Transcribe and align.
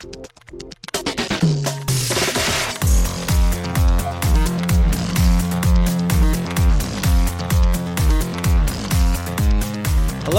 Hello 0.00 0.14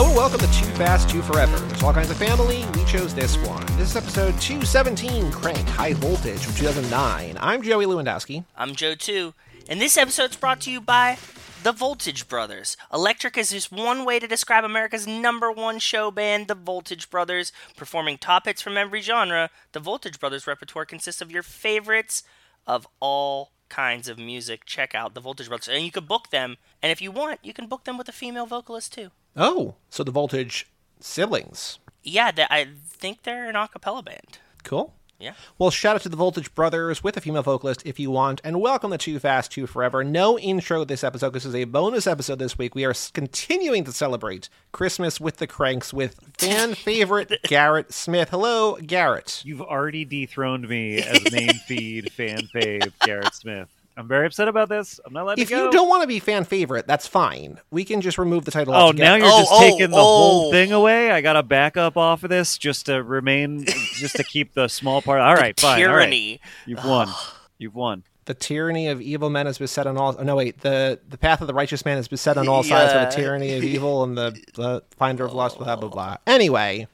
and 0.07 0.15
welcome 0.15 0.39
to 0.39 0.47
Too 0.47 0.65
Fast, 0.71 1.11
Too 1.11 1.21
Forever. 1.21 1.55
There's 1.59 1.83
all 1.83 1.93
kinds 1.93 2.09
of 2.09 2.17
family. 2.17 2.65
We 2.73 2.83
chose 2.85 3.13
this 3.13 3.37
one. 3.37 3.63
This 3.77 3.91
is 3.91 3.95
episode 3.95 4.41
217, 4.41 5.31
Crank 5.31 5.67
High 5.69 5.93
Voltage 5.93 6.39
from 6.39 6.55
2009. 6.55 7.37
I'm 7.39 7.61
Joey 7.61 7.85
Lewandowski. 7.85 8.43
I'm 8.57 8.73
Joe 8.73 8.95
too, 8.95 9.35
and 9.69 9.79
this 9.79 9.95
episode's 9.95 10.37
brought 10.37 10.61
to 10.61 10.71
you 10.71 10.81
by 10.81 11.19
the 11.63 11.71
Voltage 11.71 12.27
Brothers. 12.27 12.75
Electric 12.91 13.37
is 13.37 13.51
just 13.51 13.71
one 13.71 14.03
way 14.03 14.19
to 14.19 14.27
describe 14.27 14.63
America's 14.63 15.05
number 15.05 15.51
one 15.51 15.79
show 15.79 16.09
band, 16.09 16.47
the 16.47 16.55
Voltage 16.55 17.09
Brothers, 17.09 17.51
performing 17.77 18.17
top 18.17 18.45
hits 18.45 18.61
from 18.61 18.77
every 18.77 19.01
genre. 19.01 19.49
The 19.71 19.79
Voltage 19.79 20.19
Brothers 20.19 20.47
repertoire 20.47 20.85
consists 20.85 21.21
of 21.21 21.31
your 21.31 21.43
favorites 21.43 22.23
of 22.65 22.87
all 22.99 23.51
kinds 23.69 24.07
of 24.07 24.17
music. 24.17 24.65
Check 24.65 24.95
out 24.95 25.13
the 25.13 25.21
Voltage 25.21 25.49
Brothers, 25.49 25.67
and 25.67 25.85
you 25.85 25.91
can 25.91 26.05
book 26.05 26.29
them. 26.31 26.57
And 26.81 26.91
if 26.91 27.01
you 27.01 27.11
want, 27.11 27.39
you 27.43 27.53
can 27.53 27.67
book 27.67 27.83
them 27.83 27.97
with 27.97 28.09
a 28.09 28.13
female 28.13 28.45
vocalist 28.45 28.93
too. 28.93 29.11
Oh, 29.35 29.75
so 29.89 30.03
the 30.03 30.11
Voltage 30.11 30.67
siblings. 30.99 31.79
Yeah, 32.03 32.31
they, 32.31 32.45
I 32.49 32.67
think 32.89 33.23
they're 33.23 33.49
an 33.49 33.55
a 33.55 33.67
cappella 33.67 34.01
band. 34.01 34.39
Cool. 34.63 34.93
Yeah. 35.21 35.33
Well, 35.59 35.69
shout 35.69 35.95
out 35.95 36.01
to 36.01 36.09
the 36.09 36.17
Voltage 36.17 36.53
Brothers 36.55 37.03
with 37.03 37.15
a 37.15 37.21
female 37.21 37.43
vocalist 37.43 37.83
if 37.85 37.99
you 37.99 38.09
want, 38.09 38.41
and 38.43 38.59
welcome 38.59 38.89
to 38.89 38.97
Too 38.97 39.19
Fast, 39.19 39.51
Too 39.51 39.67
Forever. 39.67 40.03
No 40.03 40.39
intro 40.39 40.83
this 40.83 41.03
episode. 41.03 41.33
This 41.33 41.45
is 41.45 41.53
a 41.53 41.65
bonus 41.65 42.07
episode 42.07 42.39
this 42.39 42.57
week. 42.57 42.73
We 42.73 42.85
are 42.85 42.93
continuing 43.13 43.83
to 43.83 43.91
celebrate 43.91 44.49
Christmas 44.71 45.21
with 45.21 45.37
the 45.37 45.45
Cranks 45.45 45.93
with 45.93 46.19
fan 46.37 46.73
favorite 46.75 47.39
Garrett 47.43 47.93
Smith. 47.93 48.29
Hello, 48.29 48.77
Garrett. 48.77 49.41
You've 49.45 49.61
already 49.61 50.05
dethroned 50.05 50.67
me 50.67 50.97
as 51.03 51.31
main 51.31 51.53
feed 51.53 52.11
fan 52.11 52.49
fave 52.53 52.91
Garrett 53.01 53.35
Smith. 53.35 53.69
I'm 53.97 54.07
very 54.07 54.25
upset 54.25 54.47
about 54.47 54.69
this. 54.69 54.99
I'm 55.05 55.11
not 55.13 55.25
letting 55.25 55.41
If 55.41 55.49
it 55.49 55.53
go. 55.55 55.65
you 55.65 55.71
don't 55.71 55.89
want 55.89 56.01
to 56.03 56.07
be 56.07 56.19
fan 56.19 56.45
favorite, 56.45 56.87
that's 56.87 57.07
fine. 57.07 57.59
We 57.71 57.83
can 57.83 57.99
just 58.01 58.17
remove 58.17 58.45
the 58.45 58.51
title. 58.51 58.73
Oh, 58.73 58.91
now 58.91 59.15
you're 59.15 59.25
Oh, 59.27 59.39
just 59.39 59.51
oh, 59.53 59.59
taking 59.59 59.91
the 59.91 59.97
whole 59.97 60.45
oh. 60.45 60.47
oh. 60.47 60.51
thing 60.51 60.71
away. 60.71 61.11
I 61.11 61.21
got 61.21 61.33
to 61.33 61.43
back 61.43 61.75
up 61.77 61.97
off 61.97 62.23
of 62.23 62.29
this 62.29 62.57
just 62.57 62.85
to 62.87 63.03
remain, 63.03 63.65
just 63.65 64.15
to 64.15 64.23
keep 64.23 64.53
the 64.53 64.67
small 64.69 65.01
part. 65.01 65.19
All 65.21 65.35
right, 65.35 65.59
fine. 65.59 65.81
All 65.83 65.87
right. 65.93 66.05
Tyranny. 66.05 66.39
You've 66.65 66.85
won. 66.85 67.09
You've 67.57 67.75
won. 67.75 68.03
the 68.25 68.33
tyranny 68.33 68.87
of 68.87 69.01
evil 69.01 69.29
men 69.29 69.45
is 69.45 69.57
beset 69.57 69.85
on 69.87 69.97
all. 69.97 70.15
Oh, 70.17 70.23
no, 70.23 70.35
wait. 70.37 70.61
The 70.61 70.99
the 71.09 71.17
path 71.17 71.41
of 71.41 71.47
the 71.47 71.53
righteous 71.53 71.83
man 71.83 71.97
is 71.97 72.07
beset 72.07 72.37
on 72.37 72.47
all 72.47 72.63
sides 72.63 72.93
by 72.93 72.99
Yeah. 73.01 73.09
the 73.09 73.15
tyranny 73.15 73.53
of 73.57 73.63
evil 73.63 74.03
and 74.03 74.17
the, 74.17 74.31
the 74.53 74.83
finder 74.95 75.25
of 75.25 75.33
lost. 75.33 75.57
Blah 75.57 75.75
blah 75.75 75.89
blah. 75.89 76.17
Anyway, 76.25 76.87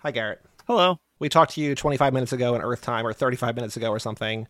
hi 0.00 0.10
Garrett. 0.10 0.42
Hello. 0.66 0.98
We 1.18 1.30
talked 1.30 1.54
to 1.54 1.62
you 1.62 1.74
25 1.74 2.12
minutes 2.12 2.32
ago 2.34 2.54
in 2.56 2.60
Earth 2.60 2.82
time, 2.82 3.06
or 3.06 3.12
35 3.14 3.54
minutes 3.56 3.76
ago, 3.78 3.88
or 3.90 3.98
something. 3.98 4.46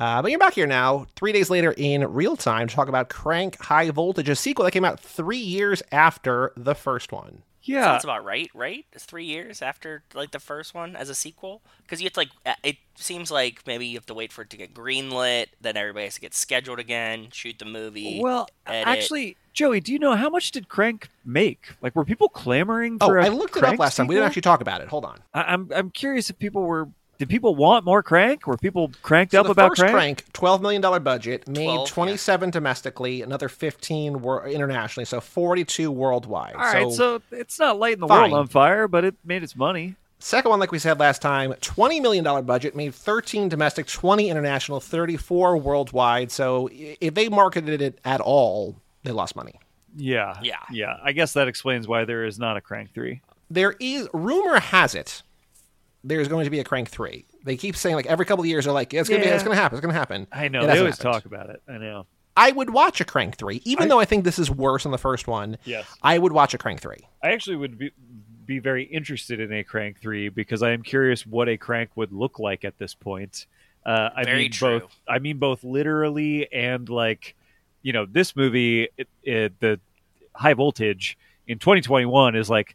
Uh, 0.00 0.22
but 0.22 0.30
you're 0.30 0.38
back 0.38 0.54
here 0.54 0.66
now, 0.66 1.06
three 1.16 1.32
days 1.32 1.50
later 1.50 1.74
in 1.76 2.04
real 2.12 2.36
time, 2.36 2.68
to 2.68 2.74
talk 2.74 2.88
about 2.88 3.08
Crank 3.08 3.60
High 3.60 3.90
Voltage, 3.90 4.28
a 4.28 4.36
sequel 4.36 4.64
that 4.64 4.70
came 4.70 4.84
out 4.84 5.00
three 5.00 5.38
years 5.38 5.82
after 5.90 6.52
the 6.56 6.74
first 6.74 7.10
one. 7.10 7.42
Yeah. 7.62 7.82
Sounds 7.84 8.04
about 8.04 8.24
right, 8.24 8.48
right? 8.54 8.86
It's 8.92 9.04
three 9.04 9.24
years 9.26 9.60
after 9.60 10.02
like 10.14 10.30
the 10.30 10.38
first 10.38 10.72
one 10.72 10.96
as 10.96 11.10
a 11.10 11.14
sequel, 11.14 11.60
because 11.82 12.00
you 12.00 12.06
have 12.06 12.12
to 12.14 12.20
like. 12.20 12.30
uh, 12.46 12.54
It 12.62 12.76
seems 12.94 13.30
like 13.30 13.66
maybe 13.66 13.84
you 13.86 13.96
have 13.98 14.06
to 14.06 14.14
wait 14.14 14.32
for 14.32 14.42
it 14.42 14.50
to 14.50 14.56
get 14.56 14.72
greenlit, 14.72 15.46
then 15.60 15.76
everybody 15.76 16.04
has 16.04 16.14
to 16.14 16.20
get 16.20 16.32
scheduled 16.32 16.78
again, 16.78 17.28
shoot 17.30 17.58
the 17.58 17.64
movie. 17.66 18.20
Well, 18.22 18.48
edit. 18.66 18.86
actually, 18.86 19.36
Joey, 19.52 19.80
do 19.80 19.92
you 19.92 19.98
know 19.98 20.14
how 20.16 20.30
much 20.30 20.50
did 20.52 20.68
Crank 20.70 21.08
make? 21.26 21.74
Like, 21.82 21.94
were 21.94 22.04
people 22.06 22.28
clamoring 22.30 22.98
Oh, 23.02 23.08
for? 23.08 23.18
a 23.18 23.26
I 23.26 23.28
looked 23.28 23.56
it 23.56 23.58
Crank 23.58 23.74
up 23.74 23.80
last 23.80 23.96
time. 23.96 24.06
We 24.06 24.14
didn't 24.14 24.28
actually 24.28 24.42
talk 24.42 24.62
about 24.62 24.80
it. 24.80 24.88
Hold 24.88 25.04
on. 25.04 25.18
I- 25.34 25.52
I'm 25.52 25.70
I'm 25.74 25.90
curious 25.90 26.30
if 26.30 26.38
people 26.38 26.62
were. 26.62 26.88
Did 27.18 27.28
people 27.28 27.56
want 27.56 27.84
more 27.84 28.00
Crank? 28.02 28.46
Were 28.46 28.56
people 28.56 28.92
cranked 29.02 29.32
So 29.32 29.40
up 29.40 29.46
the 29.46 29.52
about 29.52 29.70
first 29.70 29.80
Crank? 29.80 29.94
Crank, 29.94 30.32
$12 30.32 30.60
million 30.60 31.02
budget, 31.02 31.48
made 31.48 31.64
12, 31.64 31.88
yeah. 31.88 31.92
27 31.94 32.50
domestically, 32.50 33.22
another 33.22 33.48
15 33.48 34.22
wor- 34.22 34.46
internationally, 34.46 35.04
so 35.04 35.20
42 35.20 35.90
worldwide. 35.90 36.54
All 36.54 36.60
right, 36.60 36.92
so 36.92 37.20
it's 37.32 37.58
not 37.58 37.76
lighting 37.78 38.00
the 38.00 38.06
Fine. 38.06 38.30
world 38.30 38.34
on 38.42 38.46
fire, 38.46 38.86
but 38.86 39.04
it 39.04 39.16
made 39.24 39.42
its 39.42 39.56
money. 39.56 39.96
Second 40.20 40.50
one, 40.50 40.60
like 40.60 40.70
we 40.70 40.78
said 40.78 40.98
last 41.00 41.20
time, 41.20 41.52
$20 41.54 42.00
million 42.00 42.44
budget, 42.44 42.76
made 42.76 42.94
13 42.94 43.48
domestic, 43.48 43.86
20 43.88 44.30
international, 44.30 44.78
34 44.80 45.56
worldwide. 45.56 46.30
So 46.30 46.68
if 46.72 47.14
they 47.14 47.28
marketed 47.28 47.82
it 47.82 47.98
at 48.04 48.20
all, 48.20 48.76
they 49.02 49.10
lost 49.12 49.34
money. 49.34 49.58
Yeah, 49.96 50.34
Yeah. 50.42 50.56
yeah. 50.70 50.96
I 51.02 51.10
guess 51.12 51.32
that 51.32 51.48
explains 51.48 51.88
why 51.88 52.04
there 52.04 52.24
is 52.24 52.38
not 52.38 52.56
a 52.56 52.60
Crank 52.60 52.92
Three. 52.94 53.22
There 53.50 53.74
is, 53.80 54.08
rumor 54.12 54.60
has 54.60 54.94
it, 54.94 55.22
there's 56.08 56.28
going 56.28 56.44
to 56.44 56.50
be 56.50 56.58
a 56.60 56.64
Crank 56.64 56.88
3. 56.88 57.24
They 57.44 57.56
keep 57.56 57.76
saying, 57.76 57.96
like, 57.96 58.06
every 58.06 58.24
couple 58.26 58.42
of 58.42 58.48
years, 58.48 58.64
they're 58.64 58.74
like, 58.74 58.92
it's 58.94 59.08
going 59.08 59.20
to 59.22 59.26
be, 59.28 59.32
it's 59.32 59.42
going 59.44 59.54
to 59.56 59.60
happen, 59.60 59.76
it's 59.78 59.84
going 59.84 59.92
to 59.94 59.98
happen. 59.98 60.26
I 60.32 60.48
know 60.48 60.62
It 60.64 60.66
they 60.68 60.78
always 60.78 60.98
happened. 60.98 61.12
talk 61.12 61.24
about 61.26 61.50
it. 61.50 61.62
I 61.68 61.78
know. 61.78 62.06
I 62.36 62.52
would 62.52 62.70
watch 62.70 63.00
a 63.00 63.04
Crank 63.04 63.36
3, 63.36 63.62
even 63.64 63.84
I- 63.84 63.88
though 63.88 64.00
I 64.00 64.04
think 64.04 64.24
this 64.24 64.38
is 64.38 64.50
worse 64.50 64.84
than 64.84 64.92
the 64.92 64.98
first 64.98 65.26
one. 65.26 65.58
Yes. 65.64 65.86
I 66.02 66.18
would 66.18 66.32
watch 66.32 66.54
a 66.54 66.58
Crank 66.58 66.80
3. 66.80 66.96
I 67.22 67.30
actually 67.32 67.56
would 67.56 67.78
be 67.78 67.90
be 68.46 68.58
very 68.60 68.84
interested 68.84 69.40
in 69.40 69.52
a 69.52 69.62
Crank 69.62 70.00
Three 70.00 70.30
because 70.30 70.62
I 70.62 70.70
am 70.70 70.82
curious 70.82 71.26
what 71.26 71.50
a 71.50 71.58
Crank 71.58 71.90
would 71.96 72.12
look 72.12 72.38
like 72.38 72.64
at 72.64 72.78
this 72.78 72.94
point. 72.94 73.44
Uh, 73.84 74.08
I 74.16 74.24
Very 74.24 74.38
mean 74.44 74.52
true. 74.52 74.80
both. 74.80 74.96
I 75.06 75.18
mean 75.18 75.36
both 75.36 75.62
literally 75.64 76.50
and 76.50 76.88
like, 76.88 77.34
you 77.82 77.92
know, 77.92 78.06
this 78.06 78.34
movie, 78.34 78.88
it, 78.96 79.06
it, 79.22 79.60
the 79.60 79.78
High 80.34 80.54
Voltage 80.54 81.18
in 81.46 81.58
2021 81.58 82.36
is 82.36 82.48
like 82.48 82.74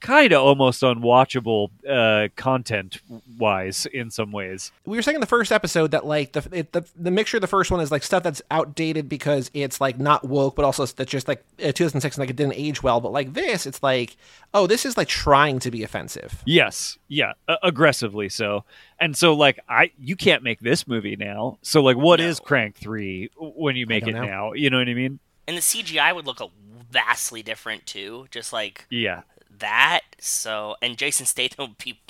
kind 0.00 0.32
of 0.32 0.42
almost 0.42 0.82
unwatchable 0.82 1.70
uh, 1.88 2.28
content 2.36 3.00
wise 3.38 3.86
in 3.86 4.10
some 4.10 4.32
ways. 4.32 4.70
we 4.84 4.96
were 4.96 5.02
saying 5.02 5.16
in 5.16 5.20
the 5.20 5.26
first 5.26 5.50
episode 5.52 5.90
that 5.90 6.06
like 6.06 6.32
the 6.32 6.48
it, 6.52 6.72
the 6.72 6.84
the 6.96 7.10
mixture 7.10 7.36
of 7.36 7.40
the 7.40 7.46
first 7.46 7.70
one 7.70 7.80
is 7.80 7.90
like 7.90 8.02
stuff 8.02 8.22
that's 8.22 8.42
outdated 8.50 9.08
because 9.08 9.50
it's 9.54 9.80
like 9.80 9.98
not 9.98 10.24
woke, 10.28 10.54
but 10.56 10.64
also 10.64 10.86
that's 10.86 11.10
just 11.10 11.28
like 11.28 11.44
uh, 11.62 11.72
2006 11.72 12.16
and 12.16 12.22
like 12.22 12.30
it 12.30 12.36
didn't 12.36 12.54
age 12.54 12.82
well. 12.82 13.00
But 13.00 13.12
like 13.12 13.34
this, 13.34 13.66
it's 13.66 13.82
like 13.82 14.16
oh, 14.54 14.66
this 14.66 14.86
is 14.86 14.96
like 14.96 15.08
trying 15.08 15.58
to 15.60 15.70
be 15.70 15.82
offensive. 15.82 16.42
Yes, 16.46 16.98
yeah, 17.08 17.32
uh, 17.48 17.56
aggressively 17.62 18.28
so. 18.28 18.64
And 18.98 19.16
so 19.16 19.34
like 19.34 19.58
I 19.68 19.90
you 19.98 20.16
can't 20.16 20.42
make 20.42 20.60
this 20.60 20.86
movie 20.86 21.16
now. 21.16 21.58
So 21.62 21.82
like 21.82 21.96
what 21.96 22.20
is 22.20 22.40
No. 22.40 22.44
Crank 22.46 22.76
3 22.76 23.30
when 23.36 23.76
you 23.76 23.86
make 23.86 24.06
it 24.06 24.12
know. 24.12 24.24
now? 24.24 24.52
You 24.52 24.70
know 24.70 24.78
what 24.78 24.88
I 24.88 24.94
mean? 24.94 25.18
and 25.46 25.56
the 25.56 25.62
CGI 25.62 26.14
would 26.14 26.26
look 26.26 26.40
a 26.42 26.48
vastly 26.90 27.42
different 27.42 27.86
too, 27.86 28.26
just 28.30 28.52
like 28.52 28.86
Yeah. 28.90 29.22
That. 29.58 30.00
So, 30.18 30.76
and 30.82 30.96
Jason 30.96 31.26
Statham 31.26 31.68
would 31.68 31.78
be. 31.78 32.00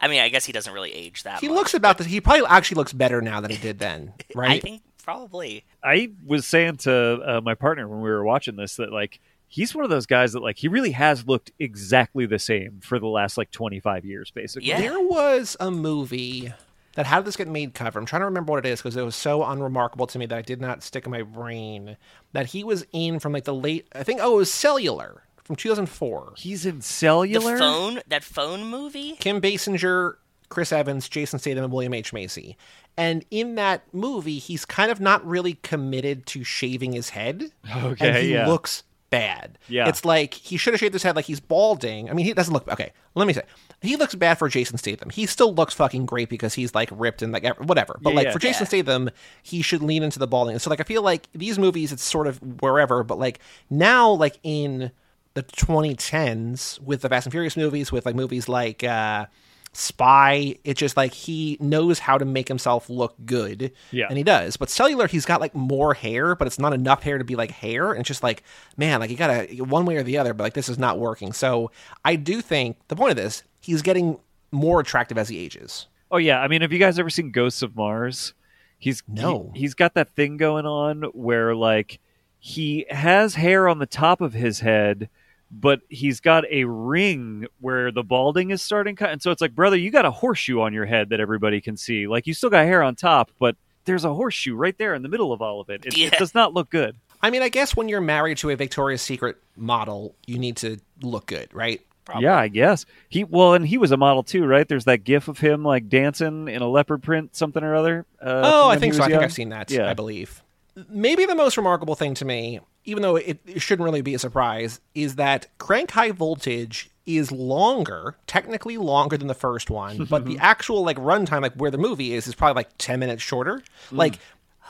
I 0.00 0.08
mean, 0.08 0.20
I 0.20 0.28
guess 0.28 0.44
he 0.44 0.52
doesn't 0.52 0.72
really 0.72 0.92
age 0.92 1.24
that. 1.24 1.40
He 1.40 1.48
much, 1.48 1.56
looks 1.56 1.74
about 1.74 1.98
this. 1.98 2.06
He 2.06 2.20
probably 2.20 2.46
actually 2.46 2.76
looks 2.76 2.92
better 2.92 3.20
now 3.20 3.40
than 3.40 3.50
he 3.50 3.58
did 3.58 3.78
then, 3.78 4.14
right? 4.34 4.52
I 4.52 4.60
think 4.60 4.82
probably. 5.04 5.64
I 5.82 6.10
was 6.24 6.46
saying 6.46 6.78
to 6.78 7.20
uh, 7.24 7.40
my 7.42 7.54
partner 7.54 7.86
when 7.88 8.00
we 8.00 8.08
were 8.08 8.24
watching 8.24 8.56
this 8.56 8.76
that 8.76 8.92
like 8.92 9.20
he's 9.48 9.74
one 9.74 9.84
of 9.84 9.90
those 9.90 10.06
guys 10.06 10.32
that 10.32 10.42
like 10.42 10.58
he 10.58 10.68
really 10.68 10.92
has 10.92 11.26
looked 11.26 11.52
exactly 11.58 12.26
the 12.26 12.38
same 12.38 12.80
for 12.82 12.98
the 12.98 13.06
last 13.06 13.36
like 13.36 13.50
25 13.50 14.04
years 14.04 14.30
basically. 14.30 14.68
Yeah. 14.68 14.80
There 14.80 15.00
was 15.00 15.56
a 15.60 15.70
movie 15.70 16.52
that 16.94 17.06
how 17.06 17.18
did 17.18 17.26
this 17.26 17.36
get 17.36 17.48
made 17.48 17.74
cover? 17.74 17.98
I'm 17.98 18.06
trying 18.06 18.20
to 18.20 18.26
remember 18.26 18.52
what 18.52 18.66
it 18.66 18.68
is 18.68 18.80
because 18.80 18.96
it 18.96 19.02
was 19.02 19.14
so 19.14 19.44
unremarkable 19.44 20.06
to 20.08 20.18
me 20.18 20.26
that 20.26 20.36
I 20.36 20.42
did 20.42 20.60
not 20.60 20.82
stick 20.82 21.04
in 21.04 21.12
my 21.12 21.22
brain. 21.22 21.96
That 22.32 22.46
he 22.46 22.64
was 22.64 22.86
in 22.92 23.20
from 23.20 23.32
like 23.32 23.44
the 23.44 23.54
late, 23.54 23.86
I 23.94 24.02
think, 24.02 24.20
oh, 24.22 24.34
it 24.34 24.36
was 24.36 24.52
Cellular 24.52 25.22
from 25.46 25.56
2004. 25.56 26.34
He's 26.36 26.66
in 26.66 26.78
The 26.78 26.82
cellular. 26.82 27.56
phone, 27.56 28.00
that 28.08 28.24
phone 28.24 28.64
movie. 28.64 29.12
Kim 29.20 29.40
Basinger, 29.40 30.16
Chris 30.48 30.72
Evans, 30.72 31.08
Jason 31.08 31.38
Statham, 31.38 31.64
and 31.64 31.72
William 31.72 31.94
H. 31.94 32.12
Macy. 32.12 32.56
And 32.96 33.24
in 33.30 33.56
that 33.56 33.82
movie, 33.92 34.38
he's 34.38 34.64
kind 34.64 34.90
of 34.90 35.00
not 35.00 35.24
really 35.26 35.54
committed 35.62 36.26
to 36.26 36.44
shaving 36.44 36.92
his 36.92 37.10
head. 37.10 37.50
Okay, 37.76 38.08
and 38.08 38.16
he 38.18 38.32
yeah. 38.34 38.46
looks 38.46 38.82
bad. 39.10 39.58
Yeah. 39.68 39.88
It's 39.88 40.04
like 40.04 40.34
he 40.34 40.56
should 40.56 40.72
have 40.74 40.80
shaved 40.80 40.94
his 40.94 41.02
head 41.02 41.14
like 41.14 41.26
he's 41.26 41.40
balding. 41.40 42.10
I 42.10 42.12
mean, 42.14 42.26
he 42.26 42.32
doesn't 42.32 42.52
look 42.52 42.66
okay. 42.68 42.92
Let 43.14 43.26
me 43.26 43.32
say. 43.34 43.42
He 43.82 43.96
looks 43.96 44.14
bad 44.14 44.38
for 44.38 44.48
Jason 44.48 44.78
Statham. 44.78 45.10
He 45.10 45.26
still 45.26 45.54
looks 45.54 45.74
fucking 45.74 46.06
great 46.06 46.30
because 46.30 46.54
he's 46.54 46.74
like 46.74 46.88
ripped 46.92 47.20
and 47.22 47.32
like 47.32 47.44
whatever. 47.60 47.98
But 48.00 48.10
Yeah, 48.10 48.16
like 48.16 48.24
yeah. 48.26 48.32
for 48.32 48.38
Jason 48.38 48.64
Yeah. 48.64 48.68
Statham, 48.68 49.10
he 49.42 49.60
should 49.62 49.82
lean 49.82 50.02
into 50.02 50.18
the 50.18 50.26
balding. 50.26 50.58
So 50.58 50.70
like 50.70 50.80
I 50.80 50.84
feel 50.84 51.02
like 51.02 51.28
these 51.34 51.58
movies 51.58 51.92
it's 51.92 52.02
sort 52.02 52.26
of 52.26 52.38
wherever, 52.62 53.04
but 53.04 53.18
like 53.18 53.38
now 53.68 54.10
like 54.10 54.38
in 54.42 54.90
the 55.36 55.42
2010s 55.44 56.80
with 56.80 57.02
the 57.02 57.08
Fast 57.08 57.26
and 57.26 57.32
Furious 57.32 57.56
movies 57.56 57.92
with 57.92 58.04
like 58.04 58.16
movies 58.16 58.48
like 58.48 58.82
uh 58.82 59.26
Spy, 59.72 60.56
it's 60.64 60.80
just 60.80 60.96
like 60.96 61.12
he 61.12 61.58
knows 61.60 61.98
how 61.98 62.16
to 62.16 62.24
make 62.24 62.48
himself 62.48 62.88
look 62.88 63.14
good. 63.26 63.72
Yeah. 63.90 64.06
And 64.08 64.16
he 64.16 64.24
does. 64.24 64.56
But 64.56 64.70
cellular, 64.70 65.06
he's 65.06 65.26
got 65.26 65.38
like 65.38 65.54
more 65.54 65.92
hair, 65.92 66.34
but 66.34 66.46
it's 66.46 66.58
not 66.58 66.72
enough 66.72 67.02
hair 67.02 67.18
to 67.18 67.24
be 67.24 67.36
like 67.36 67.50
hair. 67.50 67.90
And 67.90 68.00
it's 68.00 68.08
just 68.08 68.22
like, 68.22 68.42
man, 68.78 69.00
like 69.00 69.10
you 69.10 69.16
gotta 69.16 69.44
one 69.64 69.84
way 69.84 69.96
or 69.96 70.02
the 70.02 70.16
other, 70.16 70.32
but 70.32 70.44
like 70.44 70.54
this 70.54 70.70
is 70.70 70.78
not 70.78 70.98
working. 70.98 71.34
So 71.34 71.70
I 72.06 72.16
do 72.16 72.40
think 72.40 72.78
the 72.88 72.96
point 72.96 73.10
of 73.10 73.16
this, 73.16 73.42
he's 73.60 73.82
getting 73.82 74.18
more 74.50 74.80
attractive 74.80 75.18
as 75.18 75.28
he 75.28 75.38
ages. 75.38 75.88
Oh 76.10 76.16
yeah, 76.16 76.40
I 76.40 76.48
mean, 76.48 76.62
have 76.62 76.72
you 76.72 76.78
guys 76.78 76.98
ever 76.98 77.10
seen 77.10 77.30
Ghosts 77.30 77.60
of 77.60 77.76
Mars? 77.76 78.32
He's 78.78 79.02
No. 79.06 79.52
he, 79.54 79.64
has 79.64 79.74
got 79.74 79.92
that 79.92 80.14
thing 80.14 80.38
going 80.38 80.64
on 80.64 81.02
where 81.12 81.54
like 81.54 82.00
he 82.38 82.86
has 82.88 83.34
hair 83.34 83.68
on 83.68 83.78
the 83.78 83.86
top 83.86 84.22
of 84.22 84.32
his 84.32 84.60
head, 84.60 85.10
but 85.50 85.80
he's 85.88 86.20
got 86.20 86.44
a 86.50 86.64
ring 86.64 87.46
where 87.60 87.90
the 87.92 88.02
balding 88.02 88.50
is 88.50 88.60
starting 88.62 88.96
cut 88.96 89.10
and 89.10 89.22
so 89.22 89.30
it's 89.30 89.40
like 89.40 89.54
brother 89.54 89.76
you 89.76 89.90
got 89.90 90.04
a 90.04 90.10
horseshoe 90.10 90.60
on 90.60 90.72
your 90.72 90.86
head 90.86 91.10
that 91.10 91.20
everybody 91.20 91.60
can 91.60 91.76
see 91.76 92.06
like 92.06 92.26
you 92.26 92.34
still 92.34 92.50
got 92.50 92.64
hair 92.64 92.82
on 92.82 92.94
top 92.96 93.30
but 93.38 93.56
there's 93.84 94.04
a 94.04 94.12
horseshoe 94.12 94.54
right 94.56 94.76
there 94.78 94.94
in 94.94 95.02
the 95.02 95.08
middle 95.08 95.32
of 95.32 95.40
all 95.40 95.60
of 95.60 95.70
it 95.70 95.86
it, 95.86 95.96
Yeah. 95.96 96.08
it 96.08 96.14
does 96.18 96.34
not 96.34 96.52
look 96.54 96.70
good 96.70 96.96
I 97.22 97.30
mean, 97.30 97.40
I 97.42 97.48
guess 97.48 97.74
when 97.74 97.88
you're 97.88 98.02
married 98.02 98.36
to 98.38 98.50
a 98.50 98.56
Victoria's 98.56 99.00
Secret 99.00 99.38
model, 99.56 100.14
you 100.26 100.38
need 100.38 100.58
to 100.58 100.78
look 101.00 101.26
good, 101.26 101.48
right? 101.54 101.80
yeah 102.20 102.36
i 102.36 102.46
guess 102.46 102.86
he 103.08 103.24
well 103.24 103.54
and 103.54 103.66
he 103.66 103.78
was 103.78 103.90
a 103.90 103.96
model 103.96 104.22
too 104.22 104.44
right 104.46 104.68
there's 104.68 104.84
that 104.84 105.02
gif 105.02 105.26
of 105.26 105.38
him 105.40 105.64
like 105.64 105.88
dancing 105.88 106.46
in 106.46 106.62
a 106.62 106.68
leopard 106.68 107.02
print 107.02 107.34
something 107.34 107.64
or 107.64 107.74
other 107.74 108.06
uh, 108.22 108.42
Oh, 108.44 108.68
I 108.68 108.78
think 108.78 108.94
he 108.94 108.98
so. 108.98 109.02
I 109.02 109.06
was 109.08 109.12
think. 109.12 109.22
I've 109.24 109.32
seen 109.32 109.48
that. 109.48 109.72
Yeah. 109.72 109.90
I 109.90 109.94
believe. 109.94 110.40
Maybe 110.88 111.24
the 111.24 111.34
most 111.34 111.56
remarkable 111.56 111.94
thing 111.94 112.14
to 112.14 112.24
me, 112.24 112.60
even 112.84 113.02
though 113.02 113.16
it, 113.16 113.40
it 113.46 113.62
shouldn't 113.62 113.84
really 113.84 114.02
be 114.02 114.14
a 114.14 114.18
surprise, 114.18 114.80
is 114.94 115.16
that 115.16 115.46
Crank 115.58 115.90
High 115.92 116.10
Voltage 116.10 116.90
is 117.06 117.30
longer, 117.32 118.16
technically 118.26 118.76
longer 118.76 119.16
than 119.16 119.28
the 119.28 119.34
first 119.34 119.70
one, 119.70 120.04
but 120.04 120.26
the 120.26 120.38
actual 120.40 120.84
like 120.84 120.98
runtime, 120.98 121.42
like 121.42 121.54
where 121.54 121.70
the 121.70 121.78
movie 121.78 122.14
is, 122.14 122.26
is 122.26 122.34
probably 122.34 122.60
like 122.60 122.70
ten 122.78 123.00
minutes 123.00 123.22
shorter. 123.22 123.62
Hmm. 123.90 123.96
Like 123.96 124.18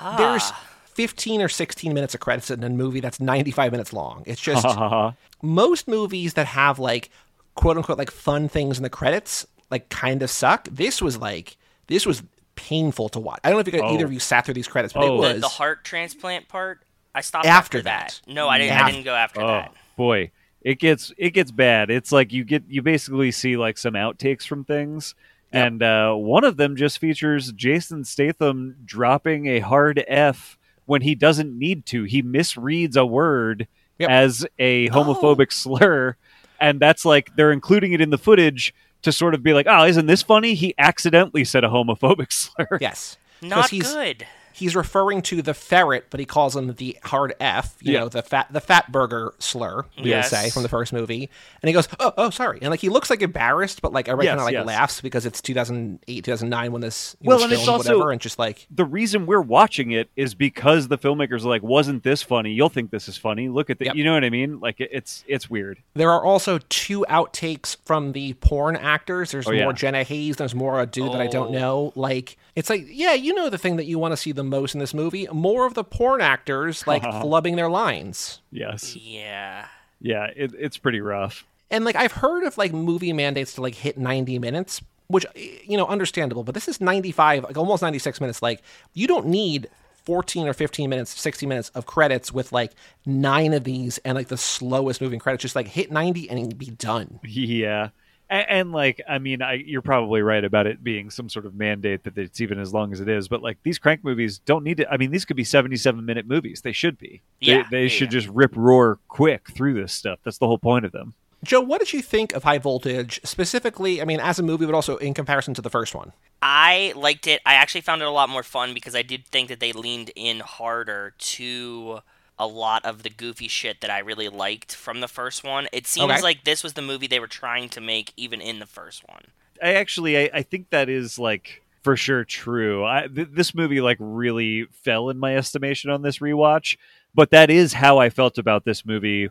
ah. 0.01 0.17
there's 0.17 0.53
fifteen 0.85 1.43
or 1.43 1.49
sixteen 1.49 1.93
minutes 1.93 2.15
of 2.15 2.21
credits 2.21 2.51
in 2.51 2.63
a 2.63 2.71
movie 2.71 3.01
that's 3.01 3.21
ninety 3.21 3.51
five 3.51 3.73
minutes 3.73 3.93
long. 3.93 4.23
It's 4.27 4.41
just 4.41 4.67
most 5.43 5.89
movies 5.89 6.35
that 6.35 6.47
have 6.47 6.79
like 6.79 7.11
quote 7.55 7.77
unquote 7.77 7.99
like 7.99 8.11
fun 8.11 8.49
things 8.49 8.77
in 8.77 8.83
the 8.83 8.91
credits 8.91 9.47
like 9.71 9.89
kind 9.89 10.23
of 10.23 10.31
suck. 10.31 10.69
This 10.71 11.03
was 11.03 11.19
like 11.19 11.57
this 11.87 12.07
was 12.07 12.23
painful 12.57 13.09
to 13.11 13.21
watch. 13.21 13.41
I 13.45 13.49
don't 13.51 13.57
know 13.57 13.61
if 13.61 13.67
you 13.73 13.79
guys, 13.81 13.93
either 13.93 14.05
of 14.07 14.13
you 14.13 14.19
sat 14.21 14.45
through 14.45 14.55
these 14.55 14.67
credits, 14.69 14.93
but 14.93 15.05
Oh. 15.05 15.23
it 15.23 15.35
was 15.35 15.41
the 15.41 15.49
heart 15.49 15.85
transplant 15.85 16.49
part. 16.49 16.81
I 17.15 17.21
stopped 17.21 17.47
After 17.47 17.79
after, 17.79 17.83
that. 17.85 18.21
that. 18.27 18.33
No, 18.35 18.49
I 18.49 18.59
didn't. 18.59 18.77
I 18.79 18.91
didn't 18.91 19.05
go 19.05 19.15
after 19.15 19.41
Oh 19.41 19.47
that. 19.47 19.75
boy, 19.97 20.31
it 20.63 20.79
gets 20.79 21.13
it 21.17 21.31
gets 21.31 21.51
bad. 21.51 21.91
It's 21.91 22.13
like 22.13 22.33
you 22.33 22.45
get 22.45 22.65
you 22.69 22.83
basically 22.83 23.31
see 23.31 23.57
like 23.57 23.79
some 23.79 23.95
outtakes 23.95 24.47
from 24.47 24.65
things, 24.65 25.15
and 25.53 25.83
uh, 25.83 26.13
one 26.15 26.45
of 26.45 26.57
them 26.59 26.77
just 26.77 26.99
features 26.99 27.53
Jason 27.53 28.05
Statham 28.05 28.77
dropping 28.85 29.47
a 29.47 29.61
hard 29.61 30.05
F 30.09 30.59
when 30.85 31.03
he 31.03 31.15
doesn't 31.15 31.59
need 31.59 31.87
to. 31.87 32.05
He 32.05 32.23
misreads 32.23 32.97
a 32.97 33.07
word 33.07 33.67
Yep. 33.99 34.11
as 34.11 34.47
a 34.59 34.91
homophobic 34.91 35.51
slur, 35.53 36.17
and 36.61 36.79
that's 36.79 37.07
like 37.07 37.35
they're 37.37 37.51
including 37.53 37.93
it 37.95 38.03
in 38.03 38.11
the 38.11 38.19
footage 38.19 38.75
to 39.07 39.13
sort 39.13 39.35
of 39.35 39.43
be 39.43 39.55
like, 39.55 39.67
oh, 39.69 39.85
isn't 39.85 40.07
this 40.07 40.23
funny? 40.23 40.55
He 40.55 40.75
accidentally 40.79 41.45
said 41.45 41.63
a 41.63 41.69
homophobic 41.69 42.33
slur. 42.33 42.79
Yes. 42.81 43.17
Not 43.41 43.71
he's, 43.71 43.93
good. 43.93 44.27
He's 44.57 44.75
referring 44.75 45.21
to 45.23 45.43
the 45.43 45.53
ferret, 45.55 46.07
but 46.09 46.19
he 46.19 46.25
calls 46.27 46.57
him 46.57 46.73
the 46.75 46.97
hard 47.05 47.35
F. 47.41 47.77
You 47.83 47.93
Yeah. 47.93 48.01
know, 48.01 48.09
the 48.09 48.23
fat 48.23 48.47
the 48.51 48.61
fat 48.61 48.91
burger 48.91 49.35
slur. 49.39 49.85
We 50.03 50.11
Yes. 50.11 50.31
would 50.33 50.39
say 50.39 50.51
from 50.51 50.63
the 50.63 50.69
first 50.71 50.93
movie, 50.95 51.29
and 51.63 51.69
he 51.69 51.73
goes, 51.75 51.89
"Oh, 52.01 52.13
oh, 52.17 52.31
sorry," 52.31 52.59
and 52.63 52.71
like 52.71 52.81
he 52.81 52.89
looks 52.89 53.11
like 53.11 53.21
embarrassed, 53.23 53.83
but 53.83 53.93
like 53.93 54.09
everybody 54.09 54.27
Yes, 54.27 54.31
kind 54.33 54.41
of 54.41 54.45
like 54.47 54.53
yes. 54.55 54.67
laughs 54.67 55.01
because 55.03 55.27
it's 55.27 55.43
2008, 55.43 56.25
2009 56.25 56.73
when 56.73 56.81
this 56.81 57.17
Well, 57.23 57.37
was 57.37 57.45
and 57.45 57.53
it's 57.53 57.69
also- 57.69 57.93
whatever, 57.95 58.13
and 58.13 58.21
just 58.21 58.39
like 58.39 58.67
the 58.71 58.85
reason 58.85 59.27
we're 59.27 59.41
watching 59.43 59.91
it 59.91 60.09
is 60.17 60.35
because 60.35 60.89
the 60.89 60.97
filmmakers 60.99 61.45
are 61.45 61.49
like, 61.49 61.63
wasn't 61.63 62.03
this 62.03 62.23
funny? 62.23 62.53
You'll 62.53 62.69
think 62.71 62.91
this 62.91 63.09
is 63.09 63.17
funny. 63.19 63.49
Look 63.49 63.69
at 63.71 63.79
the, 63.79 63.87
Yep. 63.87 63.95
you 63.97 64.05
know 64.05 64.15
what 64.15 64.25
I 64.25 64.31
mean? 64.31 64.59
Like 64.61 64.81
it, 64.81 64.89
it's 64.93 65.23
it's 65.29 65.51
weird. 65.51 65.79
There 65.95 66.11
are 66.11 66.25
also 66.25 66.59
two 66.71 67.05
outtakes 67.11 67.77
from 67.85 68.13
the 68.13 68.33
porn 68.35 68.77
actors. 68.77 69.33
There's 69.33 69.47
Oh, 69.47 69.51
more 69.53 69.59
yeah. 69.59 69.73
Jenna 69.73 70.03
Haze. 70.05 70.37
There's 70.37 70.55
more 70.55 70.81
a 70.81 70.87
dude 70.87 71.13
that 71.13 71.21
I 71.21 71.27
don't 71.27 71.49
Oh. 71.55 71.59
know. 71.59 71.93
Like 71.95 72.37
it's 72.55 72.71
like 72.71 72.87
yeah, 72.89 73.13
you 73.13 73.35
know 73.35 73.51
the 73.51 73.59
thing 73.59 73.77
that 73.77 73.85
you 73.85 73.99
want 73.99 74.13
to 74.13 74.17
see 74.17 74.33
the 74.33 74.46
most 74.47 74.75
in 74.75 74.81
this 74.81 74.95
movie. 74.95 75.27
More 75.33 75.67
of 75.67 75.75
the 75.75 75.85
porn 75.85 76.21
actors 76.21 76.87
like 76.87 77.03
flubbing 77.03 77.57
their 77.57 77.69
lines. 77.69 78.41
Yes, 78.51 78.97
Yeah. 78.97 79.67
yeah, 80.01 80.31
it, 80.37 80.53
it's 80.59 80.79
pretty 80.79 81.01
rough. 81.01 81.45
And 81.71 81.85
like 81.85 81.97
I've 81.97 82.13
heard 82.13 82.45
of 82.45 82.57
like 82.59 82.73
movie 82.73 83.13
mandates 83.13 83.55
to 83.55 83.61
like 83.61 83.75
hit 83.75 83.99
90 83.99 84.39
minutes, 84.39 84.81
which 85.09 85.27
you 85.35 85.77
know 85.77 85.87
understandable. 85.87 86.45
But 86.45 86.55
this 86.55 86.69
is 86.69 86.81
95, 86.81 87.45
like 87.45 87.57
almost 87.59 87.83
96 87.83 88.21
minutes. 88.21 88.41
Like 88.43 88.63
you 88.95 89.07
don't 89.09 89.27
need 89.27 89.69
14 90.05 90.47
or 90.47 90.53
15 90.55 90.89
minutes, 90.89 91.21
60 91.21 91.47
minutes 91.47 91.71
of 91.71 91.85
credits 91.87 92.33
with 92.33 92.53
like 92.53 92.73
nine 93.05 93.53
of 93.53 93.65
these 93.65 93.99
and 93.99 94.15
like 94.15 94.29
the 94.29 94.37
slowest 94.37 95.01
moving 95.01 95.19
credits. 95.19 95.43
Just 95.43 95.57
like 95.57 95.67
hit 95.67 95.91
90 95.91 96.31
and 96.31 96.57
be 96.57 96.67
done. 96.71 97.19
Yeah. 97.25 97.89
And, 98.29 98.47
and 98.49 98.73
like, 98.73 99.01
I 99.09 99.19
mean, 99.19 99.43
I, 99.43 99.55
you're 99.55 99.83
probably 99.83 100.23
right 100.23 100.45
about 100.45 100.67
it 100.67 100.83
being 100.83 101.11
some 101.11 101.29
sort 101.29 101.47
of 101.47 101.55
mandate 101.55 102.05
that 102.05 102.19
it's 102.19 102.41
even 102.41 102.59
as 102.59 102.73
long 102.73 102.93
as 102.93 103.01
it 103.01 103.09
is. 103.09 103.29
But 103.29 103.43
like, 103.43 103.59
these 103.63 103.79
crank 103.79 104.03
movies 104.05 104.39
don't 104.39 104.65
need 104.65 104.79
to. 104.79 104.91
I 104.91 104.97
mean, 104.97 105.11
these 105.11 105.25
could 105.25 105.37
be 105.37 105.45
77 105.45 106.05
minute 106.05 106.27
movies. 106.27 106.63
They 106.63 106.73
should 106.73 106.99
be. 106.99 107.23
Yeah, 107.41 107.63
they, 107.63 107.69
they 107.71 107.83
yeah, 107.85 107.89
should 107.89 108.13
yeah. 108.13 108.21
just 108.21 108.29
rip 108.29 108.57
roar 108.57 108.99
quick 109.09 109.51
through 109.51 109.75
this 109.75 109.93
stuff. 109.93 110.19
That's 110.25 110.39
the 110.39 110.47
whole 110.47 110.59
point 110.59 110.85
of 110.85 110.93
them. 110.93 111.15
Joe, 111.45 111.61
what 111.61 111.79
did 111.79 111.93
you 111.93 112.03
think 112.03 112.33
of 112.33 112.43
High 112.43 112.59
Voltage 112.59 113.21
specifically? 113.23 114.03
I 114.03 114.05
mean, 114.05 114.21
as 114.21 114.39
a 114.39 114.43
movie, 114.43 114.67
but 114.67 114.75
also 114.75 114.97
in 114.97 115.15
comparison 115.15 115.55
to 115.55 115.63
the 115.63 115.71
first 115.71 115.95
one. 115.95 116.13
I 116.43 116.93
liked 116.97 117.27
it. 117.27 117.41
I 117.47 117.55
actually 117.55 117.83
found 117.83 118.03
it 118.03 118.09
a 118.09 118.11
lot 118.11 118.29
more 118.29 118.43
fun 118.43 118.75
because 118.75 118.95
I 118.95 119.03
did 119.03 119.27
think 119.27 119.49
that 119.49 119.61
they 119.61 119.73
leaned 119.73 120.11
in 120.17 120.41
harder 120.41 121.15
to 121.19 122.01
a 122.39 122.47
lot 122.47 122.85
of 122.85 123.03
the 123.03 123.11
goofy 123.11 123.49
shit 123.49 123.81
that 123.81 123.91
I 123.91 124.01
really 124.01 124.29
liked 124.29 124.75
from 124.75 125.01
the 125.01 125.09
first 125.09 125.43
one. 125.43 125.69
It 125.73 125.87
seems 125.87 126.11
Okay. 126.13 126.23
like 126.23 126.45
this 126.45 126.63
was 126.63 126.75
the 126.75 126.83
movie 126.83 127.07
they 127.07 127.21
were 127.21 127.27
trying 127.27 127.69
to 127.71 127.81
make 127.81 128.13
even 128.17 128.41
in 128.41 128.59
the 128.59 128.67
first 128.67 129.09
one. 129.09 129.25
I 129.63 129.75
actually, 129.75 130.19
I, 130.19 130.31
I 130.35 130.43
think 130.43 130.69
that 130.71 130.89
is 130.89 131.19
like 131.19 131.63
for 131.83 131.97
sure 131.97 132.25
true. 132.25 132.85
I, 132.85 133.07
th- 133.07 133.29
this 133.33 133.55
movie 133.55 133.81
like 133.81 133.97
really 134.01 134.65
fell 134.73 135.09
in 135.09 135.19
my 135.19 135.37
estimation 135.37 135.91
on 135.91 136.03
this 136.03 136.19
rewatch, 136.19 136.77
but 137.15 137.31
that 137.31 137.49
is 137.51 137.73
how 137.73 137.99
I 137.99 138.11
felt 138.11 138.37
about 138.39 138.65
this 138.65 138.85
movie. 138.85 139.29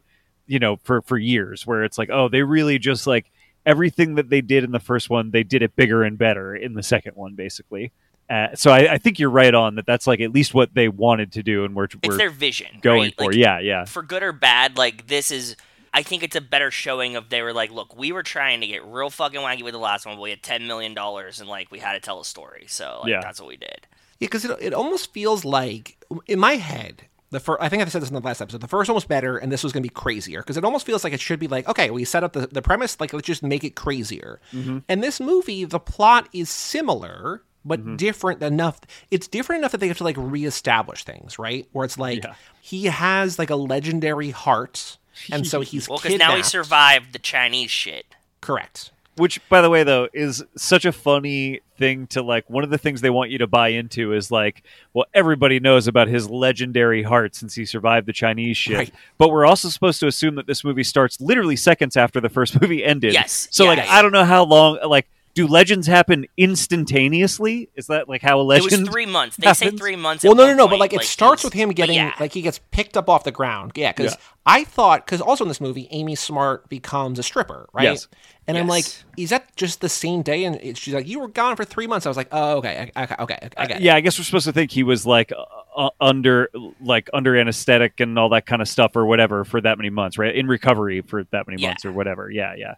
You 0.48 0.60
know, 0.60 0.76
for 0.78 1.02
for 1.02 1.18
years, 1.18 1.66
where 1.66 1.84
it's 1.84 1.98
like, 1.98 2.10
oh, 2.12 2.30
they 2.30 2.44
really 2.44 2.78
just 2.78 3.08
like 3.08 3.32
everything 3.66 4.14
that 4.16 4.30
they 4.30 4.42
did 4.42 4.64
in 4.64 4.72
the 4.72 4.80
first 4.80 5.10
one, 5.10 5.32
they 5.32 5.42
did 5.44 5.64
it 5.64 5.76
bigger 5.76 6.04
and 6.04 6.18
better 6.20 6.56
in 6.56 6.76
the 6.76 6.84
second 6.84 7.16
one, 7.16 7.34
basically. 7.34 7.92
Uh, 8.30 8.48
so 8.56 8.72
I, 8.72 8.94
I 8.94 8.98
think 8.98 9.20
you're 9.20 9.30
right 9.30 9.54
on 9.54 9.76
that. 9.76 9.86
That's 9.86 10.08
like 10.08 10.20
at 10.20 10.32
least 10.32 10.54
what 10.54 10.74
they 10.74 10.88
wanted 10.88 11.34
to 11.34 11.44
do, 11.44 11.64
and 11.66 11.76
we're, 11.76 11.86
It's 11.86 11.96
we're 12.08 12.18
their 12.18 12.30
vision. 12.30 12.80
going 12.82 13.02
right? 13.04 13.16
for. 13.18 13.26
Like, 13.28 13.36
yeah, 13.36 13.60
yeah, 13.60 13.86
For 13.86 14.02
good 14.02 14.24
or 14.24 14.32
bad, 14.32 14.78
like 14.78 15.08
this 15.08 15.32
is 15.32 15.56
I 15.94 16.04
think 16.04 16.24
it's 16.24 16.36
a 16.36 16.42
better 16.42 16.72
showing 16.72 17.16
of 17.16 17.30
they 17.30 17.42
were 17.42 17.54
like, 17.54 17.72
look, 17.72 17.96
we 17.98 18.12
were 18.12 18.24
trying 18.24 18.62
to 18.62 18.68
get 18.68 18.84
real 18.86 19.10
fucking 19.10 19.40
wacky 19.40 19.64
with 19.64 19.74
the 19.74 19.80
last 19.80 20.06
one, 20.06 20.16
but 20.16 20.22
we 20.22 20.32
had 20.32 20.42
ten 20.44 20.68
million 20.68 20.94
dollars 20.94 21.40
and 21.40 21.48
like 21.48 21.72
we 21.72 21.80
had 21.80 21.94
to 21.94 22.00
tell 22.00 22.20
a 22.20 22.26
story. 22.26 22.66
So 22.68 23.00
like 23.04 23.10
Yeah. 23.12 23.22
that's 23.22 23.40
what 23.40 23.48
we 23.48 23.58
did. 23.58 23.88
Yeah, 24.20 24.28
because 24.28 24.44
it, 24.46 24.58
it 24.60 24.74
almost 24.74 25.14
feels 25.14 25.46
like 25.46 25.98
in 26.28 26.40
my 26.40 26.54
head. 26.56 27.04
The 27.32 27.40
first, 27.40 27.62
I 27.62 27.70
think 27.70 27.82
I 27.82 27.86
said 27.88 28.02
this 28.02 28.10
in 28.10 28.16
the 28.16 28.22
last 28.22 28.40
episode. 28.40 28.62
The 28.62 28.68
first 28.68 28.88
one 28.90 28.96
was 28.96 29.04
better, 29.04 29.38
and 29.38 29.52
this 29.52 29.64
was 29.64 29.74
going 29.74 29.82
to 29.84 29.90
be 29.90 29.94
crazier 29.94 30.42
because 30.42 30.58
it 30.58 30.64
almost 30.64 30.86
feels 30.86 31.04
like 31.04 31.12
it 31.12 31.20
should 31.20 31.40
be 31.40 31.48
like, 31.48 31.68
okay, 31.68 31.90
we 31.90 32.06
set 32.06 32.24
up 32.24 32.34
the, 32.34 32.48
the 32.48 32.62
premise, 32.62 33.00
like 33.00 33.14
let's 33.14 33.26
just 33.28 33.44
make 33.44 33.64
it 33.64 33.76
crazier. 33.76 34.40
And 34.54 35.04
this 35.04 35.20
movie, 35.20 35.66
the 35.66 35.80
plot 35.80 36.30
is 36.34 36.50
similar 36.50 37.42
but 37.66 37.80
mm-hmm. 37.80 37.96
different 37.96 38.42
enough. 38.42 38.80
It's 39.12 39.28
different 39.28 39.60
enough 39.60 39.72
that 39.72 39.80
they 39.80 39.88
have 39.88 39.98
to 39.98 40.04
like 40.04 40.18
reestablish 40.18 41.04
things, 41.04 41.40
right? 41.40 41.68
Where 41.72 41.86
it's 41.86 41.98
like 41.98 42.24
Yeah. 42.24 42.36
he 42.62 42.86
has 42.86 43.40
like 43.40 43.50
a 43.50 43.56
legendary 43.56 44.30
heart, 44.30 44.98
and 45.32 45.46
so 45.46 45.62
he's 45.62 45.90
Well, 45.90 46.00
because 46.02 46.18
now 46.20 46.36
he 46.36 46.44
survived 46.44 47.14
the 47.14 47.20
Chinese 47.20 47.72
shit. 47.72 48.06
Correct. 48.42 48.92
Which, 49.18 49.40
by 49.48 49.62
the 49.62 49.70
way, 49.70 49.84
though, 49.84 50.10
is 50.14 50.44
such 50.58 50.84
a 50.84 50.92
funny 50.92 51.62
thing 51.78 52.06
to 52.08 52.22
like. 52.22 52.50
One 52.50 52.66
of 52.66 52.70
the 52.70 52.78
things 52.78 53.00
they 53.00 53.10
want 53.10 53.32
you 53.32 53.38
to 53.38 53.48
buy 53.48 53.70
into 53.70 54.12
is 54.12 54.30
like, 54.30 54.64
well, 54.94 55.06
everybody 55.14 55.62
knows 55.62 55.88
about 55.88 56.10
his 56.10 56.30
legendary 56.30 57.02
heart 57.02 57.34
since 57.34 57.56
he 57.56 57.64
survived 57.64 58.08
the 58.08 58.14
Chinese 58.14 58.58
shit. 58.58 58.78
Right. 58.78 58.94
But 59.18 59.30
we're 59.30 59.46
also 59.46 59.70
supposed 59.70 60.02
to 60.02 60.08
assume 60.08 60.36
that 60.36 60.48
this 60.48 60.66
movie 60.66 60.84
starts 60.84 61.22
literally 61.22 61.56
seconds 61.56 61.96
after 61.96 62.20
the 62.20 62.28
first 62.28 62.60
movie 62.62 62.84
ended. 62.84 63.14
Yes, 63.14 63.48
So, 63.52 63.66
like, 63.66 63.78
yes. 63.78 63.88
I 63.90 64.02
don't 64.02 64.12
know 64.12 64.26
how 64.26 64.44
long. 64.44 64.80
Like, 64.86 65.08
do 65.36 65.48
legends 65.48 65.86
happen 65.86 66.26
instantaneously? 66.38 67.70
Is 67.76 67.88
that 67.88 68.08
like 68.08 68.22
how 68.22 68.40
a 68.40 68.42
legend? 68.42 68.72
It 68.72 68.80
was 68.80 68.90
three 68.90 69.06
months. 69.06 69.36
They 69.36 69.52
say 69.54 69.70
three 69.70 69.98
months. 69.98 70.24
Well, 70.24 70.32
at 70.34 70.38
no, 70.38 70.44
no, 70.44 70.48
one 70.50 70.58
no. 70.58 70.68
But 70.70 70.80
like 70.80 70.94
it 70.94 71.04
starts 71.04 71.44
it 71.44 71.48
with 71.48 71.54
him 71.54 71.70
getting 71.72 71.96
yeah. 71.96 72.14
like 72.20 72.34
he 72.34 72.42
gets 72.42 72.60
picked 72.72 72.96
up 72.98 73.10
off 73.10 73.26
the 73.26 73.32
ground. 73.32 73.74
Yeah, 73.76 73.92
because 73.92 74.14
Yeah. 74.14 74.20
I 74.46 74.64
thought 74.64 75.06
because 75.06 75.22
also 75.22 75.44
in 75.44 75.50
this 75.50 75.60
movie, 75.60 75.88
Amy 75.92 76.16
Smart 76.16 76.70
becomes 76.70 77.20
a 77.20 77.24
stripper, 77.24 77.68
right? 77.74 77.84
Yes. 77.84 78.08
And 78.48 78.58
I'm 78.58 78.68
like, 78.68 78.86
is 79.18 79.32
that 79.32 79.56
just 79.56 79.82
the 79.82 79.90
same 79.90 80.22
day? 80.22 80.46
And 80.46 80.78
she's 80.78 80.94
like, 80.94 81.08
you 81.08 81.20
were 81.20 81.28
gone 81.28 81.56
for 81.56 81.66
three 81.66 81.88
months. 81.88 82.06
I 82.06 82.10
was 82.10 82.18
like, 82.18 82.28
oh, 82.32 82.58
okay, 82.58 82.92
I- 82.96 83.04
okay, 83.04 83.16
okay, 83.20 83.50
I 83.58 83.78
yeah, 83.80 83.96
I 83.96 84.02
guess 84.02 84.18
we're 84.20 84.24
supposed 84.24 84.46
to 84.46 84.54
think 84.54 84.70
he 84.72 84.84
was 84.84 85.06
like 85.06 85.32
uh, 85.34 85.44
uh, 85.76 85.90
under 86.00 86.50
like 86.80 87.10
under 87.14 87.36
anesthetic 87.36 88.00
and 88.00 88.18
all 88.18 88.30
that 88.30 88.46
kind 88.46 88.62
of 88.62 88.70
stuff 88.70 88.96
or 88.96 89.06
whatever 89.06 89.44
for 89.44 89.60
that 89.60 89.78
many 89.78 89.90
months, 89.90 90.18
right? 90.18 90.34
In 90.34 90.48
recovery 90.48 91.02
for 91.02 91.24
that 91.32 91.48
many 91.48 91.62
Yeah. 91.62 91.70
months 91.70 91.84
or 91.84 91.92
whatever. 91.92 92.30
Yeah, 92.32 92.54
yeah. 92.56 92.76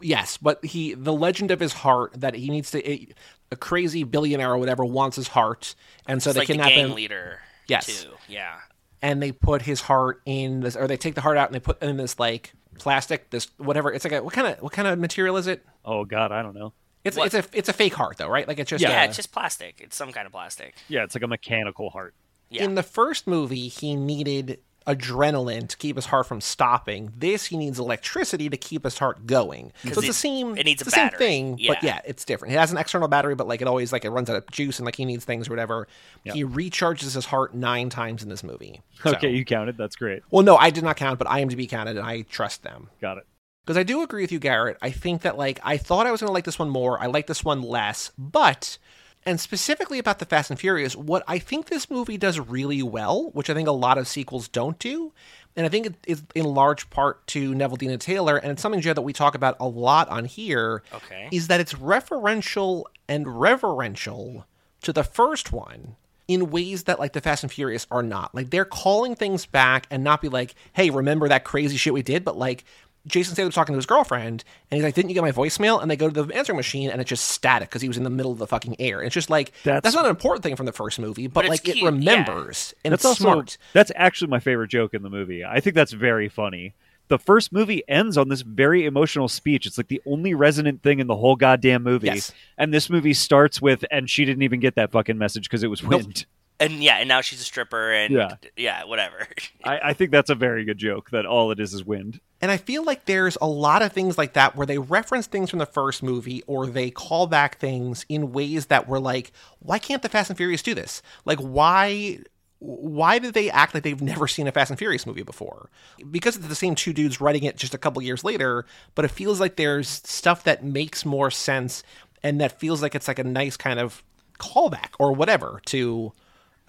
Yes, 0.00 0.36
but 0.36 0.64
he, 0.64 0.94
the 0.94 1.12
legend 1.12 1.50
of 1.50 1.60
his 1.60 1.72
heart 1.72 2.12
that 2.20 2.34
he 2.34 2.48
needs 2.50 2.70
to, 2.72 2.88
a, 2.90 3.08
a 3.52 3.56
crazy 3.56 4.04
billionaire 4.04 4.52
or 4.52 4.58
whatever 4.58 4.84
wants 4.84 5.16
his 5.16 5.28
heart, 5.28 5.74
and 6.06 6.22
so 6.22 6.30
It's 6.30 6.34
they 6.34 6.40
like 6.40 6.48
the 6.48 6.52
kidnap 6.54 6.68
gang 6.70 6.86
him. 6.88 6.94
leader. 6.94 7.40
Yes. 7.66 8.02
Too. 8.04 8.10
Yeah. 8.28 8.54
and 9.02 9.22
they 9.22 9.32
put 9.32 9.62
his 9.62 9.80
heart 9.82 10.22
in 10.26 10.60
this, 10.60 10.76
or 10.76 10.86
they 10.86 10.96
take 10.96 11.14
the 11.14 11.20
heart 11.20 11.36
out 11.36 11.48
and 11.48 11.54
they 11.54 11.60
put 11.60 11.82
in 11.82 11.96
this 11.96 12.18
like 12.18 12.52
plastic, 12.78 13.30
this 13.30 13.48
whatever. 13.58 13.92
It's 13.92 14.04
like 14.04 14.12
a 14.14 14.22
what 14.22 14.32
kind 14.32 14.46
of 14.48 14.60
what 14.62 14.72
kind 14.72 14.86
of 14.88 14.98
material 14.98 15.36
is 15.36 15.46
it? 15.46 15.64
Oh 15.84 16.04
God, 16.04 16.32
I 16.32 16.42
don't 16.42 16.54
know. 16.54 16.72
It's 17.04 17.16
What? 17.16 17.32
it's 17.32 17.34
a 17.34 17.58
it's 17.58 17.68
a 17.68 17.72
fake 17.72 17.94
heart 17.94 18.16
though, 18.18 18.28
right? 18.28 18.46
Like 18.48 18.58
it's 18.58 18.70
just 18.70 18.82
Yeah, 18.82 19.02
a- 19.02 19.06
it's 19.06 19.16
just 19.16 19.32
plastic. 19.32 19.80
It's 19.80 19.96
some 19.96 20.12
kind 20.12 20.26
of 20.26 20.32
plastic. 20.32 20.74
Yeah, 20.88 21.04
it's 21.04 21.14
like 21.14 21.22
a 21.22 21.28
mechanical 21.28 21.90
heart. 21.90 22.14
Yeah. 22.50 22.62
in 22.64 22.74
the 22.76 22.82
first 22.84 23.26
movie 23.26 23.66
he 23.68 23.96
needed 23.96 24.60
adrenaline 24.86 25.68
to 25.68 25.76
keep 25.76 25.96
his 25.96 26.06
heart 26.06 26.26
from 26.26 26.40
stopping. 26.40 27.12
This 27.16 27.46
he 27.46 27.56
needs 27.56 27.78
electricity 27.78 28.48
to 28.48 28.56
keep 28.56 28.84
his 28.84 28.98
heart 28.98 29.26
going. 29.26 29.72
So 29.82 29.88
it's 29.88 29.98
it- 29.98 30.06
the 30.06 30.12
same. 30.12 30.56
it 30.56 30.64
needs 30.64 30.80
it's 30.80 30.82
a 30.82 30.84
the 30.86 30.90
same 30.96 31.04
battery. 31.06 31.18
thing, 31.18 31.50
but 31.66 31.82
Yeah. 31.82 31.96
yeah, 31.96 32.00
it's 32.04 32.24
different. 32.24 32.54
It 32.54 32.58
has 32.58 32.70
an 32.72 32.78
external 32.78 33.08
battery, 33.08 33.34
but 33.34 33.48
like 33.48 33.60
it 33.60 33.68
always 33.68 33.92
like 33.92 34.04
it 34.04 34.10
runs 34.10 34.30
out 34.30 34.36
of 34.36 34.46
juice 34.50 34.78
and 34.78 34.86
like 34.86 34.96
he 34.96 35.04
needs 35.04 35.24
things 35.24 35.48
or 35.48 35.52
whatever. 35.52 35.88
He 36.24 36.44
recharges 36.44 37.14
his 37.14 37.26
heart 37.26 37.54
nine 37.54 37.90
times 37.90 38.22
in 38.22 38.28
this 38.28 38.42
movie. 38.44 38.80
So- 39.02 39.10
Okay, 39.12 39.30
you 39.30 39.44
counted. 39.44 39.76
That's 39.76 39.96
great. 39.96 40.22
Well, 40.30 40.42
no, 40.44 40.56
I 40.56 40.70
did 40.70 40.84
not 40.84 40.96
count, 40.96 41.18
but 41.18 41.28
IMDb 41.28 41.68
counted, 41.68 41.96
and 41.96 42.06
I 42.06 42.22
trust 42.22 42.62
them. 42.62 42.88
Got 43.00 43.18
it. 43.18 43.26
Because 43.64 43.76
I 43.76 43.82
do 43.82 44.02
agree 44.02 44.22
with 44.22 44.30
you, 44.30 44.38
Garrett. 44.38 44.76
I 44.80 44.90
think 44.90 45.22
that 45.22 45.36
like 45.36 45.58
I 45.64 45.76
thought 45.76 46.06
I 46.06 46.12
was 46.12 46.20
going 46.20 46.28
to 46.28 46.32
like 46.32 46.44
this 46.44 46.58
one 46.58 46.70
more. 46.70 47.02
I 47.02 47.06
like 47.06 47.26
this 47.26 47.44
one 47.44 47.62
less, 47.62 48.12
but 48.16 48.78
and 49.26 49.40
specifically 49.40 49.98
about 49.98 50.20
the 50.20 50.24
Fast 50.24 50.50
and 50.50 50.58
Furious, 50.58 50.94
what 50.96 51.24
I 51.26 51.38
think 51.38 51.66
this 51.66 51.90
movie 51.90 52.16
does 52.16 52.38
really 52.38 52.82
well, 52.82 53.30
which 53.32 53.50
I 53.50 53.54
think 53.54 53.68
a 53.68 53.72
lot 53.72 53.98
of 53.98 54.06
sequels 54.06 54.48
don't 54.48 54.78
do, 54.78 55.12
and 55.56 55.66
I 55.66 55.68
think 55.68 55.86
it 55.86 55.94
is 56.06 56.22
in 56.34 56.44
large 56.44 56.88
part 56.90 57.26
to 57.28 57.52
Neveldine 57.52 57.90
and 57.90 58.00
Taylor, 58.00 58.36
and 58.36 58.52
it's 58.52 58.62
something 58.62 58.80
Joe 58.80 58.94
that 58.94 59.02
we 59.02 59.12
talk 59.12 59.34
about 59.34 59.56
a 59.58 59.66
lot 59.66 60.08
on 60.08 60.24
here. 60.26 60.82
Okay. 60.94 61.28
is 61.32 61.48
that 61.48 61.60
it's 61.60 61.74
referential 61.74 62.84
and 63.08 63.40
reverential 63.40 64.46
to 64.82 64.92
the 64.92 65.04
first 65.04 65.52
one 65.52 65.96
in 66.28 66.50
ways 66.50 66.84
that 66.84 66.98
like 66.98 67.12
the 67.12 67.20
Fast 67.20 67.42
and 67.42 67.52
Furious 67.52 67.86
are 67.90 68.02
not. 68.02 68.34
Like 68.34 68.50
they're 68.50 68.64
calling 68.64 69.14
things 69.14 69.46
back 69.46 69.86
and 69.90 70.02
not 70.02 70.20
be 70.20 70.28
like, 70.28 70.54
"Hey, 70.72 70.90
remember 70.90 71.28
that 71.28 71.44
crazy 71.44 71.76
shit 71.76 71.94
we 71.94 72.02
did?" 72.02 72.24
But 72.24 72.36
like 72.36 72.64
Jason 73.06 73.34
Statham's 73.34 73.54
talking 73.54 73.72
to 73.72 73.76
his 73.76 73.86
girlfriend, 73.86 74.44
and 74.70 74.76
he's 74.76 74.84
like, 74.84 74.94
"Didn't 74.94 75.10
you 75.10 75.14
get 75.14 75.22
my 75.22 75.32
voicemail?" 75.32 75.80
And 75.80 75.90
they 75.90 75.96
go 75.96 76.08
to 76.10 76.22
the 76.24 76.34
answering 76.34 76.56
machine, 76.56 76.90
and 76.90 77.00
it's 77.00 77.08
just 77.08 77.28
static 77.28 77.68
because 77.68 77.82
he 77.82 77.88
was 77.88 77.96
in 77.96 78.02
the 78.04 78.10
middle 78.10 78.32
of 78.32 78.38
the 78.38 78.46
fucking 78.46 78.76
air. 78.80 78.98
And 78.98 79.06
it's 79.06 79.14
just 79.14 79.30
like 79.30 79.52
That's- 79.62 79.82
that's, 79.82 79.94
not 79.94 80.04
an 80.04 80.10
important 80.10 80.42
thing 80.42 80.56
from 80.56 80.66
the 80.66 80.72
first 80.72 80.98
movie, 80.98 81.26
but, 81.26 81.44
it's 81.44 81.50
like 81.50 81.62
cute, 81.62 81.76
it 81.76 81.80
yeah. 81.80 81.86
remembers 81.86 82.74
and 82.84 82.92
That's 82.92 83.02
it's 83.02 83.06
also 83.06 83.24
smart. 83.24 83.58
that's 83.72 83.92
actually 83.94 84.28
my 84.28 84.40
favorite 84.40 84.68
joke 84.68 84.94
in 84.94 85.02
the 85.02 85.10
movie. 85.10 85.44
I 85.44 85.60
think 85.60 85.74
that's 85.74 85.92
very 85.92 86.28
funny. 86.28 86.74
The 87.08 87.18
first 87.18 87.52
movie 87.52 87.84
ends 87.86 88.18
on 88.18 88.28
this 88.28 88.40
very 88.40 88.84
emotional 88.84 89.28
speech. 89.28 89.64
It's 89.64 89.78
like 89.78 89.86
the 89.86 90.02
only 90.06 90.34
resonant 90.34 90.82
thing 90.82 90.98
in 90.98 91.06
the 91.06 91.14
whole 91.14 91.36
goddamn 91.36 91.84
movie. 91.84 92.08
Yes. 92.08 92.32
And 92.58 92.74
this 92.74 92.90
movie 92.90 93.14
starts 93.14 93.62
with, 93.62 93.84
and 93.92 94.10
she 94.10 94.24
didn't 94.24 94.42
even 94.42 94.58
get 94.58 94.74
that 94.74 94.90
fucking 94.90 95.16
message 95.16 95.44
because 95.44 95.62
it 95.62 95.68
was 95.68 95.84
wind. 95.84 96.26
And 96.58 96.82
yeah, 96.82 96.96
and 96.96 97.08
now 97.08 97.20
she's 97.20 97.40
a 97.40 97.44
stripper, 97.44 97.92
and 97.92 98.14
Yeah. 98.14 98.36
yeah, 98.56 98.84
whatever. 98.84 99.26
I, 99.64 99.78
I 99.84 99.92
think 99.92 100.10
that's 100.10 100.30
a 100.30 100.34
very 100.34 100.64
good 100.64 100.78
joke 100.78 101.10
that 101.10 101.26
all 101.26 101.50
it 101.50 101.60
is 101.60 101.74
is 101.74 101.84
wind. 101.84 102.20
And 102.40 102.50
I 102.50 102.56
feel 102.56 102.82
like 102.84 103.06
there's 103.06 103.36
a 103.40 103.46
lot 103.46 103.82
of 103.82 103.92
things 103.92 104.16
like 104.18 104.34
that 104.34 104.56
where 104.56 104.66
they 104.66 104.78
reference 104.78 105.26
things 105.26 105.50
from 105.50 105.58
the 105.58 105.66
first 105.66 106.02
movie 106.02 106.42
or 106.46 106.66
they 106.66 106.90
call 106.90 107.26
back 107.26 107.58
things 107.58 108.04
in 108.08 108.32
ways 108.32 108.66
that 108.66 108.86
were 108.88 109.00
like, 109.00 109.32
why 109.58 109.78
can't 109.78 110.02
the 110.02 110.08
Fast 110.08 110.30
and 110.30 110.36
Furious 110.36 110.62
do 110.62 110.74
this? 110.74 111.02
Like, 111.24 111.38
why 111.38 112.20
why 112.58 113.18
did 113.18 113.34
they 113.34 113.50
act 113.50 113.74
like 113.74 113.82
they've 113.82 114.00
never 114.00 114.26
seen 114.26 114.46
a 114.46 114.52
Fast 114.52 114.70
and 114.70 114.78
Furious 114.78 115.06
movie 115.06 115.22
before? 115.22 115.68
Because 116.10 116.36
it's 116.36 116.48
the 116.48 116.54
same 116.54 116.74
two 116.74 116.94
dudes 116.94 117.20
writing 117.20 117.42
it 117.44 117.56
just 117.56 117.74
a 117.74 117.78
couple 117.78 118.00
years 118.02 118.24
later, 118.24 118.64
but 118.94 119.04
it 119.04 119.10
feels 119.10 119.40
like 119.40 119.56
there's 119.56 119.88
stuff 119.88 120.44
that 120.44 120.64
makes 120.64 121.04
more 121.04 121.30
sense 121.30 121.82
and 122.22 122.40
that 122.40 122.58
feels 122.58 122.80
like 122.80 122.94
it's 122.94 123.08
like 123.08 123.18
a 123.18 123.24
nice 123.24 123.58
kind 123.58 123.78
of 123.78 124.02
callback 124.38 124.90
or 124.98 125.12
whatever 125.12 125.60
to 125.66 126.12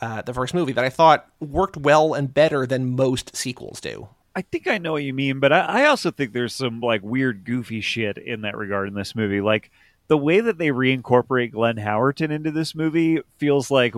uh, 0.01 0.21
the 0.21 0.33
first 0.33 0.53
movie 0.53 0.73
that 0.73 0.85
I 0.85 0.89
thought 0.89 1.27
worked 1.39 1.77
well 1.77 2.13
and 2.13 2.33
better 2.33 2.65
than 2.65 2.95
most 2.95 3.35
sequels 3.35 3.81
do. 3.81 4.09
I 4.35 4.41
think 4.41 4.67
I 4.67 4.77
know 4.77 4.91
what 4.91 5.03
you 5.03 5.13
mean, 5.13 5.39
but 5.39 5.51
I, 5.51 5.61
I 5.61 5.85
also 5.85 6.11
think 6.11 6.31
there's 6.31 6.53
some 6.53 6.79
like 6.79 7.01
weird, 7.01 7.43
goofy 7.43 7.81
shit 7.81 8.17
in 8.17 8.41
that 8.41 8.55
regard 8.55 8.87
in 8.87 8.93
this 8.93 9.15
movie. 9.15 9.41
Like 9.41 9.71
the 10.07 10.17
way 10.17 10.39
that 10.39 10.57
they 10.57 10.67
reincorporate 10.67 11.51
Glenn 11.51 11.77
Howerton 11.77 12.29
into 12.31 12.51
this 12.51 12.75
movie 12.75 13.19
feels 13.37 13.71
like 13.71 13.95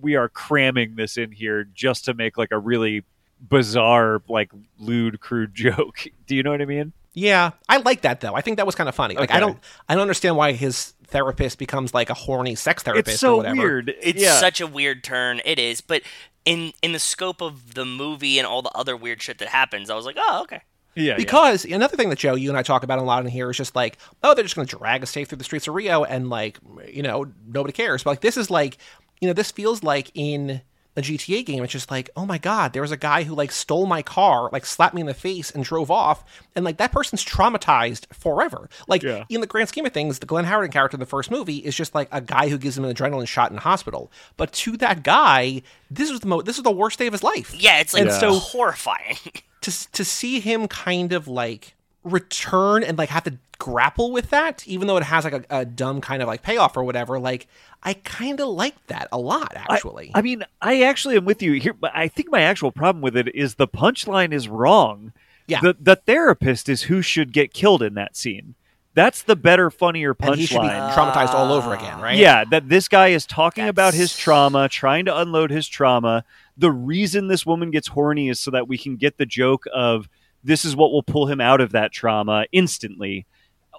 we 0.00 0.16
are 0.16 0.28
cramming 0.28 0.96
this 0.96 1.16
in 1.16 1.32
here 1.32 1.64
just 1.64 2.04
to 2.04 2.14
make 2.14 2.36
like 2.36 2.52
a 2.52 2.58
really 2.58 3.04
bizarre, 3.40 4.22
like 4.28 4.50
lewd, 4.78 5.20
crude 5.20 5.54
joke. 5.54 6.06
Do 6.26 6.36
you 6.36 6.42
know 6.42 6.50
what 6.50 6.62
I 6.62 6.66
mean? 6.66 6.92
Yeah, 7.12 7.50
I 7.68 7.78
like 7.78 8.02
that 8.02 8.20
though. 8.20 8.34
I 8.34 8.40
think 8.40 8.56
that 8.58 8.66
was 8.66 8.74
kind 8.74 8.88
of 8.88 8.94
funny. 8.94 9.16
Like 9.16 9.30
I 9.30 9.40
don't 9.40 9.58
I 9.88 9.94
don't 9.94 10.02
understand 10.02 10.36
why 10.36 10.52
his 10.52 10.94
therapist 11.08 11.58
becomes 11.58 11.92
like 11.92 12.08
a 12.08 12.14
horny 12.14 12.54
sex 12.54 12.82
therapist 12.84 13.14
It's 13.14 13.16
or 13.16 13.26
so 13.26 13.36
whatever. 13.38 13.56
weird. 13.56 13.94
It's 14.00 14.22
yeah. 14.22 14.38
such 14.38 14.60
a 14.60 14.66
weird 14.66 15.02
turn. 15.02 15.40
It 15.44 15.58
is, 15.58 15.80
but 15.80 16.02
in 16.44 16.72
in 16.82 16.92
the 16.92 16.98
scope 16.98 17.42
of 17.42 17.74
the 17.74 17.84
movie 17.84 18.38
and 18.38 18.46
all 18.46 18.62
the 18.62 18.70
other 18.70 18.96
weird 18.96 19.20
shit 19.22 19.38
that 19.38 19.48
happens, 19.48 19.90
I 19.90 19.96
was 19.96 20.06
like, 20.06 20.16
oh, 20.18 20.42
okay. 20.42 20.62
yeah, 20.94 21.02
yeah. 21.02 21.16
Because 21.16 21.64
another 21.64 21.96
thing 21.96 22.10
that 22.10 22.18
Joe, 22.18 22.36
you 22.36 22.48
and 22.48 22.56
I 22.56 22.62
talk 22.62 22.84
about 22.84 22.98
a 23.00 23.02
lot 23.02 23.24
in 23.24 23.30
here 23.30 23.50
is 23.50 23.56
just 23.56 23.74
like, 23.74 23.98
oh, 24.22 24.34
they're 24.34 24.44
just 24.44 24.54
going 24.54 24.68
to 24.68 24.76
drag 24.76 25.02
us 25.02 25.10
safe 25.10 25.28
through 25.28 25.38
the 25.38 25.44
streets 25.44 25.66
of 25.66 25.74
Rio, 25.74 26.04
and 26.04 26.30
like, 26.30 26.58
you 26.88 27.02
know, 27.02 27.26
nobody 27.46 27.72
cares. 27.72 28.04
But 28.04 28.10
like, 28.10 28.20
this 28.20 28.36
is 28.36 28.50
like, 28.50 28.78
you 29.20 29.26
know, 29.26 29.34
this 29.34 29.50
feels 29.50 29.82
like 29.82 30.10
in 30.14 30.62
a 30.96 31.02
GTA 31.02 31.46
game. 31.46 31.62
It's 31.62 31.72
just 31.72 31.90
like, 31.90 32.10
oh 32.16 32.26
my 32.26 32.36
god, 32.38 32.72
there 32.72 32.82
was 32.82 32.90
a 32.90 32.96
guy 32.96 33.22
who 33.22 33.34
like 33.34 33.52
stole 33.52 33.86
my 33.86 34.02
car, 34.02 34.48
like 34.52 34.66
slapped 34.66 34.94
me 34.94 35.00
in 35.00 35.06
the 35.06 35.14
face 35.14 35.50
and 35.50 35.62
drove 35.64 35.90
off, 35.90 36.24
and 36.56 36.64
like 36.64 36.78
that 36.78 36.92
person's 36.92 37.24
traumatized 37.24 38.06
forever. 38.12 38.68
Like 38.88 39.02
Yeah. 39.02 39.24
in 39.28 39.40
the 39.40 39.46
grand 39.46 39.68
scheme 39.68 39.86
of 39.86 39.92
things, 39.92 40.18
the 40.18 40.26
Glenn 40.26 40.44
Howerton 40.46 40.72
character 40.72 40.96
in 40.96 41.00
the 41.00 41.06
first 41.06 41.30
movie 41.30 41.58
is 41.58 41.76
just 41.76 41.94
like 41.94 42.08
a 42.12 42.20
guy 42.20 42.48
who 42.48 42.58
gives 42.58 42.76
him 42.76 42.84
an 42.84 42.94
adrenaline 42.94 43.28
shot 43.28 43.50
in 43.50 43.56
the 43.56 43.62
hospital. 43.62 44.10
But 44.36 44.52
to 44.54 44.76
that 44.78 45.02
guy, 45.02 45.62
this 45.90 46.10
was 46.10 46.20
the 46.20 46.26
mo- 46.26 46.42
this 46.42 46.56
is 46.56 46.64
the 46.64 46.70
worst 46.70 46.98
day 46.98 47.06
of 47.06 47.12
his 47.12 47.22
life 47.22 47.54
Yeah, 47.54 47.78
it's 47.80 47.94
like 47.94 48.02
And 48.02 48.12
so- 48.12 48.34
horrifying. 48.38 49.16
to 49.62 49.92
to 49.92 50.04
see 50.04 50.40
him 50.40 50.66
kind 50.68 51.12
of 51.12 51.28
like 51.28 51.74
return 52.04 52.82
and 52.82 52.96
like 52.98 53.10
have 53.10 53.24
to 53.24 53.38
grapple 53.58 54.10
with 54.10 54.30
that, 54.30 54.66
even 54.66 54.88
though 54.88 54.96
it 54.96 55.02
has 55.04 55.24
like 55.24 55.34
a, 55.34 55.44
a 55.50 55.64
dumb 55.64 56.00
kind 56.00 56.22
of 56.22 56.28
like 56.28 56.42
payoff 56.42 56.76
or 56.76 56.84
whatever. 56.84 57.18
Like 57.18 57.46
I 57.82 57.94
kind 57.94 58.40
of 58.40 58.48
like 58.48 58.86
that 58.88 59.08
a 59.12 59.18
lot, 59.18 59.52
actually. 59.54 60.10
I 60.14 60.22
mean, 60.22 60.44
I 60.60 60.82
actually 60.82 61.16
am 61.16 61.24
with 61.24 61.42
you 61.42 61.52
here, 61.52 61.74
but 61.74 61.92
I 61.94 62.08
think 62.08 62.30
my 62.30 62.42
actual 62.42 62.72
problem 62.72 63.02
with 63.02 63.16
it 63.16 63.34
is 63.34 63.54
the 63.54 63.68
punchline 63.68 64.32
is 64.32 64.48
wrong. 64.48 65.12
Yeah. 65.46 65.60
The 65.60 65.76
the 65.78 65.96
therapist 65.96 66.68
is 66.68 66.82
who 66.82 67.02
should 67.02 67.32
get 67.32 67.52
killed 67.52 67.82
in 67.82 67.94
that 67.94 68.16
scene. 68.16 68.54
That's 68.92 69.22
the 69.22 69.36
better, 69.36 69.70
funnier 69.70 70.16
and 70.18 70.34
he 70.34 70.46
should 70.46 70.60
be 70.60 70.66
punchline. 70.66 70.92
traumatized 70.92 71.32
all 71.32 71.52
over 71.52 71.74
again, 71.74 72.00
right? 72.00 72.16
Yeah, 72.16 72.44
that 72.50 72.68
this 72.68 72.88
guy 72.88 73.08
is 73.08 73.24
talking 73.24 73.68
about 73.68 73.94
his 73.94 74.16
trauma, 74.16 74.68
trying 74.68 75.04
to 75.04 75.16
unload 75.16 75.52
his 75.52 75.68
trauma. 75.68 76.24
The 76.56 76.72
reason 76.72 77.28
this 77.28 77.46
woman 77.46 77.70
gets 77.70 77.88
horny 77.88 78.28
is 78.28 78.40
so 78.40 78.50
that 78.50 78.66
we 78.66 78.76
can 78.76 78.96
get 78.96 79.16
the 79.16 79.26
joke 79.26 79.64
of 79.72 80.08
this 80.44 80.64
is 80.64 80.74
what 80.76 80.92
will 80.92 81.02
pull 81.02 81.26
him 81.26 81.40
out 81.40 81.60
of 81.60 81.72
that 81.72 81.92
trauma 81.92 82.46
instantly, 82.52 83.26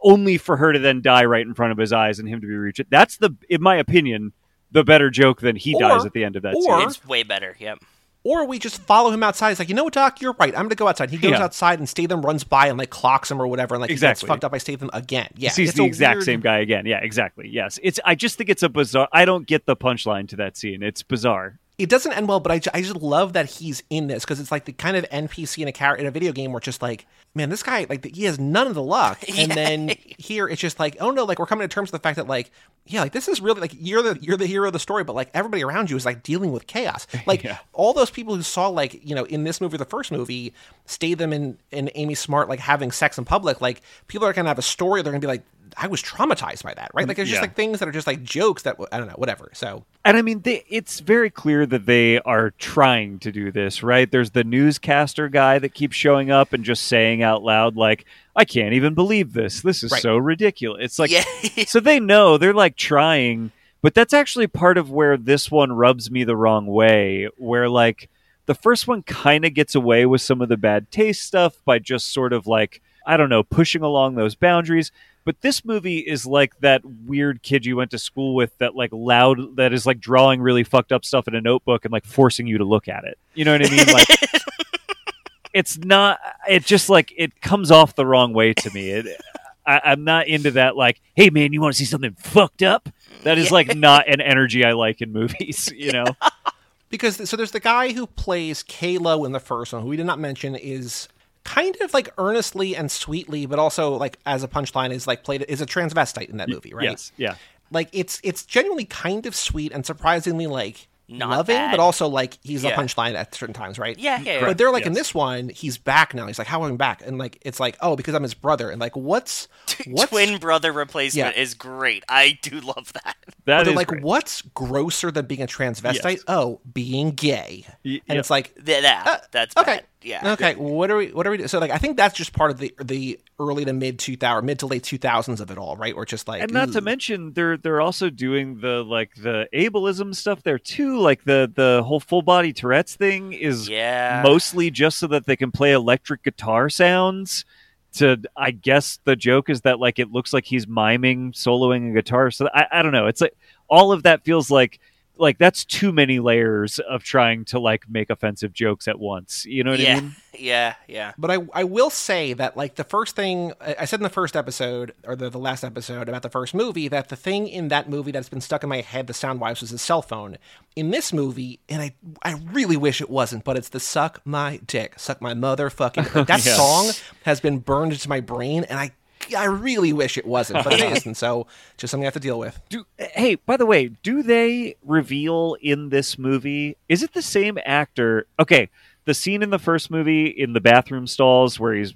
only 0.04 0.38
for 0.38 0.58
her 0.58 0.74
to 0.74 0.80
then 0.80 1.02
die 1.02 1.26
right 1.26 1.46
in 1.46 1.54
front 1.54 1.72
of 1.72 1.78
his 1.78 1.94
eyes 1.94 2.20
and 2.20 2.28
him 2.28 2.42
to 2.42 2.48
be 2.48 2.56
reached. 2.56 2.82
That's 2.90 3.18
the, 3.18 3.32
in 3.50 3.62
my 3.62 3.76
opinion, 3.78 4.34
the 4.72 4.84
better 4.84 5.10
joke 5.10 5.42
than 5.42 5.56
he 5.56 5.76
Or- 5.76 5.82
dies 5.82 6.06
at 6.06 6.14
the 6.14 6.24
end 6.24 6.36
of 6.36 6.44
that 6.44 6.56
or- 6.56 6.62
scene. 6.80 6.88
it's 6.88 7.06
way 7.06 7.24
better. 7.24 7.56
Yep. 7.60 7.80
Or 8.24 8.46
we 8.46 8.60
just 8.60 8.80
follow 8.84 9.10
him 9.10 9.24
outside. 9.24 9.50
It's 9.50 9.60
like, 9.60 9.68
you 9.70 9.74
know 9.74 9.84
what, 9.84 9.94
Doc, 9.94 10.22
you're 10.22 10.36
right. 10.40 10.54
I'm 10.56 10.66
gonna 10.66 10.76
go 10.76 10.88
outside. 10.88 11.10
He 11.10 11.18
goes 11.18 11.32
Yeah. 11.32 11.44
outside 11.44 11.80
and 11.80 11.90
Statham 11.90 12.22
runs 12.22 12.44
by 12.44 12.68
and 12.68 12.78
like 12.78 12.92
clocks 12.92 13.32
him 13.32 13.42
or 13.42 13.48
whatever, 13.48 13.74
and 13.74 13.82
like 13.82 13.90
he 13.90 13.96
gets 13.96 14.22
fucked 14.22 14.44
up 14.44 14.52
by 14.52 14.60
Statham 14.60 14.92
again. 14.94 15.28
Yeah, 15.36 15.50
sees 15.50 15.70
it's 15.70 15.78
the 15.80 15.86
exact 15.86 16.18
weird- 16.18 16.26
same 16.26 16.40
guy 16.40 16.60
again. 16.60 16.86
Yeah, 16.86 17.00
exactly. 17.02 17.50
Yes, 17.50 17.80
it's. 17.82 18.00
I 18.06 18.14
just 18.14 18.38
think 18.38 18.52
it's 18.52 18.62
a 18.62 18.70
bizarre. 18.70 19.08
I 19.12 19.26
don't 19.26 19.48
get 19.48 19.66
the 19.66 19.76
punchline 19.76 20.28
to 20.30 20.36
that 20.36 20.56
scene. 20.56 20.84
It's 20.84 21.02
bizarre. 21.02 21.58
It 21.82 21.90
doesn't 21.90 22.12
end 22.14 22.28
well, 22.28 22.40
but 22.40 22.52
I, 22.52 22.60
ju- 22.60 22.70
I 22.74 22.82
just 22.82 22.96
love 22.98 23.34
that 23.34 23.50
he's 23.50 23.82
in 23.90 24.08
this 24.08 24.24
because 24.24 24.40
it's 24.40 24.52
like 24.52 24.66
the 24.66 24.72
kind 24.72 24.96
of 24.98 25.04
NPC 25.10 25.62
in 25.62 25.68
a 25.68 25.72
character 25.72 26.02
in 26.02 26.08
a 26.08 26.12
video 26.12 26.32
game 26.32 26.52
where 26.52 26.60
it's 26.60 26.66
just 26.66 26.82
like, 26.82 27.08
man, 27.34 27.50
this 27.50 27.64
guy 27.64 27.86
like 27.90 28.06
he 28.14 28.26
has 28.26 28.40
none 28.40 28.68
of 28.68 28.76
the 28.76 28.84
luck, 28.84 29.20
and 29.30 29.50
Yeah. 29.50 29.56
then 29.56 29.96
here 30.18 30.48
it's 30.48 30.62
just 30.62 30.80
like, 30.80 30.98
oh 31.00 31.12
no, 31.12 31.24
like 31.26 31.40
we're 31.40 31.46
coming 31.46 31.68
to 31.68 31.74
terms 31.74 31.92
with 31.92 32.02
the 32.02 32.04
fact 32.08 32.18
that 32.18 32.28
like, 32.28 32.52
yeah, 32.86 33.02
like 33.02 33.12
this 33.12 33.28
is 33.28 33.42
really 33.42 33.60
like 33.62 33.74
you're 33.78 34.02
the 34.02 34.18
you're 34.22 34.38
the 34.38 34.46
hero 34.48 34.68
of 34.68 34.74
the 34.74 34.80
story, 34.80 35.04
but 35.04 35.16
like 35.16 35.30
everybody 35.34 35.64
around 35.64 35.90
you 35.90 35.96
is 35.98 36.06
like 36.06 36.24
dealing 36.24 36.52
with 36.52 36.68
chaos. 36.68 37.08
Like 37.26 37.44
Yeah. 37.44 37.58
all 37.74 37.94
those 37.94 38.10
people 38.12 38.36
who 38.36 38.42
saw 38.44 38.68
like 38.68 39.04
you 39.08 39.16
know 39.16 39.24
in 39.26 39.44
this 39.44 39.60
movie, 39.62 39.78
the 39.78 39.86
first 39.86 40.12
movie, 40.12 40.54
Statham 40.86 41.34
and 41.34 41.58
and 41.72 41.90
Amy 41.96 42.16
Smart 42.16 42.50
like 42.50 42.60
having 42.60 42.92
sex 42.92 43.18
in 43.18 43.26
public, 43.26 43.62
like 43.62 43.82
people 44.08 44.28
are 44.28 44.34
gonna 44.34 44.50
have 44.50 44.60
a 44.60 44.64
story. 44.64 45.02
They're 45.02 45.12
gonna 45.14 45.20
be 45.22 45.28
like. 45.28 45.44
I 45.78 45.88
was 45.88 46.02
traumatized 46.02 46.64
by 46.64 46.74
that, 46.74 46.92
right? 46.94 47.08
Like, 47.08 47.18
it's 47.20 47.30
just 47.30 47.40
Yeah. 47.40 47.42
like 47.48 47.56
things 47.56 47.80
that 47.80 47.88
are 47.88 47.92
just 47.92 48.08
like 48.08 48.24
jokes 48.24 48.64
that 48.64 48.78
I 48.92 48.98
don't 48.98 49.08
know, 49.08 49.14
whatever. 49.16 49.50
So, 49.54 49.86
And 50.06 50.18
I 50.18 50.22
mean, 50.22 50.42
they, 50.42 50.64
it's 50.70 51.00
very 51.00 51.30
clear 51.30 51.66
that 51.66 51.86
they 51.86 52.20
are 52.20 52.52
trying 52.52 53.20
to 53.20 53.32
do 53.32 53.52
this, 53.52 53.82
right? 53.84 54.10
There's 54.12 54.32
the 54.32 54.44
newscaster 54.44 55.28
guy 55.30 55.60
that 55.60 55.74
keeps 55.74 55.96
showing 55.96 56.32
up 56.32 56.54
and 56.54 56.64
just 56.64 56.84
saying 56.84 57.24
out 57.24 57.44
loud, 57.44 57.76
like, 57.76 58.06
I 58.36 58.46
can't 58.46 58.74
even 58.74 58.94
believe 58.94 59.34
this. 59.34 59.62
This 59.62 59.84
is 59.84 59.92
Right. 59.92 60.02
so 60.02 60.18
ridiculous. 60.18 60.84
It's 60.84 61.00
like, 61.00 61.12
yeah. 61.12 61.24
so 61.68 61.80
they 61.80 62.00
know 62.00 62.38
they're 62.38 62.54
like 62.54 62.76
trying, 62.76 63.52
but 63.82 63.94
that's 63.94 64.14
actually 64.14 64.48
part 64.48 64.78
of 64.78 64.90
where 64.92 65.18
this 65.18 65.50
one 65.52 65.72
rubs 65.74 66.10
me 66.12 66.24
the 66.24 66.36
wrong 66.36 66.68
way, 66.68 67.28
where 67.38 67.68
like 67.70 68.10
the 68.46 68.56
first 68.56 68.88
one 68.88 69.04
kind 69.04 69.46
of 69.46 69.54
gets 69.54 69.76
away 69.76 70.06
with 70.06 70.22
some 70.22 70.42
of 70.42 70.50
the 70.50 70.58
bad 70.58 70.92
taste 70.92 71.22
stuff 71.24 71.56
by 71.66 71.80
just 71.80 72.12
sort 72.14 72.34
of 72.34 72.48
like, 72.48 72.82
I 73.06 73.18
don't 73.18 73.30
know, 73.30 73.44
pushing 73.44 73.82
along 73.82 74.16
those 74.16 74.36
boundaries. 74.36 74.92
But 75.24 75.42
this 75.42 75.64
movie 75.64 76.00
is 76.00 76.26
like 76.26 76.60
that 76.62 76.82
weird 76.84 77.44
kid 77.44 77.66
you 77.66 77.76
went 77.76 77.92
to 77.92 78.00
school 78.00 78.34
with 78.34 78.58
that 78.58 78.76
like 78.76 78.90
loud 78.92 79.58
that 79.58 79.72
is 79.72 79.86
like 79.86 80.00
drawing 80.00 80.42
really 80.42 80.64
fucked 80.64 80.92
up 80.92 81.06
stuff 81.06 81.28
in 81.28 81.36
a 81.36 81.42
notebook 81.42 81.86
and 81.86 81.92
like 81.92 82.06
forcing 82.06 82.48
you 82.48 82.58
to 82.58 82.66
look 82.66 82.88
at 82.88 83.04
it. 83.04 83.18
You 83.36 83.46
know 83.46 83.52
what 83.52 83.66
I 83.66 83.70
mean? 83.70 83.86
Like 83.88 84.08
it's 85.54 85.78
not 85.78 86.20
it 86.50 86.66
just 86.66 86.90
like 86.90 87.14
it 87.16 87.40
comes 87.42 87.70
off 87.70 87.96
the 87.96 88.06
wrong 88.06 88.34
way 88.34 88.54
to 88.54 88.72
me. 88.72 88.90
It 88.90 89.22
I, 89.66 89.82
I'm 89.86 90.04
not 90.04 90.28
into 90.28 90.52
that 90.52 90.76
like, 90.76 91.02
hey 91.16 91.30
man, 91.30 91.54
you 91.54 91.62
want 91.62 91.76
to 91.76 91.78
see 91.78 91.86
something 91.86 92.14
fucked 92.14 92.64
up? 92.64 92.90
That 93.24 93.38
is 93.38 93.52
like 93.52 93.76
not 93.76 94.08
an 94.08 94.22
energy 94.22 94.66
I 94.66 94.74
like 94.74 95.02
in 95.02 95.12
movies, 95.12 95.72
you 95.76 95.92
know? 95.92 96.06
because 96.90 97.30
so 97.30 97.38
there's 97.38 97.52
the 97.52 97.60
guy 97.60 97.94
who 97.94 98.08
plays 98.08 98.64
Kalo 98.64 99.24
in 99.26 99.32
the 99.32 99.40
first 99.40 99.74
one, 99.74 99.84
who 99.84 99.88
we 99.88 99.98
did 99.98 100.06
not 100.06 100.20
mention 100.20 100.56
is 100.56 101.08
kind 101.44 101.76
of 101.82 101.94
like 101.94 102.10
earnestly 102.18 102.76
and 102.76 102.92
sweetly, 102.92 103.46
but 103.46 103.60
also 103.60 103.96
like 103.96 104.18
as 104.26 104.44
a 104.44 104.48
punchline 104.48 104.92
is 104.92 105.08
like 105.08 105.24
played 105.24 105.46
is 105.48 105.62
a 105.62 105.66
transvestite 105.66 106.30
in 106.30 106.38
that 106.38 106.50
movie, 106.50 106.74
right? 106.74 106.90
Yes, 106.90 107.12
yeah. 107.18 107.36
Like 107.72 107.90
it's 107.94 108.20
it's 108.24 108.46
genuinely 108.46 108.86
kind 108.86 109.26
of 109.26 109.36
sweet 109.36 109.72
and 109.72 109.86
surprisingly 109.86 110.48
like 110.48 110.88
Not 111.08 111.30
loving, 111.32 111.56
bad. 111.58 111.72
but 111.72 111.80
also 111.82 112.08
like 112.08 112.38
he's 112.42 112.64
Yeah. 112.64 112.70
a 112.72 112.78
punchline 112.78 113.16
at 113.16 113.36
certain 113.36 113.54
times, 113.54 113.78
right? 113.78 113.98
Yeah, 114.00 114.22
yeah, 114.22 114.40
yeah. 114.40 114.46
But 114.46 114.58
they're 114.58 114.72
like 114.72 114.86
in 114.86 114.94
this 114.94 115.14
one, 115.14 115.50
he's 115.50 115.78
back 115.78 116.14
now. 116.14 116.26
He's 116.28 116.38
like, 116.40 116.48
"How 116.48 116.64
am 116.64 116.72
I 116.72 116.76
back?" 116.78 117.02
And 117.06 117.18
like 117.18 117.38
it's 117.42 117.60
like, 117.60 117.76
"Oh, 117.82 117.96
because 117.98 118.14
I'm 118.16 118.24
his 118.24 118.34
brother." 118.34 118.70
And 118.70 118.80
like, 118.80 118.96
what's 118.96 119.48
what's 119.88 120.10
Twin 120.12 120.38
brother 120.40 120.72
replacement 120.72 121.36
Yeah. 121.36 121.42
is 121.42 121.54
great. 121.54 122.06
I 122.08 122.40
do 122.42 122.62
love 122.62 122.94
that. 122.94 123.16
That 123.26 123.36
But 123.46 123.64
they're 123.64 123.70
is 123.72 123.76
like, 123.76 123.88
great. 123.88 124.04
what's 124.04 124.42
grosser 124.42 125.12
than 125.12 125.26
being 125.26 125.42
a 125.42 125.48
transvestite? 125.48 126.04
Yes. 126.04 126.24
Oh, 126.28 126.62
being 126.74 127.12
gay. 127.12 127.66
Y- 127.84 128.00
and 128.08 128.16
yep. 128.16 128.18
it's 128.20 128.30
like, 128.30 128.54
Th- 128.66 128.82
that, 128.84 129.08
Uh, 129.08 129.18
that's 129.32 129.58
okay, 129.58 129.76
bad. 129.78 129.86
Yeah. 130.04 130.34
okay. 130.34 130.56
What 130.56 130.90
are 130.92 130.98
we? 130.98 131.08
What 131.12 131.28
are 131.28 131.32
we? 131.32 131.38
do- 131.38 131.48
So 131.48 131.60
like, 131.60 131.72
I 131.72 131.78
think 131.78 131.98
that's 131.98 132.16
just 132.16 132.32
part 132.34 132.52
of 132.52 132.58
the 132.58 132.74
the 132.82 133.20
early 133.40 133.66
to 133.66 133.74
mid 133.74 134.00
two 134.00 134.16
thousand, 134.16 134.46
mid 134.46 134.60
to 134.60 134.68
late 134.68 134.84
two 134.84 134.98
thousands 134.98 135.42
of 135.42 135.52
it 135.52 135.58
all, 135.58 135.76
right? 135.76 135.94
Or 135.94 136.06
just 136.06 136.28
like, 136.28 136.42
and 136.42 136.52
not 136.54 136.72
to 136.74 136.82
mention 136.82 137.34
they're 137.34 137.58
they're 137.58 137.82
also 137.82 138.10
doing 138.10 138.60
the 138.62 138.84
like 138.84 139.14
the 139.16 139.48
ableism 139.54 140.16
stuff 140.16 140.42
there 140.44 140.58
too 140.60 141.00
like 141.02 141.24
the 141.26 141.52
the 141.54 141.84
whole 141.84 142.00
full 142.00 142.22
body 142.22 142.54
tourette's 142.54 142.96
thing 142.96 143.34
is 143.34 143.68
Yeah. 143.68 144.22
mostly 144.24 144.72
just 144.72 144.98
so 145.00 145.08
that 145.08 145.26
they 145.26 145.36
can 145.36 145.52
play 145.52 145.72
electric 145.74 146.24
guitar 146.24 146.70
sounds 146.70 147.46
to 147.94 148.18
i 148.38 148.52
guess 148.52 149.00
the 149.04 149.16
joke 149.18 149.50
is 149.50 149.62
that 149.62 149.78
like 149.80 150.00
it 150.00 150.12
looks 150.12 150.32
like 150.32 150.46
he's 150.46 150.66
miming 150.68 151.34
soloing 151.34 151.90
a 151.92 151.94
guitar 151.94 152.32
so 152.32 152.48
i, 152.54 152.66
I 152.72 152.82
don't 152.82 152.94
know 152.94 153.08
it's 153.08 153.20
like 153.20 153.36
all 153.70 153.92
of 153.92 154.04
that 154.04 154.24
feels 154.24 154.50
like 154.50 154.80
like 155.18 155.38
that's 155.38 155.66
too 155.66 155.92
many 155.92 156.20
layers 156.20 156.80
of 156.80 157.04
trying 157.04 157.46
to 157.46 157.60
like 157.60 157.88
make 157.90 158.10
offensive 158.10 158.54
jokes 158.54 158.88
at 158.88 158.98
once 159.00 159.46
you 159.46 159.64
know 159.64 159.72
what 159.72 159.80
yeah. 159.80 159.98
i 159.98 160.00
mean 160.02 160.16
Yeah. 160.40 160.76
Yeah. 160.88 161.12
But 161.18 161.30
I, 161.30 161.38
I 161.54 161.64
will 161.66 161.90
say 161.90 162.32
that 162.34 162.56
like 162.56 162.76
the 162.76 162.86
first 162.86 163.16
thing 163.18 163.52
I 163.60 163.76
I 163.80 163.86
said 163.86 164.00
in 164.00 164.04
the 164.04 164.10
first 164.10 164.36
episode 164.38 164.94
or 165.06 165.16
the, 165.16 165.30
the 165.30 165.38
last 165.38 165.64
episode 165.64 166.08
about 166.08 166.22
the 166.22 166.30
first 166.30 166.54
movie 166.56 166.88
that 166.88 167.10
the 167.10 167.18
thing 167.18 167.48
in 167.50 167.68
that 167.68 167.90
movie 167.90 168.12
that's 168.12 168.30
been 168.30 168.40
stuck 168.42 168.64
in 168.64 168.70
my 168.70 168.80
head 168.82 169.08
the 169.08 169.14
sound 169.14 169.42
wise 169.42 169.60
was 169.62 169.72
his 169.72 169.82
cell 169.82 170.02
phone. 170.02 170.38
In 170.78 170.90
this 170.90 171.12
movie, 171.12 171.60
and 171.68 171.82
I 171.82 171.94
I 172.24 172.36
really 172.54 172.78
wish 172.78 173.02
it 173.02 173.10
wasn't, 173.10 173.44
but 173.44 173.58
it's 173.58 173.70
the 173.70 173.80
suck 173.82 174.22
my 174.26 174.62
dick, 174.66 174.98
suck 174.98 175.22
my 175.22 175.34
motherfucking 175.34 176.16
like, 176.16 176.28
that 176.34 176.46
Yeah. 176.46 176.56
song 176.56 176.92
has 177.26 177.42
been 177.42 177.60
burned 177.60 177.92
into 177.92 178.08
my 178.08 178.22
brain 178.22 178.64
and 178.70 178.80
I 178.80 178.92
I 179.38 179.46
really 179.46 179.94
wish 179.94 180.18
it 180.18 180.26
wasn't, 180.26 180.64
but 180.64 180.74
it 180.74 180.92
is, 180.92 181.06
and 181.06 181.16
so 181.16 181.48
just 181.78 181.92
something 181.92 182.04
I 182.06 182.08
have 182.08 182.14
to 182.16 182.20
deal 182.20 182.40
with. 182.40 182.60
do 182.70 182.86
hey 182.98 183.36
by 183.36 183.58
the 183.58 183.66
way 183.66 183.88
do 184.04 184.22
they 184.24 184.76
reveal 184.84 185.56
in 185.62 185.90
this 185.90 186.18
movie 186.18 186.78
is 186.90 187.02
it 187.04 187.14
the 187.14 187.22
same 187.22 187.58
actor 187.66 188.28
okay 188.40 188.70
the 189.06 189.14
scene 189.14 189.42
in 189.42 189.50
the 189.50 189.58
first 189.60 189.90
movie 189.90 190.28
in 190.28 190.54
the 190.54 190.62
bathroom 190.62 191.08
stalls 191.08 191.60
where 191.60 191.74
he's 191.74 191.94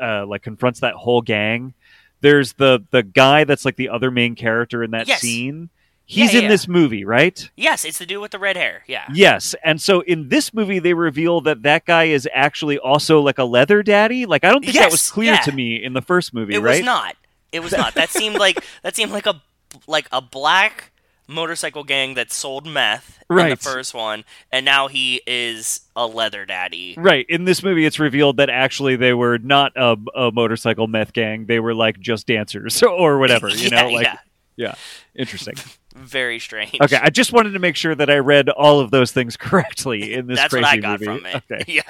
uh, 0.00 0.24
like 0.26 0.42
confronts 0.42 0.80
that 0.80 0.94
whole 0.94 1.20
gang 1.20 1.74
there's 2.20 2.54
the 2.54 2.82
the 2.90 3.02
guy 3.02 3.44
that's 3.44 3.64
like 3.64 3.76
the 3.76 3.88
other 3.90 4.10
main 4.10 4.34
character 4.34 4.82
in 4.82 4.90
that 4.92 5.06
Yes. 5.08 5.20
scene 5.20 5.68
he's 6.10 6.32
yeah, 6.32 6.38
in 6.38 6.42
yeah. 6.44 6.48
this 6.50 6.66
movie 6.66 7.04
right 7.04 7.50
Yes, 7.54 7.84
it's 7.84 7.98
the 7.98 8.06
dude 8.06 8.20
with 8.22 8.32
the 8.32 8.38
red 8.38 8.56
hair. 8.56 8.82
Yeah. 8.86 9.04
yes 9.14 9.54
and 9.62 9.80
so 9.80 10.00
in 10.00 10.28
this 10.30 10.52
movie 10.52 10.78
they 10.80 10.94
reveal 10.94 11.40
that 11.42 11.62
that 11.62 11.84
guy 11.84 12.04
is 12.04 12.28
actually 12.34 12.78
also 12.78 13.20
like 13.20 13.38
a 13.38 13.44
leather 13.44 13.82
daddy 13.82 14.26
like 14.26 14.42
i 14.44 14.50
don't 14.50 14.64
think 14.64 14.76
that 14.76 14.90
was 14.90 15.10
clear 15.10 15.34
yeah. 15.34 15.40
to 15.42 15.52
me 15.52 15.76
in 15.82 15.92
the 15.92 16.02
first 16.02 16.34
movie 16.34 16.54
It 16.54 16.60
right 16.60 16.76
It 16.76 16.78
was 16.80 16.86
not. 16.86 17.16
It 17.52 17.60
was 17.60 17.72
not. 17.72 17.94
That 17.94 18.10
seemed 18.10 18.36
like 18.36 18.62
that 18.82 18.96
seemed 18.96 19.12
like 19.12 19.26
a 19.26 19.40
like 19.86 20.08
a 20.12 20.20
black 20.20 20.92
motorcycle 21.26 21.84
gang 21.84 22.14
that 22.14 22.32
sold 22.32 22.66
meth 22.66 23.18
in 23.30 23.50
the 23.50 23.56
first 23.56 23.92
one, 23.92 24.24
and 24.50 24.64
now 24.64 24.88
he 24.88 25.20
is 25.26 25.80
a 25.94 26.06
leather 26.06 26.46
daddy. 26.46 26.94
Right. 26.96 27.26
In 27.28 27.44
this 27.44 27.62
movie, 27.62 27.84
it's 27.84 27.98
revealed 27.98 28.38
that 28.38 28.48
actually 28.48 28.96
they 28.96 29.12
were 29.12 29.36
not 29.38 29.72
a, 29.76 29.96
a 30.14 30.32
motorcycle 30.32 30.86
meth 30.86 31.12
gang. 31.12 31.44
They 31.46 31.60
were 31.60 31.74
like 31.74 32.00
just 32.00 32.26
dancers 32.26 32.82
or 32.82 33.18
whatever. 33.18 33.48
You 33.50 33.68
Yeah, 33.70 33.82
know, 33.82 33.88
like 33.90 34.06
yeah. 34.06 34.16
yeah, 34.56 34.74
interesting. 35.14 35.56
Very 35.98 36.38
strange. 36.38 36.76
Okay, 36.80 36.98
I 37.00 37.10
just 37.10 37.32
wanted 37.32 37.52
to 37.52 37.58
make 37.58 37.76
sure 37.76 37.94
that 37.94 38.08
I 38.10 38.18
read 38.18 38.48
all 38.48 38.80
of 38.80 38.90
those 38.90 39.12
things 39.12 39.36
correctly 39.38 40.14
in 40.14 40.26
this 40.26 40.38
That's 40.38 40.52
crazy 40.52 40.62
what 40.62 40.72
I 40.72 40.76
got 40.78 41.00
movie. 41.00 41.20
from 41.20 41.26
it. 41.26 41.42
Okay. 41.50 41.64
Yeah. 41.74 41.82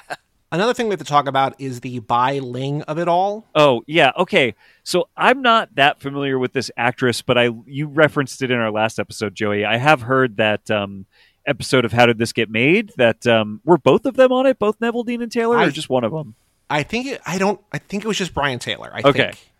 Another 0.50 0.72
thing 0.72 0.86
we 0.88 0.92
have 0.92 0.98
to 1.00 1.04
talk 1.04 1.28
about 1.28 1.54
is 1.60 1.80
the 1.80 1.98
Bai 1.98 2.38
Ling 2.38 2.80
of 2.84 2.98
it 2.98 3.06
all. 3.06 3.44
Oh 3.54 3.82
yeah. 3.86 4.12
Okay. 4.16 4.54
So 4.82 5.08
I'm 5.14 5.42
not 5.42 5.74
that 5.74 6.00
familiar 6.00 6.38
with 6.38 6.54
this 6.54 6.70
actress, 6.74 7.20
but 7.20 7.36
I 7.36 7.50
you 7.66 7.86
referenced 7.86 8.40
it 8.40 8.50
in 8.50 8.58
our 8.58 8.70
last 8.70 8.98
episode, 8.98 9.34
Joey. 9.34 9.66
I 9.66 9.76
have 9.76 10.00
heard 10.02 10.38
that 10.38 10.70
um, 10.70 11.04
episode 11.44 11.84
of 11.84 11.92
How 11.92 12.06
Did 12.06 12.16
This 12.16 12.32
Get 12.32 12.48
Made? 12.48 12.92
That 12.96 13.26
um, 13.26 13.60
were 13.66 13.76
both 13.76 14.06
of 14.06 14.16
them 14.16 14.32
on 14.32 14.46
it, 14.46 14.58
both 14.58 14.80
Neveldine 14.80 15.22
and 15.22 15.30
Taylor, 15.30 15.58
I- 15.58 15.66
or 15.66 15.70
just 15.70 15.90
one 15.90 16.02
of 16.04 16.12
them? 16.12 16.34
I 16.70 16.82
think 16.82 17.06
it, 17.08 17.20
I 17.26 17.36
don't. 17.36 17.60
I 17.70 17.76
think 17.76 18.04
it 18.04 18.08
was 18.08 18.16
just 18.16 18.32
Brian 18.32 18.58
Taylor. 18.58 18.90
I 18.94 19.02
Okay. 19.04 19.24
think. 19.24 19.50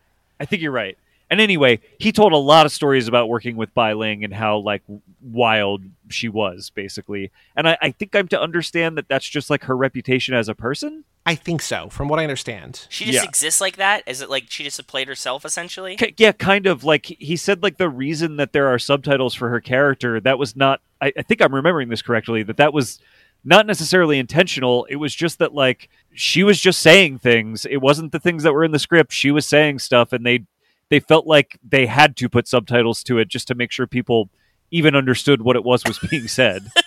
I 0.40 0.46
think 0.46 0.62
you're 0.62 0.72
right. 0.72 0.96
And 1.30 1.40
anyway, 1.40 1.80
he 1.98 2.10
told 2.12 2.32
a 2.32 2.36
lot 2.38 2.64
of 2.66 2.72
stories 2.72 3.06
about 3.08 3.28
working 3.28 3.56
with 3.56 3.74
Bai 3.74 3.92
Ling 3.92 4.24
and 4.24 4.32
how 4.32 4.58
like 4.58 4.82
wild 5.20 5.82
she 6.08 6.28
was, 6.28 6.70
basically. 6.70 7.30
And 7.56 7.68
I, 7.68 7.76
I 7.82 7.90
think 7.90 8.14
I'm 8.16 8.28
to 8.28 8.40
understand 8.40 8.96
that 8.96 9.08
that's 9.08 9.28
just 9.28 9.50
like 9.50 9.64
her 9.64 9.76
reputation 9.76 10.34
as 10.34 10.48
a 10.48 10.54
person. 10.54 11.04
I 11.26 11.34
think 11.34 11.60
so, 11.60 11.90
from 11.90 12.08
what 12.08 12.18
I 12.18 12.22
understand. 12.22 12.86
She 12.88 13.04
just 13.04 13.16
Yeah. 13.16 13.24
exists 13.28 13.60
like 13.60 13.76
that? 13.76 14.02
Is 14.06 14.22
it 14.22 14.30
like 14.30 14.44
she 14.48 14.64
just 14.64 14.84
played 14.86 15.08
herself 15.08 15.44
essentially? 15.44 15.96
K- 15.96 16.14
yeah, 16.16 16.32
kind 16.32 16.66
of 16.66 16.84
like 16.84 17.04
he 17.04 17.36
said. 17.36 17.62
Like 17.62 17.76
the 17.76 17.90
reason 17.90 18.36
that 18.36 18.52
there 18.54 18.68
are 18.68 18.78
subtitles 18.78 19.34
for 19.34 19.50
her 19.50 19.60
character 19.60 20.20
that 20.20 20.38
was 20.38 20.56
not. 20.56 20.80
I, 21.02 21.12
I 21.16 21.22
think 21.22 21.42
I'm 21.42 21.54
remembering 21.54 21.90
this 21.90 22.00
correctly. 22.00 22.42
That 22.42 22.56
that 22.56 22.72
was 22.72 22.98
not 23.44 23.66
necessarily 23.66 24.18
intentional. 24.18 24.86
It 24.86 24.96
was 24.96 25.14
just 25.14 25.38
that 25.40 25.52
like 25.52 25.90
she 26.14 26.42
was 26.42 26.58
just 26.58 26.80
saying 26.80 27.18
things. 27.18 27.66
It 27.66 27.78
wasn't 27.78 28.12
the 28.12 28.18
things 28.20 28.42
that 28.44 28.54
were 28.54 28.64
in 28.64 28.72
the 28.72 28.78
script. 28.78 29.12
She 29.12 29.30
was 29.30 29.44
saying 29.44 29.80
stuff, 29.80 30.14
and 30.14 30.24
they 30.24 30.46
they 30.90 31.00
felt 31.00 31.26
like 31.26 31.58
they 31.66 31.86
had 31.86 32.16
to 32.16 32.28
put 32.28 32.48
subtitles 32.48 33.02
to 33.04 33.18
it 33.18 33.28
just 33.28 33.48
to 33.48 33.54
make 33.54 33.70
sure 33.70 33.86
people 33.86 34.30
even 34.70 34.94
understood 34.94 35.42
what 35.42 35.56
it 35.56 35.64
was 35.64 35.84
was 35.84 35.98
being 36.10 36.28
said. 36.28 36.70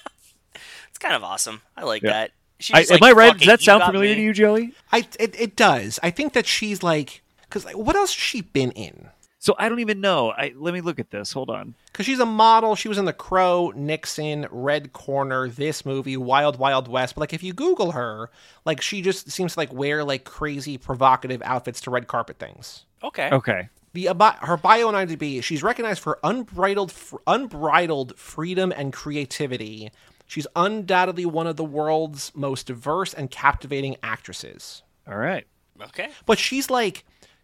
It's 0.90 0.98
kind 1.00 1.16
of 1.16 1.24
awesome. 1.24 1.62
I 1.78 1.84
like 1.84 2.04
Yeah. 2.04 2.12
that. 2.12 2.32
She's 2.60 2.76
I, 2.76 2.82
just 2.82 2.92
am 2.92 3.04
I 3.04 3.12
right? 3.14 3.36
Does 3.38 3.48
that 3.48 3.62
sound 3.62 3.82
familiar 3.84 4.10
me." 4.12 4.16
to 4.16 4.22
you, 4.22 4.34
Joey? 4.34 4.74
I 4.92 5.08
it, 5.20 5.40
it 5.40 5.56
does. 5.56 6.00
I 6.04 6.12
think 6.12 6.34
that 6.34 6.46
she's 6.46 6.84
like 6.84 7.22
because 7.44 7.66
like, 7.66 7.78
what 7.78 7.96
else 7.96 8.14
has 8.14 8.22
she 8.22 8.42
been 8.42 8.72
in? 8.72 9.08
So 9.40 9.56
I 9.58 9.70
don't 9.70 9.80
even 9.80 10.00
know. 10.02 10.30
I 10.32 10.54
let 10.56 10.74
me 10.74 10.82
look 10.82 11.00
at 11.00 11.10
this. 11.10 11.32
Hold 11.32 11.50
on. 11.50 11.74
Because 11.92 12.06
she's 12.06 12.20
a 12.20 12.26
model. 12.26 12.76
She 12.76 12.88
was 12.88 13.00
in 13.00 13.06
The 13.06 13.14
Crow, 13.14 13.72
Nixon, 13.76 14.46
Red 14.52 14.94
Corner, 14.94 15.48
this 15.50 15.86
movie, 15.86 16.18
Wild 16.18 16.60
Wild 16.60 16.88
West. 16.88 17.16
But 17.16 17.22
like, 17.22 17.34
if 17.34 17.42
you 17.42 17.54
Google 17.54 17.94
her, 17.94 18.30
like 18.66 18.82
she 18.82 19.02
just 19.02 19.32
seems 19.32 19.54
to 19.54 19.60
like 19.60 19.74
wear 19.74 20.04
like 20.04 20.24
crazy 20.26 20.78
provocative 20.78 21.42
outfits 21.44 21.82
to 21.82 21.90
red 21.90 22.06
carpet 22.08 22.38
things. 22.38 22.86
Okay. 23.04 23.30
Okay. 23.32 23.70
The 23.94 24.06
her 24.42 24.58
bio 24.58 24.88
on 24.88 24.94
IMDb, 24.94 25.44
she's 25.44 25.64
recognized 25.64 26.02
for 26.02 26.20
unbridled 26.24 26.94
unbridled 27.28 28.18
freedom 28.18 28.72
and 28.76 28.94
creativity. 28.94 29.92
She's 30.28 30.48
undoubtedly 30.56 31.26
one 31.26 31.48
of 31.48 31.58
the 31.58 31.66
world's 31.66 32.32
most 32.34 32.68
diverse 32.68 33.14
and 33.14 33.30
captivating 33.30 33.98
actresses. 34.02 34.82
All 35.06 35.18
right. 35.18 35.46
Okay. 35.82 36.10
But 36.26 36.40
she's 36.40 36.70
like, 36.70 37.04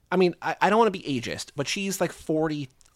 I 0.09 0.15
mean, 0.15 0.35
I, 0.41 0.55
I 0.61 0.69
don't 0.69 0.79
want 0.79 0.93
to 0.93 0.99
be 0.99 1.21
ageist, 1.21 1.51
but 1.55 1.67
she's 1.67 1.99
like 1.99 2.13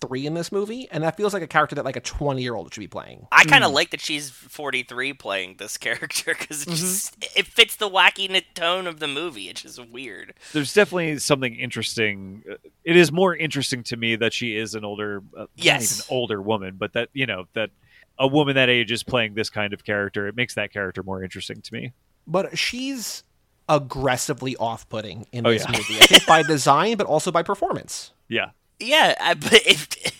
43 0.01 0.25
in 0.27 0.33
this 0.33 0.51
movie, 0.51 0.87
and 0.91 1.03
that 1.03 1.15
feels 1.15 1.33
like 1.33 1.43
a 1.43 1.47
character 1.47 1.75
that 1.75 1.85
like 1.85 1.95
a 1.95 1.99
20 2.01 2.41
year 2.41 2.55
old 2.55 2.73
should 2.73 2.79
be 2.79 2.87
playing. 2.87 3.27
I 3.31 3.43
kind 3.45 3.63
of 3.63 3.71
like 3.71 3.91
that 3.91 4.01
she's 4.01 4.29
43 4.29 5.13
playing 5.13 5.55
this 5.57 5.77
character 5.77 6.35
because 6.37 6.63
it 6.63 6.67
Mm-hmm. 6.71 6.75
just 6.75 7.17
it 7.37 7.45
fits 7.47 7.75
the 7.75 7.89
wacky 7.89 8.29
n- 8.33 8.41
tone 8.55 8.87
of 8.87 8.99
the 8.99 9.07
movie. 9.07 9.49
It's 9.49 9.61
just 9.61 9.79
weird. 9.89 10.33
there's 10.53 10.73
definitely 10.73 11.19
something 11.19 11.55
interesting. 11.55 12.43
uh, 12.49 12.55
It 12.83 12.95
is 12.95 13.11
more 13.11 13.35
interesting 13.35 13.83
to 13.83 13.97
me 13.97 14.15
that 14.15 14.33
she 14.33 14.55
is 14.55 14.73
an 14.75 14.83
older, 14.85 15.21
uh, 15.37 15.45
Yes. 15.55 15.81
not 15.99 16.05
even 16.05 16.15
older 16.17 16.41
woman, 16.41 16.75
but 16.77 16.93
that 16.93 17.09
you 17.13 17.25
know 17.25 17.45
that 17.53 17.69
a 18.17 18.27
woman 18.27 18.55
that 18.55 18.69
age 18.69 18.91
is 18.91 19.03
playing 19.03 19.33
this 19.35 19.49
kind 19.49 19.73
of 19.73 19.83
character. 19.83 20.27
It 20.27 20.35
makes 20.35 20.55
that 20.55 20.71
character 20.73 21.03
more 21.03 21.23
interesting 21.23 21.61
to 21.61 21.73
me. 21.73 21.91
But 22.27 22.57
she's 22.57 23.23
aggressively 23.69 24.55
off 24.57 24.87
putting 24.89 25.25
in 25.31 25.45
Oh, 25.45 25.51
this 25.51 25.63
yeah. 25.65 25.71
movie. 25.77 25.97
I 26.01 26.05
think 26.07 26.25
by 26.25 26.43
design, 26.47 26.97
but 26.97 27.07
also 27.07 27.31
by 27.31 27.43
performance. 27.43 28.11
Yeah. 28.27 28.51
Yeah, 28.81 29.15
I, 29.19 29.33
but 29.35 29.53
it 29.65 30.13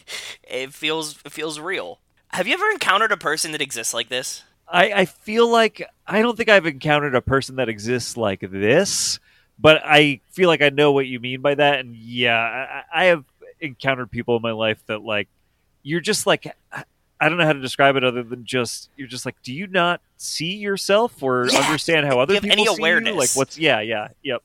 it 0.43 0.74
feels 0.74 1.19
it 1.26 1.32
feels 1.32 1.60
real. 1.60 2.00
Have 2.30 2.47
you 2.47 2.54
ever 2.54 2.69
encountered 2.69 3.12
a 3.12 3.17
person 3.17 3.52
that 3.52 3.62
exists 3.62 3.93
like 3.93 4.08
this? 4.10 4.43
I, 4.67 4.93
I 4.93 5.06
feel 5.06 5.50
like 5.50 5.86
I 6.08 6.21
don't 6.21 6.38
think 6.38 6.47
I've 6.47 6.65
encountered 6.65 7.13
a 7.15 7.21
person 7.21 7.58
that 7.58 7.67
exists 7.67 8.15
like 8.15 8.39
this, 8.39 9.19
but 9.60 9.82
I 9.84 10.21
feel 10.30 10.47
like 10.47 10.62
I 10.62 10.69
know 10.69 10.93
what 10.93 11.08
you 11.08 11.19
mean 11.19 11.41
by 11.41 11.56
that. 11.56 11.80
And 11.82 11.93
yeah, 11.93 12.38
I, 12.93 13.02
I 13.02 13.06
have 13.06 13.26
encountered 13.60 14.10
people 14.10 14.38
in 14.38 14.41
my 14.41 14.52
life 14.54 14.82
that 14.88 15.02
like 15.02 15.28
you're 15.84 16.00
just 16.00 16.26
like 16.26 16.47
I- 16.71 16.84
don't 17.30 17.38
know 17.38 17.45
how 17.45 17.54
to 17.54 17.60
describe 17.60 17.97
it 17.97 18.04
other 18.04 18.24
than 18.24 18.45
just 18.45 18.89
you're 18.97 19.08
just 19.10 19.26
like, 19.26 19.36
do 19.43 19.54
you 19.54 19.67
not 19.67 20.00
see 20.17 20.56
yourself 20.56 21.21
or 21.21 21.47
Yeah. 21.52 21.60
understand 21.60 22.08
how 22.08 22.19
other 22.19 22.36
people 22.41 22.52
any 22.52 22.65
see 22.65 22.82
you? 22.82 23.13
Like 23.17 23.30
what's 23.36 23.58
yeah, 23.58 23.82
yeah, 23.82 24.08
yep. 24.24 24.41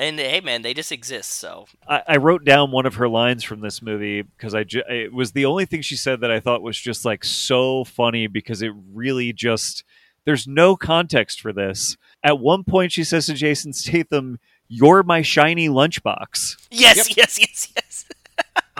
And 0.00 0.18
hey, 0.18 0.40
man, 0.40 0.62
they 0.62 0.72
just 0.74 0.90
exist. 0.92 1.30
So 1.32 1.66
I, 1.86 2.02
I 2.08 2.16
wrote 2.16 2.44
down 2.44 2.70
one 2.70 2.86
of 2.86 2.94
her 2.94 3.08
lines 3.08 3.44
from 3.44 3.60
this 3.60 3.82
movie 3.82 4.22
because 4.22 4.54
I 4.54 4.64
ju- 4.64 4.82
it 4.88 5.12
was 5.12 5.32
the 5.32 5.44
only 5.44 5.66
thing 5.66 5.82
she 5.82 5.96
said 5.96 6.20
that 6.22 6.30
I 6.30 6.40
thought 6.40 6.62
was 6.62 6.78
just 6.78 7.04
like 7.04 7.22
so 7.24 7.84
funny 7.84 8.26
because 8.26 8.62
it 8.62 8.72
really 8.92 9.32
just 9.32 9.84
There's 10.24 10.46
no 10.46 10.74
context 10.76 11.40
for 11.40 11.52
this. 11.52 11.96
At 12.22 12.38
one 12.38 12.64
point, 12.64 12.92
she 12.92 13.04
says 13.04 13.26
to 13.26 13.34
Jason 13.34 13.72
Statham, 13.72 14.38
"You're 14.68 15.02
my 15.02 15.22
shiny 15.22 15.68
lunchbox." 15.68 16.56
Yes, 16.70 16.96
Yep. 16.96 17.16
yes, 17.16 17.38
yes, 17.38 17.72
yes. 17.76 17.89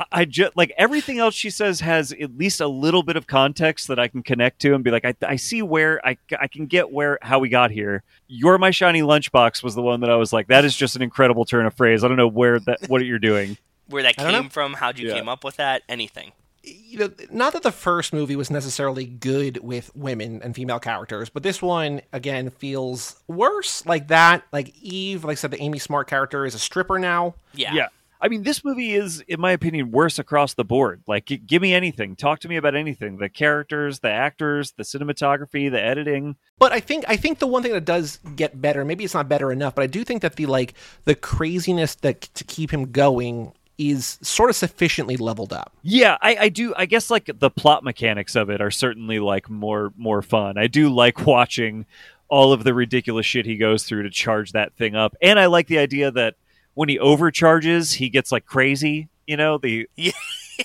I, 0.00 0.04
I 0.20 0.24
just 0.24 0.56
like 0.56 0.72
everything 0.78 1.18
else 1.18 1.34
she 1.34 1.50
says 1.50 1.80
has 1.80 2.12
at 2.12 2.36
least 2.36 2.60
a 2.60 2.66
little 2.68 3.02
bit 3.02 3.16
of 3.16 3.26
context 3.26 3.88
that 3.88 3.98
I 3.98 4.08
can 4.08 4.22
connect 4.22 4.60
to 4.62 4.74
and 4.74 4.82
be 4.82 4.90
like, 4.90 5.04
I, 5.04 5.14
I 5.26 5.36
see 5.36 5.62
where 5.62 6.00
I, 6.06 6.16
I 6.40 6.46
can 6.48 6.66
get 6.66 6.90
where 6.90 7.18
how 7.22 7.38
we 7.38 7.48
got 7.48 7.70
here. 7.70 8.02
You're 8.28 8.58
my 8.58 8.70
shiny 8.70 9.02
lunchbox 9.02 9.62
was 9.62 9.74
the 9.74 9.82
one 9.82 10.00
that 10.00 10.10
I 10.10 10.16
was 10.16 10.32
like, 10.32 10.48
that 10.48 10.64
is 10.64 10.74
just 10.74 10.96
an 10.96 11.02
incredible 11.02 11.44
turn 11.44 11.66
of 11.66 11.74
phrase. 11.74 12.02
I 12.04 12.08
don't 12.08 12.16
know 12.16 12.28
where 12.28 12.58
that 12.60 12.88
what 12.88 13.04
you're 13.04 13.18
doing. 13.18 13.56
Where 13.88 14.04
that 14.04 14.16
came 14.16 14.48
from, 14.50 14.74
how'd 14.74 15.00
you 15.00 15.08
Yeah. 15.08 15.14
came 15.14 15.28
up 15.28 15.42
with 15.42 15.56
that, 15.56 15.82
anything. 15.88 16.30
you 16.62 16.96
know, 16.98 17.10
not 17.32 17.54
that 17.54 17.64
the 17.64 17.72
first 17.72 18.12
movie 18.12 18.36
was 18.36 18.48
necessarily 18.48 19.04
good 19.04 19.58
with 19.64 19.90
women 19.96 20.40
and 20.44 20.54
female 20.54 20.78
characters, 20.78 21.28
but 21.28 21.42
this 21.42 21.60
one 21.60 22.00
again 22.12 22.50
feels 22.50 23.20
worse. 23.26 23.84
Like 23.86 24.06
that, 24.06 24.44
like 24.52 24.72
Eve, 24.80 25.24
like 25.24 25.32
I 25.32 25.34
said, 25.34 25.50
the 25.50 25.60
Amy 25.60 25.80
Smart 25.80 26.06
character 26.06 26.46
is 26.46 26.54
a 26.54 26.58
stripper 26.60 27.00
now. 27.00 27.34
Yeah. 27.52 27.74
Yeah. 27.74 27.86
I 28.20 28.28
mean, 28.28 28.42
this 28.42 28.64
movie 28.64 28.94
is, 28.94 29.20
in 29.28 29.40
my 29.40 29.52
opinion, 29.52 29.90
worse 29.90 30.18
across 30.18 30.54
the 30.54 30.64
board. 30.64 31.02
Like, 31.06 31.26
g- 31.26 31.38
give 31.38 31.62
me 31.62 31.72
anything. 31.74 32.16
Talk 32.16 32.40
to 32.40 32.48
me 32.48 32.56
about 32.56 32.74
anything. 32.74 33.16
The 33.16 33.28
characters, 33.28 34.00
the 34.00 34.10
actors, 34.10 34.72
the 34.72 34.82
cinematography, 34.82 35.70
the 35.70 35.80
editing. 35.80 36.36
But 36.58 36.72
I 36.72 36.80
think 36.80 37.04
I 37.08 37.16
think 37.16 37.38
the 37.38 37.46
one 37.46 37.62
thing 37.62 37.72
that 37.72 37.84
does 37.84 38.18
get 38.36 38.60
better, 38.60 38.84
maybe 38.84 39.04
it's 39.04 39.14
not 39.14 39.28
better 39.28 39.50
enough, 39.50 39.74
but 39.74 39.82
I 39.82 39.86
do 39.86 40.04
think 40.04 40.22
that 40.22 40.36
the 40.36 40.46
like 40.46 40.74
the 41.04 41.14
craziness 41.14 41.94
that 41.96 42.20
to 42.20 42.44
keep 42.44 42.70
him 42.70 42.92
going 42.92 43.52
is 43.78 44.18
sort 44.20 44.50
of 44.50 44.56
sufficiently 44.56 45.16
leveled 45.16 45.54
up. 45.54 45.72
Yeah, 45.82 46.18
I, 46.20 46.36
I 46.36 46.48
do. 46.50 46.74
I 46.76 46.84
guess 46.84 47.10
like 47.10 47.30
the 47.38 47.50
plot 47.50 47.82
mechanics 47.82 48.36
of 48.36 48.50
it 48.50 48.60
are 48.60 48.70
certainly 48.70 49.18
like 49.18 49.48
more 49.48 49.92
more 49.96 50.20
fun. 50.20 50.58
I 50.58 50.66
do 50.66 50.90
like 50.90 51.26
watching 51.26 51.86
all 52.28 52.52
of 52.52 52.62
the 52.62 52.74
ridiculous 52.74 53.24
shit 53.24 53.46
he 53.46 53.56
goes 53.56 53.84
through 53.84 54.02
to 54.02 54.10
charge 54.10 54.52
that 54.52 54.74
thing 54.74 54.94
up, 54.94 55.16
and 55.22 55.40
I 55.40 55.46
like 55.46 55.66
the 55.66 55.78
idea 55.78 56.10
that 56.10 56.34
when 56.80 56.88
he 56.88 56.98
overcharges, 56.98 57.92
he 57.92 58.08
gets 58.08 58.32
like 58.32 58.46
crazy. 58.46 59.10
You 59.26 59.36
know, 59.36 59.58
the 59.58 59.86
Yeah. 59.96 60.12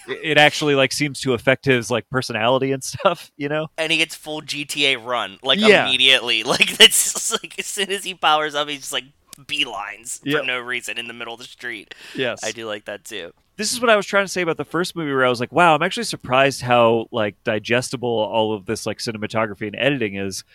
it 0.08 0.38
actually 0.38 0.74
like 0.76 0.94
seems 0.94 1.20
to 1.22 1.34
affect 1.34 1.66
his 1.66 1.92
like 1.92 2.10
personality 2.10 2.72
and 2.72 2.82
stuff. 2.84 3.32
You 3.36 3.50
know, 3.50 3.68
And 3.78 3.92
he 3.92 3.98
gets 3.98 4.16
full 4.16 4.42
GTA 4.42 5.04
run, 5.04 5.40
like 5.44 5.60
Yeah. 5.60 5.88
immediately. 5.88 6.44
Like 6.54 6.78
that's 6.78 7.12
just, 7.14 7.32
like 7.34 7.60
as 7.60 7.66
soon 7.66 7.92
as 7.92 8.06
he 8.06 8.14
powers 8.14 8.56
up, 8.56 8.70
he's 8.70 8.80
just 8.80 8.94
like 8.94 9.04
beelines 9.42 10.22
Yep. 10.24 10.40
for 10.42 10.46
no 10.48 10.60
reason 10.60 10.98
in 10.98 11.08
the 11.08 11.14
middle 11.14 11.34
of 11.34 11.40
the 11.42 11.46
street. 11.46 11.94
yes, 12.16 12.44
I 12.46 12.52
do 12.54 12.66
like 12.66 12.86
that 12.86 13.04
too. 13.04 13.34
this 13.58 13.74
is 13.74 13.82
what 13.82 13.90
I 13.90 13.98
was 13.98 14.06
trying 14.06 14.24
to 14.24 14.30
say 14.32 14.42
about 14.42 14.56
the 14.56 14.64
first 14.64 14.96
movie 14.96 15.12
where 15.12 15.26
I 15.26 15.30
was 15.30 15.42
like, 15.42 15.52
wow, 15.52 15.76
I'm 15.76 15.84
actually 15.84 16.04
surprised 16.06 16.62
how 16.62 17.08
like 17.12 17.36
digestible 17.44 18.08
all 18.10 18.54
of 18.54 18.66
this 18.66 18.86
like 18.86 19.00
cinematography 19.00 19.68
and 19.68 19.76
editing 19.76 20.16
is. 20.16 20.46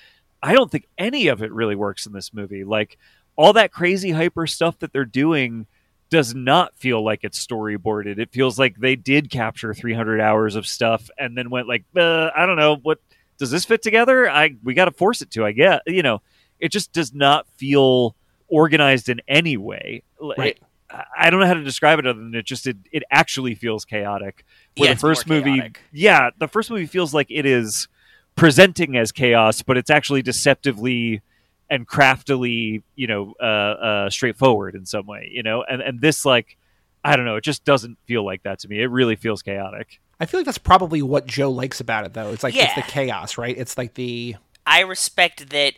I 0.42 0.54
don't 0.54 0.70
think 0.70 0.86
any 0.96 1.28
of 1.28 1.42
it 1.42 1.52
really 1.52 1.76
works 1.76 2.06
in 2.06 2.14
this 2.14 2.32
movie. 2.32 2.64
Like 2.64 2.96
all 3.40 3.54
that 3.54 3.72
crazy 3.72 4.10
hyper 4.10 4.46
stuff 4.46 4.78
that 4.80 4.92
they're 4.92 5.04
doing 5.06 5.66
does 6.10 6.34
not 6.34 6.76
feel 6.76 7.02
like 7.02 7.20
it's 7.22 7.44
storyboarded. 7.44 8.18
It 8.18 8.30
feels 8.32 8.58
like 8.58 8.76
they 8.76 8.96
did 8.96 9.30
capture 9.30 9.72
300 9.72 10.20
hours 10.20 10.56
of 10.56 10.66
stuff 10.66 11.08
and 11.16 11.38
then 11.38 11.48
went 11.48 11.66
like, 11.66 11.84
uh, 11.96 12.28
I 12.36 12.44
don't 12.44 12.56
know, 12.56 12.76
what 12.82 12.98
does 13.38 13.50
this 13.50 13.64
fit 13.64 13.80
together? 13.80 14.28
I 14.28 14.56
we 14.62 14.74
got 14.74 14.84
to 14.86 14.90
force 14.90 15.22
it 15.22 15.30
to. 15.30 15.44
I 15.46 15.52
get, 15.52 15.80
you 15.86 16.02
know, 16.02 16.20
it 16.58 16.70
just 16.70 16.92
does 16.92 17.14
not 17.14 17.46
feel 17.56 18.14
organized 18.48 19.08
in 19.08 19.22
any 19.26 19.56
way. 19.56 20.02
Right. 20.20 20.58
I- 20.60 21.04
I 21.16 21.30
don't 21.30 21.38
know 21.38 21.46
how 21.46 21.54
to 21.54 21.62
describe 21.62 22.00
it 22.00 22.06
other 22.06 22.18
than 22.18 22.34
it 22.34 22.44
just 22.44 22.66
it, 22.66 22.76
it 22.90 23.04
actually 23.12 23.54
feels 23.54 23.84
chaotic. 23.84 24.44
Where 24.76 24.88
Yeah, 24.88 24.94
the 24.94 25.00
first 25.00 25.28
movie, 25.28 25.52
chaotic. 25.54 25.80
yeah, 25.92 26.30
the 26.36 26.48
first 26.48 26.68
movie 26.68 26.86
feels 26.86 27.14
like 27.14 27.28
it 27.30 27.46
is 27.46 27.86
presenting 28.34 28.96
as 28.96 29.12
chaos, 29.12 29.62
but 29.62 29.76
it's 29.76 29.88
actually 29.90 30.22
deceptively 30.22 31.22
and 31.70 31.86
craftily, 31.86 32.82
you 32.96 33.06
know, 33.06 33.34
uh, 33.40 33.44
uh, 33.44 34.10
straightforward 34.10 34.74
in 34.74 34.84
some 34.84 35.06
way, 35.06 35.30
you 35.32 35.42
know. 35.42 35.62
And 35.62 35.80
and 35.80 36.00
this 36.00 36.24
like, 36.24 36.56
I 37.04 37.16
don't 37.16 37.24
know, 37.24 37.36
it 37.36 37.44
just 37.44 37.64
doesn't 37.64 37.96
feel 38.06 38.24
like 38.24 38.42
that 38.42 38.58
to 38.60 38.68
me. 38.68 38.82
It 38.82 38.86
really 38.90 39.16
feels 39.16 39.42
chaotic. 39.42 40.00
I 40.18 40.26
feel 40.26 40.40
like 40.40 40.44
that's 40.46 40.58
probably 40.58 41.00
what 41.00 41.26
Joe 41.26 41.50
likes 41.50 41.80
about 41.80 42.04
it, 42.04 42.12
though. 42.12 42.30
It's 42.30 42.42
like 42.42 42.54
it's 42.54 42.74
the 42.74 42.82
chaos, 42.82 43.38
right? 43.38 43.56
It's 43.56 43.78
like 43.78 43.94
the 43.94 44.36
I 44.66 44.80
respect 44.80 45.48
that 45.50 45.74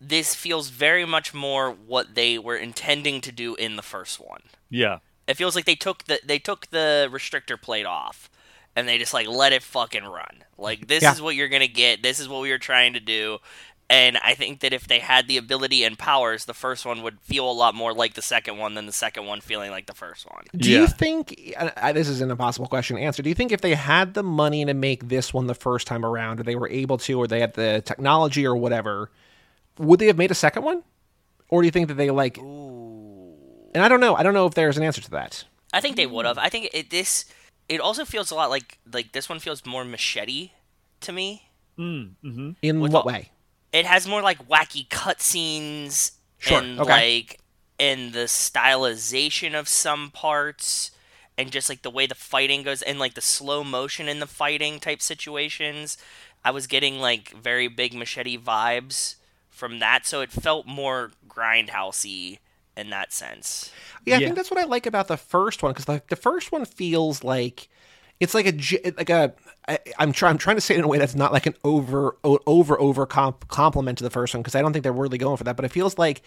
this 0.00 0.34
feels 0.34 0.68
very 0.70 1.04
much 1.04 1.34
more 1.34 1.72
what 1.72 2.14
they 2.14 2.38
were 2.38 2.56
intending 2.56 3.20
to 3.22 3.32
do 3.32 3.54
in 3.56 3.76
the 3.76 3.82
first 3.82 4.20
one. 4.20 4.42
Yeah, 4.70 4.98
It 5.26 5.34
feels 5.36 5.56
like 5.56 5.64
they 5.64 5.74
took 5.74 6.04
the 6.04 6.20
they 6.24 6.38
took 6.38 6.68
the 6.70 7.08
restrictor 7.12 7.60
plate 7.60 7.84
off 7.86 8.30
and 8.76 8.88
they 8.88 8.96
just 8.98 9.12
like 9.12 9.26
let 9.26 9.52
it 9.52 9.62
fucking 9.62 10.04
run. 10.04 10.44
Like 10.56 10.86
this 10.86 11.02
Yeah. 11.02 11.12
is 11.12 11.20
what 11.20 11.34
you're 11.34 11.48
gonna 11.48 11.66
get. 11.66 12.02
This 12.02 12.20
is 12.20 12.28
what 12.28 12.40
we 12.42 12.50
were 12.50 12.58
trying 12.58 12.92
to 12.94 13.00
do. 13.00 13.38
And 13.90 14.18
I 14.24 14.34
think 14.34 14.60
that 14.60 14.72
if 14.72 14.86
they 14.86 15.00
had 15.00 15.26
the 15.26 15.36
ability 15.36 15.82
and 15.82 15.98
powers, 15.98 16.44
the 16.44 16.54
first 16.54 16.86
one 16.86 17.02
would 17.02 17.20
feel 17.22 17.50
a 17.50 17.52
lot 17.52 17.74
more 17.74 17.92
like 17.92 18.14
the 18.14 18.22
second 18.22 18.56
one 18.56 18.74
than 18.74 18.86
the 18.86 18.92
second 18.92 19.26
one 19.26 19.40
feeling 19.40 19.72
like 19.72 19.86
the 19.86 19.94
first 19.94 20.30
one. 20.30 20.44
Do 20.56 20.70
Yeah. 20.70 20.82
you 20.82 20.86
think 20.86 21.54
I, 21.58 21.72
I, 21.76 21.92
this 21.92 22.08
is 22.08 22.20
an 22.20 22.30
impossible 22.30 22.68
question 22.68 22.96
to 22.96 23.02
answer? 23.02 23.20
Do 23.20 23.28
you 23.28 23.34
think 23.34 23.50
if 23.50 23.60
they 23.62 23.74
had 23.74 24.14
the 24.14 24.22
money 24.22 24.64
to 24.64 24.74
make 24.74 25.08
this 25.08 25.34
one 25.34 25.48
the 25.48 25.56
first 25.56 25.88
time 25.88 26.04
around, 26.06 26.38
or 26.38 26.44
they 26.44 26.54
were 26.54 26.68
able 26.68 26.98
to, 26.98 27.18
or 27.18 27.26
they 27.26 27.40
had 27.40 27.54
the 27.54 27.82
technology 27.84 28.46
or 28.46 28.54
whatever, 28.56 29.10
would 29.76 29.98
they 29.98 30.06
have 30.06 30.16
made 30.18 30.30
a 30.30 30.36
second 30.36 30.62
one? 30.62 30.84
Or 31.48 31.60
do 31.60 31.66
you 31.66 31.72
think 31.72 31.88
that 31.88 31.94
they 31.94 32.10
like? 32.12 32.38
And 32.38 33.82
I 33.82 33.88
don't 33.88 34.00
know. 34.00 34.14
I 34.14 34.22
don't 34.22 34.34
know 34.34 34.46
if 34.46 34.54
there's 34.54 34.76
an 34.76 34.84
answer 34.84 35.00
to 35.00 35.10
that. 35.10 35.44
I 35.72 35.80
think 35.80 35.96
they 35.96 36.06
would 36.06 36.26
have. 36.26 36.38
I 36.38 36.48
think 36.48 36.70
it, 36.72 36.90
this. 36.90 37.24
It 37.68 37.80
also 37.80 38.04
feels 38.04 38.30
a 38.30 38.36
lot 38.36 38.50
like 38.50 38.78
like 38.92 39.10
this 39.10 39.28
one 39.28 39.40
feels 39.40 39.66
more 39.66 39.84
machete 39.84 40.52
to 41.00 41.12
me. 41.12 41.48
mm-hmm. 41.76 42.52
In 42.62 42.80
With 42.80 42.92
what 42.92 43.00
all- 43.00 43.06
way? 43.12 43.30
It 43.72 43.86
has 43.86 44.06
more 44.06 44.22
like 44.22 44.48
wacky 44.48 44.88
cutscenes 44.88 46.12
Sure, 46.38 46.68
and 46.76 46.78
okay. 46.78 47.04
like 47.04 47.40
and 47.78 48.12
the 48.12 48.20
stylization 48.26 49.54
of 49.58 49.68
some 49.68 50.10
parts 50.10 50.90
and 51.38 51.50
just 51.50 51.68
like 51.68 51.82
the 51.82 51.90
way 51.90 52.06
the 52.06 52.14
fighting 52.14 52.62
goes 52.62 52.82
and 52.82 52.98
like 52.98 53.14
the 53.14 53.20
slow 53.20 53.64
motion 53.64 54.08
in 54.08 54.20
the 54.20 54.26
fighting 54.26 54.80
type 54.80 55.00
situations. 55.00 55.96
I 56.44 56.50
was 56.50 56.66
getting 56.66 56.98
like 56.98 57.30
very 57.32 57.68
big 57.68 57.94
machete 57.94 58.38
vibes 58.38 59.16
from 59.50 59.78
that, 59.78 60.06
so 60.06 60.20
it 60.20 60.32
felt 60.32 60.66
more 60.66 61.12
grindhousey 61.28 62.38
in 62.76 62.90
that 62.90 63.12
sense. 63.12 63.74
Yeah, 64.06 64.16
I 64.16 64.20
Yeah. 64.20 64.20
think 64.20 64.36
that's 64.36 64.50
what 64.50 64.60
I 64.60 64.64
like 64.64 64.86
about 64.86 65.08
the 65.08 65.16
first 65.16 65.62
one 65.62 65.72
because 65.72 65.84
the, 65.84 66.02
the 66.08 66.16
first 66.16 66.52
one 66.52 66.64
feels 66.64 67.22
like 67.24 67.68
it's 68.18 68.34
like 68.34 68.46
a 68.46 68.90
like 68.96 69.10
a 69.10 69.34
I, 69.68 69.78
I'm 69.98 70.12
trying 70.12 70.32
I'm 70.32 70.38
trying 70.38 70.56
to 70.56 70.60
say 70.60 70.74
it 70.74 70.78
in 70.78 70.84
a 70.84 70.88
way 70.88 70.98
that's 70.98 71.14
not 71.14 71.32
like 71.32 71.46
an 71.46 71.54
over 71.64 72.16
over 72.24 72.80
over 72.80 73.06
comp- 73.06 73.48
compliment 73.48 73.98
to 73.98 74.04
the 74.04 74.10
first 74.10 74.34
one 74.34 74.42
because 74.42 74.54
I 74.54 74.62
don't 74.62 74.72
think 74.72 74.82
they're 74.82 74.92
really 74.92 75.18
going 75.18 75.36
for 75.36 75.44
that, 75.44 75.56
but 75.56 75.64
it 75.64 75.70
feels 75.70 75.98
like 75.98 76.22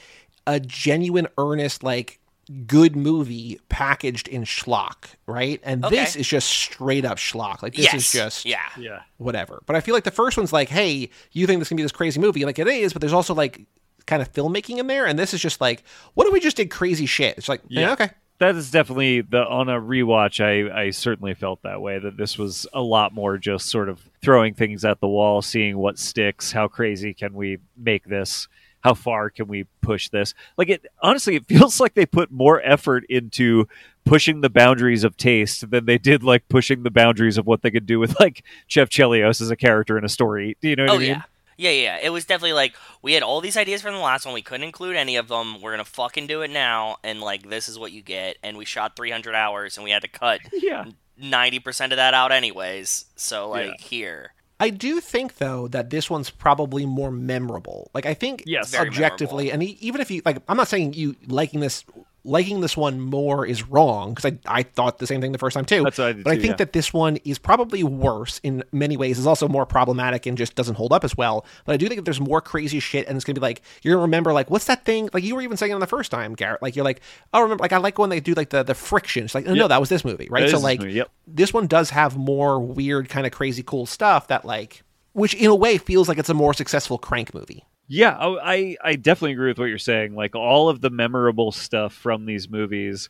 a 0.48 0.60
genuine, 0.60 1.28
earnest, 1.38 1.84
like 1.84 2.20
good 2.68 2.96
movie 2.96 3.60
packaged 3.70 4.28
in 4.28 4.44
schlock, 4.44 5.06
right? 5.26 5.62
And 5.64 5.84
this 5.84 6.16
is 6.16 6.28
just 6.28 6.50
straight 6.50 7.06
up 7.06 7.18
schlock. 7.18 7.64
Like 7.64 7.76
this 7.76 7.86
yes. 7.86 7.94
is 7.94 8.12
just 8.12 8.46
yeah. 8.46 8.60
Yeah. 8.78 9.02
whatever. 9.18 9.64
But 9.66 9.76
I 9.76 9.82
feel 9.82 9.96
like 9.96 10.04
the 10.04 10.12
first 10.12 10.38
one's 10.38 10.54
like, 10.54 10.70
hey, 10.70 11.10
you 11.32 11.48
think 11.48 11.60
this 11.60 11.70
can 11.70 11.78
be 11.78 11.84
this 11.84 11.92
crazy 11.92 12.20
movie? 12.20 12.46
Like 12.46 12.60
it 12.60 12.68
is, 12.68 12.94
but 12.94 13.02
there's 13.02 13.14
also 13.14 13.34
like 13.34 13.66
kind 14.06 14.22
of 14.22 14.32
filmmaking 14.34 14.78
in 14.80 14.88
there, 14.88 15.06
and 15.06 15.18
this 15.18 15.34
is 15.34 15.42
just 15.42 15.62
like, 15.62 15.84
what 16.14 16.28
if 16.28 16.34
we 16.34 16.40
just 16.40 16.58
did 16.58 16.70
crazy 16.70 17.06
shit? 17.06 17.38
It's 17.38 17.48
like, 17.48 17.62
yeah, 17.70 17.82
Yeah. 17.82 17.92
okay. 17.94 18.10
That 18.44 18.56
is 18.58 18.72
definitely 18.72 19.22
the 19.22 19.46
on 19.48 19.70
a 19.70 19.80
rewatch 19.80 20.44
I, 20.44 20.82
I 20.88 20.90
certainly 20.90 21.34
felt 21.34 21.62
that 21.62 21.80
way 21.82 21.98
that 21.98 22.18
this 22.18 22.38
was 22.38 22.68
a 22.74 22.82
lot 22.82 23.14
more 23.14 23.38
just 23.38 23.68
sort 23.70 23.88
of 23.88 24.02
throwing 24.22 24.54
things 24.54 24.84
at 24.84 25.00
the 25.00 25.08
wall 25.08 25.42
seeing 25.42 25.78
what 25.78 25.98
sticks 25.98 26.52
how 26.52 26.68
crazy 26.68 27.14
can 27.14 27.34
we 27.36 27.60
make 27.78 28.04
this? 28.04 28.50
How 28.82 28.96
far 28.96 29.30
can 29.30 29.48
we 29.48 29.64
push 29.82 30.10
this? 30.10 30.34
Like 30.58 30.68
it 30.68 30.86
honestly 31.02 31.38
it 31.38 31.46
feels 31.48 31.80
like 31.80 31.94
they 31.94 32.06
put 32.06 32.32
more 32.32 32.62
effort 32.66 33.06
into 33.08 33.66
pushing 34.04 34.42
the 34.42 34.50
boundaries 34.50 35.06
of 35.06 35.16
taste 35.16 35.70
than 35.72 35.86
they 35.86 35.98
did 35.98 36.22
like 36.22 36.50
pushing 36.50 36.84
the 36.84 36.92
boundaries 36.92 37.38
of 37.38 37.48
what 37.48 37.62
they 37.62 37.72
could 37.72 37.86
do 37.86 37.98
with 37.98 38.20
like 38.20 38.44
Chev 38.68 38.90
Chelios 38.90 39.40
as 39.40 39.52
a 39.52 39.56
character 39.56 39.98
in 39.98 40.04
a 40.04 40.10
story. 40.10 40.58
Do 40.60 40.68
you 40.68 40.76
know 40.76 40.84
what 40.84 40.92
Oh 40.92 40.96
I 40.96 41.00
mean? 41.00 41.08
yeah. 41.12 41.22
Yeah, 41.58 41.72
yeah. 41.72 42.00
It 42.02 42.10
was 42.10 42.26
definitely 42.26 42.54
like 42.54 42.74
we 43.02 43.14
had 43.14 43.24
all 43.24 43.42
these 43.42 43.58
ideas 43.58 43.82
from 43.82 43.94
the 43.94 44.00
last 44.00 44.26
one. 44.26 44.34
We 44.34 44.42
couldn't 44.42 44.64
include 44.64 44.96
any 44.96 45.16
of 45.16 45.28
them. 45.28 45.62
We're 45.62 45.72
gonna 45.72 45.86
fucking 45.86 46.28
do 46.28 46.42
it 46.42 46.50
now, 46.52 46.98
and 47.04 47.22
like 47.22 47.50
this 47.50 47.68
is 47.70 47.78
what 47.80 47.92
you 47.92 48.02
get. 48.02 48.38
And 48.44 48.58
we 48.58 48.66
shot 48.66 48.96
300 48.96 49.36
hours, 49.36 49.78
and 49.78 49.84
we 49.84 49.92
had 49.92 50.02
to 50.04 50.08
cut 50.08 50.40
yeah 50.54 50.86
90% 51.22 51.92
of 51.92 51.98
that 51.98 52.14
out 52.14 52.32
anyways. 52.32 53.06
So 53.16 53.50
like 53.50 53.68
Yeah. 53.68 53.74
here, 53.88 54.34
I 54.60 54.70
do 54.70 55.00
think 55.00 55.38
though 55.38 55.68
that 55.70 55.90
this 55.90 56.10
one's 56.10 56.30
probably 56.30 56.86
more 56.86 57.12
memorable. 57.12 57.92
Like 57.94 58.06
I 58.06 58.14
think 58.14 58.44
Yes. 58.46 58.72
Very 58.72 58.88
objectively, 58.88 59.52
and 59.52 59.62
even 59.64 60.02
if 60.02 60.10
you 60.10 60.22
like, 60.26 60.38
I'm 60.48 60.58
not 60.58 60.68
saying 60.68 60.94
you 60.94 61.16
liking 61.28 61.60
this 61.60 61.84
liking 62.26 62.62
this 62.62 62.78
one 62.78 63.02
more 63.02 63.46
is 63.46 63.68
wrong 63.68 64.14
because 64.14 64.32
I 64.32 64.60
I 64.60 64.64
thought 64.64 65.00
the 65.00 65.08
same 65.08 65.22
thing 65.22 65.32
the 65.32 65.38
first 65.38 65.56
time 65.56 65.66
too. 65.66 65.84
That's 65.84 65.98
what 65.98 66.08
I 66.08 66.14
did 66.14 66.24
but 66.24 66.34
I 66.34 66.36
think 66.36 66.52
yeah. 66.52 66.56
that 66.56 66.74
this 66.74 66.94
one 66.94 67.18
is 67.18 67.38
probably 67.38 67.84
worse 67.84 68.40
in 68.44 68.64
many 68.72 68.98
ways. 68.98 69.20
Is 69.20 69.28
also 69.28 69.48
more 69.48 69.66
problematic 69.66 70.26
and 70.26 70.38
just 70.38 70.56
doesn't 70.56 70.76
hold 70.76 70.94
up 70.94 71.04
as 71.04 71.18
well. 71.18 71.46
But 71.66 71.74
I 71.74 71.78
do 71.78 71.88
think 71.88 71.98
that 71.98 72.06
there's 72.06 72.22
more 72.22 72.42
crazy 72.42 72.80
shit, 72.80 73.08
and 73.08 73.16
it's 73.16 73.26
gonna 73.26 73.36
be 73.36 73.42
like 73.42 73.62
you're 73.82 73.96
gonna 73.96 74.04
remember 74.04 74.34
like 74.34 74.50
what's 74.50 74.66
that 74.66 74.86
thing? 74.86 75.10
Like 75.14 75.24
you 75.24 75.36
were 75.36 75.42
even 75.42 75.58
saying 75.58 75.72
it 75.72 75.76
on 75.76 75.82
the 75.82 75.88
first 75.88 76.12
time, 76.12 76.34
Garrett. 76.36 76.62
Like 76.62 76.76
you're 76.76 76.86
like, 76.86 77.02
oh, 77.34 77.42
remember? 77.42 77.62
Like 77.62 77.74
I 77.74 77.78
like 77.78 77.98
when 77.98 78.10
they 78.10 78.20
do 78.20 78.34
like 78.34 78.50
the 78.50 78.64
the 78.64 78.76
friction. 78.76 79.26
It's 79.26 79.36
like 79.36 79.48
oh, 79.48 79.54
no, 79.54 79.68
that 79.68 79.80
was 79.80 79.90
this 79.90 80.06
movie, 80.06 80.28
right? 80.30 80.44
That 80.44 80.52
so 80.52 80.60
like 80.60 80.80
movie, 80.80 80.94
yep. 80.94 81.12
this 81.28 81.54
one 81.54 81.68
does 81.68 81.90
have 81.90 82.18
more 82.18 82.60
weird, 82.60 83.10
kind 83.10 83.26
of 83.26 83.34
crazy, 83.34 83.64
cool 83.64 83.86
stuff 83.86 84.28
that 84.28 84.46
like 84.46 84.84
which 85.14 85.34
in 85.34 85.48
a 85.48 85.56
way 85.56 85.78
feels 85.78 86.08
like 86.10 86.18
it's 86.18 86.30
a 86.30 86.34
more 86.34 86.54
successful 86.54 86.98
Crank 86.98 87.34
movie. 87.34 87.66
Yeah, 87.88 88.16
I 88.20 88.78
I 88.84 88.96
definitely 88.96 89.34
agree 89.34 89.50
with 89.50 89.60
what 89.60 89.66
you're 89.66 89.78
saying. 89.78 90.16
Like 90.16 90.36
all 90.36 90.70
of 90.70 90.82
the 90.82 90.90
memorable 90.90 91.52
stuff 91.52 91.94
from 91.94 92.26
these 92.26 92.50
movies 92.50 93.10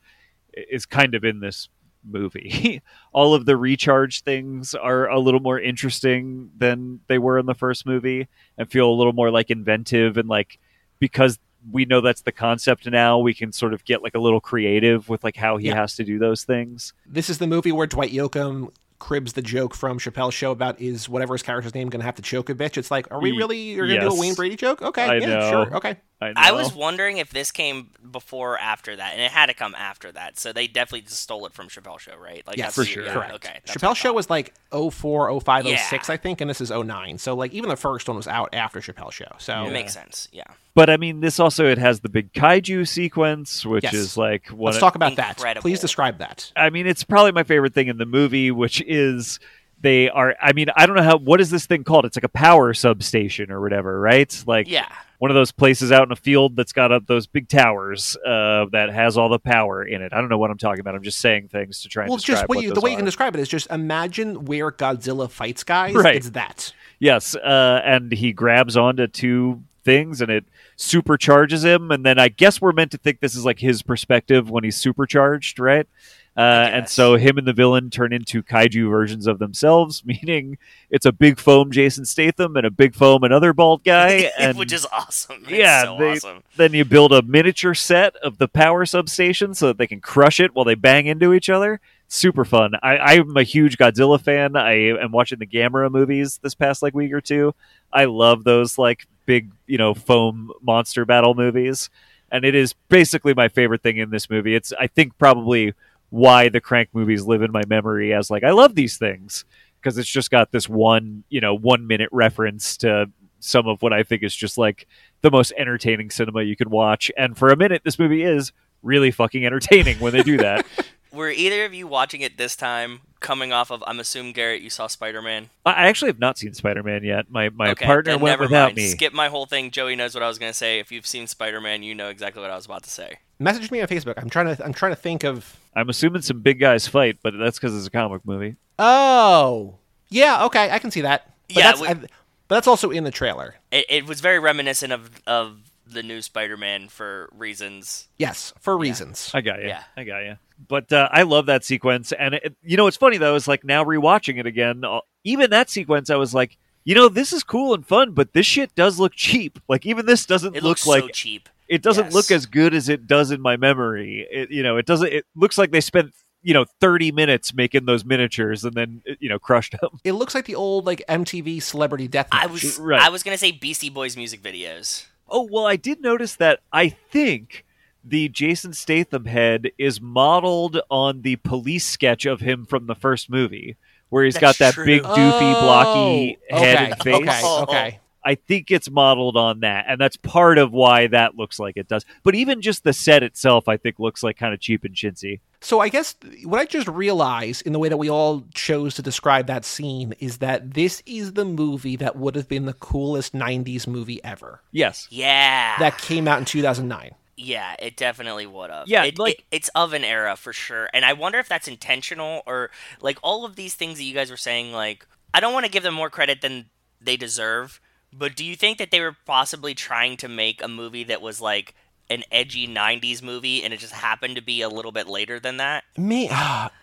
is 0.54 0.86
kind 0.86 1.16
of 1.16 1.24
in 1.24 1.40
this 1.40 1.70
movie. 2.04 2.82
all 3.14 3.34
of 3.34 3.46
the 3.46 3.56
recharge 3.56 4.22
things 4.24 4.74
are 4.76 5.08
a 5.10 5.20
little 5.20 5.40
more 5.40 5.60
interesting 5.60 6.50
than 6.58 7.00
they 7.08 7.18
were 7.18 7.38
in 7.40 7.46
the 7.46 7.54
first 7.54 7.86
movie 7.86 8.28
and 8.58 8.70
feel 8.70 8.90
a 8.90 8.94
little 8.94 9.14
more 9.14 9.32
like 9.32 9.50
inventive 9.50 10.18
and 10.18 10.28
like 10.28 10.60
because 11.00 11.40
we 11.72 11.86
know 11.86 12.02
that's 12.02 12.24
the 12.24 12.32
concept 12.32 12.86
now 12.88 13.18
we 13.20 13.34
can 13.34 13.54
sort 13.54 13.74
of 13.74 13.86
get 13.86 14.04
like 14.04 14.16
a 14.16 14.20
little 14.20 14.42
creative 14.42 15.08
with 15.08 15.24
like 15.24 15.38
how 15.38 15.56
he 15.56 15.68
Yeah. 15.68 15.76
has 15.76 15.96
to 15.96 16.04
do 16.04 16.20
those 16.20 16.44
things. 16.44 16.94
This 17.06 17.30
is 17.30 17.38
the 17.38 17.48
movie 17.48 17.72
where 17.72 17.88
Dwight 17.88 18.12
Yoakam 18.12 18.70
cribs 19.04 19.34
the 19.34 19.42
joke 19.42 19.76
from 19.76 20.00
Chappelle's 20.00 20.34
show 20.34 20.52
about 20.52 20.80
is 20.80 21.10
whatever 21.10 21.34
his 21.34 21.44
character's 21.44 21.76
name 21.76 21.90
going 21.90 22.00
to 22.00 22.06
have 22.06 22.16
to 22.16 22.22
choke 22.22 22.50
a 22.50 22.56
bitch. 22.56 22.78
It's 22.78 22.90
like, 22.90 23.12
are 23.12 23.20
we 23.20 23.34
really? 23.34 23.60
You're 23.60 23.86
going 23.86 24.00
to 24.00 24.10
do 24.10 24.16
a. 24.16 24.20
Wayne 24.20 24.34
Brady 24.34 24.56
joke? 24.56 24.82
Okay, 24.82 25.04
I 25.04 25.16
yeah, 25.18 25.26
know. 25.26 25.50
sure, 25.50 25.76
okay. 25.76 25.98
I, 26.24 26.28
know. 26.30 26.34
I 26.38 26.52
was 26.52 26.74
wondering 26.74 27.18
if 27.18 27.30
this 27.32 27.52
came 27.52 27.90
before 28.12 28.54
or 28.54 28.58
after 28.58 28.96
that, 28.96 29.14
and 29.14 29.22
it 29.22 29.32
had 29.32 29.48
to 29.48 29.54
come 29.54 29.76
after 29.76 30.12
that. 30.12 30.38
So 30.40 30.52
they 30.54 30.68
definitely 30.68 31.02
just 31.02 31.22
stole 31.22 31.46
it 31.46 31.54
from 31.54 31.68
Chappelle 31.68 32.00
Show, 32.00 32.16
right? 32.18 32.46
Like 32.48 32.58
Yes, 32.58 32.76
that's 32.76 32.76
for 32.76 32.84
sure. 32.86 33.06
yeah, 33.06 33.14
Correct. 33.14 33.34
Okay. 33.36 33.60
that's 33.66 33.82
what 33.84 33.92
Chappelle's 33.92 33.98
show 33.98 34.14
was 34.14 34.30
like 34.30 34.54
04, 34.72 35.40
05, 35.42 35.66
Yeah. 35.66 35.78
06, 35.78 36.10
I 36.10 36.18
think, 36.18 36.42
and 36.42 36.50
this 36.50 36.62
is 36.62 36.72
09. 36.72 37.18
So 37.18 37.36
like 37.36 37.54
even 37.54 37.70
the 37.70 37.76
first 37.76 38.08
one 38.08 38.18
was 38.18 38.28
out 38.28 38.50
after 38.54 38.80
Chappelle's 38.80 39.14
show. 39.14 39.32
So 39.38 39.66
It 39.66 39.72
makes 39.74 39.94
sense. 39.94 40.28
Yeah. 40.32 40.44
But 40.76 40.90
I 40.90 40.98
mean, 40.98 41.20
this 41.22 41.40
also 41.40 41.66
it 41.68 41.78
has 41.78 42.00
the 42.00 42.10
big 42.10 42.34
kaiju 42.34 42.88
sequence, 42.88 43.66
which 43.66 43.84
Yes. 43.84 43.94
is 43.94 44.18
like 44.18 44.48
what 44.48 44.68
let's 44.68 44.78
of- 44.78 44.82
talk 44.82 44.96
about 44.96 45.16
that. 45.18 45.38
Please 45.62 45.80
describe 45.80 46.18
that. 46.18 46.52
I 46.56 46.70
mean, 46.70 46.88
it's 46.88 47.04
probably 47.04 47.32
my 47.32 47.44
favorite 47.44 47.74
thing 47.74 47.88
in 47.88 47.98
the 47.98 48.06
movie, 48.08 48.50
which 48.52 48.82
is 48.82 49.40
they 49.82 50.10
are. 50.10 50.36
I 50.42 50.54
mean, 50.54 50.68
I 50.76 50.86
don't 50.86 50.96
know 50.96 51.04
how. 51.04 51.18
What 51.18 51.42
is 51.42 51.50
this 51.52 51.66
thing 51.66 51.84
called? 51.84 52.06
It's 52.06 52.16
like 52.16 52.24
a 52.24 52.30
power 52.30 52.74
substation 52.74 53.52
or 53.52 53.60
whatever, 53.62 54.00
right? 54.00 54.44
Like 54.48 54.68
Yeah. 54.70 54.88
One 55.20 55.32
of 55.32 55.36
those 55.36 55.52
places 55.52 55.92
out 55.92 56.08
in 56.08 56.12
a 56.12 56.16
field 56.16 56.56
that's 56.56 56.74
got 56.74 56.92
up 56.92 57.06
those 57.08 57.28
big 57.28 57.48
towers 57.48 58.18
uh, 58.26 58.66
that 58.72 58.90
has 58.92 59.18
all 59.18 59.30
the 59.30 59.40
power 59.40 59.84
in 59.84 60.02
it. 60.02 60.14
I 60.14 60.20
don't 60.20 60.30
know 60.30 60.38
what 60.38 60.52
I'm 60.52 60.58
talking 60.58 60.80
about. 60.80 60.96
I'm 60.96 61.04
just 61.04 61.20
saying 61.20 61.50
things 61.50 61.82
to 61.82 61.90
try 61.90 62.04
and 62.04 62.10
Well, 62.10 62.18
just 62.18 62.48
what 62.48 62.58
what 62.58 62.74
the 62.74 62.82
way 62.82 62.92
you 62.92 62.98
can 62.98 63.06
describe 63.06 63.36
it 63.36 63.40
is 63.40 63.48
just 63.48 63.70
imagine 63.70 64.46
where 64.46 64.72
Godzilla 64.72 65.30
fights 65.30 65.64
guys. 65.64 65.94
Right. 65.94 66.16
It's 66.16 66.32
that. 66.32 66.74
Yes, 67.00 67.36
uh, 67.36 67.82
and 67.84 68.12
he 68.12 68.34
grabs 68.34 68.78
onto 68.78 69.08
two 69.08 69.64
things 69.84 70.22
and 70.22 70.32
it 70.32 70.46
supercharges 70.78 71.64
him. 71.64 71.92
And 71.92 72.06
then 72.06 72.20
I 72.20 72.30
guess 72.30 72.62
we're 72.62 72.72
meant 72.72 72.92
to 72.92 72.98
think 72.98 73.20
this 73.20 73.36
is 73.36 73.46
like 73.46 73.60
his 73.60 73.82
perspective 73.82 74.50
when 74.50 74.64
he's 74.64 74.78
supercharged, 74.78 75.60
right? 75.60 75.88
Uh, 76.36 76.68
and 76.72 76.90
so 76.90 77.16
him 77.16 77.38
and 77.38 77.48
the 77.48 77.54
villain 77.54 77.92
turn 77.92 78.12
into 78.12 78.42
kaiju 78.42 78.90
versions 78.90 79.28
of 79.28 79.38
themselves, 79.38 80.04
meaning 80.06 80.58
it's 80.90 81.06
a 81.06 81.12
big 81.12 81.38
foam 81.38 81.72
Jason 81.72 82.06
Statham 82.06 82.56
and 82.56 82.66
a 82.66 82.72
big 82.72 82.96
foam 82.96 83.24
another 83.24 83.54
bald 83.54 83.84
guy. 83.84 84.32
And 84.40 84.58
Which 84.58 84.74
is 84.74 84.88
awesome. 84.92 85.46
Yeah, 85.48 85.84
so 85.84 85.98
they- 86.00 86.12
awesome. 86.14 86.44
then 86.58 86.74
you 86.74 86.86
build 86.86 87.12
a 87.14 87.22
miniature 87.22 87.76
set 87.76 88.16
of 88.18 88.40
the 88.40 88.48
power 88.48 88.86
substation 88.86 89.54
so 89.54 89.68
that 89.68 89.78
they 89.78 89.86
can 89.88 90.02
crush 90.02 90.40
it 90.40 90.56
while 90.56 90.66
they 90.66 90.74
bang 90.76 91.06
into 91.06 91.34
each 91.34 91.50
other. 91.50 91.80
Super 92.08 92.46
fun. 92.46 92.74
I, 92.82 92.98
I'm 92.98 93.36
a 93.38 93.44
huge 93.44 93.78
Godzilla 93.78 94.20
fan. 94.20 94.56
I 94.56 94.74
am 95.00 95.12
watching 95.12 95.40
the 95.40 95.48
Gamera 95.48 95.90
movies 95.92 96.40
this 96.44 96.54
past 96.56 96.82
like 96.82 96.94
week 96.94 97.12
or 97.14 97.22
two. 97.22 97.54
I 97.92 98.06
love 98.06 98.44
those 98.44 98.78
like 98.78 99.08
big, 99.26 99.52
you 99.68 99.78
know, 99.78 99.94
foam 99.94 100.52
monster 100.62 101.06
battle 101.06 101.34
movies, 101.34 101.90
and 102.32 102.44
it 102.44 102.54
is 102.56 102.74
basically 102.90 103.34
my 103.34 103.48
favorite 103.48 103.82
thing 103.82 103.98
in 103.98 104.10
this 104.12 104.30
movie. 104.30 104.54
It's 104.56 104.74
I 104.80 104.88
think 104.88 105.18
probably 105.18 105.74
why 106.14 106.48
the 106.48 106.62
Crank 106.62 106.90
movies 106.94 107.24
live 107.24 107.42
in 107.42 107.52
my 107.52 107.64
memory 107.68 108.14
as 108.14 108.30
like 108.30 108.44
I 108.44 108.52
love 108.52 108.76
these 108.76 108.98
things 108.98 109.46
because 109.82 109.98
it's 109.98 110.08
just 110.08 110.30
got 110.30 110.52
this 110.52 110.70
one, 110.70 111.24
you 111.30 111.42
know, 111.42 111.56
one 111.56 111.88
minute 111.88 112.10
reference 112.12 112.78
to 112.78 113.10
some 113.40 113.68
of 113.68 113.82
what 113.82 113.94
I 113.94 114.04
think 114.04 114.22
is 114.22 114.36
just 114.36 114.56
like 114.56 114.86
the 115.22 115.32
most 115.32 115.54
entertaining 115.58 116.12
cinema 116.12 116.44
you 116.44 116.56
can 116.56 116.70
watch. 116.70 117.12
And 117.18 117.36
for 117.36 117.50
a 117.50 117.58
minute, 117.58 117.82
this 117.84 117.98
movie 117.98 118.22
is 118.22 118.52
really 118.84 119.10
fucking 119.10 119.44
entertaining 119.44 119.98
when 120.00 120.14
they 120.14 120.22
do 120.22 120.38
that. 120.38 120.68
Were 121.12 121.32
either 121.32 121.66
of 121.66 121.74
you 121.74 121.88
watching 121.88 122.22
it 122.22 122.38
this 122.38 122.56
time 122.56 123.02
coming 123.20 123.52
off 123.52 123.72
of 123.72 123.84
I'm 123.88 124.00
assuming 124.00 124.34
Garrett 124.34 124.62
you 124.62 124.70
saw 124.70 124.86
Spider 124.86 125.22
Man? 125.22 125.50
I 125.66 125.72
I 125.72 125.88
actually 125.88 126.10
have 126.10 126.20
not 126.20 126.38
seen 126.38 126.54
Spider 126.54 126.84
Man 126.84 127.04
yet. 127.04 127.32
My 127.32 127.50
my 127.50 127.72
okay, 127.72 127.86
partner 127.86 128.12
then 128.12 128.22
went 128.22 128.34
never 128.34 128.44
without 128.44 128.68
mind. 128.68 128.78
me. 128.78 128.88
Skip 128.90 129.14
my 129.14 129.30
whole 129.30 129.48
thing. 129.48 129.72
Joey 129.72 129.96
knows 129.96 130.14
what 130.14 130.24
I 130.24 130.28
was 130.28 130.38
gonna 130.38 130.54
say. 130.54 130.80
If 130.80 130.92
you've 130.92 131.08
seen 131.08 131.26
Spider 131.26 131.60
Man, 131.60 131.82
you 131.82 131.96
know 131.96 132.10
exactly 132.10 132.42
what 132.42 132.52
I 132.52 132.56
was 132.56 132.66
about 132.66 132.84
to 132.84 132.90
say. 132.92 133.18
Message 133.44 133.70
me 133.72 133.82
on 133.82 133.88
Facebook. 133.88 134.14
I'm 134.18 134.30
trying 134.30 134.56
to. 134.56 134.64
I'm 134.66 134.74
trying 134.74 134.92
to 134.94 134.96
think 134.96 135.24
of. 135.24 135.58
I'm 135.76 135.90
assuming 135.90 136.22
some 136.22 136.40
big 136.42 136.60
guys 136.60 136.88
fight, 136.88 137.18
but 137.22 137.34
that's 137.38 137.60
because 137.60 137.76
it's 137.76 137.88
a 137.88 137.92
comic 137.92 138.22
movie. 138.26 138.56
Oh, 138.80 139.76
yeah. 140.10 140.46
Okay, 140.46 140.70
I 140.72 140.80
can 140.80 140.92
see 140.92 141.02
that. 141.02 141.30
But 141.50 141.56
Yeah, 141.58 141.64
that's, 141.64 141.82
we- 141.82 141.88
I, 141.88 141.94
but 141.96 142.08
that's 142.48 142.68
also 142.68 142.90
in 142.92 143.04
the 143.04 143.12
trailer. 143.12 143.56
It, 143.72 143.86
it 143.90 144.06
was 144.06 144.22
very 144.22 144.40
reminiscent 144.40 144.94
of 144.94 145.22
of 145.28 145.58
the 145.86 146.04
new 146.04 146.22
Spider 146.22 146.58
Man 146.58 146.88
for 146.88 147.30
reasons. 147.36 148.08
Yes, 148.18 148.54
for 148.60 148.78
reasons. 148.78 149.30
I 149.34 149.42
got 149.42 149.62
you. 149.62 149.68
Yeah. 149.68 149.84
I 149.98 150.04
got 150.04 150.20
you. 150.20 150.38
But 150.68 150.92
uh, 150.94 151.10
I 151.12 151.24
love 151.24 151.48
that 151.48 151.66
sequence, 151.66 152.12
and 152.14 152.36
it, 152.36 152.56
you 152.64 152.78
know 152.78 152.86
what's 152.86 152.96
funny 152.98 153.18
though 153.18 153.36
is 153.36 153.48
like 153.48 153.64
now 153.66 153.84
rewatching 153.84 154.40
it 154.40 154.46
again. 154.46 154.84
uh, 154.86 155.02
Even 155.26 155.50
that 155.50 155.70
sequence, 155.70 156.10
I 156.10 156.16
was 156.16 156.34
like, 156.34 156.58
you 156.86 156.96
know, 156.96 157.10
this 157.10 157.34
is 157.34 157.44
cool 157.44 157.74
and 157.74 157.86
fun, 157.86 158.12
but 158.12 158.32
this 158.34 158.46
shit 158.46 158.74
does 158.76 159.00
look 159.00 159.14
cheap. 159.14 159.60
Like 159.68 159.86
even 159.86 160.06
this 160.06 160.26
doesn't 160.26 160.56
It 160.56 160.64
look 160.64 160.70
looks 160.70 160.88
like 160.88 161.04
so 161.04 161.10
cheap. 161.10 161.50
It 161.68 161.82
doesn't 161.82 162.06
Yes. 162.06 162.14
look 162.14 162.32
as 162.32 162.46
good 162.46 162.74
as 162.74 162.90
it 162.90 163.08
does 163.08 163.32
in 163.32 163.42
my 163.42 163.58
memory. 163.58 164.28
It, 164.32 164.52
you 164.52 164.64
know, 164.64 164.78
it 164.78 164.86
doesn't. 164.86 165.12
It 165.12 165.26
looks 165.36 165.58
like 165.58 165.72
they 165.72 165.82
spent 165.82 166.14
you 166.46 166.54
know 166.54 166.66
30 166.82 167.12
minutes 167.14 167.54
making 167.54 167.86
those 167.86 168.04
miniatures 168.04 168.66
and 168.66 168.74
then 168.74 169.02
you 169.20 169.30
know 169.30 169.40
crushed 169.40 169.76
them. 169.80 169.92
It 170.04 170.12
looks 170.14 170.36
like 170.36 170.46
the 170.46 170.56
old 170.56 170.86
like 170.86 171.02
MTV 171.08 171.62
Celebrity 171.62 172.08
Deathmatch. 172.10 172.28
I 172.32 172.48
was 172.48 172.78
Right. 172.80 173.02
I 173.02 173.10
was 173.10 173.24
gonna 173.24 173.38
say 173.38 173.52
Beastie 173.52 173.90
Boys 173.90 174.18
music 174.18 174.42
videos. 174.42 175.06
Oh 175.30 175.48
well, 175.50 175.66
I 175.66 175.78
did 175.78 176.02
notice 176.02 176.36
that. 176.36 176.60
I 176.72 176.90
think 176.90 177.66
the 178.04 178.28
Jason 178.28 178.74
Statham 178.74 179.24
head 179.26 179.72
is 179.78 180.02
modeled 180.02 180.82
on 180.92 181.22
the 181.22 181.38
police 181.38 181.86
sketch 181.86 182.26
of 182.26 182.42
him 182.42 182.66
from 182.66 182.88
the 182.88 182.96
first 182.96 183.30
movie, 183.30 183.78
where 184.10 184.26
he's 184.26 184.38
got 184.38 184.58
that 184.58 184.74
true. 184.74 184.86
big 184.86 185.02
doofy 185.04 185.54
blocky 185.62 186.38
Oh, 186.52 186.58
head 186.60 186.76
okay, 186.76 186.92
and 186.92 187.02
face. 187.02 187.16
Okay, 187.16 187.62
okay. 187.62 188.00
I 188.26 188.36
think 188.36 188.72
it's 188.72 188.90
modeled 188.90 189.36
on 189.38 189.60
that, 189.62 189.86
and 189.88 190.00
that's 190.00 190.18
part 190.18 190.58
of 190.58 190.72
why 190.72 191.08
that 191.08 191.36
looks 191.36 191.60
like 191.60 191.78
it 191.78 191.88
does. 191.88 192.06
But 192.24 192.36
even 192.36 192.62
just 192.62 192.84
the 192.84 192.94
set 192.94 193.24
itself, 193.24 193.68
I 193.68 193.78
think 193.78 194.00
looks 194.00 194.24
like 194.24 194.38
kind 194.38 194.54
of 194.54 194.60
cheap 194.60 194.84
and 194.84 194.96
chintzy. 194.96 195.40
So 195.62 195.80
I 195.80 195.90
guess 195.90 196.16
what 196.44 196.60
I 196.60 196.66
just 196.66 196.88
realized 196.90 197.66
in 197.66 197.72
the 197.74 197.80
way 197.80 197.88
that 197.90 197.98
we 197.98 198.10
all 198.10 198.44
chose 198.54 198.96
to 198.96 199.02
describe 199.02 199.48
that 199.48 199.64
scene 199.64 200.14
is 200.20 200.40
that 200.40 200.74
this 200.74 201.02
is 201.06 201.34
the 201.34 201.46
movie 201.46 201.96
that 201.98 202.16
would 202.18 202.36
have 202.36 202.50
been 202.50 202.66
the 202.66 202.74
coolest 202.74 203.34
'90s 203.34 203.88
movie 203.88 204.24
ever. 204.24 204.62
Yes, 204.72 205.08
Yeah. 205.10 205.78
That 205.80 205.98
came 205.98 206.28
out 206.28 206.40
in 206.40 206.46
2009. 206.46 207.12
Yeah, 207.36 207.76
it 207.80 207.98
definitely 207.98 208.46
would 208.46 208.70
have. 208.70 208.88
Yeah, 208.88 209.06
it, 209.06 209.18
like- 209.18 209.40
it- 209.40 209.46
it's 209.52 209.70
of 209.70 209.94
an 209.94 210.04
era 210.04 210.36
for 210.36 210.54
sure, 210.54 210.88
and 210.94 211.04
I 211.04 211.14
wonder 211.14 211.40
if 211.40 211.50
that's 211.50 211.68
intentional 211.68 212.44
or 212.46 212.70
like 213.02 213.18
all 213.24 213.44
of 213.44 213.56
these 213.56 213.74
things 213.74 213.98
that 213.98 214.04
you 214.04 214.14
guys 214.14 214.30
were 214.30 214.38
saying. 214.38 214.72
Like, 214.72 215.06
I 215.34 215.40
don't 215.40 215.54
want 215.54 215.66
to 215.66 215.72
give 215.72 215.82
them 215.84 215.94
more 215.96 216.10
credit 216.12 216.42
than 216.42 216.66
they 217.02 217.18
deserve, 217.18 217.82
but 218.18 218.36
do 218.36 218.44
you 218.46 218.56
think 218.56 218.78
that 218.78 218.92
they 218.92 219.02
were 219.02 219.16
possibly 219.26 219.74
trying 219.74 220.18
to 220.18 220.28
make 220.28 220.64
a 220.64 220.68
movie 220.68 221.04
that 221.06 221.22
was 221.22 221.42
like 221.42 221.74
an 222.10 222.24
edgy 222.32 222.68
'90s 222.68 223.24
movie, 223.24 223.64
and 223.64 223.74
it 223.74 223.80
just 223.80 223.94
happened 223.94 224.36
to 224.36 224.42
be 224.42 224.62
a 224.62 224.70
little 224.70 224.92
bit 224.92 225.08
later 225.08 225.40
than 225.40 225.58
that? 225.58 225.84
Me, 225.98 226.30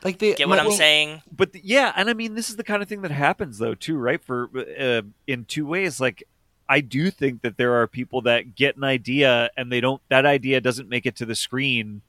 like 0.04 0.18
the 0.18 0.34
Get 0.34 0.48
what 0.48 0.56
my- 0.56 0.64
I'm 0.64 0.72
saying? 0.72 1.22
but 1.30 1.52
th- 1.52 1.64
yeah, 1.64 1.92
and 1.96 2.08
I 2.10 2.14
mean 2.14 2.34
this 2.34 2.48
is 2.50 2.56
the 2.56 2.64
kind 2.64 2.82
of 2.82 2.88
thing 2.88 3.02
that 3.02 3.10
happens 3.10 3.58
though 3.58 3.74
too, 3.74 3.96
right? 3.98 4.22
For 4.22 4.50
uh, 4.78 5.02
in 5.26 5.44
two 5.44 5.66
ways, 5.66 6.00
like 6.00 6.24
I 6.68 6.80
do 6.80 7.10
think 7.10 7.42
that 7.42 7.56
there 7.56 7.74
are 7.80 7.86
people 7.86 8.22
that 8.22 8.54
get 8.54 8.76
an 8.76 8.84
idea 8.84 9.50
and 9.56 9.70
they 9.70 9.80
don't 9.80 10.00
that 10.08 10.24
idea 10.26 10.60
doesn't 10.60 10.88
make 10.88 11.04
it 11.06 11.16
to 11.16 11.26
the 11.26 11.34
screen 11.34 12.02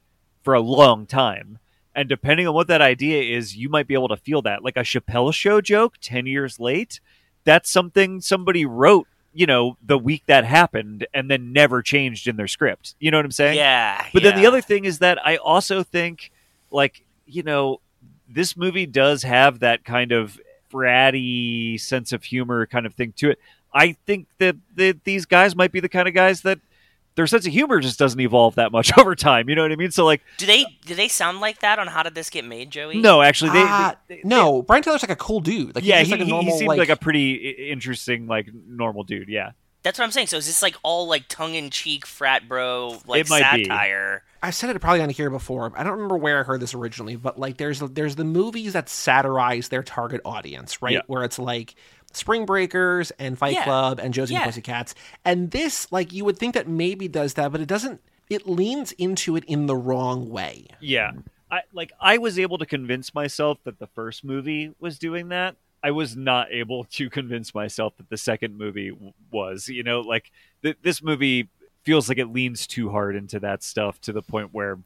for 0.43 0.53
a 0.53 0.61
long 0.61 1.05
time. 1.05 1.59
And 1.93 2.07
depending 2.07 2.47
on 2.47 2.53
what 2.53 2.67
that 2.67 2.81
idea 2.81 3.21
is, 3.37 3.57
you 3.57 3.67
might 3.67 3.85
be 3.85 3.95
able 3.95 4.07
to 4.07 4.15
feel 4.17 4.41
that. 4.43 4.63
Like 4.63 4.77
a 4.77 4.81
Chappelle 4.81 5.33
show 5.33 5.59
joke 5.59 5.95
10 5.99 6.25
years 6.25 6.57
late, 6.57 7.01
that's 7.43 7.69
something 7.69 8.21
somebody 8.21 8.65
wrote, 8.65 9.07
you 9.33 9.45
know, 9.45 9.77
the 9.81 9.97
week 9.97 10.23
that 10.27 10.43
happened 10.43 11.07
and 11.13 11.29
then 11.29 11.53
never 11.53 11.81
changed 11.81 12.27
in 12.27 12.35
their 12.35 12.47
script. 12.47 12.95
You 12.99 13.11
know 13.11 13.17
what 13.17 13.25
I'm 13.25 13.31
saying? 13.31 13.57
Yeah. 13.57 14.05
But 14.13 14.23
then 14.23 14.35
the 14.35 14.45
other 14.45 14.61
thing 14.61 14.85
is 14.85 14.99
that 14.99 15.25
I 15.25 15.37
also 15.37 15.83
think, 15.83 16.31
like, 16.69 17.03
you 17.25 17.43
know, 17.43 17.79
this 18.27 18.57
movie 18.57 18.85
does 18.85 19.23
have 19.23 19.59
that 19.59 19.83
kind 19.85 20.11
of 20.11 20.39
bratty 20.71 21.79
sense 21.79 22.11
of 22.11 22.23
humor 22.23 22.65
kind 22.65 22.85
of 22.85 22.93
thing 22.93 23.13
to 23.17 23.31
it. 23.31 23.39
I 23.73 23.93
think 24.05 24.27
that, 24.39 24.57
that 24.75 25.03
these 25.05 25.25
guys 25.25 25.55
might 25.55 25.71
be 25.71 25.79
the 25.79 25.89
kind 25.89 26.07
of 26.07 26.13
guys 26.13 26.41
that 26.41 26.59
their 27.15 27.27
sense 27.27 27.45
of 27.45 27.51
humor 27.53 27.79
just 27.79 27.99
doesn't 27.99 28.19
evolve 28.19 28.55
that 28.55 28.71
much 28.71 28.91
over 28.97 29.15
time. 29.15 29.49
You 29.49 29.55
know 29.55 29.63
what 29.63 29.71
I 29.71 29.75
mean? 29.75 29.91
So, 29.91 30.05
like, 30.05 30.21
do 30.37 30.45
they 30.45 30.65
do 30.85 30.95
they 30.95 31.07
sound 31.07 31.39
like 31.41 31.59
that 31.59 31.77
on 31.79 31.87
How 31.87 32.03
Did 32.03 32.15
This 32.15 32.29
Get 32.29 32.45
Made, 32.45 32.71
Joey? 32.71 32.97
no, 32.99 33.21
actually, 33.21 33.51
they, 33.51 33.63
Ah, 33.63 33.95
they- 34.07 34.15
they- 34.15 34.21
no, 34.23 34.61
Brian 34.61 34.83
Tyler's 34.83 35.03
like 35.03 35.11
a 35.11 35.15
cool 35.15 35.39
dude. 35.41 35.75
Like 35.75 35.83
yeah, 35.83 35.97
he, 35.99 36.03
just 36.03 36.11
like 36.11 36.21
a 36.21 36.25
normal 36.25 36.53
he 36.53 36.59
seemed 36.59 36.69
like, 36.69 36.79
like, 36.79 36.89
a 36.89 36.95
pretty 36.95 37.33
interesting, 37.69 38.27
like, 38.27 38.49
normal 38.67 39.03
dude. 39.03 39.29
Yeah. 39.29 39.51
That's 39.83 39.97
what 39.97 40.05
I'm 40.05 40.11
saying. 40.11 40.27
So 40.27 40.37
is 40.37 40.45
this 40.45 40.61
like 40.61 40.75
all 40.83 41.07
like 41.07 41.27
tongue 41.27 41.55
in 41.55 41.71
cheek 41.71 42.05
frat 42.05 42.47
bro 42.47 42.99
like 43.07 43.21
It 43.21 43.23
be. 43.29 43.39
satire? 43.39 44.21
I 44.43 44.51
said 44.51 44.75
it 44.75 44.79
probably 44.79 45.01
on 45.01 45.09
here 45.09 45.31
before. 45.31 45.71
I 45.75 45.83
don't 45.83 45.93
remember 45.93 46.17
where 46.17 46.39
I 46.39 46.43
heard 46.43 46.59
this 46.61 46.75
originally, 46.75 47.15
but 47.15 47.39
like 47.39 47.57
there's 47.57 47.79
there's 47.79 48.15
the 48.15 48.23
movies 48.23 48.73
that 48.73 48.89
satirize 48.89 49.69
their 49.69 49.81
target 49.81 50.21
audience, 50.23 50.83
right? 50.83 50.93
Yeah. 50.93 51.01
Where 51.07 51.23
it's 51.23 51.39
like 51.39 51.73
Spring 52.13 52.45
Breakers 52.45 53.11
and 53.19 53.37
Fight 53.37 53.53
Yeah. 53.53 53.63
Club 53.63 53.99
and 53.99 54.13
Josie 54.13 54.33
and 54.35 54.41
Yeah. 54.41 54.45
the 54.45 54.49
Pussycats, 54.49 54.95
and 55.25 55.51
this 55.51 55.91
like 55.91 56.11
you 56.13 56.25
would 56.25 56.37
think 56.37 56.53
that 56.53 56.67
maybe 56.67 57.07
does 57.07 57.33
that, 57.35 57.51
but 57.51 57.61
it 57.61 57.67
doesn't. 57.67 58.01
It 58.29 58.47
leans 58.47 58.91
into 58.93 59.35
it 59.35 59.43
in 59.45 59.65
the 59.65 59.75
wrong 59.75 60.29
way. 60.29 60.67
Yeah. 60.79 61.11
I 61.51 61.61
like 61.73 61.91
I 61.99 62.17
was 62.17 62.39
able 62.39 62.57
to 62.59 62.65
convince 62.65 63.13
myself 63.13 63.57
that 63.65 63.77
the 63.79 63.87
first 63.87 64.23
movie 64.23 64.73
was 64.79 64.97
doing 64.97 65.29
that. 65.29 65.55
I 65.83 65.91
was 65.91 66.15
not 66.15 66.51
able 66.51 66.83
to 66.85 67.09
convince 67.09 67.53
myself 67.55 67.97
that 67.97 68.09
the 68.09 68.15
second 68.17 68.57
movie 68.57 68.91
w- 68.91 69.13
was. 69.31 69.67
You 69.67 69.83
know, 69.83 70.01
like 70.01 70.31
th- 70.63 70.77
this 70.81 71.01
movie 71.03 71.49
feels 71.83 72.07
like 72.07 72.19
it 72.19 72.27
leans 72.27 72.67
too 72.67 72.89
hard 72.89 73.15
into 73.15 73.39
that 73.39 73.63
stuff 73.63 73.99
to 74.01 74.13
the 74.13 74.21
point 74.21 74.49
where 74.53 74.77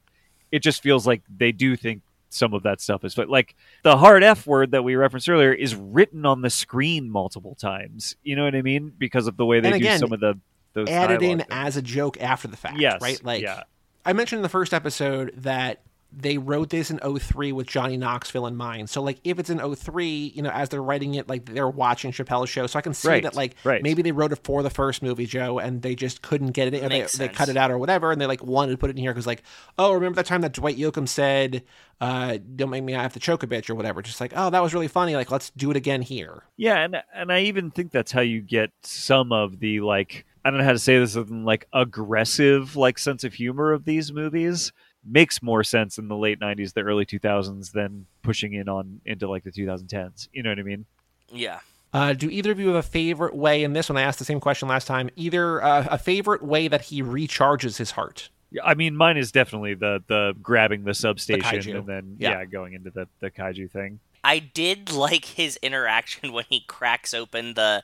it 0.52 0.60
just 0.60 0.82
feels 0.82 1.06
like 1.06 1.22
they 1.30 1.52
do 1.52 1.76
think 1.76 2.02
some 2.30 2.54
of 2.54 2.64
that 2.64 2.82
stuff 2.82 3.04
is 3.06 3.16
but 3.16 3.30
like 3.30 3.56
the 3.84 3.98
hard 3.98 4.24
F 4.24 4.46
word 4.46 4.72
that 4.72 4.84
we 4.84 4.96
referenced 4.96 5.30
earlier 5.30 5.54
is 5.54 5.76
written 5.76 6.26
on 6.26 6.42
the 6.42 6.50
screen 6.50 7.10
multiple 7.10 7.56
times. 7.56 8.16
You 8.24 8.36
know 8.36 8.44
what 8.44 8.56
I 8.56 8.62
mean? 8.62 8.92
Because 8.98 9.28
of 9.28 9.38
the 9.38 9.46
way 9.46 9.60
they 9.60 9.70
And 9.70 9.74
do 9.80 9.86
again, 9.86 10.00
some 10.00 10.12
of 10.12 10.20
the 10.20 10.40
those 10.74 10.90
Added 10.90 11.22
in 11.22 11.38
things. 11.40 11.48
as 11.52 11.78
a 11.78 11.82
joke 11.82 12.22
after 12.22 12.50
the 12.50 12.58
fact, 12.58 12.78
yes, 12.80 13.02
right? 13.02 13.24
Like 13.24 13.42
yeah. 13.42 13.64
I 14.06 14.12
mentioned 14.14 14.40
in 14.40 14.44
the 14.44 14.50
first 14.50 14.74
episode 14.74 15.34
that 15.38 15.82
they 16.18 16.38
wrote 16.38 16.70
this 16.70 16.90
in 16.90 17.00
03 17.00 17.52
with 17.52 17.68
Johnny 17.68 17.98
Knoxville 17.98 18.48
in 18.48 18.56
mind. 18.56 18.90
So 18.90 19.02
like 19.02 19.20
if 19.24 19.38
it's 19.38 19.50
in 19.50 19.60
03, 19.76 20.32
you 20.34 20.42
know, 20.42 20.50
as 20.50 20.70
they're 20.70 20.82
writing 20.82 21.16
it, 21.16 21.28
like 21.28 21.46
they're 21.46 21.70
watching 21.70 22.12
Chappelle's 22.12 22.50
show. 22.50 22.68
So 22.68 22.80
I 22.80 22.82
can 22.82 22.94
see 22.94 23.10
Right, 23.10 23.24
that 23.24 23.36
like 23.36 23.56
right. 23.64 23.84
maybe 23.84 24.02
they 24.02 24.12
wrote 24.12 24.32
it 24.32 24.40
for 24.44 24.64
the 24.64 24.70
first 24.70 25.04
movie, 25.04 25.26
Joe, 25.26 25.60
and 25.60 25.82
they 25.82 25.94
just 25.96 26.22
couldn't 26.22 26.52
get 26.52 26.68
it 26.68 26.74
in. 26.74 26.86
Or 26.86 26.90
they, 26.90 27.02
they 27.04 27.28
cut 27.28 27.50
it 27.50 27.58
out 27.58 27.70
or 27.70 27.78
whatever, 27.78 28.12
and 28.12 28.22
they 28.22 28.26
like 28.28 28.44
wanted 28.44 28.72
to 28.72 28.78
put 28.78 28.90
it 28.90 28.96
in 28.96 29.02
here 29.02 29.12
because 29.12 29.28
like, 29.28 29.44
oh, 29.78 29.94
remember 29.94 30.16
that 30.16 30.26
time 30.26 30.42
that 30.42 30.54
Dwight 30.54 30.78
Yoakam 30.78 31.08
said, 31.08 31.64
uh, 32.00 32.38
"Don't 32.56 32.70
make 32.70 32.84
me 32.84 32.96
I 32.96 33.02
have 33.02 33.14
to 33.14 33.20
choke 33.20 33.44
a 33.44 33.48
bitch" 33.48 33.70
or 33.70 33.76
whatever. 33.76 34.02
Just 34.02 34.22
like, 34.22 34.32
oh, 34.36 34.50
that 34.50 34.62
was 34.64 34.74
really 34.74 34.88
funny. 34.88 35.16
Like, 35.16 35.32
let's 35.32 35.50
do 35.52 35.70
it 35.72 35.78
again 35.78 36.02
here. 36.02 36.44
Yeah, 36.56 36.78
and 36.78 36.98
and 37.14 37.32
I 37.32 37.42
even 37.42 37.72
think 37.72 37.92
that's 37.92 38.12
how 38.14 38.22
you 38.22 38.42
get 38.42 38.72
some 38.84 39.32
of 39.34 39.60
the 39.60 39.82
like 39.82 40.26
I 40.46 40.50
don't 40.50 40.60
know 40.60 40.66
how 40.66 40.72
to 40.72 40.80
say 40.80 40.98
this 40.98 41.16
other 41.16 41.26
than 41.26 41.44
like 41.44 41.68
aggressive 41.74 42.76
like 42.76 42.98
sense 43.00 43.24
of 43.24 43.34
humor 43.34 43.74
of 43.74 43.84
these 43.86 44.14
movies 44.14 44.72
makes 45.08 45.42
more 45.44 45.64
sense 45.64 45.98
in 45.98 46.08
the 46.08 46.16
late 46.16 46.40
90s 46.40 46.74
the 46.74 46.82
early 46.82 47.06
2000s 47.06 47.72
than 47.72 48.06
pushing 48.24 48.54
in 48.54 48.68
on 48.68 49.02
into 49.06 49.30
like 49.30 49.44
the 49.44 49.52
2010s 49.52 50.28
you 50.34 50.42
know 50.44 50.50
what 50.50 50.60
i 50.60 50.64
mean 50.64 50.86
Yeah. 51.32 51.60
Uh, 51.94 52.12
do 52.14 52.30
either 52.30 52.52
of 52.52 52.60
you 52.60 52.68
have 52.68 52.76
a 52.76 52.82
favorite 52.84 53.34
way 53.34 53.64
in 53.64 53.72
this 53.72 53.88
one? 53.88 53.96
I 53.96 54.02
asked 54.02 54.20
the 54.20 54.26
same 54.26 54.42
question 54.42 54.68
last 54.68 54.86
time. 54.86 55.10
Either 55.16 55.64
uh, 55.64 55.88
a 55.90 55.98
favorite 55.98 56.44
way 56.44 56.68
that 56.68 56.82
he 56.82 57.02
recharges 57.02 57.78
his 57.78 57.92
heart. 57.92 58.30
Yeah, 58.52 58.64
i 58.66 58.74
mean 58.74 58.98
mine 58.98 59.16
is 59.16 59.32
definitely 59.32 59.76
the 59.76 60.04
the 60.08 60.34
grabbing 60.42 60.84
the 60.84 60.94
substation 60.94 61.42
kaiju. 61.62 61.78
and 61.78 61.88
then 61.88 62.16
Yeah. 62.20 62.32
yeah. 62.40 62.46
going 62.46 62.74
into 62.74 62.90
the 62.90 63.08
the 63.22 63.32
kaiju 63.32 63.72
thing 63.72 64.00
I 64.26 64.40
did 64.40 64.92
like 64.92 65.24
his 65.24 65.58
interaction 65.62 66.34
when 66.38 66.46
he 66.50 66.62
cracks 66.68 67.14
open 67.14 67.54
the 67.54 67.82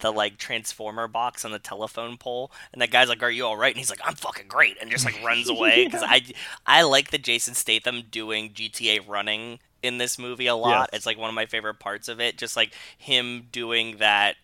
the 0.00 0.12
like 0.12 0.38
transformer 0.38 1.08
box 1.08 1.44
on 1.44 1.50
the 1.50 1.58
telephone 1.58 2.16
pole 2.16 2.50
and 2.72 2.80
that 2.80 2.90
guy's 2.90 3.08
like 3.08 3.22
are 3.22 3.30
you 3.30 3.44
all 3.44 3.56
right? 3.56 3.72
And 3.74 3.78
he's 3.78 3.90
like 3.90 4.00
i'm 4.04 4.14
fucking 4.14 4.48
great 4.48 4.76
and 4.80 4.90
just 4.90 5.04
like 5.04 5.22
runs 5.22 5.48
away 5.48 5.84
because 5.84 6.02
i 6.06 6.22
i 6.66 6.82
like 6.82 7.10
the 7.10 7.18
jason 7.18 7.54
statham 7.54 8.02
doing 8.10 8.50
gta 8.50 9.06
running 9.08 9.58
in 9.82 9.98
this 9.98 10.18
movie 10.18 10.46
a 10.46 10.56
lot. 10.56 10.88
Yes. 10.92 10.98
it's 10.98 11.06
like 11.06 11.18
one 11.18 11.28
of 11.28 11.34
my 11.34 11.46
favorite 11.46 11.78
parts 11.78 12.08
of 12.08 12.20
it 12.20 12.36
just 12.36 12.56
like 12.56 12.72
him 12.96 13.46
doing 13.52 13.98
that 13.98 14.36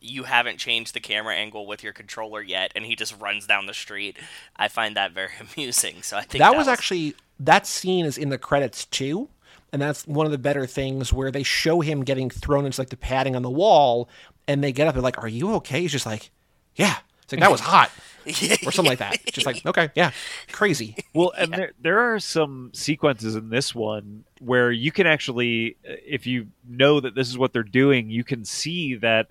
you 0.00 0.22
haven't 0.24 0.58
changed 0.58 0.94
the 0.94 1.00
camera 1.00 1.34
angle 1.34 1.66
with 1.66 1.82
your 1.82 1.92
controller 1.92 2.40
yet 2.40 2.72
and 2.74 2.86
he 2.86 2.94
just 2.94 3.18
runs 3.20 3.46
down 3.46 3.66
the 3.66 3.74
street. 3.74 4.16
I 4.56 4.68
find 4.68 4.96
that 4.96 5.12
very 5.12 5.32
amusing 5.56 6.02
so 6.02 6.16
i 6.16 6.22
think 6.22 6.40
that, 6.40 6.56
was 6.56 6.68
actually 6.68 7.14
that 7.40 7.66
scene 7.66 8.04
is 8.04 8.18
in 8.18 8.30
the 8.30 8.38
credits 8.38 8.84
too 8.86 9.28
and 9.72 9.82
that's 9.82 10.06
one 10.06 10.24
of 10.24 10.32
the 10.32 10.38
better 10.38 10.66
things 10.66 11.12
where 11.12 11.30
they 11.30 11.42
show 11.42 11.80
him 11.80 12.04
getting 12.04 12.30
thrown 12.30 12.64
into 12.64 12.80
like 12.80 12.88
the 12.88 12.96
padding 12.96 13.36
on 13.36 13.42
the 13.42 13.50
wall 13.50 14.08
and 14.48 14.64
they 14.64 14.72
get 14.72 14.88
up 14.88 14.94
they're 14.94 15.02
like 15.02 15.22
are 15.22 15.28
you 15.28 15.54
okay? 15.56 15.82
He's 15.82 15.92
just 15.92 16.06
like 16.06 16.30
yeah. 16.74 16.96
It's 17.22 17.32
like 17.32 17.40
that 17.40 17.50
was 17.50 17.60
hot. 17.60 17.90
Or 18.66 18.72
something 18.72 18.84
like 18.90 18.98
that. 18.98 19.24
Just 19.32 19.46
like 19.46 19.64
okay 19.64 19.90
yeah. 19.94 20.10
Crazy. 20.52 20.96
Well, 21.14 21.32
and 21.38 21.52
there 21.52 21.72
there 21.80 21.98
are 21.98 22.18
some 22.18 22.70
sequences 22.74 23.36
in 23.36 23.48
this 23.48 23.74
one 23.74 24.24
where 24.40 24.70
you 24.70 24.92
can 24.92 25.06
actually, 25.06 25.76
uh, 25.88 25.94
if 26.06 26.26
you 26.26 26.48
know 26.68 27.00
that 27.00 27.14
this 27.14 27.28
is 27.28 27.38
what 27.38 27.52
they're 27.54 27.62
doing, 27.62 28.10
you 28.10 28.24
can 28.24 28.44
see 28.44 28.96
that 28.96 29.28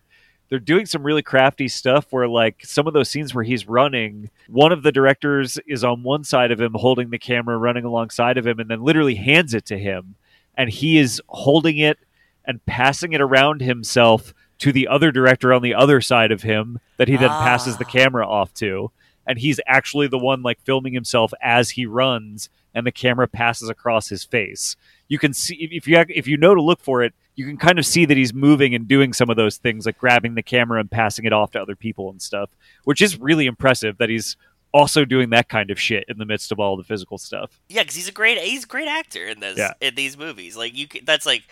they're 0.49 0.59
doing 0.59 0.85
some 0.87 1.03
really 1.03 1.21
crafty 1.21 1.67
stuff. 1.67 2.07
Where 2.09 2.27
like 2.27 2.65
some 2.65 2.87
of 2.87 2.93
those 2.93 3.09
scenes 3.09 3.35
where 3.35 3.43
he's 3.43 3.67
running, 3.67 4.31
one 4.47 4.71
of 4.71 4.81
the 4.81 4.91
directors 4.91 5.59
is 5.67 5.83
on 5.83 6.01
one 6.01 6.23
side 6.23 6.51
of 6.51 6.59
him 6.59 6.73
holding 6.73 7.11
the 7.11 7.19
camera, 7.19 7.57
running 7.57 7.85
alongside 7.85 8.39
of 8.39 8.47
him, 8.47 8.59
and 8.59 8.69
then 8.69 8.81
literally 8.81 9.15
hands 9.15 9.53
it 9.53 9.65
to 9.67 9.77
him, 9.77 10.15
and 10.55 10.71
he 10.71 10.97
is 10.97 11.21
holding 11.27 11.77
it 11.77 11.99
and 12.45 12.65
passing 12.65 13.13
it 13.13 13.21
around 13.21 13.61
himself 13.61 14.33
to 14.59 14.71
the 14.71 14.87
other 14.87 15.11
director 15.11 15.53
on 15.53 15.61
the 15.61 15.73
other 15.73 16.01
side 16.01 16.31
of 16.31 16.41
him 16.43 16.79
that 16.97 17.07
he 17.07 17.15
then 17.17 17.29
passes 17.29 17.77
the 17.77 17.85
Ah. 17.85 17.89
camera 17.91 18.27
off 18.27 18.53
to 18.55 18.91
and 19.25 19.39
he's 19.39 19.59
actually 19.67 20.07
the 20.07 20.17
one 20.17 20.41
like 20.41 20.59
filming 20.61 20.93
himself 20.93 21.33
as 21.41 21.71
he 21.71 21.85
runs 21.85 22.49
and 22.73 22.85
the 22.87 22.91
camera 22.91 23.27
passes 23.27 23.69
across 23.69 24.09
his 24.09 24.23
face 24.23 24.75
you 25.07 25.19
can 25.19 25.33
see 25.33 25.55
if 25.71 25.87
you 25.87 26.03
if 26.09 26.27
you 26.27 26.37
know 26.37 26.55
to 26.55 26.61
look 26.61 26.79
for 26.81 27.03
it 27.03 27.13
you 27.35 27.45
can 27.45 27.57
kind 27.57 27.77
of 27.77 27.85
see 27.85 28.03
that 28.05 28.17
he's 28.17 28.33
moving 28.33 28.73
and 28.73 28.87
doing 28.87 29.13
some 29.13 29.29
of 29.29 29.35
those 29.37 29.57
things 29.57 29.85
like 29.85 29.97
grabbing 29.97 30.33
the 30.35 30.41
camera 30.43 30.79
and 30.79 30.89
passing 30.89 31.25
it 31.25 31.33
off 31.33 31.51
to 31.51 31.61
other 31.61 31.75
people 31.75 32.09
and 32.09 32.21
stuff 32.21 32.49
which 32.83 33.01
is 33.01 33.19
really 33.19 33.45
impressive 33.45 33.97
that 33.99 34.09
he's 34.09 34.35
also 34.73 35.05
doing 35.05 35.29
that 35.29 35.47
kind 35.49 35.71
of 35.71 35.79
shit 35.79 36.03
in 36.09 36.17
the 36.17 36.25
midst 36.25 36.51
of 36.51 36.59
all 36.59 36.75
the 36.77 36.83
physical 36.83 37.17
stuff 37.17 37.59
Yeah, 37.69 37.83
because 37.83 37.95
he's 37.95 38.09
a 38.09 38.11
great 38.11 38.37
he's 38.39 38.63
a 38.65 38.67
great 38.67 38.87
actor 38.87 39.25
in 39.27 39.39
this 39.39 39.57
Yeah. 39.57 39.73
in 39.81 39.95
these 39.95 40.17
movies. 40.17 40.57
Like 40.57 40.75
you, 40.75 40.87
can, 40.87 41.05
that's 41.05 41.25
like, 41.25 41.43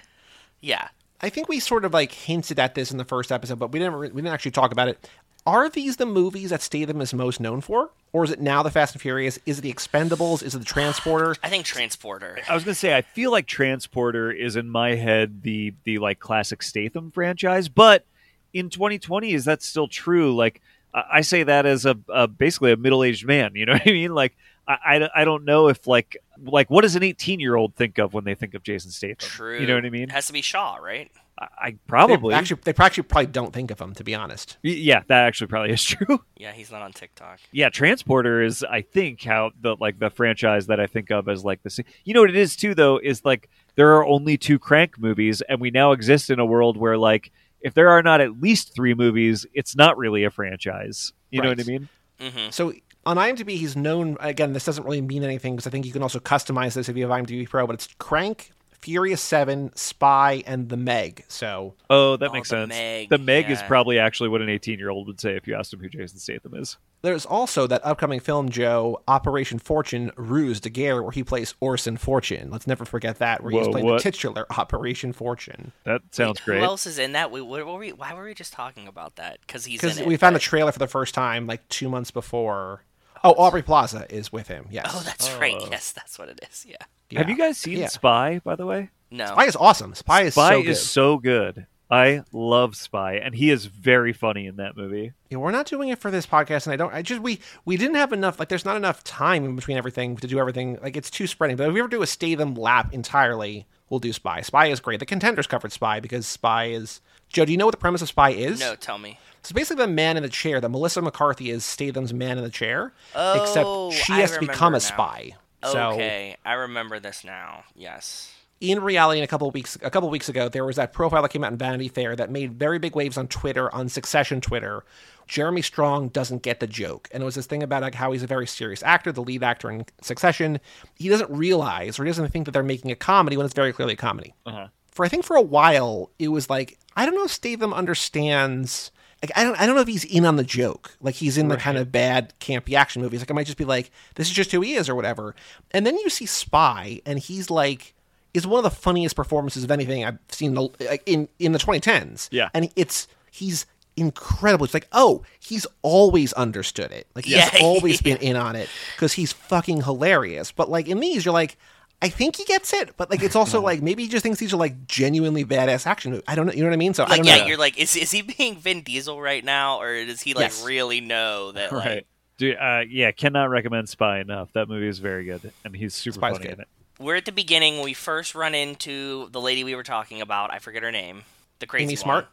yeah, 0.61 0.89
I 1.21 1.29
think 1.29 1.47
we 1.47 1.59
sort 1.59 1.85
of 1.85 1.93
like 1.93 2.11
hinted 2.11 2.59
at 2.59 2.75
this 2.75 2.91
in 2.91 2.97
the 2.97 3.05
first 3.05 3.31
episode, 3.31 3.59
but 3.59 3.71
we 3.71 3.79
didn't 3.79 3.95
re- 3.95 4.11
we 4.11 4.21
didn't 4.21 4.33
actually 4.33 4.51
talk 4.51 4.71
about 4.71 4.87
it. 4.87 5.09
Are 5.47 5.69
these 5.69 5.97
the 5.97 6.07
movies 6.07 6.49
that 6.49 6.63
Statham 6.63 7.01
is 7.01 7.13
most 7.13 7.39
known 7.39 7.61
for, 7.61 7.91
or 8.13 8.23
is 8.23 8.31
it 8.31 8.41
now 8.41 8.63
the 8.63 8.71
Fast 8.71 8.95
and 8.95 9.01
Furious? 9.01 9.37
Is 9.45 9.59
it 9.59 9.61
the 9.61 9.71
Expendables? 9.71 10.41
Is 10.41 10.55
it 10.55 10.59
the 10.59 10.65
Transporter? 10.65 11.35
I 11.43 11.49
think 11.49 11.65
Transporter. 11.65 12.39
I 12.49 12.55
was 12.55 12.63
gonna 12.63 12.75
say 12.75 12.95
I 12.97 13.03
feel 13.03 13.31
like 13.31 13.45
Transporter 13.45 14.31
is 14.31 14.55
in 14.55 14.69
my 14.69 14.95
head 14.95 15.43
the 15.43 15.73
the 15.83 15.99
like 15.99 16.19
classic 16.19 16.63
Statham 16.63 17.11
franchise, 17.11 17.69
but 17.69 18.05
in 18.53 18.69
2020 18.69 19.33
is 19.33 19.45
that 19.45 19.61
still 19.61 19.87
true? 19.87 20.35
Like 20.35 20.61
I, 20.93 21.03
I 21.13 21.21
say 21.21 21.43
that 21.43 21.65
as 21.65 21.85
a, 21.85 21.97
a 22.09 22.27
basically 22.27 22.71
a 22.71 22.77
middle 22.77 23.03
aged 23.03 23.25
man. 23.25 23.51
You 23.53 23.67
know 23.67 23.73
what 23.73 23.83
I 23.87 23.91
mean? 23.91 24.15
Like 24.15 24.35
I, 24.67 24.77
I, 24.85 25.09
I 25.21 25.25
don't 25.25 25.45
know 25.45 25.67
if 25.67 25.85
like 25.87 26.17
like 26.43 26.69
what 26.69 26.81
does 26.81 26.95
an 26.95 27.03
18 27.03 27.39
year 27.39 27.55
old 27.55 27.75
think 27.75 27.97
of 27.97 28.13
when 28.13 28.23
they 28.23 28.35
think 28.35 28.53
of 28.53 28.63
Jason 28.63 28.91
Statham? 28.91 29.27
True. 29.29 29.59
You 29.59 29.67
know 29.67 29.75
what 29.75 29.85
I 29.85 29.89
mean? 29.89 30.03
It 30.03 30.11
has 30.11 30.27
to 30.27 30.33
be 30.33 30.41
Shaw, 30.41 30.75
right? 30.75 31.11
I, 31.37 31.47
I 31.59 31.75
probably 31.87 32.33
They 32.33 32.37
actually, 32.39 32.61
they 32.63 32.73
actually 32.77 33.03
probably 33.03 33.27
don't 33.27 33.51
think 33.53 33.69
of 33.69 33.79
him, 33.79 33.93
to 33.95 34.03
be 34.05 34.15
honest. 34.15 34.57
Yeah, 34.63 35.03
that 35.07 35.25
actually 35.25 35.47
probably 35.47 35.71
is 35.71 35.83
true. 35.85 36.21
Yeah, 36.37 36.51
he's 36.53 36.71
not 36.71 36.81
on 36.81 36.93
TikTok. 36.93 37.39
yeah, 37.51 37.69
Transporter 37.69 38.41
is 38.41 38.63
I 38.63 38.81
think 38.81 39.21
how 39.23 39.51
the 39.59 39.75
like 39.79 39.99
the 39.99 40.09
franchise 40.09 40.67
that 40.67 40.79
I 40.79 40.87
think 40.87 41.11
of 41.11 41.27
as 41.29 41.43
like 41.43 41.61
the 41.63 41.83
you 42.05 42.13
know 42.13 42.21
what 42.21 42.29
it 42.29 42.35
is 42.37 42.55
too 42.55 42.73
though 42.73 42.97
is 42.97 43.23
like 43.25 43.49
there 43.75 43.95
are 43.95 44.05
only 44.05 44.37
two 44.37 44.57
Crank 44.59 44.97
movies 44.97 45.41
and 45.41 45.59
we 45.59 45.71
now 45.71 45.91
exist 45.91 46.29
in 46.29 46.39
a 46.39 46.45
world 46.45 46.77
where 46.77 46.97
like 46.97 47.31
if 47.61 47.73
there 47.73 47.89
are 47.89 48.01
not 48.03 48.21
at 48.21 48.39
least 48.39 48.73
three 48.75 48.93
movies, 48.93 49.45
it's 49.53 49.75
not 49.75 49.97
really 49.97 50.23
a 50.23 50.29
franchise. 50.31 51.11
You 51.31 51.41
know 51.41 51.49
what 51.49 51.59
I 51.59 51.63
Right. 51.63 51.67
mean? 51.67 51.89
hmm 52.21 52.49
So 52.51 52.71
on 53.05 53.17
IMDb, 53.17 53.49
he's 53.57 53.75
known. 53.75 54.17
Again, 54.19 54.53
this 54.53 54.65
doesn't 54.65 54.83
really 54.83 55.01
mean 55.01 55.23
anything 55.23 55.55
because 55.55 55.67
I 55.67 55.69
think 55.69 55.85
you 55.85 55.91
can 55.91 56.01
also 56.03 56.19
customize 56.19 56.73
this 56.73 56.89
if 56.89 56.97
you 56.97 57.07
have 57.07 57.11
IMDb 57.25 57.47
Pro. 57.47 57.67
But 57.67 57.73
it's 57.75 57.87
Crank, 57.99 58.51
Furious 58.81 59.21
Seven, 59.21 59.71
Spy, 59.75 60.43
and 60.45 60.69
The 60.69 60.77
Meg. 60.77 61.25
So 61.27 61.75
Oh, 61.89 62.17
that 62.17 62.29
Oh, 62.29 62.33
makes 62.33 62.49
the 62.49 62.57
sense. 62.57 62.69
Meg, 62.69 63.09
the 63.09 63.17
Meg 63.17 63.49
is 63.49 63.61
probably 63.63 63.99
actually 63.99 64.29
what 64.29 64.41
an 64.41 64.49
18 64.49 64.79
year 64.79 64.89
old 64.89 65.07
would 65.07 65.19
say 65.21 65.35
if 65.35 65.47
you 65.47 65.55
asked 65.55 65.73
him 65.73 65.79
who 65.79 65.89
Jason 65.89 66.19
Statham 66.19 66.53
is. 66.55 66.77
there's 67.01 67.25
also 67.25 67.67
that 67.67 67.81
upcoming 67.85 68.19
film, 68.19 68.49
Joe, 68.49 68.99
Operation 69.07 69.59
Fortune, 69.59 70.11
Ruse 70.17 70.59
de 70.59 70.69
Guerre, 70.71 71.03
where 71.03 71.11
he 71.11 71.23
plays 71.23 71.53
Orson 71.59 71.97
Fortune. 71.97 72.49
Let's 72.49 72.65
never 72.67 72.85
forget 72.85 73.19
that, 73.19 73.43
where 73.43 73.51
he's 73.51 73.65
Whoa, 73.67 73.71
playing 73.71 73.85
what? 73.85 73.97
the 73.97 74.11
titular 74.11 74.45
Operation 74.57 75.13
Fortune. 75.13 75.71
That 75.83 76.01
sounds 76.11 76.39
Wait, 76.41 76.45
great. 76.45 76.59
Who 76.59 76.65
else 76.65 76.87
is 76.87 76.97
in 76.99 77.11
that? 77.11 77.29
We, 77.31 77.41
what 77.41 77.63
were 77.65 77.77
we, 77.77 77.91
why 77.91 78.13
were 78.15 78.23
we 78.23 78.33
just 78.33 78.53
talking 78.53 78.87
about 78.87 79.15
that? 79.17 79.39
Because 79.41 79.65
he's 79.65 79.79
Because 79.81 79.97
in 79.97 80.03
it. 80.03 80.07
we 80.07 80.17
found 80.17 80.33
but- 80.33 80.41
a 80.41 80.45
trailer 80.45 80.71
for 80.71 80.79
the 80.79 80.87
first 80.87 81.13
time 81.13 81.45
like 81.47 81.67
two 81.69 81.89
months 81.89 82.09
before. 82.11 82.81
Oh, 83.25 83.33
Aubrey 83.37 83.61
Plaza 83.63 84.05
is 84.09 84.31
with 84.31 84.47
him. 84.47 84.67
Yes. 84.69 84.91
Oh, 84.93 85.01
that's 85.03 85.31
right. 85.33 85.55
Oh. 85.59 85.67
Yes, 85.69 85.91
that's 85.91 86.17
what 86.19 86.29
it 86.29 86.39
is. 86.49 86.65
Yeah. 86.67 86.77
Yeah. 87.09 87.19
Have 87.19 87.29
you 87.29 87.37
guys 87.37 87.57
seen 87.57 87.79
Yeah. 87.79 87.87
Spy, 87.87 88.39
by 88.43 88.55
the 88.55 88.65
way? 88.65 88.89
No. 89.11 89.25
Spy 89.27 89.45
is 89.45 89.55
awesome. 89.55 89.93
Spy 89.95 90.21
is 90.23 90.33
Spy 90.33 90.49
so 90.51 90.61
good. 90.61 90.69
is 90.69 90.81
so 90.89 91.17
good. 91.17 91.67
I 91.89 92.23
love 92.31 92.75
Spy, 92.75 93.13
and 93.17 93.35
he 93.35 93.51
is 93.51 93.67
very 93.67 94.11
funny 94.11 94.47
in 94.47 94.55
that 94.55 94.75
movie. 94.75 95.13
Yeah, 95.29 95.37
we're 95.37 95.51
not 95.51 95.67
doing 95.67 95.89
it 95.89 95.99
for 95.99 96.09
this 96.09 96.25
podcast, 96.25 96.65
and 96.65 96.73
I 96.73 96.77
don't. 96.77 96.91
I 96.91 97.03
just 97.03 97.21
we 97.21 97.39
we 97.63 97.77
didn't 97.77 97.95
have 97.95 98.11
enough. 98.11 98.39
Like, 98.39 98.49
there's 98.49 98.65
not 98.65 98.75
enough 98.75 99.03
time 99.03 99.45
in 99.45 99.55
between 99.55 99.77
everything 99.77 100.17
to 100.17 100.25
do 100.27 100.39
everything. 100.39 100.79
Like, 100.81 100.97
it's 100.97 101.11
too 101.11 101.27
spreading. 101.27 101.57
But 101.57 101.67
if 101.67 101.73
we 101.75 101.79
ever 101.79 101.87
do 101.87 102.01
a 102.01 102.07
Statham 102.07 102.55
lap 102.55 102.91
entirely, 102.91 103.67
we'll 103.89 103.99
do 103.99 104.11
Spy. 104.13 104.41
Spy 104.41 104.67
is 104.67 104.79
great. 104.79 104.99
The 104.99 105.05
Contenders 105.05 105.45
covered 105.45 105.71
Spy 105.71 105.99
because 105.99 106.25
Spy 106.25 106.65
is. 106.65 107.01
Joe, 107.35 107.43
do 107.43 107.51
you 107.51 107.57
know 107.57 107.65
what 107.65 107.71
the 107.73 107.77
premise 107.77 108.01
of 108.01 108.07
Spy 108.07 108.29
is? 108.29 108.61
No, 108.61 108.75
tell 108.75 108.97
me. 108.97 109.19
It's 109.41 109.51
basically 109.51 109.83
the 109.85 109.91
man 109.91 110.15
in 110.15 110.23
the 110.23 110.29
chair. 110.29 110.61
That 110.61 110.69
Melissa 110.69 111.01
McCarthy 111.01 111.49
is 111.49 111.65
Statham's 111.65 112.13
man 112.13 112.37
in 112.37 112.45
the 112.45 112.49
chair, 112.49 112.93
Oh, 113.13 113.43
except 113.43 114.05
she 114.05 114.13
I 114.13 114.21
has 114.21 114.31
to 114.31 114.39
become 114.39 114.73
remember 114.73 114.77
a 114.77 114.79
now. 114.79 114.79
spy. 114.79 115.35
So 115.65 115.79
Okay, 115.91 116.37
I 116.45 116.53
remember 116.53 117.01
this 117.01 117.25
now. 117.25 117.65
Yes. 117.75 118.31
in 118.61 118.81
reality, 118.81 119.17
in 119.19 119.25
a 119.25 119.27
couple 119.27 119.49
of 119.49 119.53
weeks 119.53 119.75
a 119.81 119.89
couple 119.89 120.07
of 120.07 120.13
weeks 120.13 120.29
ago, 120.29 120.47
there 120.47 120.63
was 120.63 120.77
that 120.77 120.93
profile 120.93 121.21
that 121.23 121.29
came 121.31 121.43
out 121.43 121.51
in 121.51 121.57
Vanity 121.57 121.89
Fair 121.89 122.15
that 122.15 122.31
made 122.31 122.53
very 122.53 122.79
big 122.79 122.95
waves 122.95 123.17
on 123.17 123.27
Twitter, 123.27 123.69
on 123.75 123.89
Succession 123.89 124.39
Twitter. 124.39 124.85
Jeremy 125.27 125.61
Strong 125.61 126.09
doesn't 126.09 126.41
get 126.41 126.61
the 126.61 126.67
joke, 126.67 127.09
and 127.11 127.21
it 127.21 127.25
was 127.25 127.35
this 127.35 127.47
thing 127.47 127.61
about 127.63 127.81
like 127.81 127.95
how 127.95 128.13
he's 128.13 128.23
a 128.23 128.27
very 128.27 128.47
serious 128.47 128.81
actor, 128.81 129.11
the 129.11 129.21
lead 129.21 129.43
actor 129.43 129.69
in 129.69 129.85
Succession. 130.01 130.61
He 130.95 131.09
doesn't 131.09 131.29
realize 131.29 131.99
or 131.99 132.05
he 132.05 132.09
doesn't 132.09 132.29
think 132.29 132.45
that 132.45 132.51
they're 132.51 132.63
making 132.63 132.91
a 132.91 132.95
comedy 132.95 133.35
when 133.35 133.45
it's 133.45 133.53
very 133.55 133.73
clearly 133.73 133.93
a 133.93 133.97
comedy. 133.97 134.33
Uh-huh. 134.45 134.67
For 134.95 135.05
I 135.05 135.09
think 135.09 135.23
for 135.25 135.35
a 135.35 135.41
while, 135.41 136.09
it 136.17 136.29
was 136.29 136.49
like 136.49 136.79
I 136.95 137.05
don't 137.05 137.13
know 137.15 137.25
if 137.25 137.31
Statham 137.31 137.73
understands. 137.73 138.91
Like 139.21 139.31
I 139.37 139.43
don't, 139.43 139.59
I 139.59 139.65
don't 139.65 139.75
know 139.75 139.81
if 139.81 139.87
he's 139.87 140.03
in 140.05 140.25
on 140.25 140.35
the 140.35 140.43
joke. 140.43 140.95
Like 141.01 141.15
he's 141.15 141.37
in 141.37 141.47
the 141.47 141.57
kind 141.57 141.77
of 141.77 141.91
bad 141.91 142.33
campy 142.39 142.73
action 142.75 143.01
movies. 143.01 143.21
Like 143.21 143.31
I 143.31 143.33
might 143.33 143.45
just 143.45 143.57
be 143.57 143.65
like 143.65 143.91
this 144.15 144.27
is 144.27 144.33
just 144.33 144.51
who 144.51 144.61
he 144.61 144.73
is 144.75 144.87
or 144.89 144.95
whatever. 144.95 145.35
And 145.71 145.85
then 145.85 145.97
you 145.97 146.09
see 146.09 146.25
Spy, 146.25 147.01
and 147.05 147.19
he's 147.19 147.49
like 147.49 147.93
is 148.33 148.45
one 148.47 148.63
of 148.63 148.63
the 148.63 148.69
funniest 148.79 149.15
performances 149.15 149.63
of 149.63 149.71
anything 149.71 150.03
I've 150.03 150.17
seen 150.29 150.49
in 150.49 150.55
the- 150.55 150.85
like, 150.89 151.03
in 151.05 151.27
in 151.39 151.51
the 151.53 151.59
2010s. 151.59 152.27
Yeah. 152.31 152.49
and 152.53 152.69
it's 152.75 153.07
he's 153.31 153.65
incredible. 153.97 154.65
It's 154.65 154.73
like 154.73 154.87
oh, 154.91 155.23
he's 155.39 155.65
always 155.81 156.31
understood 156.33 156.91
it. 156.91 157.07
Like 157.15 157.25
he's 157.25 157.35
Yeah. 157.35 157.49
always 157.61 158.01
been 158.01 158.17
in 158.17 158.35
on 158.35 158.55
it 158.55 158.69
because 158.95 159.13
he's 159.13 159.33
fucking 159.33 159.83
hilarious. 159.83 160.51
But 160.51 160.69
like 160.69 160.87
in 160.87 160.99
these, 161.01 161.25
you're 161.25 161.33
like. 161.33 161.57
I 162.01 162.09
think 162.09 162.35
he 162.35 162.43
gets 162.45 162.73
it, 162.73 162.95
but 162.97 163.09
like 163.09 163.23
it's 163.23 163.35
also 163.35 163.61
like 163.61 163.81
maybe 163.81 164.03
he 164.03 164.09
just 164.09 164.21
thinks 164.23 164.39
these 164.39 164.53
are 164.53 164.57
like 164.57 164.85
genuinely 164.87 165.43
badass 165.45 165.87
action 165.87 166.11
movies. 166.11 166.23
I 166.27 166.35
don't 166.35 166.45
know, 166.45 166.51
you 166.53 166.59
know 166.61 166.67
what 166.69 166.73
I 166.73 166.77
mean? 166.77 166.93
So 166.93 167.03
I 167.03 167.07
Like, 167.07 167.17
don't 167.17 167.25
yeah, 167.27 167.37
know. 167.39 167.45
you're 167.47 167.57
like, 167.57 167.79
is 167.79 167.95
is 167.95 168.11
he 168.11 168.21
being 168.21 168.57
Vin 168.57 168.81
Diesel 168.81 169.19
right 169.19 169.43
now, 169.43 169.79
or 169.81 170.05
does 170.05 170.21
he 170.21 170.33
like 170.33 170.43
Yes. 170.51 170.63
really 170.65 171.01
know 171.01 171.51
that? 171.53 171.71
Like, 171.71 171.85
Right. 171.85 172.07
Dude, 172.37 172.57
uh, 172.57 172.81
yeah, 172.89 173.11
cannot 173.11 173.49
recommend 173.49 173.87
Spy 173.87 174.19
enough. 174.19 174.51
That 174.53 174.67
movie 174.67 174.87
is 174.89 174.99
very 174.99 175.23
good, 175.23 175.53
and 175.63 175.73
he's 175.75 175.93
super 175.95 176.15
Spy's 176.15 176.33
funny 176.33 176.43
good. 176.49 176.53
in 176.55 176.59
it. 176.61 176.67
we're 176.99 177.15
at 177.15 177.25
the 177.25 177.31
beginning 177.31 177.81
we 177.81 177.93
first 177.93 178.35
run 178.35 178.53
into 178.53 179.29
the 179.31 179.39
lady 179.39 179.63
we 179.63 179.73
were 179.73 179.83
talking 179.83 180.19
about. 180.21 180.53
I 180.53 180.59
forget 180.59 180.83
her 180.83 180.91
name. 180.91 181.23
The 181.59 181.65
crazy 181.65 181.83
Amy 181.85 181.93
one. 181.93 181.97
Smart. 181.97 182.27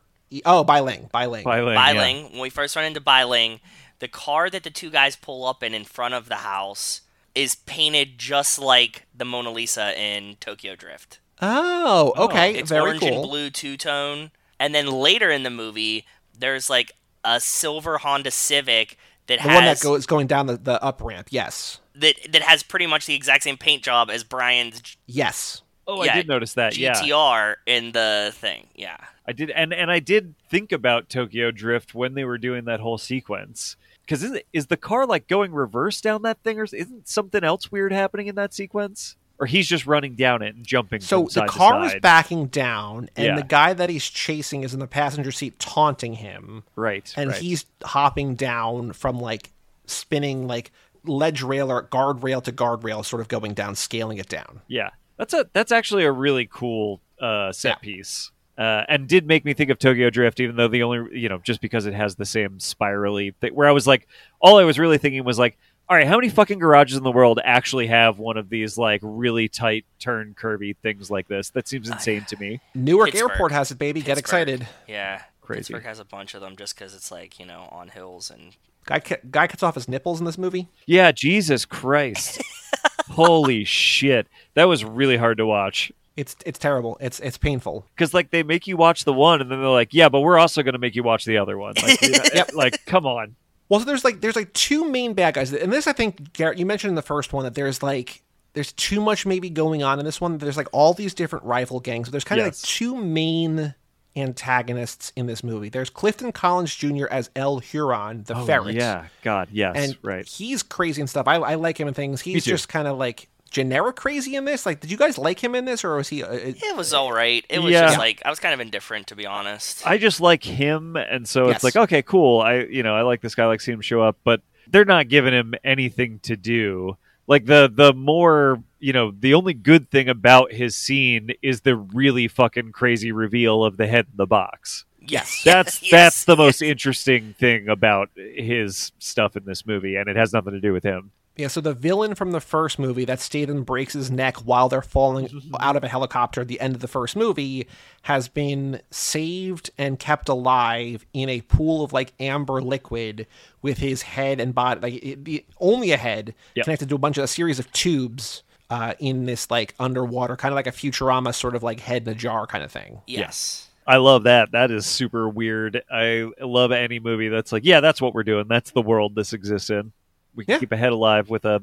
Oh, 0.44 0.64
Bai 0.64 0.80
Ling. 0.80 1.08
Bai 1.12 1.26
Ling. 1.26 1.44
Bai 1.44 1.60
Ling, 1.62 1.74
yeah. 2.16 2.22
When 2.32 2.40
we 2.40 2.50
first 2.50 2.74
run 2.74 2.84
into 2.84 3.00
Bai 3.00 3.22
Ling, 3.24 3.60
the 4.00 4.08
car 4.08 4.50
that 4.50 4.64
the 4.64 4.70
two 4.70 4.90
guys 4.90 5.14
pull 5.14 5.44
up 5.46 5.62
in 5.62 5.72
in 5.74 5.84
front 5.84 6.14
of 6.14 6.28
the 6.28 6.36
house 6.36 7.02
is 7.34 7.54
painted 7.54 8.18
just 8.18 8.58
like 8.58 9.06
the 9.14 9.24
Mona 9.24 9.50
Lisa 9.50 9.98
in 9.98 10.36
Tokyo 10.40 10.76
Drift. 10.76 11.20
Oh, 11.40 12.12
oh 12.16 12.24
okay. 12.26 12.54
It's 12.54 12.70
Very 12.70 12.82
orange 12.82 13.00
cool. 13.00 13.22
and 13.22 13.22
blue 13.22 13.50
two 13.50 13.76
tone. 13.76 14.30
And 14.60 14.74
then 14.74 14.86
later 14.86 15.30
in 15.30 15.42
the 15.42 15.50
movie, 15.50 16.06
there's 16.38 16.70
like 16.70 16.92
a 17.24 17.40
silver 17.40 17.98
Honda 17.98 18.30
Civic 18.30 18.96
that 19.26 19.38
The 19.38 19.42
has 19.48 19.54
one 19.54 19.64
that 19.64 19.80
goes 19.80 20.06
going 20.06 20.26
down 20.26 20.46
the, 20.46 20.56
the 20.56 20.82
up 20.82 21.00
ramp. 21.02 21.28
Yes. 21.30 21.80
that 21.94 22.16
that 22.30 22.42
has 22.42 22.62
pretty 22.62 22.86
much 22.86 23.06
the 23.06 23.14
exact 23.14 23.44
same 23.44 23.56
paint 23.56 23.82
job 23.82 24.10
as 24.10 24.24
Brian's 24.24 24.96
Yes. 25.06 25.62
Oh, 25.86 26.04
Yeah, 26.04 26.12
I 26.12 26.16
did 26.16 26.28
notice 26.28 26.54
that. 26.54 26.76
Yeah, 26.76 26.92
GTR 26.94 27.56
in 27.66 27.90
the 27.92 28.30
thing. 28.34 28.68
Yeah. 28.74 28.98
I 29.26 29.32
did, 29.32 29.50
and 29.50 29.72
and 29.72 29.90
I 29.90 29.98
did 29.98 30.34
think 30.48 30.72
about 30.72 31.08
Tokyo 31.08 31.50
Drift 31.50 31.94
when 31.94 32.14
they 32.14 32.24
were 32.24 32.38
doing 32.38 32.64
that 32.66 32.80
whole 32.80 32.98
sequence. 32.98 33.76
Because 34.04 34.22
is, 34.22 34.40
is 34.52 34.66
the 34.66 34.76
car 34.76 35.06
like 35.06 35.28
going 35.28 35.52
reverse 35.52 36.00
down 36.00 36.22
that 36.22 36.42
thing, 36.42 36.58
or 36.58 36.64
isn't 36.64 37.08
something 37.08 37.42
else 37.44 37.70
weird 37.72 37.92
happening 37.92 38.26
in 38.26 38.34
that 38.34 38.52
sequence? 38.52 39.16
Or 39.38 39.46
he's 39.46 39.66
just 39.66 39.86
running 39.86 40.14
down 40.14 40.42
it 40.42 40.54
and 40.54 40.64
jumping. 40.64 41.00
So 41.00 41.24
the 41.24 41.46
car 41.46 41.84
is 41.84 41.94
backing 42.00 42.46
down, 42.46 43.08
and 43.16 43.26
Yeah. 43.26 43.36
the 43.36 43.42
guy 43.42 43.72
that 43.72 43.90
he's 43.90 44.08
chasing 44.08 44.62
is 44.62 44.72
in 44.74 44.80
the 44.80 44.86
passenger 44.86 45.32
seat 45.32 45.58
taunting 45.58 46.14
him, 46.14 46.62
right? 46.76 47.12
and 47.16 47.30
right. 47.30 47.40
he's 47.40 47.64
hopping 47.82 48.34
down 48.36 48.92
from 48.92 49.18
like 49.18 49.50
spinning 49.86 50.46
like 50.46 50.70
ledge 51.04 51.42
rail 51.42 51.70
or 51.72 51.82
guardrail 51.82 52.42
to 52.44 52.52
guardrail, 52.52 53.04
sort 53.04 53.20
of 53.20 53.28
going 53.28 53.54
down, 53.54 53.74
scaling 53.74 54.18
it 54.18 54.28
down. 54.28 54.60
Yeah, 54.68 54.90
that's 55.16 55.34
a 55.34 55.48
that's 55.52 55.72
actually 55.72 56.04
a 56.04 56.12
really 56.12 56.48
cool 56.50 57.00
uh, 57.20 57.50
set 57.52 57.70
Yeah. 57.70 57.74
piece, 57.76 58.30
uh, 58.62 58.84
and 58.88 59.08
did 59.08 59.26
make 59.26 59.44
me 59.44 59.54
think 59.54 59.70
of 59.70 59.78
Tokyo 59.78 60.08
Drift, 60.08 60.38
even 60.38 60.54
though 60.54 60.68
the 60.68 60.84
only 60.84 61.18
you 61.18 61.28
know 61.28 61.38
just 61.38 61.60
because 61.60 61.86
it 61.86 61.94
has 61.94 62.14
the 62.14 62.24
same 62.24 62.60
spirally 62.60 63.32
thing. 63.40 63.54
Where 63.54 63.68
I 63.68 63.72
was 63.72 63.86
like, 63.86 64.06
all 64.40 64.58
I 64.58 64.64
was 64.64 64.78
really 64.78 64.98
thinking 64.98 65.24
was 65.24 65.38
like, 65.38 65.58
all 65.88 65.96
right, 65.96 66.06
how 66.06 66.16
many 66.16 66.28
fucking 66.28 66.60
garages 66.60 66.96
in 66.96 67.02
the 67.02 67.10
world 67.10 67.40
actually 67.42 67.88
have 67.88 68.18
one 68.18 68.36
of 68.36 68.48
these 68.48 68.78
like 68.78 69.00
really 69.02 69.48
tight 69.48 69.84
turn 69.98 70.34
curvy 70.38 70.76
things 70.76 71.10
like 71.10 71.26
this? 71.26 71.50
That 71.50 71.66
seems 71.66 71.90
insane 71.90 72.24
to 72.28 72.36
me. 72.36 72.60
Newark 72.74 73.10
Pittsburgh. 73.10 73.32
Airport 73.32 73.52
has 73.52 73.72
it, 73.72 73.78
baby. 73.78 74.00
Get 74.00 74.18
excited. 74.18 74.68
Yeah. 74.86 75.22
Crazy. 75.40 75.58
Pittsburgh 75.60 75.84
has 75.84 75.98
a 75.98 76.04
bunch 76.04 76.34
of 76.34 76.40
them 76.40 76.54
just 76.54 76.76
because 76.76 76.94
it's 76.94 77.10
like, 77.10 77.40
you 77.40 77.46
know, 77.46 77.68
on 77.72 77.88
hills 77.88 78.30
and 78.30 78.56
Guy 78.84 79.00
ca- 79.00 79.16
guy 79.30 79.46
cuts 79.46 79.62
off 79.62 79.74
his 79.74 79.88
nipples 79.88 80.20
in 80.20 80.26
this 80.26 80.38
movie. 80.38 80.68
Yeah, 80.86 81.12
Jesus 81.12 81.64
Christ, 81.64 82.42
holy 83.10 83.64
shit, 83.64 84.26
that 84.54 84.64
was 84.64 84.84
really 84.84 85.16
hard 85.16 85.38
to 85.38 85.46
watch. 85.46 85.92
It's 86.16 86.36
it's 86.44 86.58
terrible. 86.58 86.98
It's 87.00 87.20
it's 87.20 87.38
painful. 87.38 87.86
because 87.94 88.12
like 88.12 88.30
they 88.30 88.42
make 88.42 88.66
you 88.66 88.76
watch 88.76 89.04
the 89.04 89.12
one 89.12 89.40
and 89.40 89.50
then 89.50 89.60
they're 89.60 89.68
like 89.70 89.94
yeah 89.94 90.08
but 90.08 90.20
we're 90.20 90.38
also 90.38 90.62
going 90.62 90.74
to 90.74 90.78
make 90.78 90.94
you 90.94 91.02
watch 91.02 91.24
the 91.24 91.38
other 91.38 91.56
one 91.58 91.74
like, 91.82 92.00
you 92.02 92.10
know, 92.10 92.18
Yep. 92.34 92.50
like 92.54 92.84
come 92.86 93.06
on 93.06 93.34
Well, 93.68 93.80
so 93.80 93.86
there's 93.86 94.04
like 94.04 94.20
there's 94.20 94.36
like 94.36 94.52
two 94.52 94.88
main 94.90 95.14
bad 95.14 95.34
guys, 95.34 95.52
and 95.52 95.72
this 95.72 95.86
I 95.86 95.92
think 95.92 96.32
Garrett, 96.34 96.58
you 96.58 96.66
mentioned 96.66 96.90
in 96.90 96.94
the 96.96 97.02
first 97.02 97.32
one 97.32 97.44
that 97.44 97.54
there's 97.54 97.82
like 97.82 98.22
there's 98.54 98.72
too 98.72 99.00
much 99.00 99.24
maybe 99.24 99.48
going 99.48 99.82
on 99.82 99.98
in 99.98 100.04
this 100.04 100.20
one. 100.20 100.36
There's 100.36 100.58
like 100.58 100.68
all 100.72 100.92
these 100.92 101.14
different 101.14 101.46
rival 101.46 101.80
gangs. 101.80 102.10
There's 102.10 102.24
kind 102.24 102.38
of 102.40 102.46
Yes. 102.48 102.62
like 102.62 102.68
two 102.68 102.94
main 102.94 103.74
antagonists 104.14 105.10
in 105.16 105.26
this 105.26 105.42
movie. 105.42 105.68
There's 105.70 105.88
Clifton 105.90 106.32
Collins 106.32 106.74
Jr. 106.74 107.06
as 107.10 107.30
El 107.34 107.58
Huron, 107.60 108.24
the 108.24 108.36
oh, 108.36 108.44
ferret. 108.44 108.66
Oh, 108.66 108.78
yeah 108.78 109.06
god 109.22 109.48
yes 109.52 109.74
and 109.76 109.96
right 110.02 110.26
he's 110.26 110.62
crazy 110.62 111.00
and 111.00 111.08
stuff. 111.08 111.26
I, 111.26 111.36
I 111.36 111.54
like 111.54 111.78
him 111.80 111.86
and 111.88 111.96
things. 111.96 112.20
He's 112.20 112.44
just 112.44 112.68
kind 112.68 112.86
of 112.86 112.98
like 112.98 113.28
generic 113.52 113.96
crazy 113.96 114.34
in 114.34 114.44
this. 114.44 114.66
Like, 114.66 114.80
did 114.80 114.90
you 114.90 114.96
guys 114.96 115.18
like 115.18 115.42
him 115.42 115.54
in 115.54 115.64
this, 115.66 115.84
or 115.84 115.96
was 115.96 116.08
he? 116.08 116.22
Uh, 116.24 116.32
it- 116.32 116.62
it 116.62 116.76
was 116.76 116.92
all 116.92 117.12
right. 117.12 117.44
It 117.48 117.60
was 117.60 117.72
Yeah. 117.72 117.86
just 117.86 117.98
like 117.98 118.20
I 118.24 118.30
was 118.30 118.40
kind 118.40 118.52
of 118.54 118.60
indifferent 118.60 119.06
to 119.08 119.16
be 119.16 119.26
honest. 119.26 119.86
i 119.86 119.98
just 119.98 120.20
like 120.20 120.42
him 120.44 120.96
and 120.96 121.28
so 121.28 121.46
Yes. 121.48 121.56
it's 121.56 121.64
like 121.64 121.76
okay 121.76 122.02
cool 122.02 122.40
i 122.40 122.60
you 122.60 122.82
know 122.82 122.94
i 122.96 123.02
like 123.02 123.20
this 123.20 123.34
guy 123.34 123.44
I 123.44 123.46
like 123.46 123.60
seeing 123.60 123.76
him 123.76 123.82
show 123.82 124.00
up 124.02 124.16
but 124.24 124.40
they're 124.68 124.84
not 124.84 125.08
giving 125.08 125.32
him 125.32 125.54
anything 125.64 126.18
to 126.20 126.36
do 126.36 126.96
like 127.26 127.46
the 127.46 127.70
the 127.72 127.92
more 127.92 128.62
you 128.80 128.92
know 128.92 129.12
the 129.18 129.34
only 129.34 129.54
good 129.54 129.90
thing 129.90 130.08
about 130.08 130.52
his 130.52 130.74
scene 130.74 131.30
is 131.42 131.60
the 131.62 131.76
really 131.76 132.28
fucking 132.28 132.72
crazy 132.72 133.12
reveal 133.12 133.64
of 133.64 133.76
the 133.76 133.86
head 133.86 134.06
in 134.10 134.16
the 134.16 134.26
box 134.26 134.84
yes. 135.00 135.42
that's 135.44 135.82
Yes, 135.82 135.90
that's 135.90 136.24
the 136.24 136.32
yes. 136.32 136.38
most 136.38 136.62
interesting 136.62 137.34
thing 137.38 137.68
about 137.68 138.10
his 138.16 138.92
stuff 138.98 139.36
in 139.36 139.44
this 139.44 139.66
movie 139.66 139.96
and 139.96 140.08
it 140.08 140.16
has 140.16 140.32
nothing 140.32 140.52
to 140.52 140.60
do 140.60 140.72
with 140.72 140.84
him 140.84 141.10
Yeah, 141.36 141.48
so 141.48 141.62
the 141.62 141.72
villain 141.72 142.14
from 142.14 142.32
the 142.32 142.40
first 142.42 142.78
movie 142.78 143.06
that 143.06 143.18
Statham 143.18 143.64
breaks 143.64 143.94
his 143.94 144.10
neck 144.10 144.36
while 144.44 144.68
they're 144.68 144.82
falling 144.82 145.28
out 145.60 145.76
of 145.76 145.82
a 145.84 145.88
helicopter 145.88 146.42
at 146.42 146.48
the 146.48 146.60
end 146.60 146.74
of 146.74 146.82
the 146.82 146.88
first 146.88 147.16
movie 147.16 147.66
has 148.02 148.28
been 148.28 148.80
saved 148.90 149.70
and 149.78 149.98
kept 149.98 150.28
alive 150.28 151.06
in 151.14 151.28
a 151.30 151.40
pool 151.42 151.82
of 151.84 151.92
like 151.94 152.12
amber 152.20 152.60
liquid 152.60 153.26
with 153.62 153.78
his 153.78 154.02
head 154.02 154.40
and 154.40 154.54
body, 154.54 154.80
like 154.80 154.94
it, 155.02 155.26
it- 155.28 155.46
only 155.58 155.90
a 155.92 155.96
head 155.96 156.34
Yep. 156.54 156.64
connected 156.64 156.88
to 156.90 156.94
a 156.96 156.98
bunch 156.98 157.16
of 157.16 157.24
a 157.24 157.28
series 157.28 157.58
of 157.58 157.72
tubes 157.72 158.42
uh, 158.68 158.92
in 158.98 159.24
this 159.24 159.50
like 159.50 159.74
underwater, 159.80 160.36
kind 160.36 160.52
of 160.52 160.56
like 160.56 160.66
a 160.66 160.72
Futurama 160.72 161.34
sort 161.34 161.54
of 161.54 161.62
like 161.62 161.80
head 161.80 162.02
in 162.02 162.08
a 162.10 162.14
jar 162.14 162.46
kind 162.46 162.62
of 162.64 162.70
thing. 162.70 163.00
yes. 163.06 163.68
I 163.84 163.96
love 163.96 164.22
that. 164.24 164.52
That 164.52 164.70
is 164.70 164.86
super 164.86 165.28
weird. 165.28 165.82
I 165.90 166.30
love 166.40 166.70
any 166.70 167.00
movie 167.00 167.28
that's 167.28 167.50
like, 167.50 167.64
yeah, 167.64 167.80
that's 167.80 168.00
what 168.00 168.14
we're 168.14 168.22
doing. 168.22 168.46
That's 168.48 168.70
the 168.70 168.80
world 168.80 169.16
this 169.16 169.32
exists 169.32 169.70
in. 169.70 169.90
We 170.34 170.44
can 170.44 170.52
Yeah. 170.54 170.58
keep 170.58 170.72
a 170.72 170.76
head 170.76 170.92
alive 170.92 171.28
with 171.30 171.44
a 171.44 171.62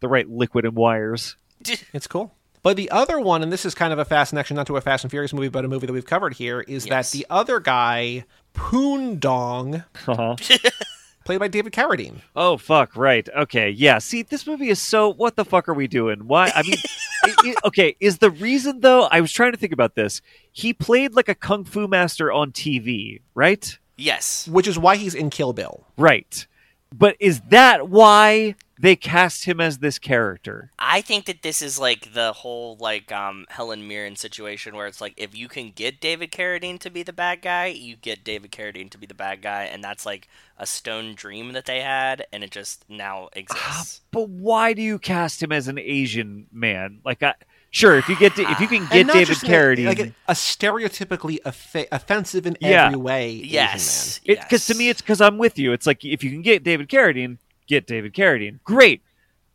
the 0.00 0.08
right 0.08 0.28
liquid 0.28 0.64
and 0.64 0.74
wires. 0.74 1.36
It's 1.92 2.06
cool. 2.06 2.34
But 2.62 2.76
the 2.76 2.90
other 2.90 3.20
one, 3.20 3.42
and 3.44 3.52
this 3.52 3.64
is 3.64 3.74
kind 3.76 3.92
of 3.92 3.98
a 4.00 4.04
fast 4.04 4.30
connection, 4.30 4.56
not 4.56 4.66
to 4.66 4.76
a 4.76 4.80
Fast 4.80 5.04
and 5.04 5.10
Furious 5.10 5.32
movie, 5.32 5.48
but 5.48 5.64
a 5.64 5.68
movie 5.68 5.86
that 5.86 5.92
we've 5.92 6.04
covered 6.04 6.34
here, 6.34 6.60
is 6.62 6.84
Yes. 6.86 7.12
that 7.12 7.16
the 7.18 7.26
other 7.30 7.60
guy, 7.60 8.24
Poondong, 8.54 9.84
Uh-huh. 10.06 10.36
played 11.24 11.38
by 11.40 11.48
David 11.48 11.72
Carradine. 11.72 12.16
oh 12.34 12.56
fuck! 12.56 12.96
Right. 12.96 13.28
Okay. 13.36 13.70
Yeah. 13.70 13.98
See, 13.98 14.22
this 14.22 14.46
movie 14.46 14.68
is 14.68 14.80
so. 14.82 15.08
What 15.12 15.36
the 15.36 15.44
fuck 15.44 15.68
are 15.68 15.74
we 15.74 15.86
doing? 15.86 16.26
Why? 16.26 16.50
I 16.54 16.62
mean, 16.62 16.76
i- 17.24 17.34
i- 17.44 17.54
okay. 17.64 17.96
Is 18.00 18.18
the 18.18 18.30
reason 18.30 18.80
though? 18.80 19.04
I 19.10 19.20
was 19.20 19.32
trying 19.32 19.52
to 19.52 19.58
think 19.58 19.72
about 19.72 19.94
this. 19.94 20.20
He 20.52 20.72
played 20.72 21.14
like 21.14 21.28
a 21.28 21.34
kung 21.34 21.64
fu 21.64 21.86
master 21.88 22.30
on 22.32 22.52
TV, 22.52 23.20
right? 23.34 23.78
Yes. 23.98 24.46
which 24.48 24.68
is 24.68 24.78
why 24.78 24.96
he's 24.96 25.14
in 25.14 25.30
Kill 25.30 25.52
Bill. 25.54 25.86
Right. 25.96 26.46
But 26.98 27.16
is 27.20 27.40
that 27.50 27.88
why 27.88 28.54
they 28.78 28.96
cast 28.96 29.44
him 29.44 29.60
as 29.60 29.78
this 29.78 29.98
character? 29.98 30.70
I 30.78 31.00
think 31.00 31.26
that 31.26 31.42
this 31.42 31.62
is 31.62 31.78
like 31.78 32.12
the 32.14 32.32
whole 32.32 32.76
like 32.78 33.10
um 33.12 33.46
Helen 33.48 33.86
Mirren 33.86 34.16
situation 34.16 34.76
where 34.76 34.86
it's 34.86 35.00
like 35.00 35.14
if 35.16 35.36
you 35.36 35.48
can 35.48 35.70
get 35.70 36.00
David 36.00 36.30
Carradine 36.30 36.78
to 36.80 36.90
be 36.90 37.02
the 37.02 37.12
bad 37.12 37.42
guy, 37.42 37.66
you 37.66 37.96
get 37.96 38.24
David 38.24 38.52
Carradine 38.52 38.90
to 38.90 38.98
be 38.98 39.06
the 39.06 39.14
bad 39.14 39.42
guy, 39.42 39.64
and 39.64 39.82
that's 39.82 40.06
like 40.06 40.28
a 40.58 40.66
stone 40.66 41.14
dream 41.14 41.52
that 41.52 41.66
they 41.66 41.80
had, 41.80 42.26
and 42.32 42.42
it 42.42 42.50
just 42.50 42.84
now 42.88 43.28
exists. 43.34 44.00
But 44.10 44.28
why 44.28 44.72
do 44.72 44.82
you 44.82 44.98
cast 44.98 45.42
him 45.42 45.52
as 45.52 45.68
an 45.68 45.78
Asian 45.78 46.46
man? 46.50 47.00
Like, 47.04 47.22
I, 47.22 47.34
Sure, 47.76 47.98
if 47.98 48.08
you 48.08 48.16
get 48.16 48.38
if 48.38 48.58
you 48.60 48.66
can 48.68 48.86
get 48.86 49.06
David 49.06 49.26
just 49.26 49.44
in 49.44 49.50
a- 49.50 49.52
Carradine, 49.54 49.86
like 49.86 49.98
a, 50.00 50.12
a 50.28 50.32
stereotypically 50.34 51.40
offe- 51.42 51.88
offensive 51.92 52.46
in 52.46 52.56
Yeah. 52.60 52.86
every 52.86 52.98
way. 52.98 53.30
Yes. 53.30 54.20
Asian 54.26 54.42
because 54.42 54.66
to 54.66 54.74
me 54.74 54.88
it's 54.88 55.00
because 55.00 55.20
I'm 55.20 55.38
with 55.38 55.58
you. 55.58 55.72
It's 55.72 55.86
like 55.86 56.04
if 56.04 56.24
you 56.24 56.30
can 56.30 56.42
get 56.42 56.64
David 56.64 56.88
Carradine, 56.88 57.38
get 57.66 57.86
David 57.86 58.14
Carradine. 58.14 58.60
Great. 58.64 59.02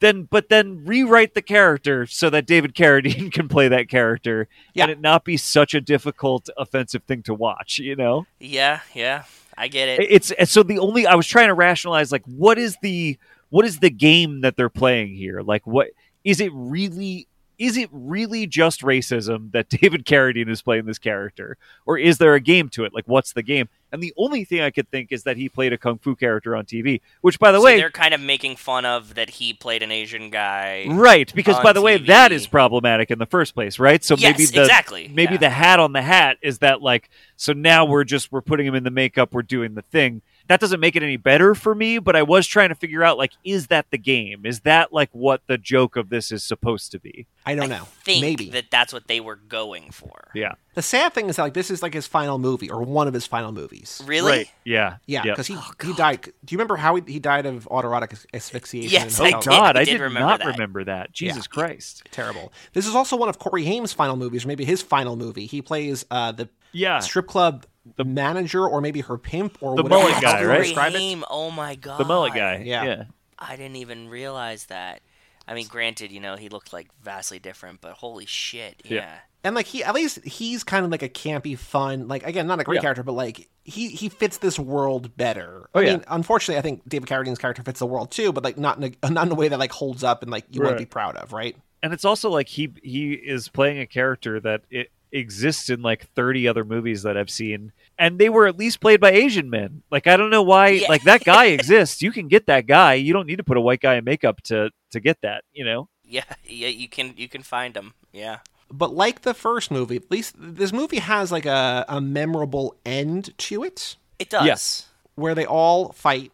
Then, 0.01 0.24
but 0.24 0.49
then 0.49 0.84
rewrite 0.86 1.36
the 1.36 1.43
character 1.43 2.07
so 2.07 2.30
that 2.32 2.47
David 2.47 2.74
Carradine 2.74 3.32
can 3.34 3.47
play 3.47 3.67
that 3.67 3.88
character, 3.88 4.47
Yeah. 4.74 4.84
and 4.84 4.91
it 4.91 4.99
not 4.99 5.24
be 5.26 5.38
such 5.38 5.76
a 5.76 5.82
difficult, 5.82 6.49
offensive 6.57 7.03
thing 7.03 7.22
to 7.24 7.34
watch. 7.36 7.78
You 7.80 7.95
know, 7.95 8.26
Yeah, 8.39 8.80
yeah. 8.95 9.24
I 9.57 9.67
get 9.67 9.89
it. 9.89 10.07
it's 10.09 10.32
so 10.51 10.63
the 10.63 10.80
only 10.80 11.05
I 11.05 11.13
was 11.15 11.28
trying 11.28 11.47
to 11.49 11.53
rationalize 11.53 12.11
like 12.11 12.24
what 12.26 12.57
is 12.57 12.78
the 12.82 13.17
what 13.49 13.65
is 13.65 13.80
the 13.80 13.89
game 13.91 14.41
that 14.41 14.55
they're 14.57 14.69
playing 14.69 15.15
here? 15.15 15.41
Like 15.41 15.65
what 15.67 15.88
is 16.24 16.39
it 16.39 16.51
really 16.53 17.28
is 17.62 17.78
it 17.78 17.89
really 17.91 18.47
just 18.47 18.82
racism 18.82 19.51
that 19.51 19.70
David 19.82 20.03
Carradine 20.03 20.49
is 20.49 20.64
playing 20.64 20.86
this 20.86 20.97
character 20.97 21.57
or 21.86 21.97
is 21.97 22.18
there 22.18 22.34
a 22.34 22.39
game 22.39 22.70
to 22.70 22.84
it? 22.84 22.93
Like 22.93 23.07
what's 23.07 23.34
the 23.34 23.43
game? 23.43 23.70
And 23.91 24.01
the 24.01 24.14
only 24.18 24.45
thing 24.45 24.62
I 24.62 24.72
could 24.72 24.89
think 24.89 25.12
is 25.12 25.24
that 25.24 25.38
he 25.38 25.47
played 25.47 25.72
a 25.72 25.78
kung 25.78 25.99
fu 25.99 26.16
character 26.16 26.55
on 26.55 26.66
TV, 26.66 27.01
which 27.20 27.38
by 27.38 27.51
the 27.51 27.59
so 27.59 27.66
way 27.66 27.78
they're 27.78 27.91
kind 27.91 28.14
of 28.14 28.22
making 28.22 28.55
fun 28.55 28.86
of 28.86 29.14
that 29.16 29.30
he 29.30 29.53
played 29.53 29.84
an 29.84 29.91
Asian 29.91 30.32
guy. 30.32 30.88
Right, 30.89 31.32
because 31.36 31.59
by 31.59 31.74
the 31.74 31.82
way, 31.82 31.97
that 31.97 32.32
is 32.32 32.47
problematic 32.47 33.12
in 33.12 33.20
the 33.20 33.26
first 33.26 33.53
place, 33.53 33.80
right? 33.80 34.03
So 34.03 34.16
yes, 34.16 34.38
maybe 34.38 34.45
the 34.45 34.62
exactly. 34.62 35.12
maybe 35.14 35.34
yeah. 35.34 35.39
the 35.39 35.49
hat 35.49 35.80
on 35.80 35.91
the 35.91 36.01
hat 36.01 36.38
is 36.41 36.59
that 36.59 36.82
like 36.82 37.09
so 37.36 37.51
now 37.51 37.84
we're 37.84 38.05
just 38.05 38.32
we're 38.32 38.41
putting 38.41 38.66
him 38.66 38.76
in 38.76 38.86
the 38.86 38.91
makeup, 38.91 39.34
we're 39.34 39.41
doing 39.41 39.76
the 39.76 39.82
thing. 39.82 40.22
That 40.48 40.60
doesn't 40.60 40.80
make 40.80 40.96
it 40.96 41.04
any 41.04 41.18
better 41.18 41.56
for 41.56 41.74
me, 41.74 41.98
but 42.00 42.16
I 42.16 42.24
was 42.24 42.46
trying 42.48 42.70
to 42.70 42.76
figure 42.76 43.04
out 43.04 43.18
like 43.18 43.32
is 43.44 43.68
that 43.68 43.88
the 43.92 43.98
game? 43.98 44.46
Is 44.46 44.62
that 44.62 44.92
like 44.92 45.10
what 45.14 45.42
the 45.48 45.58
joke 45.58 45.96
of 45.96 46.10
this 46.10 46.32
is 46.32 46.44
supposed 46.44 46.92
to 46.92 47.00
be? 47.00 47.28
I 47.46 47.56
don't 47.56 47.72
I 47.72 47.78
know. 47.78 47.88
think 48.04 48.22
Maybe. 48.22 48.50
that 48.52 48.66
that's 48.70 48.94
what 48.94 49.08
they 49.08 49.20
were 49.20 49.36
going 49.38 49.92
for. 49.92 50.30
Yeah. 50.36 50.54
the 50.76 50.82
sad 50.82 51.14
thing 51.14 51.28
is 51.28 51.38
that 51.38 51.42
like 51.44 51.54
this 51.54 51.72
is 51.72 51.82
like 51.82 51.94
his 51.94 52.06
final 52.08 52.38
movie 52.38 52.70
or 52.70 52.82
one 52.84 53.08
of 53.08 53.14
his 53.14 53.26
final 53.26 53.52
movies. 53.52 54.02
Really? 54.06 54.32
Right. 54.32 54.52
Yeah. 54.64 54.98
Yeah, 55.08 55.24
Yep. 55.26 55.36
because 55.36 55.48
he 55.48 55.56
Oh, 55.58 55.72
he 55.84 55.94
died. 55.94 56.22
Do 56.24 56.32
you 56.50 56.58
remember 56.58 56.76
how 56.76 56.96
he, 56.96 57.04
he 57.14 57.20
died 57.20 57.46
of 57.46 57.68
autoerotic 57.72 58.26
asphyxiation? 58.34 58.92
Yes, 58.92 59.20
in 59.20 59.26
I 59.26 59.30
a 59.30 59.32
Oh 59.32 59.36
hotel? 59.38 59.54
did. 59.54 59.60
God, 59.60 59.78
I 59.78 59.84
did 59.86 59.92
did, 59.94 60.02
remember 60.02 60.20
not 60.30 60.39
that. 60.39 60.48
remember 60.48 60.84
that. 60.84 61.12
Jesus 61.14 61.48
Christ. 61.48 62.08
Terrible. 62.12 62.52
This 62.74 62.88
is 62.88 62.96
also 62.96 63.16
one 63.16 63.30
of 63.30 63.39
Corey 63.39 63.64
Haim's 63.66 63.94
final 63.94 64.16
movies, 64.16 64.46
or 64.46 64.48
maybe 64.50 64.66
his 64.66 64.82
final 64.82 65.16
movie. 65.16 65.46
He 65.46 65.62
plays 65.62 66.06
uh, 66.12 66.32
the 66.32 66.50
Yeah. 66.74 67.00
strip 67.00 67.28
club 67.28 67.66
the 67.97 68.03
manager, 68.05 68.67
or 68.67 68.82
maybe 68.82 69.01
her 69.01 69.17
pimp, 69.17 69.57
or 69.61 69.75
The 69.75 69.84
whatever 69.84 70.03
mullet 70.03 70.21
guy, 70.21 70.43
right? 70.45 70.63
Describe 70.63 70.93
it. 70.95 71.23
Oh 71.29 71.51
my 71.51 71.75
god. 71.75 71.99
The 71.99 72.05
mullet 72.05 72.34
guy. 72.34 72.63
Yeah. 72.65 72.84
Yeah. 72.84 73.03
I 73.39 73.55
didn't 73.55 73.77
even 73.77 74.07
realize 74.09 74.65
that. 74.67 75.01
I 75.47 75.55
mean, 75.55 75.67
granted, 75.67 76.11
you 76.11 76.19
know, 76.19 76.36
he 76.36 76.49
looked 76.49 76.71
like 76.71 76.88
vastly 77.01 77.39
different, 77.39 77.82
but 77.82 77.93
holy 77.93 78.25
shit, 78.27 78.82
yeah. 78.86 78.95
Yeah. 78.97 79.15
And 79.43 79.55
like 79.55 79.65
he, 79.65 79.84
at 79.84 79.95
least 79.95 80.23
he's 80.23 80.63
kind 80.63 80.86
of 80.86 80.91
like 80.91 81.01
a 81.01 81.09
campy, 81.09 81.57
fun, 81.57 82.07
like 82.07 82.23
again, 82.23 82.45
not 82.45 82.59
a 82.59 82.63
great 82.63 82.75
Yeah. 82.75 82.82
character, 82.82 83.01
but 83.01 83.13
like 83.13 83.49
he 83.63 83.89
he 83.89 84.07
fits 84.07 84.38
this 84.38 84.59
world 84.59 85.17
better. 85.17 85.67
Oh, 85.73 85.79
I 85.79 85.84
yeah. 85.84 85.91
mean, 85.93 86.03
unfortunately, 86.07 86.59
I 86.59 86.61
think 86.61 86.88
David 86.88 87.09
Carradine's 87.09 87.39
character 87.39 87.63
fits 87.63 87.79
the 87.79 87.88
world 87.88 88.11
too, 88.11 88.32
but 88.32 88.43
like 88.43 88.59
not 88.59 88.77
in 88.77 88.95
a, 89.01 89.09
not 89.09 89.25
in 89.25 89.32
a 89.32 89.36
way 89.36 89.47
that 89.47 89.57
like 89.57 89.71
holds 89.71 90.03
up 90.03 90.21
and 90.21 90.29
like 90.32 90.45
you 90.51 90.61
want 90.61 90.75
to 90.77 90.79
be 90.82 90.86
proud 90.86 91.15
of, 91.17 91.34
right? 91.34 91.55
and 91.84 91.93
it's 91.93 92.05
also 92.05 92.29
like 92.29 92.47
he 92.47 92.71
he 92.84 93.13
is 93.13 93.49
playing 93.49 93.79
a 93.79 93.88
character 93.88 94.39
that 94.39 94.61
it 94.69 94.91
exists 95.12 95.70
in 95.70 95.82
like 95.82 96.07
30 96.16 96.47
other 96.47 96.64
movies 96.64 97.03
that 97.03 97.18
I've 97.18 97.30
seen 97.30 97.72
and 97.99 98.18
they 98.18 98.30
were 98.30 98.47
at 98.47 98.57
least 98.57 98.80
played 98.80 98.99
by 99.01 99.12
Asian 99.12 99.49
men. 99.49 99.84
Like 99.91 100.07
I 100.07 100.18
don't 100.18 100.30
know 100.30 100.41
why 100.41 100.70
Yeah. 100.70 100.88
like 100.89 101.03
that 101.03 101.24
guy 101.24 101.45
exists. 101.47 102.01
You 102.01 102.12
can 102.12 102.28
get 102.28 102.45
that 102.47 102.66
guy. 102.68 102.93
You 102.95 103.14
don't 103.14 103.28
need 103.28 103.38
to 103.38 103.43
put 103.43 103.57
a 103.57 103.62
white 103.62 103.82
guy 103.82 103.95
in 103.95 104.03
makeup 104.05 104.41
to 104.43 104.70
to 104.91 104.99
get 104.99 105.22
that, 105.22 105.43
you 105.53 105.66
know. 105.66 105.89
Yeah, 106.03 106.24
yeah, 106.45 106.68
you 106.70 106.88
can 106.89 107.14
you 107.18 107.28
can 107.30 107.43
find 107.43 107.76
him. 107.76 107.93
Yeah. 108.12 108.39
But 108.72 108.93
like 108.93 109.22
the 109.22 109.34
first 109.34 109.70
movie, 109.72 109.97
at 109.97 110.09
least 110.09 110.36
this 110.38 110.72
movie 110.72 110.99
has 110.99 111.32
like 111.32 111.45
a, 111.45 111.86
a 111.89 111.99
memorable 112.01 112.76
end 112.86 113.38
to 113.39 113.64
it. 113.64 113.97
It 114.18 114.30
does. 114.30 114.45
Yes. 114.45 114.88
where 115.16 115.36
they 115.36 115.45
all 115.45 115.91
fight 115.91 116.32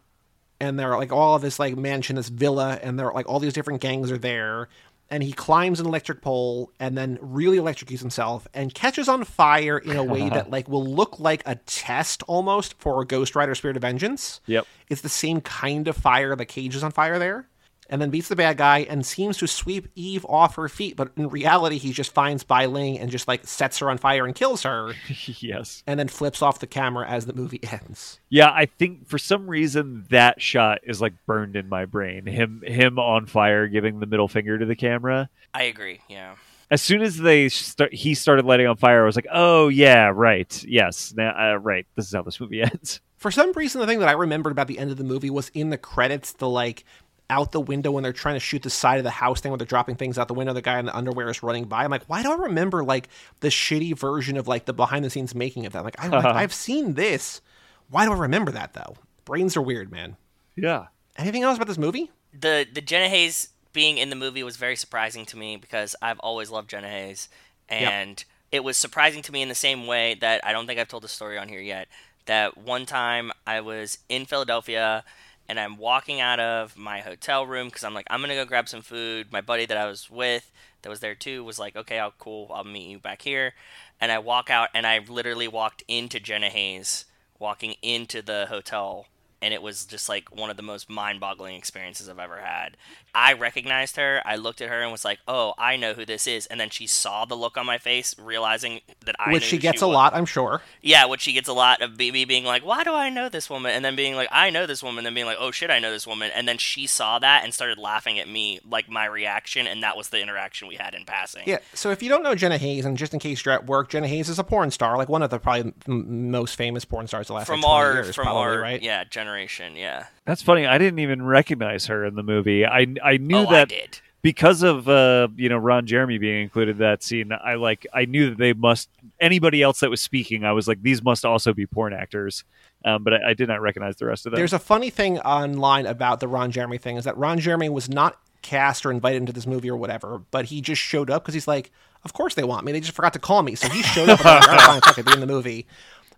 and 0.59 0.79
they're 0.79 0.97
like 0.97 1.11
all 1.11 1.35
of 1.35 1.41
this 1.41 1.59
like 1.59 1.75
mansion 1.77 2.15
this 2.15 2.29
villa 2.29 2.79
and 2.81 2.97
they're 2.97 3.11
like 3.11 3.27
all 3.29 3.39
these 3.39 3.53
different 3.53 3.81
gangs 3.81 4.11
are 4.11 4.17
there 4.17 4.69
and 5.09 5.23
he 5.23 5.31
climbs 5.31 5.79
an 5.79 5.85
electric 5.85 6.21
pole 6.21 6.71
and 6.79 6.97
then 6.97 7.17
really 7.21 7.57
electrocutes 7.57 7.99
himself 7.99 8.47
and 8.53 8.73
catches 8.73 9.07
on 9.07 9.23
fire 9.23 9.77
in 9.77 9.95
a 9.95 10.03
way 10.03 10.29
that 10.29 10.49
like 10.49 10.67
will 10.67 10.85
look 10.85 11.19
like 11.19 11.43
a 11.45 11.55
test 11.55 12.23
almost 12.27 12.75
for 12.79 13.03
Ghost 13.05 13.35
Rider 13.35 13.55
Spirit 13.55 13.77
of 13.77 13.81
Vengeance. 13.81 14.41
Yep. 14.45 14.67
It's 14.89 15.01
the 15.01 15.09
same 15.09 15.41
kind 15.41 15.87
of 15.87 15.95
fire 15.95 16.35
the 16.35 16.45
Cage 16.45 16.75
is 16.75 16.83
on 16.83 16.91
fire 16.91 17.19
there. 17.19 17.47
And 17.89 18.01
then 18.01 18.09
beats 18.09 18.27
the 18.27 18.35
bad 18.35 18.57
guy 18.57 18.79
and 18.79 19.05
seems 19.05 19.37
to 19.37 19.47
sweep 19.47 19.87
Eve 19.95 20.25
off 20.27 20.55
her 20.55 20.67
feet, 20.67 20.95
but 20.95 21.11
in 21.15 21.29
reality 21.29 21.77
he 21.77 21.93
just 21.93 22.13
finds 22.13 22.43
Bai 22.43 22.65
Ling 22.65 22.99
and 22.99 23.09
just 23.09 23.27
like 23.27 23.47
sets 23.47 23.79
her 23.79 23.89
on 23.89 23.97
fire 23.97 24.25
and 24.25 24.35
kills 24.35 24.63
her 24.63 24.93
yes. 25.25 25.83
and 25.87 25.99
then 25.99 26.07
flips 26.07 26.41
off 26.41 26.59
the 26.59 26.67
camera 26.67 27.07
as 27.07 27.25
the 27.25 27.33
movie 27.33 27.61
ends. 27.71 28.19
Yeah, 28.29 28.49
I 28.49 28.65
think 28.65 29.07
for 29.07 29.17
some 29.17 29.47
reason 29.49 30.05
that 30.09 30.41
shot 30.41 30.79
is 30.83 31.01
like 31.01 31.13
burned 31.25 31.55
in 31.55 31.69
my 31.69 31.85
brain. 31.85 32.25
Him 32.25 32.61
him 32.65 32.99
on 32.99 33.25
fire 33.25 33.67
giving 33.67 33.99
the 33.99 34.05
middle 34.05 34.27
finger 34.27 34.57
to 34.57 34.65
the 34.65 34.75
camera. 34.75 35.29
I 35.53 35.63
agree. 35.63 36.01
Yeah. 36.09 36.35
As 36.69 36.81
soon 36.81 37.01
as 37.01 37.17
they 37.17 37.47
start, 37.47 37.93
he 37.93 38.13
started 38.13 38.45
lighting 38.45 38.67
on 38.67 38.75
fire, 38.75 39.03
I 39.03 39.05
was 39.05 39.15
like, 39.15 39.27
"Oh 39.31 39.69
yeah, 39.69 40.11
right. 40.13 40.63
Yes. 40.65 41.13
Now 41.15 41.53
uh, 41.53 41.55
right. 41.55 41.87
This 41.95 42.07
is 42.07 42.13
how 42.13 42.23
this 42.23 42.39
movie 42.41 42.61
ends." 42.63 42.99
For 43.15 43.31
some 43.31 43.51
reason, 43.53 43.81
the 43.81 43.87
thing 43.87 43.99
that 43.99 44.09
I 44.09 44.13
remembered 44.13 44.51
about 44.51 44.67
the 44.67 44.77
end 44.77 44.91
of 44.91 44.97
the 44.97 45.03
movie 45.03 45.29
was 45.29 45.49
in 45.49 45.69
the 45.69 45.77
credits, 45.77 46.33
the 46.33 46.49
like 46.49 46.83
out 47.29 47.51
the 47.51 47.59
window 47.59 47.91
when 47.91 48.03
they're 48.03 48.13
trying 48.13 48.35
to 48.35 48.39
shoot 48.39 48.63
the 48.63 48.69
side 48.69 48.97
of 48.97 49.03
the 49.03 49.09
house 49.09 49.41
thing 49.41 49.51
where 49.51 49.57
they're 49.57 49.67
dropping 49.67 49.95
things 49.95 50.17
out 50.17 50.27
the 50.27 50.33
window. 50.33 50.53
The 50.53 50.61
guy 50.61 50.79
in 50.79 50.85
the 50.85 50.95
underwear 50.95 51.29
is 51.29 51.43
running 51.43 51.65
by. 51.65 51.83
I'm 51.83 51.91
like, 51.91 52.05
why 52.07 52.23
do 52.23 52.31
I 52.31 52.35
remember 52.35 52.83
like 52.83 53.09
the 53.41 53.49
shitty 53.49 53.97
version 53.97 54.37
of 54.37 54.47
like 54.47 54.65
the 54.65 54.73
behind 54.73 55.03
the 55.03 55.09
scenes 55.09 55.35
making 55.35 55.65
of 55.65 55.73
that? 55.73 55.83
Like, 55.83 55.99
I, 55.99 56.07
like 56.07 56.25
uh-huh. 56.25 56.37
I've 56.37 56.53
seen 56.53 56.93
this. 56.93 57.41
Why 57.89 58.05
do 58.05 58.13
I 58.13 58.17
remember 58.17 58.51
that 58.51 58.73
though? 58.73 58.95
Brains 59.25 59.57
are 59.57 59.61
weird, 59.61 59.91
man. 59.91 60.15
Yeah. 60.55 60.87
Anything 61.17 61.43
else 61.43 61.57
about 61.57 61.67
this 61.67 61.77
movie? 61.77 62.11
The 62.33 62.65
the 62.71 62.81
Jenna 62.81 63.09
Haze 63.09 63.49
being 63.73 63.97
in 63.97 64.09
the 64.09 64.15
movie 64.15 64.43
was 64.43 64.57
very 64.57 64.75
surprising 64.75 65.25
to 65.25 65.37
me 65.37 65.57
because 65.57 65.95
I've 66.01 66.19
always 66.19 66.49
loved 66.49 66.69
Jenna 66.69 66.89
Haze, 66.89 67.29
and 67.69 68.23
it 68.51 68.63
was 68.63 68.77
surprising 68.77 69.21
to 69.23 69.31
me 69.31 69.41
in 69.41 69.49
the 69.49 69.55
same 69.55 69.87
way 69.87 70.15
that 70.15 70.45
I 70.45 70.51
don't 70.51 70.67
think 70.67 70.79
I've 70.79 70.87
told 70.87 71.03
the 71.03 71.09
story 71.09 71.37
on 71.37 71.49
here 71.49 71.61
yet. 71.61 71.87
That 72.25 72.57
one 72.57 72.85
time 72.85 73.31
I 73.45 73.61
was 73.61 73.99
in 74.09 74.25
Philadelphia 74.25 75.03
and 75.49 75.59
I'm 75.59 75.77
walking 75.77 76.19
out 76.19 76.39
of 76.39 76.77
my 76.77 76.99
hotel 76.99 77.45
room 77.45 77.67
because 77.67 77.83
I'm 77.83 77.93
like 77.93 78.07
I'm 78.09 78.21
gonna 78.21 78.35
go 78.35 78.45
grab 78.45 78.69
some 78.69 78.81
food. 78.81 79.31
My 79.31 79.41
buddy 79.41 79.65
that 79.65 79.77
I 79.77 79.87
was 79.87 80.09
with 80.09 80.51
that 80.81 80.89
was 80.89 80.99
there 80.99 81.15
too 81.15 81.43
was 81.43 81.59
like, 81.59 81.75
okay, 81.75 81.99
I'll 81.99 82.13
cool, 82.17 82.51
I'll 82.53 82.63
meet 82.63 82.89
you 82.89 82.99
back 82.99 83.21
here. 83.21 83.53
And 83.99 84.11
I 84.11 84.19
walk 84.19 84.49
out 84.49 84.69
and 84.73 84.85
I 84.85 84.99
literally 84.99 85.47
walked 85.47 85.83
into 85.87 86.19
Jenna 86.19 86.49
Haze, 86.49 87.05
walking 87.39 87.75
into 87.81 88.21
the 88.21 88.45
hotel 88.49 89.07
and 89.41 89.53
it 89.53 89.61
was 89.61 89.85
just 89.85 90.09
like 90.09 90.35
one 90.35 90.49
of 90.49 90.57
the 90.57 90.63
most 90.63 90.89
mind-boggling 90.89 91.55
experiences 91.55 92.09
I've 92.09 92.19
ever 92.19 92.37
had. 92.37 92.75
I 93.19 93.33
recognized 93.33 93.95
her. 93.95 94.21
I 94.23 94.35
looked 94.35 94.61
at 94.61 94.69
her 94.69 94.79
and 94.83 94.91
was 94.91 95.03
like, 95.03 95.17
"Oh, 95.27 95.55
I 95.57 95.75
know 95.75 95.93
who 95.95 96.05
this 96.05 96.27
is." 96.27 96.45
And 96.45 96.59
then 96.59 96.69
she 96.69 96.85
saw 96.85 97.25
the 97.25 97.33
look 97.35 97.57
on 97.57 97.65
my 97.65 97.79
face, 97.79 98.13
realizing 98.19 98.81
that 99.05 99.15
I 99.17 99.31
Which 99.33 99.43
she 99.43 99.57
gets 99.57 99.81
a 99.81 99.87
was. 99.87 99.95
lot, 99.95 100.13
I'm 100.13 100.25
sure. 100.27 100.61
Yeah, 100.83 101.05
which 101.05 101.21
she 101.21 101.33
gets 101.33 101.47
a 101.47 101.53
lot 101.53 101.81
of 101.81 101.97
me 101.97 102.25
being 102.25 102.43
like, 102.45 102.63
"Why 102.63 102.83
do 102.83 102.93
I 102.93 103.09
know 103.09 103.27
this 103.27 103.49
woman?" 103.49 103.71
And 103.71 103.83
then 103.83 103.95
being 103.95 104.15
like, 104.15 104.29
"I 104.31 104.51
know 104.51 104.67
this 104.67 104.83
woman," 104.83 104.99
and 104.99 105.05
then 105.07 105.13
being 105.15 105.25
like, 105.25 105.37
"Oh 105.39 105.49
shit, 105.49 105.71
I 105.71 105.79
know 105.79 105.91
this 105.91 106.05
woman." 106.05 106.29
And 106.35 106.47
then 106.47 106.59
she 106.59 106.85
saw 106.85 107.17
that 107.17 107.43
and 107.43 107.53
started 107.55 107.79
laughing 107.79 108.19
at 108.19 108.29
me, 108.29 108.59
like 108.69 108.87
my 108.87 109.05
reaction, 109.05 109.65
and 109.65 109.81
that 109.81 109.97
was 109.97 110.09
the 110.09 110.21
interaction 110.21 110.67
we 110.67 110.75
had 110.75 110.93
in 110.93 111.03
passing. 111.03 111.43
Yeah. 111.47 111.57
So 111.73 111.89
if 111.89 112.03
you 112.03 112.09
don't 112.09 112.21
know 112.21 112.35
Jenna 112.35 112.59
Haze, 112.59 112.85
and 112.85 112.95
just 112.97 113.13
in 113.15 113.19
case 113.19 113.43
you're 113.43 113.53
at 113.55 113.65
work, 113.65 113.89
Jenna 113.89 114.07
Haze 114.07 114.29
is 114.29 114.37
a 114.37 114.43
porn 114.43 114.69
star, 114.69 114.95
like 114.95 115.09
one 115.09 115.23
of 115.23 115.31
the 115.31 115.39
probably 115.39 115.73
m- 115.87 116.29
most 116.29 116.55
famous 116.55 116.85
porn 116.85 117.07
stars 117.07 117.27
the 117.27 117.33
last 117.33 117.47
From 117.47 117.61
like, 117.61 117.69
20 117.71 117.75
our 117.87 117.93
years, 118.03 118.15
from 118.15 118.25
probably, 118.25 118.41
our 118.43 118.59
right? 118.59 118.81
yeah 118.83 119.03
generation, 119.05 119.75
yeah. 119.75 120.05
That's 120.27 120.41
funny. 120.41 120.67
I 120.67 120.77
didn't 120.77 120.99
even 120.99 121.25
recognize 121.25 121.85
her 121.85 122.03
in 122.05 122.15
the 122.15 122.21
movie. 122.21 122.65
I 122.65 122.85
I 123.01 123.15
knew 123.15 123.37
oh, 123.37 123.47
I 123.47 123.51
that 123.53 123.69
did. 123.69 124.01
because 124.21 124.61
of 124.61 124.89
uh, 124.89 125.29
you 125.37 125.47
know 125.47 125.57
Ron 125.57 125.87
Jeremy 125.87 126.17
being 126.17 126.43
included 126.43 126.71
in 126.71 126.77
that 126.79 127.01
scene. 127.01 127.31
I 127.31 127.55
like 127.55 127.87
I 127.93 128.03
knew 128.03 128.31
that 128.31 128.37
they 128.37 128.51
must 128.51 128.89
anybody 129.21 129.63
else 129.63 129.79
that 129.79 129.89
was 129.89 130.01
speaking. 130.01 130.43
I 130.43 130.51
was 130.51 130.67
like 130.67 130.81
these 130.81 131.01
must 131.01 131.23
also 131.23 131.53
be 131.53 131.65
porn 131.65 131.93
actors. 131.93 132.43
Um, 132.83 133.05
but 133.05 133.13
I, 133.13 133.29
I 133.29 133.33
did 133.35 133.47
not 133.47 133.61
recognize 133.61 133.95
the 133.95 134.05
rest 134.05 134.25
of 134.25 134.33
them. 134.33 134.37
There's 134.37 134.51
a 134.51 134.59
funny 134.59 134.89
thing 134.89 135.17
online 135.19 135.85
about 135.85 136.19
the 136.19 136.27
Ron 136.27 136.51
Jeremy 136.51 136.77
thing 136.77 136.97
is 136.97 137.05
that 137.05 137.17
Ron 137.17 137.39
Jeremy 137.39 137.69
was 137.69 137.89
not 137.89 138.19
cast 138.41 138.85
or 138.85 138.91
invited 138.91 139.17
into 139.17 139.31
this 139.31 139.47
movie 139.47 139.69
or 139.69 139.77
whatever, 139.77 140.21
but 140.31 140.45
he 140.45 140.59
just 140.59 140.81
showed 140.81 141.09
up 141.09 141.23
because 141.23 141.33
he's 141.33 141.47
like, 141.47 141.71
of 142.03 142.11
course 142.11 142.35
they 142.35 142.43
want 142.43 142.65
me. 142.65 142.73
They 142.73 142.81
just 142.81 142.91
forgot 142.91 143.13
to 143.13 143.19
call 143.19 143.43
me, 143.43 143.55
so 143.55 143.69
he 143.69 143.81
showed 143.81 144.09
up. 144.09 144.19
and 144.25 144.27
I'm 144.27 144.39
like, 144.41 144.49
"All 144.49 144.55
right, 144.57 144.65
fine, 144.65 144.81
fuck 144.81 144.97
it, 144.97 145.05
be 145.05 145.13
in 145.13 145.21
the 145.21 145.25
movie. 145.25 145.65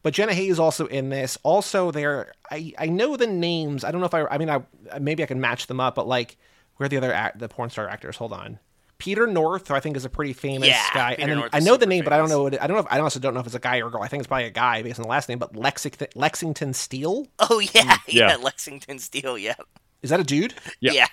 But 0.01 0.13
Jenna 0.13 0.33
Haze 0.33 0.53
is 0.53 0.59
also 0.59 0.85
in 0.87 1.09
this. 1.09 1.37
Also, 1.43 1.91
there, 1.91 2.33
I 2.49 2.73
I 2.77 2.87
know 2.87 3.17
the 3.17 3.27
names. 3.27 3.83
I 3.83 3.91
don't 3.91 3.99
know 4.01 4.07
if 4.07 4.13
I. 4.13 4.25
I 4.25 4.37
mean, 4.37 4.49
I 4.49 4.61
maybe 4.99 5.23
I 5.23 5.25
can 5.25 5.41
match 5.41 5.67
them 5.67 5.79
up, 5.79 5.95
but 5.95 6.07
like, 6.07 6.37
where 6.77 6.85
are 6.85 6.89
the 6.89 6.97
other 6.97 7.13
act, 7.13 7.39
the 7.39 7.49
porn 7.49 7.69
star 7.69 7.87
actors? 7.87 8.15
Hold 8.17 8.33
on. 8.33 8.59
Peter 8.97 9.25
North, 9.27 9.69
who 9.69 9.73
I 9.75 9.79
think 9.79 9.95
is 9.95 10.03
a 10.03 10.09
pretty 10.09 10.33
famous 10.33 10.67
Yeah, 10.67 10.83
guy, 10.93 11.11
Peter 11.11 11.21
and 11.21 11.31
then 11.31 11.37
North 11.39 11.49
I 11.53 11.59
know 11.59 11.77
the 11.77 11.83
super 11.83 11.89
name, 11.89 12.03
but 12.03 12.11
I 12.11 12.17
don't 12.17 12.27
know. 12.27 12.43
What 12.43 12.53
it, 12.55 12.61
I 12.61 12.67
don't 12.67 12.75
know. 12.75 12.81
If, 12.81 12.87
I 12.91 12.99
also 12.99 13.19
don't 13.19 13.33
know 13.33 13.39
if 13.39 13.45
it's 13.45 13.55
a 13.55 13.59
guy 13.59 13.79
or 13.79 13.87
a 13.87 13.91
girl. 13.91 14.03
I 14.03 14.09
think 14.09 14.19
it's 14.19 14.27
probably 14.27 14.45
a 14.47 14.51
guy 14.51 14.83
based 14.83 14.99
on 14.99 15.03
the 15.03 15.09
last 15.09 15.29
name. 15.29 15.39
But 15.39 15.55
Lexington, 15.55 16.07
Lexington 16.15 16.73
Steele 16.73 17.27
Oh 17.39 17.59
yeah, 17.59 17.69
mm, 17.71 17.99
yeah, 18.07 18.29
Yeah. 18.29 18.35
Lexington 18.35 18.99
Steele. 18.99 19.37
Yeah, 19.37 19.55
is 20.01 20.09
that 20.09 20.19
a 20.19 20.23
dude? 20.25 20.53
Yeah. 20.81 20.91
yeah. 20.91 21.07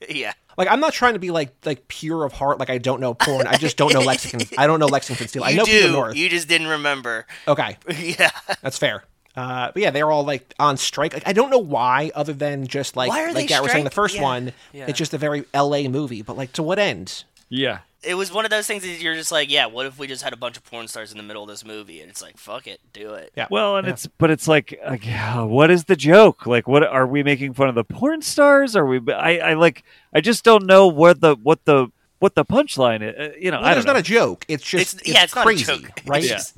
yeah. 0.08 0.32
Like 0.56 0.68
I'm 0.68 0.80
not 0.80 0.92
trying 0.92 1.14
to 1.14 1.18
be 1.18 1.30
like 1.30 1.52
like 1.64 1.88
pure 1.88 2.24
of 2.24 2.32
heart, 2.32 2.58
like 2.58 2.70
I 2.70 2.78
don't 2.78 3.00
know 3.00 3.14
porn. 3.14 3.46
I 3.46 3.56
just 3.56 3.76
don't 3.76 3.92
know 3.94 4.00
Lexington. 4.00 4.58
I 4.58 4.66
don't 4.66 4.80
know 4.80 4.86
Lexington 4.86 5.28
Steele. 5.28 5.44
I 5.44 5.50
You 5.50 5.56
know 5.58 5.64
Peter 5.64 5.86
do. 5.86 5.92
North. 5.92 6.16
You 6.16 6.28
just 6.28 6.48
didn't 6.48 6.66
remember. 6.66 7.26
Okay, 7.48 7.76
yeah. 7.98 8.30
that's 8.62 8.78
fair. 8.78 9.04
Uh, 9.36 9.70
but 9.72 9.80
yeah, 9.80 9.90
they're 9.90 10.10
all 10.10 10.24
like 10.24 10.52
on 10.58 10.76
strike. 10.76 11.14
Like 11.14 11.26
I 11.26 11.32
don't 11.32 11.50
know 11.50 11.58
why, 11.58 12.10
other 12.14 12.32
than 12.32 12.66
just 12.66 12.96
like 12.96 13.08
Why 13.08 13.22
are 13.22 13.26
like 13.28 13.36
they 13.36 13.46
Garrett 13.46 13.62
was 13.62 13.72
saying 13.72 13.84
the 13.84 13.90
first 13.90 14.16
yeah, 14.16 14.22
one. 14.22 14.52
yeah. 14.72 14.86
It's 14.88 14.98
just 14.98 15.14
a 15.14 15.18
very 15.18 15.44
L.A. 15.54 15.88
movie, 15.88 16.22
but 16.22 16.36
like 16.36 16.52
to 16.54 16.62
what 16.62 16.78
end? 16.78 17.24
Yeah. 17.48 17.78
It 18.02 18.14
was 18.14 18.32
one 18.32 18.46
of 18.46 18.50
those 18.50 18.66
things 18.66 18.82
that 18.82 19.00
you're 19.00 19.14
just 19.14 19.30
like, 19.30 19.50
yeah, 19.50 19.66
what 19.66 19.84
if 19.84 19.98
we 19.98 20.06
just 20.06 20.22
had 20.22 20.32
a 20.32 20.36
bunch 20.36 20.56
of 20.56 20.64
porn 20.64 20.88
stars 20.88 21.12
in 21.12 21.18
the 21.18 21.22
middle 21.22 21.42
of 21.42 21.48
this 21.50 21.64
movie? 21.66 22.00
And 22.00 22.10
it's 22.10 22.22
like, 22.22 22.38
fuck 22.38 22.66
it, 22.66 22.80
do 22.94 23.12
it. 23.14 23.30
Yeah. 23.36 23.46
Well, 23.50 23.76
and 23.76 23.86
Yeah. 23.86 23.92
it's 23.92 24.06
but 24.06 24.30
it's 24.30 24.48
like, 24.48 24.78
like, 24.88 25.04
yeah, 25.06 25.42
what 25.42 25.70
is 25.70 25.84
the 25.84 25.96
joke? 25.96 26.46
Like, 26.46 26.66
what 26.66 26.82
are 26.82 27.06
we 27.06 27.22
making 27.22 27.52
fun 27.54 27.68
of 27.68 27.74
the 27.74 27.84
porn 27.84 28.22
stars? 28.22 28.74
Are 28.74 28.86
we? 28.86 29.00
I, 29.12 29.38
I 29.38 29.52
like, 29.54 29.84
I 30.14 30.20
just 30.22 30.44
don't 30.44 30.64
know 30.66 30.86
what 30.88 31.20
the 31.20 31.36
what 31.42 31.64
the 31.66 31.88
what 32.20 32.34
the 32.34 32.44
punchline 32.44 33.02
is. 33.02 33.14
Uh, 33.18 33.36
you 33.38 33.50
know, 33.50 33.58
Well, 33.60 33.68
I 33.68 33.74
there's 33.74 33.84
don't 33.84 33.96
a 33.96 34.02
joke. 34.02 34.44
It's 34.48 34.64
just 34.64 34.94
It's, 34.94 35.02
it's, 35.02 35.12
yeah, 35.12 35.24
it's 35.24 35.34
crazy, 35.34 35.70
not 35.70 35.78
a 35.80 35.82
joke. 35.82 36.00
right? 36.06 36.22
It's 36.22 36.30
Yeah. 36.30 36.36
just, 36.36 36.54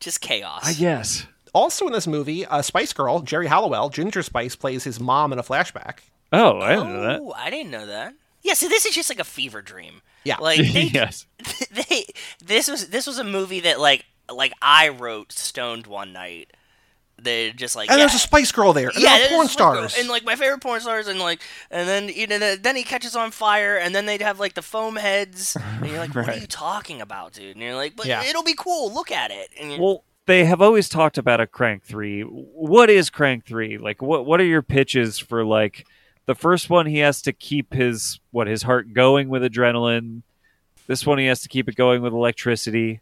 just 0.00 0.20
chaos. 0.20 0.62
I 0.64 0.74
guess. 0.74 1.26
Also 1.52 1.86
in 1.86 1.92
this 1.92 2.06
movie, 2.08 2.44
uh, 2.46 2.62
Spice 2.62 2.92
Girl, 2.92 3.20
Geri 3.20 3.46
Halliwell, 3.46 3.88
Ginger 3.90 4.22
Spice 4.24 4.56
plays 4.56 4.82
his 4.84 4.98
mom 5.00 5.32
in 5.32 5.38
a 5.38 5.42
flashback. 5.44 5.98
Oh, 6.32 6.58
I 6.60 6.74
didn't 6.74 6.92
know 6.92 7.02
that. 7.02 7.20
Oh, 7.20 7.32
I 7.36 7.50
didn't 7.50 7.70
know 7.70 7.86
that. 7.86 8.14
Yeah, 8.42 8.54
so 8.54 8.68
this 8.68 8.84
is 8.86 8.94
just 8.94 9.08
like 9.08 9.20
a 9.20 9.24
fever 9.24 9.62
dream. 9.62 10.02
Yeah. 10.24 10.38
Like 10.38 10.58
they, 10.72 10.82
yes. 10.92 11.26
they 11.70 12.06
this 12.44 12.68
was 12.68 12.88
this 12.88 13.06
was 13.06 13.18
a 13.18 13.24
movie 13.24 13.60
that 13.60 13.80
like 13.80 14.04
like 14.32 14.52
I 14.62 14.88
wrote 14.88 15.32
stoned 15.32 15.86
one 15.86 16.12
night. 16.12 16.52
They 17.20 17.52
just 17.52 17.76
like 17.76 17.90
And 17.90 17.98
yeah, 17.98 18.06
there's 18.06 18.14
a 18.14 18.18
Spice 18.18 18.50
Girl 18.52 18.72
there. 18.72 18.88
And 18.88 18.98
yeah, 19.02 19.10
there 19.18 19.28
there's 19.28 19.32
porn 19.32 19.46
a 19.46 19.48
Spice 19.48 19.56
Girl, 19.66 19.88
stars. 19.88 19.98
and 20.00 20.08
like 20.08 20.24
my 20.24 20.34
favorite 20.36 20.60
porn 20.60 20.80
stars, 20.80 21.06
and 21.06 21.20
like, 21.20 21.40
and 21.70 21.88
then 21.88 22.08
you 22.08 22.26
know, 22.26 22.56
then 22.56 22.74
he 22.76 22.82
catches 22.82 23.14
on 23.14 23.30
fire, 23.30 23.76
and 23.76 23.94
then 23.94 24.04
they'd 24.06 24.20
have 24.20 24.40
like 24.40 24.54
the 24.54 24.62
foam 24.62 24.96
heads, 24.96 25.56
and 25.80 25.86
you're 25.88 25.98
like, 25.98 26.14
what 26.14 26.28
are 26.28 26.36
you 26.36 26.46
talking 26.48 27.00
about, 27.00 27.32
dude? 27.34 27.54
And 27.54 27.62
you're 27.62 27.76
like, 27.76 27.94
but 27.96 28.06
Yeah. 28.06 28.24
it'll 28.24 28.42
be 28.42 28.54
cool. 28.56 28.92
Look 28.92 29.12
at 29.12 29.30
it. 29.30 29.48
And 29.58 29.80
Well, 29.80 30.04
they 30.26 30.44
have 30.44 30.60
always 30.60 30.88
talked 30.88 31.16
about 31.16 31.40
a 31.40 31.46
crank 31.46 31.84
three. 31.84 32.22
What 32.22 32.90
is 32.90 33.10
crank 33.10 33.46
three? 33.46 33.78
Like, 33.78 34.02
what 34.02 34.26
what 34.26 34.40
are 34.40 34.44
your 34.44 34.62
pitches 34.62 35.18
for 35.18 35.44
like 35.44 35.86
the 36.26 36.34
first 36.34 36.70
one? 36.70 36.86
He 36.86 36.98
has 36.98 37.22
to 37.22 37.32
keep 37.32 37.72
his 37.72 38.20
what 38.30 38.46
his 38.46 38.62
heart 38.62 38.92
going 38.92 39.28
with 39.28 39.42
adrenaline. 39.42 40.22
This 40.86 41.06
one 41.06 41.18
he 41.18 41.26
has 41.26 41.40
to 41.42 41.48
keep 41.48 41.68
it 41.68 41.76
going 41.76 42.02
with 42.02 42.12
electricity. 42.12 43.00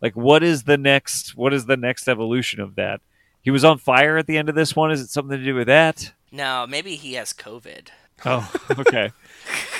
Like, 0.00 0.14
what 0.14 0.42
is 0.42 0.64
the 0.64 0.76
next? 0.76 1.36
What 1.36 1.54
is 1.54 1.66
the 1.66 1.76
next 1.76 2.08
evolution 2.08 2.60
of 2.60 2.74
that? 2.74 3.00
He 3.42 3.50
was 3.50 3.64
on 3.64 3.78
fire 3.78 4.16
at 4.16 4.26
the 4.26 4.38
end 4.38 4.48
of 4.48 4.54
this 4.54 4.74
one. 4.76 4.90
Is 4.90 5.00
it 5.00 5.10
something 5.10 5.38
to 5.38 5.44
do 5.44 5.54
with 5.54 5.66
that? 5.66 6.12
no, 6.32 6.66
maybe 6.68 6.96
he 6.96 7.14
has 7.14 7.32
COVID. 7.32 7.88
Oh, 8.24 8.50
okay. 8.78 9.12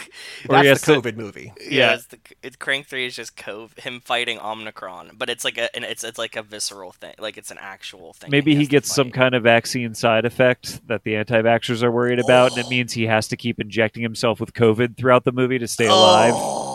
Or 0.48 0.54
That's 0.56 0.62
he 0.62 0.68
has 0.68 0.80
the 0.82 0.94
to- 0.94 1.00
COVID 1.00 1.16
movie. 1.16 1.52
Yeah. 1.60 1.94
it's 1.94 2.06
the 2.06 2.18
it's 2.42 2.56
Crank 2.56 2.86
Three 2.86 3.06
is 3.06 3.16
just 3.16 3.36
Cove 3.36 3.72
him 3.78 4.00
fighting 4.00 4.38
Omicron, 4.40 5.12
but 5.16 5.28
it's 5.30 5.44
like 5.44 5.58
a 5.58 5.74
and 5.74 5.84
it's 5.84 6.04
it's 6.04 6.18
like 6.18 6.36
a 6.36 6.42
visceral 6.42 6.92
thing, 6.92 7.14
like 7.18 7.36
it's 7.36 7.50
an 7.50 7.58
actual 7.60 8.12
thing. 8.12 8.30
Maybe 8.30 8.52
he 8.54 8.60
has 8.60 8.68
gets 8.68 8.94
some 8.94 9.10
kind 9.10 9.34
of 9.34 9.42
vaccine 9.42 9.94
side 9.94 10.24
effect 10.24 10.86
that 10.88 11.04
the 11.04 11.16
anti-vaxxers 11.16 11.82
are 11.82 11.90
worried 11.90 12.18
about, 12.18 12.52
and 12.52 12.58
Oh. 12.64 12.66
it 12.66 12.70
means 12.70 12.92
he 12.92 13.06
has 13.06 13.28
to 13.28 13.36
keep 13.36 13.60
injecting 13.60 14.02
himself 14.02 14.40
with 14.40 14.52
COVID 14.54 14.96
throughout 14.96 15.24
the 15.24 15.32
movie 15.32 15.58
to 15.58 15.68
stay 15.68 15.86
alive. 15.86 16.34
Oh, 16.36 16.73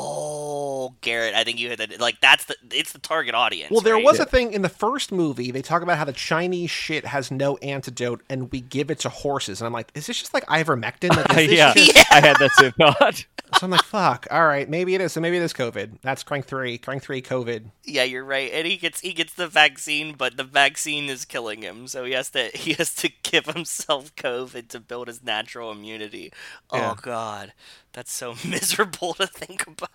Garrett, 1.01 1.35
I 1.35 1.43
think 1.43 1.59
you 1.59 1.69
hit 1.69 1.77
that. 1.77 1.99
Like 1.99 2.19
that's 2.21 2.45
the 2.45 2.55
it's 2.71 2.91
the 2.93 2.99
target 2.99 3.35
audience. 3.35 3.71
Well, 3.71 3.81
there 3.81 3.95
right? 3.95 4.03
was 4.03 4.19
a 4.19 4.25
thing 4.25 4.53
in 4.53 4.61
the 4.61 4.69
first 4.69 5.11
movie. 5.11 5.51
They 5.51 5.61
talk 5.61 5.81
about 5.81 5.97
how 5.97 6.05
the 6.05 6.13
Chinese 6.13 6.69
shit 6.69 7.05
has 7.05 7.31
no 7.31 7.57
antidote, 7.57 8.21
and 8.29 8.51
we 8.51 8.61
give 8.61 8.91
it 8.91 8.99
to 8.99 9.09
horses. 9.09 9.61
And 9.61 9.65
I'm 9.67 9.73
like, 9.73 9.91
is 9.95 10.07
this 10.07 10.19
just 10.19 10.33
like 10.33 10.45
ivermectin? 10.47 11.09
Like, 11.15 11.29
is 11.37 11.49
this 11.49 11.57
yeah, 11.57 11.73
just- 11.75 12.11
I 12.11 12.21
had 12.21 12.37
that 12.37 12.51
same 12.51 12.71
thought. 12.73 13.25
So 13.57 13.65
I'm 13.65 13.71
like, 13.71 13.83
fuck. 13.83 14.27
All 14.29 14.45
right, 14.45 14.69
maybe 14.69 14.93
it 14.93 15.01
is. 15.01 15.11
So 15.13 15.21
maybe 15.21 15.37
it 15.37 15.41
is 15.41 15.53
COVID. 15.53 16.01
That's 16.01 16.21
Crank 16.23 16.45
Three. 16.45 16.77
Crank 16.77 17.01
Three 17.01 17.21
COVID. 17.21 17.71
Yeah, 17.83 18.03
you're 18.03 18.23
right. 18.23 18.51
And 18.53 18.67
he 18.67 18.77
gets 18.77 18.99
he 18.99 19.13
gets 19.13 19.33
the 19.33 19.47
vaccine, 19.47 20.13
but 20.13 20.37
the 20.37 20.43
vaccine 20.43 21.09
is 21.09 21.25
killing 21.25 21.61
him, 21.61 21.87
so 21.87 22.05
he 22.05 22.11
has 22.11 22.29
to 22.31 22.49
he 22.53 22.73
has 22.73 22.93
to 22.95 23.09
give 23.23 23.45
himself 23.47 24.15
COVID 24.15 24.67
to 24.69 24.79
build 24.79 25.07
his 25.07 25.23
natural 25.23 25.71
immunity. 25.71 26.31
Yeah. 26.71 26.91
Oh 26.91 26.99
God, 27.01 27.53
that's 27.93 28.11
so 28.11 28.35
miserable 28.47 29.13
to 29.15 29.27
think 29.27 29.65
about. 29.65 29.89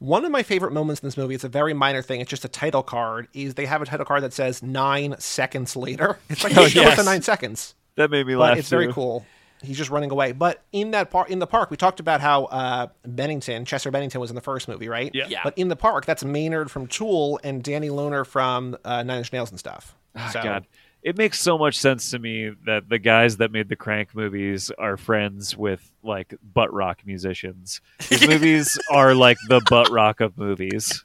One 0.00 0.24
of 0.24 0.30
my 0.30 0.42
favorite 0.44 0.72
moments 0.72 1.02
in 1.02 1.06
this 1.08 1.16
movie, 1.16 1.34
it's 1.34 1.42
a 1.44 1.48
very 1.48 1.74
minor 1.74 2.02
thing, 2.02 2.20
it's 2.20 2.30
just 2.30 2.44
a 2.44 2.48
title 2.48 2.82
card, 2.84 3.26
is 3.34 3.54
they 3.54 3.66
have 3.66 3.82
a 3.82 3.84
title 3.84 4.06
card 4.06 4.22
that 4.22 4.32
says 4.32 4.62
nine 4.62 5.16
seconds 5.18 5.74
later. 5.74 6.18
It's 6.28 6.44
like, 6.44 6.56
Oh, 6.56 6.62
yes. 6.62 6.74
yes. 6.74 6.96
the 6.96 7.02
nine 7.04 7.22
seconds. 7.22 7.74
That 7.96 8.10
made 8.10 8.26
me 8.26 8.34
But 8.34 8.40
laugh. 8.40 8.58
it's 8.58 8.68
very 8.68 8.92
cool. 8.92 9.26
He's 9.60 9.76
just 9.76 9.90
running 9.90 10.12
away. 10.12 10.30
But 10.30 10.62
in 10.70 10.92
that 10.92 11.10
park, 11.10 11.30
in 11.30 11.40
the 11.40 11.46
park, 11.48 11.72
we 11.72 11.76
talked 11.76 11.98
about 11.98 12.20
how 12.20 12.44
uh, 12.44 12.86
Bennington, 13.04 13.64
Chester 13.64 13.90
Bennington, 13.90 14.20
was 14.20 14.30
in 14.30 14.36
the 14.36 14.40
first 14.40 14.68
movie, 14.68 14.88
right? 14.88 15.10
Yeah. 15.12 15.26
Yeah. 15.28 15.40
But 15.42 15.58
in 15.58 15.66
the 15.66 15.74
park, 15.74 16.06
that's 16.06 16.22
Maynard 16.24 16.70
from 16.70 16.86
Tool 16.86 17.40
and 17.42 17.60
Danny 17.60 17.88
Lohner 17.88 18.24
from 18.24 18.76
uh, 18.84 19.02
Nine 19.02 19.18
Inch 19.18 19.32
Nails 19.32 19.50
and 19.50 19.58
stuff. 19.58 19.96
Oh, 20.14 20.30
so, 20.32 20.42
God, 20.44 20.66
it 21.02 21.16
makes 21.16 21.40
so 21.40 21.56
much 21.56 21.78
sense 21.78 22.10
to 22.10 22.18
me 22.18 22.50
that 22.66 22.88
the 22.88 22.98
guys 22.98 23.36
that 23.36 23.52
made 23.52 23.68
the 23.68 23.76
Crank 23.76 24.14
movies 24.14 24.70
are 24.78 24.96
friends 24.96 25.56
with 25.56 25.90
like 26.02 26.34
butt 26.54 26.72
rock 26.72 27.00
musicians. 27.06 27.80
These 28.08 28.26
movies 28.28 28.78
are 28.90 29.14
like 29.14 29.36
the 29.48 29.60
butt 29.70 29.90
rock 29.90 30.20
of 30.20 30.36
movies. 30.36 31.00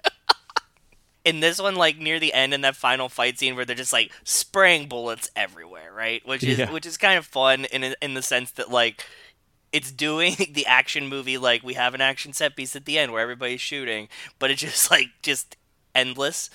In 1.25 1.39
this 1.39 1.61
one, 1.61 1.75
like 1.75 1.97
near 1.97 2.19
the 2.19 2.33
end 2.33 2.53
in 2.53 2.61
that 2.61 2.75
final 2.75 3.07
fight 3.07 3.39
scene 3.39 3.55
where 3.55 3.63
they're 3.63 3.75
just 3.77 3.93
like 3.93 4.11
spraying 4.25 4.89
bullets 4.89 5.29
everywhere, 5.37 5.93
right? 5.93 6.21
Which 6.27 6.43
is 6.43 6.57
Yeah. 6.57 6.71
which 6.71 6.85
is 6.85 6.97
kind 6.97 7.17
of 7.17 7.25
fun 7.25 7.65
in 7.65 7.95
in 8.01 8.13
the 8.13 8.21
sense 8.21 8.51
that 8.51 8.69
like 8.69 9.05
it's 9.71 9.91
doing 9.91 10.35
the 10.51 10.65
action 10.65 11.07
movie 11.07 11.37
like 11.37 11.63
we 11.63 11.75
have 11.75 11.93
an 11.93 12.01
action 12.01 12.33
set 12.33 12.55
piece 12.57 12.75
at 12.75 12.85
the 12.85 12.97
end 12.99 13.11
where 13.13 13.21
everybody's 13.21 13.61
shooting, 13.61 14.09
but 14.37 14.51
it's 14.51 14.61
just 14.61 14.91
like 14.91 15.07
just 15.21 15.55
endless. 15.95 16.49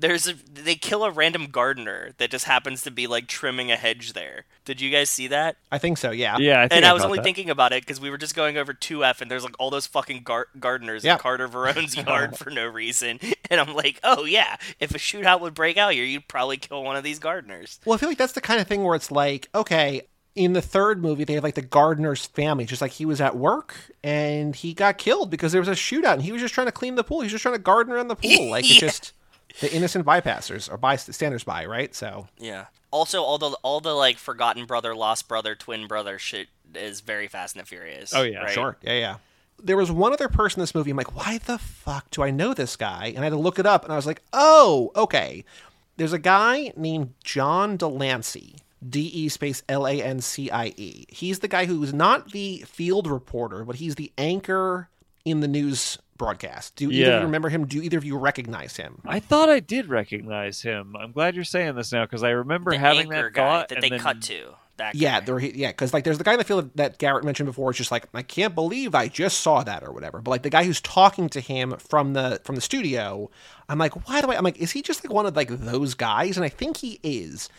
There's 0.00 0.26
a 0.28 0.32
they 0.52 0.74
kill 0.76 1.04
a 1.04 1.10
random 1.10 1.46
gardener 1.46 2.12
that 2.18 2.30
just 2.30 2.46
happens 2.46 2.82
to 2.82 2.90
be 2.90 3.06
like 3.06 3.26
trimming 3.26 3.70
a 3.70 3.76
hedge 3.76 4.14
there. 4.14 4.44
Did 4.64 4.80
you 4.80 4.90
guys 4.90 5.10
see 5.10 5.26
that? 5.28 5.56
I 5.70 5.78
think 5.78 5.98
so, 5.98 6.10
yeah. 6.10 6.36
Yeah, 6.38 6.60
I 6.60 6.68
think 6.68 6.72
and 6.78 6.84
I 6.86 6.92
was 6.92 7.04
only 7.04 7.18
that. 7.18 7.24
thinking 7.24 7.50
about 7.50 7.72
it 7.72 7.82
because 7.82 8.00
we 8.00 8.08
were 8.10 8.18
just 8.18 8.34
going 8.34 8.56
over 8.56 8.72
2F 8.72 9.20
and 9.20 9.30
there's 9.30 9.44
like 9.44 9.56
all 9.58 9.68
those 9.70 9.86
fucking 9.86 10.22
gar- 10.22 10.48
gardeners 10.58 11.04
Yeah. 11.04 11.14
in 11.14 11.18
Carter 11.18 11.46
Verone's 11.48 11.96
yard 12.06 12.36
for 12.38 12.50
no 12.50 12.66
reason. 12.66 13.20
And 13.50 13.60
I'm 13.60 13.74
like, 13.74 14.00
oh 14.02 14.24
yeah, 14.24 14.56
if 14.78 14.94
a 14.94 14.98
shootout 14.98 15.40
would 15.40 15.54
break 15.54 15.76
out 15.76 15.92
here, 15.92 16.04
you'd 16.04 16.28
probably 16.28 16.56
kill 16.56 16.82
one 16.82 16.96
of 16.96 17.04
these 17.04 17.18
gardeners. 17.18 17.78
Well, 17.84 17.94
I 17.94 17.98
feel 17.98 18.08
like 18.08 18.18
that's 18.18 18.32
the 18.32 18.40
kind 18.40 18.60
of 18.60 18.66
thing 18.66 18.82
where 18.84 18.94
it's 18.96 19.10
like, 19.10 19.48
okay, 19.54 20.02
in 20.36 20.52
the 20.52 20.62
third 20.62 21.02
movie, 21.02 21.24
they 21.24 21.34
have 21.34 21.42
like 21.42 21.56
the 21.56 21.62
gardener's 21.62 22.24
family, 22.24 22.64
just 22.64 22.80
like 22.80 22.92
he 22.92 23.04
was 23.04 23.20
at 23.20 23.36
work 23.36 23.74
and 24.04 24.54
he 24.54 24.72
got 24.72 24.96
killed 24.96 25.28
because 25.30 25.52
there 25.52 25.60
was 25.60 25.68
a 25.68 25.72
shootout 25.72 26.14
and 26.14 26.22
he 26.22 26.32
was 26.32 26.40
just 26.40 26.54
trying 26.54 26.68
to 26.68 26.72
clean 26.72 26.94
the 26.94 27.04
pool. 27.04 27.20
He 27.20 27.24
was 27.26 27.32
just 27.32 27.42
trying 27.42 27.56
to 27.56 27.60
garden 27.60 27.92
around 27.92 28.08
the 28.08 28.16
pool. 28.16 28.48
Like 28.50 28.64
it's 28.64 28.74
Yeah. 28.80 28.88
just 28.88 29.12
the 29.60 29.72
innocent 29.72 30.06
bypassers 30.06 30.72
or 30.72 30.76
bystanders 30.76 31.44
by, 31.44 31.66
right? 31.66 31.94
So 31.94 32.28
Yeah. 32.38 32.66
Also, 32.92 33.22
all 33.22 33.38
the 33.38 33.50
all 33.62 33.80
the 33.80 33.94
like 33.94 34.18
forgotten 34.18 34.64
brother, 34.66 34.94
lost 34.94 35.28
brother, 35.28 35.54
twin 35.54 35.86
brother 35.86 36.18
shit 36.18 36.48
is 36.74 37.00
very 37.00 37.28
Fast 37.28 37.54
and 37.56 37.62
the 37.62 37.66
Furious. 37.66 38.12
Oh, 38.14 38.22
yeah, 38.22 38.38
right? 38.40 38.50
Sure. 38.52 38.76
Yeah, 38.82 38.94
yeah. 38.94 39.16
There 39.62 39.76
was 39.76 39.90
one 39.92 40.12
other 40.12 40.28
person 40.28 40.60
in 40.60 40.62
this 40.62 40.74
movie. 40.74 40.90
I'm 40.90 40.96
like, 40.96 41.14
why 41.14 41.38
the 41.38 41.58
fuck 41.58 42.10
do 42.10 42.22
I 42.22 42.30
know 42.30 42.54
this 42.54 42.76
guy? 42.76 43.06
And 43.14 43.20
I 43.20 43.24
had 43.24 43.30
to 43.30 43.36
look 43.38 43.58
it 43.58 43.66
up, 43.66 43.84
and 43.84 43.92
I 43.92 43.96
was 43.96 44.06
like, 44.06 44.22
oh, 44.32 44.90
okay. 44.96 45.44
There's 45.96 46.12
a 46.14 46.18
guy 46.18 46.72
named 46.76 47.14
John 47.22 47.76
de 47.76 47.86
Lancie. 47.86 48.56
D 48.86 49.00
E 49.02 49.28
space 49.28 49.62
L 49.68 49.86
A 49.86 50.02
N 50.02 50.22
C 50.22 50.50
I 50.50 50.72
E. 50.76 51.04
He's 51.10 51.40
the 51.40 51.48
guy 51.48 51.66
who's 51.66 51.92
not 51.92 52.32
the 52.32 52.64
field 52.66 53.06
reporter, 53.06 53.62
but 53.64 53.76
he's 53.76 53.96
the 53.96 54.10
anchor 54.16 54.88
in 55.24 55.40
the 55.40 55.48
news 55.48 55.98
broadcast. 56.16 56.76
Do 56.76 56.90
either 56.90 57.02
of 57.04 57.08
Yeah. 57.12 57.18
you 57.20 57.24
remember 57.24 57.48
him? 57.48 57.66
Do 57.66 57.80
either 57.82 57.96
of 57.98 58.04
you 58.04 58.16
recognize 58.18 58.76
him? 58.76 59.00
I 59.06 59.20
thought 59.20 59.48
I 59.48 59.60
did 59.60 59.88
recognize 59.88 60.60
him. 60.62 60.94
I'm 60.96 61.12
glad 61.12 61.34
you're 61.34 61.44
saying 61.44 61.74
this 61.76 61.92
now 61.92 62.04
because 62.04 62.22
I 62.22 62.30
remember 62.30 62.72
The 62.72 62.78
having 62.78 63.08
that 63.08 63.32
guy 63.32 63.42
thought 63.42 63.68
that 63.70 63.76
and 63.76 63.82
they 63.84 63.88
then- 63.90 64.00
cut 64.00 64.22
to. 64.22 64.54
That 64.76 64.94
Yeah, 64.94 65.20
guy. 65.20 65.26
there, 65.26 65.38
yeah, 65.40 65.68
because 65.68 65.92
like 65.92 66.04
there's 66.04 66.16
the 66.16 66.24
guy 66.24 66.32
in 66.32 66.38
the 66.38 66.44
field 66.44 66.70
that 66.76 66.96
Garrett 66.96 67.22
mentioned 67.22 67.46
before. 67.46 67.68
It's 67.68 67.76
just 67.76 67.90
like 67.90 68.06
I 68.14 68.22
can't 68.22 68.54
believe 68.54 68.94
I 68.94 69.08
just 69.08 69.40
saw 69.40 69.62
that 69.62 69.82
or 69.82 69.92
whatever. 69.92 70.22
But 70.22 70.30
like 70.30 70.42
the 70.42 70.48
guy 70.48 70.64
who's 70.64 70.80
talking 70.80 71.28
to 71.30 71.40
him 71.40 71.74
from 71.76 72.14
the 72.14 72.40
from 72.44 72.54
the 72.54 72.62
studio, 72.62 73.28
I'm 73.68 73.76
like, 73.78 74.08
why 74.08 74.22
do 74.22 74.30
I? 74.30 74.36
I'm 74.38 74.42
like, 74.44 74.56
is 74.56 74.70
he 74.70 74.80
just 74.80 75.04
like 75.04 75.12
one 75.12 75.26
of 75.26 75.36
like 75.36 75.48
those 75.50 75.92
guys? 75.92 76.38
And 76.38 76.44
I 76.46 76.48
think 76.48 76.78
he 76.78 76.98
is. 77.02 77.50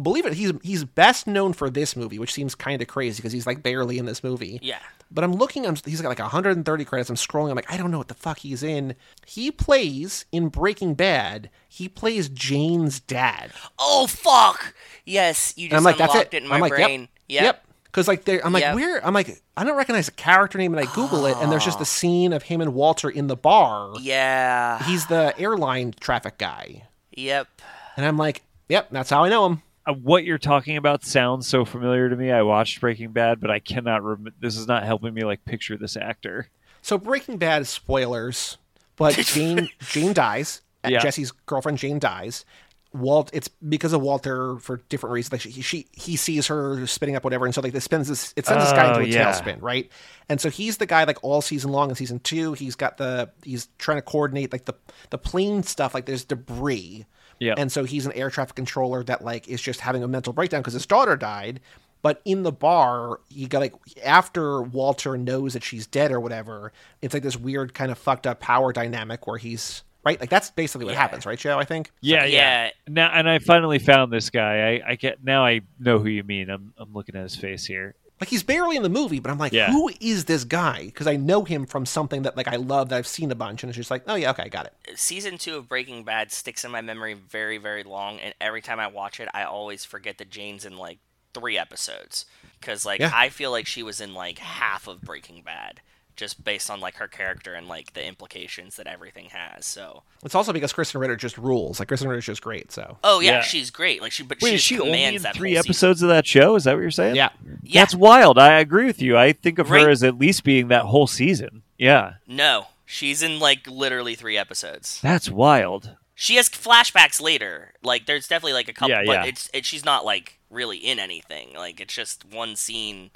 Believe 0.00 0.26
it, 0.26 0.34
he's 0.34 0.52
he's 0.62 0.84
best 0.84 1.26
known 1.26 1.54
for 1.54 1.70
this 1.70 1.96
movie, 1.96 2.18
which 2.18 2.32
seems 2.32 2.54
kind 2.54 2.82
of 2.82 2.88
crazy 2.88 3.16
because 3.16 3.32
he's 3.32 3.46
like 3.46 3.62
barely 3.62 3.96
in 3.98 4.04
this 4.04 4.22
movie. 4.22 4.58
Yeah. 4.62 4.78
But 5.10 5.24
I'm 5.24 5.32
looking, 5.32 5.64
I'm, 5.66 5.76
he's 5.84 6.02
got 6.02 6.08
like 6.08 6.18
130 6.18 6.84
credits. 6.84 7.08
I'm 7.08 7.16
scrolling. 7.16 7.48
I'm 7.50 7.56
like, 7.56 7.72
I 7.72 7.76
don't 7.76 7.90
know 7.90 7.98
what 7.98 8.08
the 8.08 8.14
fuck 8.14 8.40
he's 8.40 8.62
in. 8.62 8.94
He 9.24 9.50
plays 9.50 10.26
in 10.32 10.48
Breaking 10.48 10.94
Bad. 10.94 11.48
He 11.68 11.88
plays 11.88 12.28
Jane's 12.28 13.00
dad. 13.00 13.52
Oh 13.78 14.06
fuck! 14.06 14.74
Yes, 15.04 15.54
you 15.56 15.68
just 15.70 15.78
I'm 15.78 15.84
like, 15.84 15.96
that's 15.96 16.14
it. 16.14 16.34
it 16.34 16.42
in 16.42 16.48
my 16.48 16.56
I'm 16.56 16.60
like, 16.60 16.72
brain. 16.72 17.08
Yep. 17.28 17.42
Yep. 17.44 17.62
Because 17.84 18.08
like 18.08 18.28
I'm 18.44 18.52
like, 18.52 18.64
Yep. 18.64 18.74
where? 18.74 19.06
I'm 19.06 19.14
like, 19.14 19.40
I 19.56 19.64
don't 19.64 19.76
recognize 19.78 20.06
the 20.06 20.12
character 20.12 20.58
name, 20.58 20.74
and 20.74 20.86
I 20.86 20.92
Google 20.92 21.24
it, 21.24 21.36
and 21.38 21.50
there's 21.50 21.64
just 21.64 21.78
the 21.78 21.84
scene 21.86 22.34
of 22.34 22.42
him 22.42 22.60
and 22.60 22.74
Walter 22.74 23.08
in 23.08 23.28
the 23.28 23.36
bar. 23.36 23.94
Yeah. 24.00 24.82
He's 24.82 25.06
the 25.06 25.32
airline 25.38 25.94
traffic 25.98 26.36
guy, 26.36 26.82
Yep. 27.12 27.48
and 27.96 28.04
I'm 28.04 28.18
like, 28.18 28.42
yep, 28.68 28.88
that's 28.90 29.08
how 29.08 29.24
I 29.24 29.30
know 29.30 29.46
him. 29.46 29.62
Uh, 29.86 29.92
what 29.94 30.24
you're 30.24 30.38
talking 30.38 30.76
about 30.76 31.04
sounds 31.04 31.46
so 31.46 31.64
familiar 31.64 32.08
to 32.08 32.16
me. 32.16 32.30
I 32.32 32.42
watched 32.42 32.80
Breaking 32.80 33.12
Bad, 33.12 33.40
but 33.40 33.50
I 33.50 33.58
cannot. 33.60 34.02
Rem- 34.02 34.34
this 34.40 34.56
is 34.56 34.66
not 34.66 34.84
helping 34.84 35.14
me 35.14 35.24
like 35.24 35.44
picture 35.44 35.76
this 35.76 35.96
actor. 35.96 36.48
So 36.82 36.98
Breaking 36.98 37.36
Bad 37.38 37.62
is 37.62 37.68
spoilers, 37.68 38.58
but 38.96 39.14
Jane 39.16 39.68
Jane 39.80 40.12
dies. 40.12 40.62
Yeah. 40.86 41.00
Jesse's 41.00 41.32
girlfriend 41.32 41.78
Jane 41.78 41.98
dies. 41.98 42.44
Walt, 42.92 43.28
it's 43.34 43.48
because 43.48 43.92
of 43.92 44.00
Walter 44.00 44.56
for 44.58 44.78
different 44.88 45.12
reasons. 45.12 45.32
Like 45.32 45.40
she, 45.42 45.50
she 45.60 45.86
he 45.92 46.16
sees 46.16 46.46
her 46.46 46.86
spitting 46.86 47.14
up 47.16 47.24
whatever, 47.24 47.44
and 47.44 47.54
so 47.54 47.60
like 47.60 47.72
this 47.72 47.84
spins 47.84 48.08
this 48.08 48.32
it 48.36 48.46
sends 48.46 48.64
this 48.64 48.72
guy 48.72 48.86
Oh, 48.86 49.00
into 49.00 49.00
a 49.00 49.12
yeah. 49.12 49.32
tailspin, 49.32 49.60
right? 49.60 49.90
And 50.30 50.40
so 50.40 50.48
he's 50.48 50.78
the 50.78 50.86
guy 50.86 51.04
like 51.04 51.22
all 51.22 51.42
season 51.42 51.72
long 51.72 51.90
in 51.90 51.96
season 51.96 52.20
two. 52.20 52.54
He's 52.54 52.74
got 52.76 52.96
the 52.96 53.30
he's 53.42 53.68
trying 53.78 53.98
to 53.98 54.02
coordinate 54.02 54.50
like 54.52 54.64
the 54.64 54.74
the 55.10 55.18
plane 55.18 55.62
stuff. 55.62 55.92
Like 55.92 56.06
there's 56.06 56.24
debris, 56.24 57.04
Yeah. 57.38 57.54
and 57.56 57.70
so 57.70 57.84
he's 57.84 58.06
an 58.06 58.12
air 58.12 58.30
traffic 58.30 58.54
controller 58.56 59.02
that 59.04 59.22
like 59.24 59.48
is 59.48 59.60
just 59.60 59.80
having 59.80 60.02
a 60.02 60.08
mental 60.08 60.32
breakdown 60.32 60.60
because 60.60 60.74
his 60.74 60.86
daughter 60.86 61.16
died. 61.16 61.60
But 62.02 62.20
in 62.24 62.44
the 62.44 62.52
bar, 62.52 63.20
you 63.30 63.48
got 63.48 63.60
like 63.60 63.74
after 64.04 64.62
Walter 64.62 65.16
knows 65.16 65.54
that 65.54 65.64
she's 65.64 65.86
dead 65.86 66.12
or 66.12 66.20
whatever, 66.20 66.72
it's 67.02 67.12
like 67.14 67.22
this 67.22 67.36
weird 67.36 67.74
kind 67.74 67.90
of 67.90 67.98
fucked 67.98 68.26
up 68.26 68.38
power 68.38 68.72
dynamic 68.72 69.26
where 69.26 69.38
he's 69.38 69.82
right. 70.04 70.20
Like 70.20 70.30
that's 70.30 70.50
basically 70.50 70.84
what 70.84 70.92
Yeah. 70.94 71.00
happens, 71.00 71.26
right, 71.26 71.38
Joe? 71.38 71.58
I 71.58 71.64
think. 71.64 71.90
Yeah, 72.00 72.24
Yeah. 72.24 72.66
yeah. 72.66 72.70
Now, 72.86 73.10
and 73.12 73.28
I 73.28 73.38
finally 73.40 73.80
found 73.80 74.12
this 74.12 74.30
guy. 74.30 74.74
I, 74.86 74.90
I 74.92 74.94
get 74.94 75.24
now. 75.24 75.44
I 75.44 75.62
know 75.80 75.98
who 75.98 76.08
you 76.08 76.22
mean. 76.22 76.48
I'm, 76.48 76.72
I'm 76.78 76.92
looking 76.92 77.16
at 77.16 77.22
his 77.22 77.34
face 77.34 77.66
here. 77.66 77.94
Like 78.20 78.30
he's 78.30 78.42
barely 78.42 78.76
in 78.76 78.82
the 78.82 78.88
movie, 78.88 79.20
but 79.20 79.30
I'm 79.30 79.38
like, 79.38 79.52
Yeah. 79.52 79.70
who 79.70 79.90
is 80.00 80.24
this 80.24 80.44
guy? 80.44 80.86
Because 80.86 81.06
I 81.06 81.16
know 81.16 81.44
him 81.44 81.66
from 81.66 81.84
something 81.84 82.22
that 82.22 82.36
like 82.36 82.48
I 82.48 82.56
love 82.56 82.88
that 82.88 82.96
I've 82.96 83.06
seen 83.06 83.30
a 83.30 83.34
bunch, 83.34 83.62
and 83.62 83.68
it's 83.70 83.76
just 83.76 83.90
like, 83.90 84.04
oh 84.06 84.14
yeah, 84.14 84.30
okay, 84.30 84.44
I 84.44 84.48
got 84.48 84.66
it. 84.66 84.98
season 84.98 85.36
two 85.38 85.56
of 85.56 85.68
Breaking 85.68 86.02
Bad 86.04 86.32
sticks 86.32 86.64
in 86.64 86.70
my 86.70 86.80
memory 86.80 87.12
very, 87.14 87.58
very 87.58 87.82
long, 87.82 88.18
and 88.20 88.34
every 88.40 88.62
time 88.62 88.80
I 88.80 88.86
watch 88.86 89.20
it, 89.20 89.28
I 89.34 89.44
always 89.44 89.84
forget 89.84 90.18
that 90.18 90.30
Jane's 90.30 90.64
in 90.64 90.76
like 90.78 90.98
three 91.34 91.58
episodes 91.58 92.24
because 92.60 92.86
like 92.86 93.00
Yeah. 93.00 93.10
I 93.14 93.28
feel 93.28 93.50
like 93.50 93.66
she 93.66 93.82
was 93.82 94.00
in 94.00 94.14
like 94.14 94.38
half 94.38 94.88
of 94.88 95.02
Breaking 95.02 95.42
Bad 95.42 95.80
just 96.16 96.42
based 96.44 96.70
on 96.70 96.80
like 96.80 96.94
her 96.96 97.08
character 97.08 97.54
and 97.54 97.68
like 97.68 97.92
the 97.92 98.04
implications 98.06 98.76
that 98.76 98.86
everything 98.86 99.28
has. 99.30 99.66
So, 99.66 100.02
It's 100.24 100.34
also 100.34 100.52
because 100.52 100.72
Krysten 100.72 101.00
Ritter 101.00 101.16
just 101.16 101.36
rules. 101.38 101.78
Like 101.78 101.88
Krysten 101.88 102.08
Ritter's 102.08 102.24
just 102.26 102.42
great. 102.42 102.72
So 102.72 102.98
oh 103.04 103.20
yeah, 103.20 103.32
Yeah. 103.32 103.40
she's 103.42 103.70
great. 103.70 104.00
Like 104.02 104.12
she, 104.12 104.22
but 104.22 104.38
Wait, 104.40 104.52
she 104.60 104.76
she 104.76 104.80
only 104.80 105.04
in 105.04 105.22
that 105.22 105.34
three 105.36 105.54
whole 105.54 105.62
season. 105.62 105.70
episodes 105.70 106.02
of 106.02 106.08
that 106.08 106.26
show? 106.26 106.54
Is 106.56 106.64
that 106.64 106.74
what 106.74 106.80
you're 106.80 106.90
saying? 106.90 107.16
yeah, 107.16 107.28
Yeah, 107.62 107.82
That's 107.82 107.94
wild. 107.94 108.38
I 108.38 108.58
agree 108.58 108.86
with 108.86 109.00
you. 109.02 109.16
I 109.16 109.32
think 109.32 109.58
of 109.58 109.70
Right. 109.70 109.82
her 109.82 109.90
as 109.90 110.02
at 110.02 110.18
least 110.18 110.42
being 110.44 110.68
that 110.68 110.84
whole 110.86 111.06
season. 111.06 111.62
Yeah, 111.78 112.14
no, 112.26 112.68
she's 112.86 113.22
in 113.22 113.38
like 113.38 113.66
literally 113.68 114.14
three 114.14 114.38
episodes. 114.38 114.98
that's 115.02 115.28
wild. 115.30 115.96
She 116.14 116.36
has 116.36 116.48
flashbacks 116.48 117.20
later. 117.20 117.74
Like 117.82 118.06
there's 118.06 118.26
definitely 118.26 118.54
like 118.54 118.68
a 118.68 118.72
couple, 118.72 118.90
Yeah, 118.96 119.02
but 119.04 119.12
yeah. 119.12 119.24
it's 119.26 119.50
it, 119.52 119.66
she's 119.66 119.84
not 119.84 120.04
like 120.06 120.38
really 120.48 120.78
in 120.78 120.98
anything. 120.98 121.52
Like 121.54 121.78
it's 121.78 121.92
just 121.94 122.24
one 122.24 122.56
scene 122.56 123.10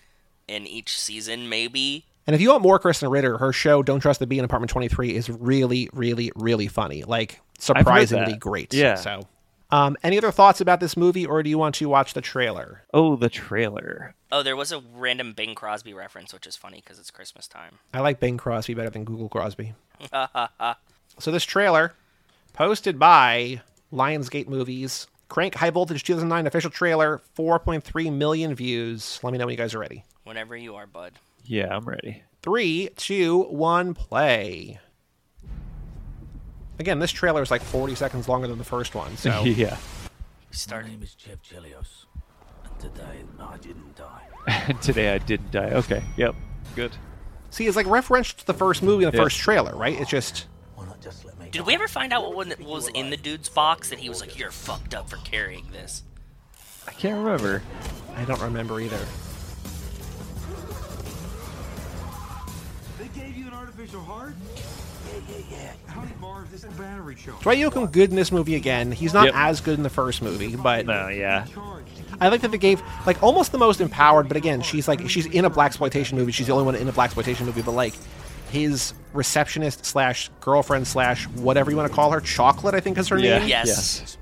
in 0.46 0.66
each 0.66 0.98
season, 1.01 1.48
maybe. 1.48 2.05
And 2.27 2.35
if 2.35 2.41
you 2.41 2.51
want 2.51 2.62
more 2.62 2.79
Krysten 2.79 3.11
Ritter, 3.11 3.39
her 3.39 3.53
show 3.53 3.83
"Don't 3.83 4.01
Trust 4.01 4.21
the 4.21 4.27
Bee" 4.27 4.39
in 4.39 4.45
Apartment 4.45 4.71
Twenty 4.71 4.89
Three 4.89 5.14
is 5.14 5.31
really, 5.31 5.89
really, 5.93 6.31
really 6.37 6.68
funny. 6.68 7.03
Like 7.05 7.41
surprisingly 7.59 8.37
great. 8.37 8.73
Yeah. 8.75 8.95
So, 8.95 9.23
um, 9.71 9.97
any 10.03 10.18
other 10.18 10.31
thoughts 10.31 10.61
about 10.61 10.81
this 10.81 10.97
movie, 10.97 11.27
or 11.27 11.43
do 11.43 11.51
you 11.51 11.59
want 11.59 11.77
to 11.77 11.89
watch 11.89 12.14
the 12.14 12.21
trailer? 12.21 12.85
Oh, 12.93 13.16
the 13.16 13.29
trailer. 13.29 14.14
Oh, 14.33 14.43
there 14.43 14.57
was 14.57 14.73
a 14.73 14.83
random 14.95 15.33
Bing 15.33 15.55
Crosby 15.55 15.95
reference, 15.95 16.33
which 16.33 16.47
is 16.47 16.57
funny 16.57 16.81
because 16.83 16.99
it's 16.99 17.11
Christmas 17.11 17.49
time. 17.49 17.79
I 17.95 18.01
like 18.01 18.21
Bing 18.21 18.37
Crosby 18.37 18.75
better 18.75 18.91
than 18.91 19.05
Google 19.05 19.29
Crosby. 19.29 19.75
so 21.18 21.31
this 21.31 21.45
trailer, 21.45 21.95
posted 22.53 22.99
by 22.99 23.62
Lionsgate 23.93 24.49
Movies, 24.49 25.07
Crank 25.29 25.55
High 25.55 25.71
Voltage 25.71 26.03
2009 26.05 26.47
official 26.47 26.71
trailer, 26.71 27.21
4.3 27.37 28.12
million 28.12 28.55
views. 28.55 29.21
Let 29.23 29.33
me 29.33 29.39
know 29.39 29.47
when 29.47 29.53
you 29.53 29.59
guys 29.59 29.75
are 29.75 29.79
ready. 29.79 30.05
Whenever 30.25 30.57
you 30.57 30.75
are, 30.75 30.87
bud. 30.87 31.12
Yeah, 31.51 31.74
I'm 31.76 31.84
ready. 31.84 32.22
Three, 32.42 32.90
two, 32.96 33.40
one, 33.42 33.92
play. 33.92 34.78
Again, 36.78 37.01
this 37.01 37.11
trailer 37.11 37.42
is 37.42 37.51
like 37.51 37.61
40 37.61 37.96
seconds 37.96 38.28
longer 38.28 38.46
than 38.46 38.57
the 38.57 38.62
first 38.64 38.94
one, 38.94 39.16
so 39.16 39.42
yeah. 39.44 39.76
We 40.48 40.57
started. 40.57 40.92
Name 40.92 41.03
is 41.03 41.16
Chev 41.18 41.42
Chelios, 41.42 42.05
and 42.64 42.78
today 42.78 43.24
I 43.40 43.57
didn't 43.57 43.96
die. 43.96 44.22
And 44.46 44.80
today 44.82 45.12
I 45.12 45.18
didn't 45.18 45.51
die. 45.51 45.70
Okay. 45.72 46.05
Yep. 46.16 46.36
Good. 46.76 46.92
see, 47.51 47.66
it's 47.66 47.74
like 47.76 47.86
referenced 47.88 48.38
to 48.38 48.46
the 48.46 48.55
first 48.55 48.80
movie 48.84 49.03
and 49.03 49.12
the 49.12 49.16
Yeah. 49.18 49.24
first 49.24 49.38
trailer, 49.38 49.74
right? 49.76 50.01
It's 50.01 50.09
just 50.09 50.46
Why 50.76 50.86
not 50.86 51.01
just 51.01 51.24
let 51.24 51.36
me 51.36 51.51
Did 51.51 51.62
we 51.62 51.74
ever 51.74 51.88
find 51.88 52.12
out 52.12 52.22
what 52.22 52.36
one- 52.36 52.55
was 52.61 52.86
in 52.94 53.11
the 53.11 53.16
dude's 53.16 53.48
box 53.48 53.90
that 53.90 53.98
he 53.98 54.09
was 54.09 54.20
like, 54.20 54.38
"You're 54.38 54.53
fucked 54.53 54.94
up 54.94 55.11
for 55.11 55.16
carrying 55.16 55.66
this"? 55.72 56.05
I 56.86 56.92
can't 56.92 57.16
remember. 57.18 57.61
I 58.16 58.24
don't 58.24 58.40
remember 58.40 58.80
either. 58.80 59.05
Gave 63.81 63.93
you 63.93 64.01
an 64.01 64.07
artificial? 64.11 64.37
Yeah, 65.28 65.37
yeah, 65.37 65.45
yeah. 65.51 65.72
How 65.93 66.01
many 66.03 66.12
bars 66.20 66.53
is 66.53 66.62
the 66.62 66.68
battery 66.68 67.16
show? 67.16 67.33
Dwight 67.41 67.59
Yoakam 67.59 67.91
good 67.91 68.11
in 68.11 68.16
this 68.16 68.31
movie 68.31 68.55
again. 68.55 68.93
He's 68.93 69.12
not 69.14 69.26
Yep. 69.26 69.35
as 69.37 69.61
good 69.61 69.74
in 69.78 69.83
the 69.83 69.91
first 69.91 70.22
movie, 70.22 70.55
but 70.57 70.87
No. 70.87 71.09
Yeah. 71.09 71.47
I 72.20 72.28
like 72.28 72.43
that 72.43 72.51
they 72.51 72.59
gave 72.59 72.83
like 73.07 73.22
almost 73.22 73.51
the 73.53 73.59
most 73.59 73.81
empowered. 73.81 74.28
But 74.28 74.37
again, 74.37 74.61
she's 74.62 74.87
like 74.87 75.09
she's 75.09 75.26
in 75.26 75.45
a 75.45 75.51
black 75.51 75.68
exploitation 75.70 76.18
movie. 76.18 76.33
She's 76.33 76.47
the 76.47 76.53
only 76.53 76.64
one 76.64 76.74
in 76.74 76.87
a 76.89 76.93
black 76.93 77.07
exploitation 77.07 77.47
movie. 77.47 77.62
But 77.62 77.72
like 77.72 77.95
his 78.51 78.93
receptionist 79.14 79.87
slash 79.87 80.31
girlfriend 80.41 80.87
slash 80.87 81.26
whatever 81.28 81.70
you 81.70 81.76
want 81.76 81.89
to 81.89 81.95
call 81.95 82.11
her, 82.11 82.20
Chocolate, 82.20 82.74
I 82.74 82.81
think 82.81 82.99
is 82.99 83.09
her 83.09 83.18
Yeah. 83.18 83.39
name, 83.39 83.49
Yes. 83.49 84.16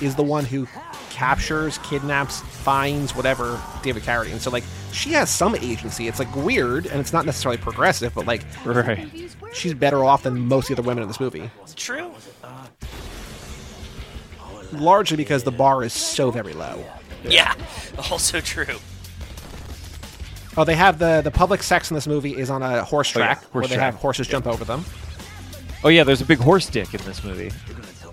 is 0.00 0.14
the 0.14 0.22
one 0.22 0.44
who 0.44 0.66
captures, 1.18 1.78
kidnaps, 1.78 2.40
finds 2.40 3.14
whatever 3.16 3.60
David 3.82 4.04
Carradine. 4.04 4.38
So 4.38 4.50
like 4.50 4.62
she 4.92 5.10
has 5.12 5.28
some 5.28 5.56
agency. 5.56 6.06
It's 6.06 6.20
like 6.20 6.32
weird 6.36 6.86
and 6.86 7.00
it's 7.00 7.12
not 7.12 7.26
necessarily 7.26 7.58
progressive, 7.58 8.14
but 8.14 8.24
like 8.26 8.42
Right. 8.64 9.08
she's 9.52 9.74
better 9.74 10.04
off 10.04 10.22
than 10.22 10.38
most 10.38 10.70
of 10.70 10.76
the 10.76 10.82
other 10.82 10.86
women 10.88 11.02
in 11.02 11.08
this 11.08 11.18
movie. 11.18 11.50
True. 11.74 12.12
Largely 14.72 15.16
because 15.16 15.42
the 15.44 15.50
bar 15.50 15.82
is 15.82 15.92
so 15.92 16.30
very 16.30 16.52
low. 16.52 16.84
Yeah. 17.24 17.54
Also 18.12 18.40
true. 18.40 18.76
Oh, 20.56 20.62
they 20.62 20.76
have 20.76 21.00
the 21.00 21.20
the 21.22 21.32
public 21.32 21.64
sex 21.64 21.90
in 21.90 21.96
this 21.96 22.06
movie 22.06 22.36
is 22.36 22.48
on 22.48 22.62
a 22.62 22.84
horse 22.84 23.14
Oh, 23.16 23.18
yeah, 23.18 23.26
track 23.34 23.38
horse 23.50 23.52
where 23.54 23.66
they 23.68 23.74
have 23.82 23.94
horses 23.96 24.28
jump 24.28 24.46
over 24.46 24.64
them. 24.64 24.84
Oh 25.82 25.88
yeah. 25.88 26.04
There's 26.04 26.20
a 26.20 26.24
big 26.24 26.38
horse 26.38 26.66
dick 26.70 26.94
in 26.94 27.00
this 27.02 27.24
movie. 27.24 27.50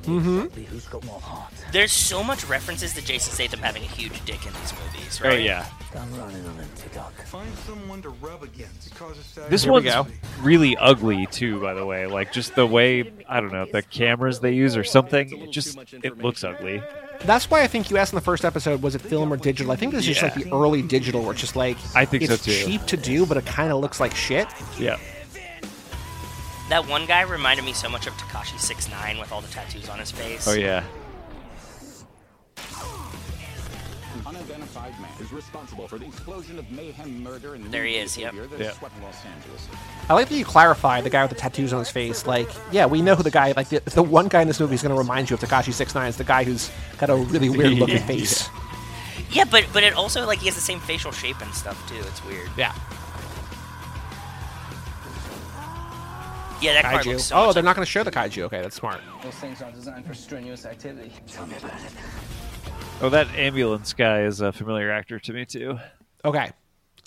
Mm-hmm. 0.06 0.60
You're 0.60 0.82
gonna 1.72 1.74
tell 1.74 1.74
me 1.74 1.74
exactly 1.74 1.74
who's 1.74 1.74
got 1.74 1.74
more 1.74 1.74
heart. 1.74 1.74
There's 1.74 1.91
so 1.91 2.24
much 2.24 2.45
references 2.45 2.93
to 2.93 3.05
Jason 3.05 3.34
Statham 3.34 3.59
having 3.59 3.84
a 3.84 3.88
huge 3.88 4.24
dick 4.26 4.45
in 4.45 4.53
these 4.53 4.74
movies, 4.74 5.22
oh, 5.24 5.28
right? 5.28 5.39
Oh 5.39 5.41
yeah. 5.41 5.66
I'm 5.95 6.20
running 6.20 6.45
on 6.45 6.59
empty, 6.59 6.89
Doc. 6.93 7.13
Find 7.26 7.55
someone 7.59 8.01
to 8.01 8.09
rub 8.09 8.43
against. 8.43 8.93
Cause 8.95 9.38
a 9.38 9.49
This 9.49 9.63
Here 9.63 9.72
one's 9.72 9.86
go. 9.86 10.07
really 10.41 10.76
ugly 10.78 11.26
too, 11.28 11.61
by 11.61 11.74
the 11.74 11.86
way. 11.86 12.05
Like 12.05 12.34
just 12.34 12.55
the 12.55 12.68
way 12.68 13.13
I 13.30 13.39
don't 13.39 13.53
know 13.53 13.66
the 13.72 13.82
cameras 13.82 14.39
they 14.39 14.51
use 14.51 14.76
or 14.76 14.84
something. 14.84 15.43
It 15.43 15.51
just 15.51 15.78
it 16.03 16.18
looks 16.18 16.43
ugly. 16.43 16.82
That's 17.22 17.49
why 17.49 17.63
I 17.63 17.68
think 17.68 17.89
you 17.89 17.97
asked 17.97 18.11
in 18.11 18.18
the 18.18 18.22
first 18.22 18.43
episode, 18.43 18.82
was 18.82 18.95
it 18.95 19.01
film 19.01 19.32
or 19.32 19.38
digital? 19.38 19.72
I 19.72 19.78
think 19.78 19.93
this 19.93 20.01
is 20.01 20.18
just 20.18 20.22
like 20.22 20.34
the 20.36 20.51
early 20.53 20.82
digital 20.82 21.22
where 21.22 21.32
it's 21.32 21.41
just 21.41 21.55
like 21.55 21.78
I 21.95 22.03
think 22.05 22.24
it's 22.24 22.41
so, 22.41 22.51
too. 22.51 22.66
cheap 22.66 22.86
to 22.88 22.97
do, 22.97 23.26
but 23.26 23.38
it 23.38 23.45
kind 23.45 23.72
of 23.72 23.80
looks 23.80 23.99
like 23.99 24.13
shit. 24.16 24.47
Yeah. 24.78 24.97
That 26.70 26.88
one 26.88 27.05
guy 27.05 27.22
reminded 27.22 27.63
me 27.63 27.74
so 27.74 27.89
much 27.89 28.07
of 28.07 28.13
Tekashi 28.13 28.59
69 28.59 29.20
with 29.20 29.32
all 29.32 29.39
the 29.41 29.47
tattoos 29.47 29.88
on 29.88 29.99
his 29.99 30.11
face. 30.11 30.47
Oh 30.47 30.53
yeah. 30.53 30.84
Unidentified 34.86 35.01
man 35.01 35.25
is 35.25 35.31
responsible 35.33 35.88
for 35.88 35.97
the 35.97 36.05
explosion 36.05 36.59
of 36.59 36.69
mayhem, 36.71 37.23
murder, 37.23 37.55
and 37.55 37.65
There 37.71 37.86
he 37.86 37.95
is, 37.95 38.17
yep. 38.17 38.33
behavior 38.33 38.57
Yeah. 38.59 38.71
Los 39.01 39.25
Angeles. 39.25 39.67
I 40.09 40.13
like 40.13 40.29
that 40.29 40.36
you 40.36 40.45
clarify 40.45 41.01
the 41.01 41.09
guy 41.09 41.23
with 41.23 41.31
the 41.31 41.38
tattoos 41.38 41.73
on 41.73 41.79
his 41.79 41.89
face. 41.89 42.25
Like, 42.27 42.49
yeah, 42.71 42.86
we 42.86 43.01
know 43.01 43.15
who 43.15 43.23
the 43.23 43.31
guy. 43.31 43.53
Like 43.55 43.69
the, 43.69 43.79
the 43.86 44.03
one 44.03 44.27
guy 44.27 44.41
in 44.41 44.47
this 44.47 44.59
movie 44.59 44.75
is 44.75 44.81
going 44.81 44.93
to 44.93 44.97
remind 44.99 45.29
you 45.29 45.33
of 45.36 45.39
Tekashi 45.39 45.73
Six 45.73 45.95
Nine. 45.95 46.07
Is 46.09 46.17
the 46.17 46.23
guy 46.23 46.43
who's 46.43 46.69
got 46.97 47.09
a 47.09 47.15
really 47.15 47.49
weird 47.49 47.73
looking 47.79 47.95
Yeah. 47.97 48.05
face. 48.05 48.49
Yeah, 49.31 49.45
but 49.45 49.65
but 49.73 49.83
it 49.83 49.93
also 49.93 50.25
like 50.25 50.39
he 50.39 50.45
has 50.45 50.55
the 50.55 50.61
same 50.61 50.79
facial 50.79 51.11
shape 51.11 51.41
and 51.41 51.53
stuff 51.53 51.77
too. 51.89 51.95
It's 51.99 52.23
weird. 52.25 52.49
Yeah, 52.57 52.73
Yeah, 56.61 56.73
that 56.73 56.83
card 56.83 57.05
looks 57.05 57.23
so 57.25 57.36
oh, 57.36 57.45
much 57.47 57.53
they're 57.55 57.63
like- 57.63 57.65
not 57.69 57.75
going 57.75 57.86
to 57.86 57.91
show 57.91 58.03
the 58.03 58.11
kaiju. 58.11 58.43
Okay, 58.43 58.61
that's 58.61 58.75
smart. 58.75 59.01
Those 59.23 59.33
things 59.36 59.61
aren't 59.61 59.75
designed 59.75 60.05
for 60.05 60.13
strenuous 60.13 60.65
activity. 60.65 61.11
Oh, 63.01 63.09
that 63.09 63.28
ambulance 63.36 63.93
guy 63.93 64.22
is 64.22 64.41
a 64.41 64.51
familiar 64.51 64.91
actor 64.91 65.20
to 65.20 65.34
me 65.34 65.45
too. 65.45 65.80
Okay, 66.24 66.51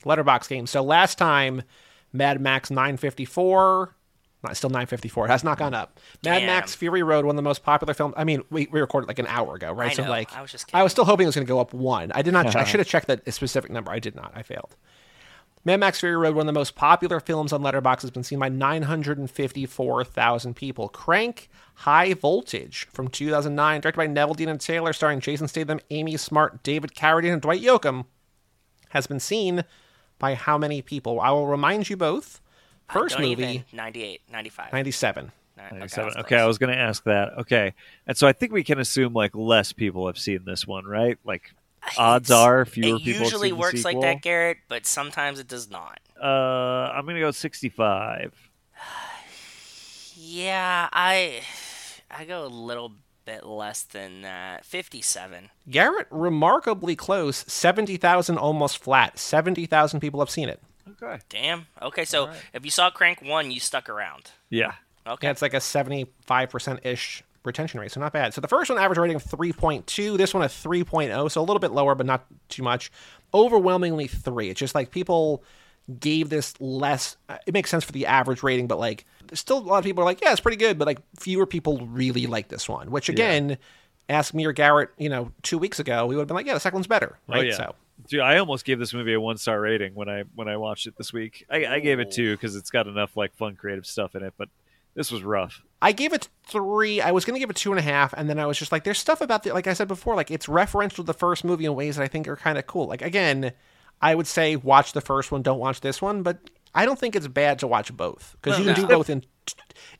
Letterboxd 0.04 0.48
game. 0.48 0.66
So 0.66 0.82
last 0.82 1.18
time, 1.18 1.62
Mad 2.12 2.40
Max 2.40 2.70
954. 2.70 3.94
Not 4.44 4.56
still 4.56 4.70
954. 4.70 5.26
It 5.26 5.30
has 5.30 5.42
not 5.42 5.58
gone 5.58 5.74
up. 5.74 5.98
Mad 6.24 6.38
Damn. 6.38 6.46
Max 6.46 6.72
Fury 6.74 7.02
Road, 7.02 7.24
one 7.24 7.34
of 7.34 7.36
the 7.36 7.42
most 7.42 7.64
popular 7.64 7.92
films. 7.92 8.14
I 8.16 8.22
mean, 8.22 8.44
we, 8.50 8.68
we 8.70 8.80
recorded 8.80 9.08
like 9.08 9.18
an 9.18 9.26
hour 9.26 9.56
ago, 9.56 9.72
right? 9.72 9.90
I 9.90 9.94
so 9.94 10.04
know. 10.04 10.10
like, 10.10 10.32
I 10.32 10.42
was 10.42 10.52
just 10.52 10.72
I 10.72 10.84
was 10.84 10.92
still 10.92 11.04
hoping 11.04 11.24
it 11.24 11.28
was 11.28 11.34
going 11.34 11.46
to 11.46 11.50
go 11.50 11.58
up 11.58 11.74
one. 11.74 12.12
I 12.12 12.22
did 12.22 12.32
not. 12.32 12.46
I 12.56 12.62
should 12.62 12.78
have 12.78 12.86
checked 12.86 13.08
that 13.08 13.32
specific 13.34 13.72
number. 13.72 13.90
I 13.90 13.98
did 13.98 14.14
not. 14.14 14.30
I 14.36 14.42
failed. 14.42 14.76
Mad 15.64 15.80
Max 15.80 16.00
Fury 16.00 16.16
Road, 16.16 16.34
one 16.34 16.48
of 16.48 16.54
the 16.54 16.58
most 16.58 16.74
popular 16.74 17.20
films 17.20 17.52
on 17.52 17.62
Letterboxd, 17.62 18.02
has 18.02 18.10
been 18.10 18.22
seen 18.22 18.38
by 18.38 18.48
954,000 18.48 20.54
people. 20.54 20.88
Crank 20.88 21.48
High 21.74 22.14
Voltage 22.14 22.86
from 22.90 23.08
2009, 23.08 23.80
directed 23.80 23.96
by 23.96 24.06
Neveldine 24.06 24.48
and 24.48 24.60
Taylor, 24.60 24.92
starring 24.92 25.20
Jason 25.20 25.48
Statham, 25.48 25.80
Amy 25.90 26.16
Smart, 26.16 26.62
David 26.62 26.94
Carradine, 26.94 27.32
and 27.32 27.42
Dwight 27.42 27.62
Yoakam, 27.62 28.06
has 28.90 29.06
been 29.06 29.20
seen 29.20 29.64
by 30.18 30.34
how 30.34 30.58
many 30.58 30.82
people? 30.82 31.20
I 31.20 31.30
will 31.30 31.46
remind 31.46 31.90
you 31.90 31.96
both. 31.96 32.40
Uh, 32.88 32.94
First 32.94 33.18
movie, 33.18 33.42
even. 33.42 33.64
98, 33.72 34.22
95. 34.32 34.72
97. 34.72 35.32
Nine- 35.56 35.66
okay, 35.66 35.76
I 35.76 35.78
97. 35.80 36.06
was 36.06 36.16
Okay, 36.16 36.36
I 36.36 36.46
was 36.46 36.58
going 36.58 36.72
to 36.72 36.78
ask 36.78 37.04
that. 37.04 37.32
Okay. 37.38 37.74
And 38.06 38.16
so 38.16 38.26
I 38.26 38.32
think 38.32 38.52
we 38.52 38.64
can 38.64 38.78
assume 38.78 39.12
like 39.12 39.34
less 39.34 39.72
people 39.72 40.06
have 40.06 40.18
seen 40.18 40.44
this 40.44 40.66
one, 40.66 40.84
right? 40.86 41.18
Like 41.24 41.52
odds 41.96 42.30
are 42.30 42.64
fewer 42.64 42.96
It 42.96 42.98
people 42.98 43.12
have 43.12 43.22
usually 43.22 43.48
seen 43.48 43.56
the 43.56 43.60
works 43.60 43.84
like 43.84 44.00
that, 44.00 44.22
Garrett, 44.22 44.58
but 44.68 44.86
sometimes 44.86 45.38
it 45.38 45.48
does 45.48 45.70
not. 45.70 46.00
Uh, 46.20 46.26
I'm 46.26 47.04
going 47.04 47.16
to 47.16 47.20
go 47.20 47.30
65. 47.30 48.50
Yeah, 50.20 50.90
I 50.92 51.40
I 52.10 52.26
go 52.26 52.44
a 52.44 52.48
little 52.48 52.92
bit 53.24 53.46
less 53.46 53.82
than 53.82 54.22
that. 54.22 54.64
57. 54.64 55.50
Garrett, 55.70 56.06
remarkably 56.10 56.96
close. 56.96 57.44
70,000 57.46 58.36
almost 58.36 58.78
flat. 58.78 59.18
70,000 59.18 60.00
people 60.00 60.20
have 60.20 60.30
seen 60.30 60.48
it. 60.48 60.60
Okay. 61.02 61.18
Damn. 61.28 61.66
Okay, 61.80 62.04
so 62.04 62.30
if 62.52 62.64
you 62.64 62.70
saw 62.70 62.90
Crank 62.90 63.22
1, 63.22 63.50
you 63.50 63.60
stuck 63.60 63.88
around. 63.88 64.30
Yeah. 64.50 64.72
Okay. 65.06 65.26
Yeah, 65.26 65.30
it's 65.30 65.42
like 65.42 65.54
a 65.54 65.58
75% 65.58 66.84
ish 66.84 67.22
retention 67.44 67.80
rate, 67.80 67.90
so 67.92 68.00
not 68.00 68.12
bad. 68.12 68.34
So 68.34 68.40
the 68.40 68.48
first 68.48 68.70
one, 68.70 68.78
average 68.78 68.98
rating 68.98 69.16
of 69.16 69.24
3.2. 69.24 70.16
This 70.16 70.34
one, 70.34 70.42
a 70.42 70.46
3.0, 70.46 71.30
so 71.30 71.40
a 71.40 71.42
little 71.42 71.60
bit 71.60 71.72
lower, 71.72 71.94
but 71.94 72.06
not 72.06 72.26
too 72.48 72.62
much. 72.62 72.90
Overwhelmingly 73.34 74.06
3. 74.08 74.50
It's 74.50 74.58
just 74.60 74.74
like 74.74 74.90
people 74.90 75.42
gave 76.00 76.28
this 76.28 76.54
less. 76.60 77.16
uh, 77.28 77.38
It 77.46 77.54
makes 77.54 77.70
sense 77.70 77.84
for 77.84 77.92
the 77.92 78.06
average 78.06 78.42
rating, 78.42 78.66
but 78.66 78.78
like, 78.78 79.06
still 79.32 79.58
a 79.58 79.60
lot 79.60 79.78
of 79.78 79.84
people 79.84 80.02
are 80.02 80.06
like, 80.06 80.20
yeah, 80.22 80.32
it's 80.32 80.40
pretty 80.40 80.56
good, 80.58 80.78
but 80.78 80.86
like, 80.86 80.98
fewer 81.18 81.46
people 81.46 81.78
really 81.86 82.26
like 82.26 82.48
this 82.48 82.68
one, 82.68 82.90
which 82.90 83.08
again, 83.08 83.58
ask 84.08 84.34
me 84.34 84.44
or 84.44 84.52
Garrett, 84.52 84.90
you 84.98 85.08
know, 85.08 85.32
two 85.42 85.58
weeks 85.58 85.78
ago, 85.78 86.06
we 86.06 86.14
would 86.16 86.22
have 86.22 86.28
been 86.28 86.34
like, 86.36 86.46
yeah, 86.46 86.54
the 86.54 86.60
second 86.60 86.76
one's 86.78 86.86
better, 86.86 87.18
right? 87.28 87.38
Oh, 87.38 87.42
yeah. 87.42 87.56
So. 87.56 87.74
Dude, 88.08 88.20
I 88.20 88.38
almost 88.38 88.64
gave 88.64 88.78
this 88.78 88.94
movie 88.94 89.12
a 89.12 89.20
one 89.20 89.38
star 89.38 89.60
rating 89.60 89.94
when 89.94 90.08
I 90.08 90.22
when 90.36 90.46
I 90.48 90.56
watched 90.56 90.86
it 90.86 90.96
this 90.96 91.12
week. 91.12 91.44
I, 91.50 91.66
I 91.66 91.80
gave 91.80 91.98
it 91.98 92.12
two 92.12 92.34
because 92.36 92.54
it's 92.54 92.70
got 92.70 92.86
enough 92.86 93.16
like 93.16 93.34
fun, 93.36 93.56
creative 93.56 93.84
stuff 93.86 94.14
in 94.14 94.22
it. 94.22 94.34
But 94.38 94.48
this 94.94 95.10
was 95.10 95.24
rough. 95.24 95.62
I 95.80 95.92
gave 95.92 96.12
it 96.12 96.28
three. 96.46 97.00
I 97.00 97.12
was 97.12 97.24
going 97.24 97.34
to 97.34 97.40
give 97.40 97.50
it 97.50 97.56
two 97.56 97.70
and 97.70 97.78
a 97.78 97.82
half, 97.82 98.12
and 98.12 98.28
then 98.28 98.38
I 98.38 98.46
was 98.46 98.58
just 98.58 98.72
like, 98.72 98.84
"There's 98.84 98.98
stuff 98.98 99.20
about 99.20 99.42
the 99.44 99.52
like 99.52 99.66
I 99.66 99.74
said 99.74 99.88
before, 99.88 100.16
like 100.16 100.30
it's 100.30 100.46
referential 100.46 100.96
to 100.96 101.02
the 101.04 101.14
first 101.14 101.44
movie 101.44 101.64
in 101.66 101.74
ways 101.74 101.96
that 101.96 102.02
I 102.02 102.08
think 102.08 102.26
are 102.28 102.36
kind 102.36 102.58
of 102.58 102.66
cool." 102.66 102.86
Like 102.88 103.02
again, 103.02 103.52
I 104.02 104.14
would 104.14 104.26
say 104.26 104.56
watch 104.56 104.92
the 104.92 105.00
first 105.00 105.30
one, 105.30 105.42
don't 105.42 105.58
watch 105.60 105.80
this 105.80 106.02
one, 106.02 106.22
but 106.22 106.38
I 106.74 106.84
don't 106.84 106.98
think 106.98 107.14
it's 107.16 107.28
bad 107.28 107.60
to 107.60 107.66
watch 107.66 107.96
both 107.96 108.36
because 108.42 108.58
you 108.58 108.64
can 108.64 108.74
No. 108.74 108.86
do 108.88 108.94
both 108.94 109.08
in, 109.08 109.24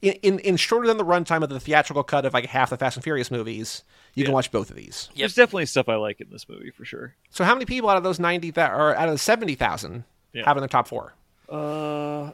in 0.02 0.12
in 0.22 0.38
in 0.40 0.56
shorter 0.56 0.86
than 0.88 0.96
the 0.98 1.04
runtime 1.04 1.42
of 1.42 1.48
the 1.48 1.60
theatrical 1.60 2.02
cut 2.02 2.24
of 2.26 2.34
like 2.34 2.46
half 2.46 2.70
the 2.70 2.76
Fast 2.76 2.96
and 2.96 3.04
Furious 3.04 3.30
movies. 3.30 3.84
You 4.14 4.24
can 4.24 4.34
watch 4.34 4.50
both 4.50 4.70
of 4.70 4.74
these. 4.76 5.08
There's 5.16 5.34
definitely 5.36 5.66
stuff 5.66 5.88
I 5.88 5.94
like 5.94 6.20
in 6.20 6.28
this 6.30 6.48
movie 6.48 6.70
for 6.72 6.84
sure. 6.84 7.14
So 7.30 7.44
how 7.44 7.54
many 7.54 7.66
people 7.66 7.88
out 7.88 7.96
of 7.96 8.02
those 8.02 8.18
ninety 8.18 8.50
that 8.52 8.72
or 8.72 8.96
out 8.96 9.08
of 9.08 9.14
the 9.14 9.18
seventy 9.18 9.54
thousand 9.54 10.02
Yeah. 10.32 10.44
have 10.44 10.56
in 10.56 10.60
their 10.60 10.68
top 10.68 10.88
four? 10.88 11.14
Uh, 11.48 12.32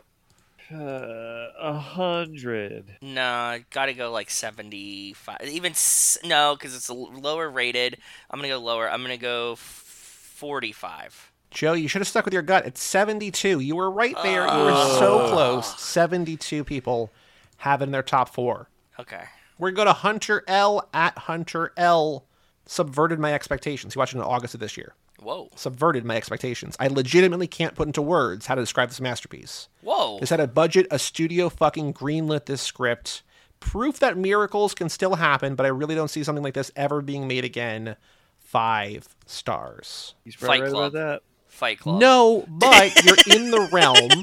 uh, 0.72 1.46
a 1.60 1.72
hundred. 1.78 2.96
No, 3.02 3.58
gotta 3.70 3.92
go 3.94 4.10
like 4.10 4.30
75. 4.30 5.38
Even, 5.46 5.72
s- 5.72 6.18
no, 6.24 6.54
because 6.56 6.74
it's 6.76 6.88
lower 6.90 7.48
rated. 7.50 7.98
I'm 8.30 8.38
gonna 8.38 8.48
go 8.48 8.58
lower. 8.58 8.90
I'm 8.90 9.02
gonna 9.02 9.16
go 9.16 9.56
45. 9.56 11.32
Joe, 11.50 11.72
you 11.74 11.86
should 11.88 12.00
have 12.00 12.08
stuck 12.08 12.24
with 12.24 12.34
your 12.34 12.42
gut. 12.42 12.66
It's 12.66 12.82
72. 12.82 13.60
You 13.60 13.76
were 13.76 13.90
right 13.90 14.16
there. 14.24 14.42
You 14.46 14.64
were 14.64 14.72
so 14.98 15.28
close. 15.30 15.80
72 15.80 16.64
people 16.64 17.12
have 17.58 17.80
it 17.80 17.84
in 17.84 17.92
their 17.92 18.02
top 18.02 18.28
four. 18.34 18.68
Okay. 18.98 19.22
We're 19.56 19.70
going 19.70 19.86
to 19.86 19.92
go 19.92 19.94
to 19.94 20.00
Hunter 20.00 20.42
L 20.48 20.88
at 20.92 21.16
Hunter 21.16 21.72
L. 21.76 22.24
Subverted 22.66 23.20
my 23.20 23.32
expectations. 23.32 23.94
He 23.94 23.98
watched 23.98 24.14
it 24.14 24.18
in 24.18 24.24
August 24.24 24.54
of 24.54 24.60
this 24.60 24.76
year. 24.76 24.94
Whoa. 25.24 25.48
Subverted 25.56 26.04
my 26.04 26.16
expectations. 26.16 26.76
I 26.78 26.88
legitimately 26.88 27.46
can't 27.46 27.74
put 27.74 27.88
into 27.88 28.02
words 28.02 28.46
how 28.46 28.54
to 28.54 28.62
describe 28.62 28.90
this 28.90 29.00
masterpiece. 29.00 29.68
Whoa. 29.82 30.18
This 30.20 30.30
had 30.30 30.40
a 30.40 30.46
budget, 30.46 30.86
a 30.90 30.98
studio 30.98 31.48
fucking 31.48 31.94
greenlit 31.94 32.44
this 32.46 32.62
script. 32.62 33.22
Proof 33.60 33.98
that 34.00 34.16
miracles 34.18 34.74
can 34.74 34.88
still 34.88 35.14
happen, 35.14 35.54
but 35.54 35.64
I 35.64 35.70
really 35.70 35.94
don't 35.94 36.08
see 36.08 36.22
something 36.22 36.44
like 36.44 36.54
this 36.54 36.70
ever 36.76 37.00
being 37.00 37.26
made 37.26 37.44
again. 37.44 37.96
Five 38.38 39.08
stars. 39.26 40.14
He's 40.24 40.36
probably 40.36 40.58
Fight 40.58 40.62
right 40.64 40.70
Club. 40.72 40.94
about 40.94 41.06
that. 41.06 41.22
Fight 41.48 41.78
Club. 41.80 42.00
No, 42.00 42.44
but 42.48 43.04
you're 43.04 43.16
in 43.36 43.50
the 43.50 43.68
realm. 43.72 44.22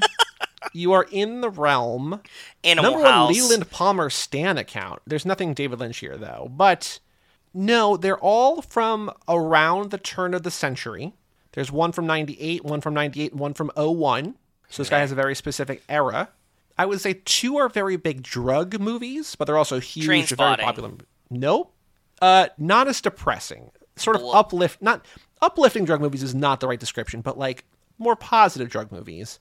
You 0.74 0.92
are 0.94 1.08
in 1.12 1.42
the 1.42 1.50
realm. 1.50 2.22
Animal 2.64 2.92
Number 2.92 3.06
House. 3.08 3.26
one, 3.28 3.34
Leland 3.34 3.72
Palmer 3.72 4.10
Stan 4.12 4.58
account. 4.58 5.02
There's 5.08 5.26
nothing 5.26 5.54
David 5.54 5.80
Lynch 5.80 5.98
here 5.98 6.18
though, 6.18 6.50
but 6.56 7.00
no, 7.54 7.98
they're 7.98 8.18
all 8.18 8.62
from 8.62 9.12
around 9.28 9.92
the 9.92 9.98
turn 9.98 10.34
of 10.34 10.44
the 10.44 10.52
century. 10.52 11.14
There's 11.54 11.72
one 11.72 11.92
from 11.92 12.08
'98, 12.08 12.64
one 12.64 12.82
from 12.82 12.94
'98, 12.94 13.36
one 13.36 13.54
from 13.54 13.72
01. 13.76 14.36
So 14.70 14.84
this 14.84 14.90
guy 14.90 15.00
has 15.00 15.12
a 15.12 15.16
very 15.16 15.36
specific 15.36 15.84
era. 15.90 16.30
I 16.78 16.86
would 16.86 17.02
say 17.02 17.22
two 17.26 17.58
are 17.58 17.68
very 17.68 17.98
big 17.98 18.24
drug 18.24 18.80
movies, 18.80 19.36
but 19.36 19.46
they're 19.46 19.58
also 19.58 19.80
huge, 19.80 20.30
very 20.30 20.58
popular. 20.58 20.92
Nope, 21.30 21.74
uh, 22.22 22.48
not 22.58 22.88
as 22.88 23.02
depressing. 23.02 23.72
Sort 23.98 24.16
of 24.16 24.24
uplift, 24.24 24.82
not 24.82 25.06
uplifting 25.42 25.84
drug 25.86 26.00
movies 26.00 26.24
is 26.24 26.34
not 26.34 26.62
the 26.62 26.68
right 26.68 26.80
description, 26.80 27.22
but 27.22 27.38
like 27.38 27.66
more 27.98 28.16
positive 28.16 28.70
drug 28.70 28.92
movies. 28.92 29.40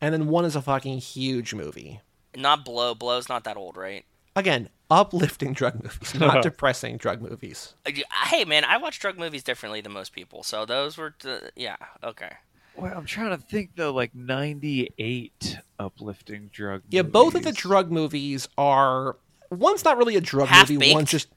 And 0.00 0.12
then 0.12 0.28
one 0.28 0.44
is 0.44 0.54
a 0.54 0.62
fucking 0.62 0.98
huge 0.98 1.54
movie. 1.54 2.00
Not 2.36 2.64
Blow. 2.64 2.94
Blow's 2.94 3.28
not 3.28 3.44
that 3.44 3.56
old, 3.56 3.76
right? 3.76 4.04
Again, 4.38 4.68
uplifting 4.88 5.52
drug 5.52 5.82
movies, 5.82 6.14
not 6.14 6.42
depressing 6.44 6.96
drug 6.96 7.20
movies. 7.20 7.74
Uh, 7.84 7.90
Hey, 8.26 8.44
man, 8.44 8.64
I 8.64 8.76
watch 8.76 9.00
drug 9.00 9.18
movies 9.18 9.42
differently 9.42 9.80
than 9.80 9.92
most 9.92 10.12
people. 10.12 10.42
So 10.44 10.64
those 10.64 10.96
were, 10.96 11.14
the, 11.20 11.50
yeah, 11.56 11.76
okay. 12.04 12.30
Well, 12.76 12.92
I'm 12.96 13.04
trying 13.04 13.30
to 13.30 13.38
think 13.38 13.70
though. 13.74 13.92
Like 13.92 14.14
'98 14.14 15.58
uplifting 15.80 16.50
drug. 16.52 16.82
Yeah, 16.88 17.02
both 17.02 17.34
of 17.34 17.42
the 17.42 17.50
drug 17.50 17.90
movies 17.90 18.48
are 18.56 19.16
one's 19.50 19.84
not 19.84 19.98
really 19.98 20.14
a 20.14 20.20
drug 20.20 20.48
movie, 20.48 20.74
Half-Baked? 20.74 20.94
one's 20.94 21.10
just 21.10 21.28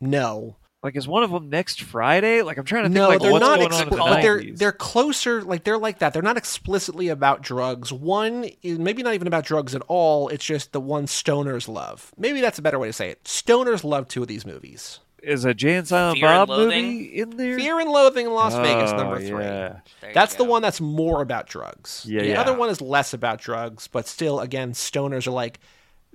no. 0.00 0.56
Like, 0.82 0.96
is 0.96 1.06
one 1.06 1.22
of 1.22 1.30
them 1.30 1.50
next 1.50 1.82
Friday? 1.82 2.40
Like, 2.40 2.56
I'm 2.56 2.64
trying 2.64 2.84
to 2.84 2.88
think. 2.88 2.94
No, 2.94 3.08
like, 3.08 3.20
they're 3.20 3.32
what's 3.32 3.42
not. 3.44 3.56
going 3.58 3.66
Ex- 3.66 3.76
on 3.76 3.82
in 3.82 3.90
the 3.90 3.96
but 3.96 4.22
they're 4.22 4.42
they're 4.54 4.72
closer. 4.72 5.42
Like 5.42 5.64
they're 5.64 5.76
like 5.76 5.98
that. 5.98 6.14
They're 6.14 6.22
not 6.22 6.38
explicitly 6.38 7.08
about 7.08 7.42
drugs. 7.42 7.92
One 7.92 8.48
is 8.62 8.78
maybe 8.78 9.02
not 9.02 9.12
even 9.14 9.26
about 9.26 9.44
drugs 9.44 9.74
at 9.74 9.82
all. 9.88 10.28
It's 10.28 10.44
just 10.44 10.72
the 10.72 10.80
one 10.80 11.04
stoners 11.04 11.68
love. 11.68 12.12
Maybe 12.16 12.40
that's 12.40 12.58
a 12.58 12.62
better 12.62 12.78
way 12.78 12.88
to 12.88 12.92
say 12.94 13.10
it. 13.10 13.22
Stoners 13.24 13.84
love 13.84 14.08
two 14.08 14.22
of 14.22 14.28
these 14.28 14.46
movies. 14.46 15.00
Is 15.22 15.44
a 15.44 15.52
Jay 15.52 15.74
and 15.76 15.86
Silent 15.86 16.18
Fear 16.18 16.28
Bob 16.28 16.48
Loathing? 16.48 16.86
movie 16.86 17.04
in 17.20 17.36
there? 17.36 17.58
Fear 17.58 17.80
and 17.80 17.90
Loathing 17.90 18.24
in 18.24 18.32
Las 18.32 18.54
Vegas, 18.54 18.90
Oh, 18.92 18.96
number 18.96 19.18
three. 19.20 19.44
yeah. 19.44 19.80
That's 20.14 20.36
the 20.36 20.44
one 20.44 20.62
that's 20.62 20.80
more 20.80 21.20
about 21.20 21.46
drugs. 21.46 22.06
Yeah, 22.08 22.22
the 22.22 22.28
yeah. 22.28 22.40
other 22.40 22.54
one 22.56 22.70
is 22.70 22.80
less 22.80 23.12
about 23.12 23.38
drugs, 23.38 23.86
but 23.86 24.08
still, 24.08 24.40
again, 24.40 24.72
stoners 24.72 25.26
are 25.26 25.30
like 25.32 25.60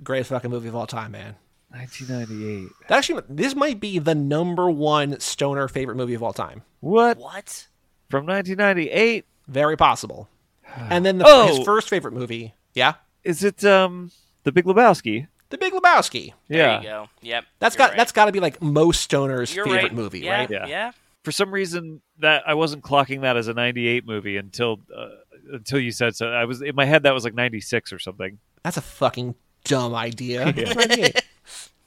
greatest 0.03 0.31
fucking 0.31 0.49
movie 0.49 0.69
of 0.69 0.75
all 0.75 0.87
time, 0.87 1.11
man. 1.11 1.35
1998. 1.75 2.69
That 2.87 2.97
actually, 2.97 3.23
this 3.29 3.55
might 3.55 3.79
be 3.79 3.99
the 3.99 4.15
number 4.15 4.69
one 4.69 5.19
stoner 5.19 5.67
favorite 5.67 5.95
movie 5.95 6.13
of 6.13 6.23
all 6.23 6.33
time. 6.33 6.63
What? 6.79 7.17
What? 7.17 7.67
From 8.09 8.25
1998? 8.25 9.25
Very 9.47 9.77
possible. 9.77 10.29
And 10.89 11.05
then 11.05 11.19
the, 11.19 11.25
Oh. 11.27 11.47
his 11.55 11.65
first 11.65 11.87
favorite 11.89 12.13
movie, 12.13 12.53
yeah, 12.73 12.95
Is 13.23 13.43
it 13.43 13.63
um 13.63 14.11
The 14.43 14.51
Big 14.51 14.65
Lebowski? 14.65 15.27
The 15.49 15.57
Big 15.57 15.71
Lebowski. 15.73 16.33
There 16.49 16.57
Yeah. 16.59 16.77
you 16.81 16.83
go. 16.87 17.09
Yep. 17.21 17.45
That's 17.59 17.75
you're 17.75 17.77
got 17.77 17.89
right. 17.91 17.97
that's 17.97 18.11
got 18.11 18.25
to 18.25 18.31
be 18.31 18.39
like 18.39 18.61
most 18.61 19.09
stoners' 19.09 19.53
You're 19.55 19.63
favorite 19.65 19.83
right. 19.83 19.93
movie, 19.93 20.19
yeah, 20.21 20.37
right? 20.39 20.49
Yeah. 20.49 20.65
Yeah. 20.67 20.91
For 21.23 21.31
some 21.31 21.51
reason 21.51 22.01
that 22.19 22.43
I 22.47 22.55
wasn't 22.55 22.83
clocking 22.83 23.21
that 23.21 23.37
as 23.37 23.47
a 23.47 23.53
98 23.53 24.05
movie 24.05 24.37
until 24.37 24.81
uh, 24.95 25.09
until 25.53 25.79
you 25.79 25.91
said 25.91 26.15
so. 26.15 26.27
I 26.27 26.45
was 26.45 26.61
in 26.61 26.75
my 26.75 26.85
head 26.85 27.03
that 27.03 27.13
was 27.13 27.23
like 27.23 27.33
96 27.35 27.93
or 27.93 27.99
something. 27.99 28.37
That's 28.63 28.77
a 28.77 28.81
fucking 28.81 29.35
dumb 29.63 29.93
idea. 29.95 30.47
It's 30.57 30.75
98. 30.75 31.23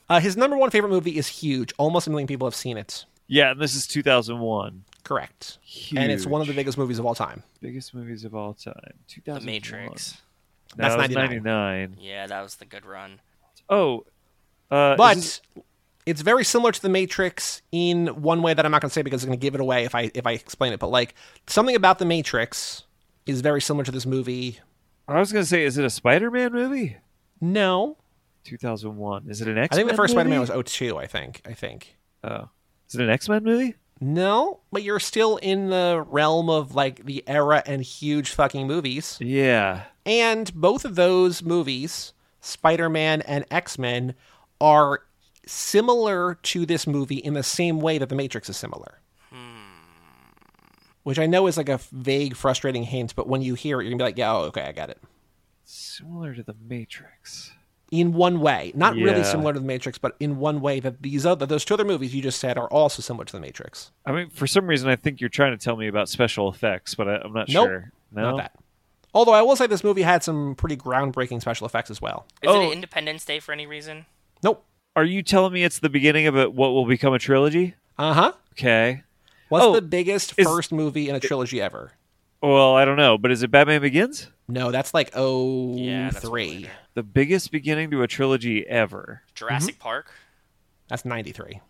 Uh, 0.09 0.21
his 0.21 0.37
number 0.37 0.57
one 0.57 0.71
favorite 0.71 0.91
movie 0.91 1.17
is 1.17 1.27
huge. 1.29 1.73
Almost 1.79 2.07
a 2.07 2.11
million 2.11 2.27
people 2.27 2.47
have 2.47 2.55
seen 2.55 2.77
it. 2.77 3.05
Yeah, 3.27 3.51
and 3.53 3.61
this 3.61 3.75
is 3.75 3.87
2001. 3.87 4.85
Correct. 5.05 5.59
Huge. 5.63 6.01
And 6.01 6.11
it's 6.13 6.27
one 6.27 6.41
of 6.41 6.47
the 6.47 6.55
biggest 6.55 6.79
movies 6.79 6.99
of 6.99 7.07
all 7.07 7.15
time. 7.15 7.43
biggest 7.61 7.95
movies 7.95 8.25
of 8.25 8.35
all 8.35 8.55
time. 8.55 8.75
2001. 9.09 9.41
The 9.41 9.47
Matrix. 9.47 10.19
No, 10.77 10.83
That's 10.83 10.95
it 10.95 10.99
was 10.99 11.11
99. 11.11 11.43
99. 11.45 11.97
Yeah, 12.01 12.27
that 12.27 12.43
was 12.43 12.57
the 12.57 12.65
good 12.67 12.85
run. 12.85 13.21
Oh, 13.71 14.05
uh, 14.71 14.97
But 14.97 15.17
is 15.19 15.41
this- 15.55 15.65
it's 16.07 16.21
very 16.23 16.43
similar 16.45 16.73
to 16.73 16.81
the 16.81 16.89
Matrix 16.89 17.61
in 17.71 18.07
one 18.23 18.41
way 18.41 18.55
that 18.55 18.65
I'm 18.65 18.71
not 18.73 18.81
going 18.81 18.89
to 18.89 18.93
say 18.95 19.03
because 19.03 19.23
it's 19.23 19.27
going 19.27 19.39
to 19.39 19.43
give 19.43 19.55
it 19.55 19.61
away 19.61 19.85
if 19.85 19.95
I 19.95 20.11
if 20.15 20.27
I 20.27 20.33
explain 20.33 20.73
it. 20.73 20.81
But 20.81 20.89
like 20.89 21.15
something 21.47 21.77
about 21.77 21.99
the 21.99 22.07
Matrix 22.07 22.85
is 23.27 23.43
very 23.43 23.61
similar 23.61 23.85
to 23.85 23.91
this 23.93 24.07
movie. 24.07 24.59
I 25.07 25.19
was 25.21 25.33
gonna 25.33 25.45
say, 25.45 25.65
is 25.65 25.77
it 25.79 25.85
a 25.87 25.91
Spider-Man 25.91 26.53
movie? 26.53 26.97
No, 27.43 27.97
2001. 28.49 29.27
Is 29.29 29.41
it 29.43 29.49
an 29.49 29.59
X? 29.59 29.75
I 29.75 29.77
think 29.77 29.91
the 29.91 29.97
first 29.97 30.13
Spider-Man 30.13 30.41
was 30.41 30.51
02, 30.51 30.97
I 30.99 31.07
think. 31.07 31.43
I 31.45 31.53
think. 31.53 31.97
Oh, 32.25 32.49
is 32.89 32.95
it 32.95 33.03
an 33.03 33.11
X-Men 33.11 33.45
movie? 33.45 33.75
No, 34.01 34.61
but 34.71 34.83
you're 34.83 35.01
still 35.01 35.39
in 35.39 35.71
the 35.71 36.05
realm 36.09 36.49
of 36.49 36.75
like 36.75 37.05
the 37.05 37.25
era 37.27 37.63
and 37.67 37.83
huge 37.83 38.31
fucking 38.31 38.67
movies. 38.67 39.19
Yeah. 39.21 39.83
And 40.07 40.53
both 40.55 40.85
of 40.85 40.95
those 40.95 41.43
movies, 41.43 42.13
Spider 42.41 42.89
Man 42.89 43.23
and 43.23 43.45
X 43.51 43.79
Men, 43.79 44.15
are 44.61 45.03
similar 45.47 46.35
to 46.35 46.65
this 46.65 46.87
movie 46.87 47.17
in 47.17 47.35
the 47.35 47.43
same 47.43 47.81
way 47.81 47.99
that 47.99 48.09
The 48.09 48.15
Matrix 48.15 48.49
is 48.49 48.57
similar. 48.57 49.01
Hmm. 49.31 49.67
Which 51.03 51.19
I 51.19 51.27
know 51.27 51.47
is 51.47 51.57
like 51.57 51.69
a 51.69 51.81
vague, 51.91 52.37
frustrating 52.37 52.85
hint, 52.85 53.17
but 53.17 53.29
when 53.29 53.43
you 53.43 53.55
hear 53.55 53.81
it, 53.81 53.85
you're 53.85 53.91
gonna 53.91 53.99
be 53.99 54.05
like, 54.05 54.19
yeah, 54.19 54.33
oh, 54.33 54.43
okay, 54.45 54.63
I 54.63 54.73
got 54.73 54.91
it. 54.91 54.99
Similar 55.65 56.35
to 56.35 56.43
the 56.43 56.55
Matrix. 56.67 57.53
In 57.91 58.13
one 58.13 58.41
way, 58.41 58.71
not 58.75 58.95
really 58.97 59.25
similar 59.25 59.55
to 59.55 59.59
The 59.61 59.65
Matrix, 59.65 59.97
but 59.97 60.15
in 60.21 60.37
one 60.39 60.61
way 60.61 60.79
that 60.81 61.03
these 61.03 61.25
other 61.25 61.47
those 61.47 61.65
two 61.65 61.73
other 61.73 61.87
movies 61.87 62.15
you 62.15 62.21
just 62.21 62.39
said 62.39 62.59
are 62.59 62.69
also 62.69 63.01
similar 63.01 63.25
to 63.25 63.33
The 63.33 63.41
Matrix. 63.41 63.93
I 64.05 64.13
mean, 64.13 64.29
for 64.29 64.47
some 64.47 64.67
reason, 64.67 64.91
I 64.91 64.97
think 64.97 65.21
you're 65.23 65.31
trying 65.31 65.57
to 65.57 65.63
tell 65.63 65.75
me 65.77 65.89
about 65.89 66.11
special 66.11 66.51
effects, 66.51 66.95
but 66.95 67.09
I, 67.09 67.17
I'm 67.17 67.33
not 67.33 67.49
Nope, 67.49 67.67
sure. 67.67 67.93
No, 68.13 68.23
Not 68.33 68.37
that. 68.37 68.53
Although 69.15 69.33
I 69.33 69.41
will 69.41 69.57
say 69.57 69.67
this 69.67 69.83
movie 69.83 70.03
had 70.03 70.23
some 70.23 70.55
pretty 70.55 70.77
groundbreaking 70.77 71.41
special 71.41 71.67
effects 71.67 71.91
as 71.91 72.01
well. 72.03 72.27
Is 72.43 72.51
Oh. 72.51 72.69
it 72.69 72.75
Independence 72.75 73.25
Day 73.25 73.41
for 73.41 73.53
any 73.53 73.67
reason? 73.67 74.05
Nope. 74.43 74.67
Are 74.95 75.05
you 75.05 75.23
telling 75.23 75.55
me 75.55 75.65
it's 75.65 75.79
the 75.79 75.89
beginning 75.89 76.27
of 76.27 76.37
a, 76.37 76.51
what 76.51 76.69
will 76.73 76.85
become 76.85 77.15
a 77.15 77.19
trilogy? 77.19 77.75
Uh 77.97 78.13
huh. 78.13 78.33
Okay. 78.53 79.03
What's 79.49 79.65
Oh, 79.65 79.73
the 79.73 79.81
biggest 79.81 80.35
is- 80.37 80.47
first 80.47 80.73
movie 80.73 81.09
in 81.09 81.15
a 81.15 81.21
trilogy 81.21 81.59
ever? 81.59 81.93
Well, 82.43 82.75
I 82.77 82.85
don't 82.85 82.97
know, 82.99 83.17
but 83.17 83.31
is 83.33 83.43
it 83.43 83.51
Batman 83.51 83.81
Begins? 83.81 84.29
No, 84.49 84.71
that's 84.71 84.95
like 84.95 85.11
oh 85.15 85.75
Yeah, 85.77 86.11
that's 86.11 86.25
three. 86.27 86.61
weird. 86.61 86.71
The 86.95 87.03
biggest 87.03 87.53
beginning 87.53 87.91
to 87.93 88.03
a 88.03 88.07
trilogy 88.09 88.67
ever. 88.67 89.23
Jurassic 89.35 89.75
Mm-hmm. 89.75 89.83
Park. 89.83 90.11
That's 90.89 91.05
ninety 91.05 91.33
three. 91.33 91.61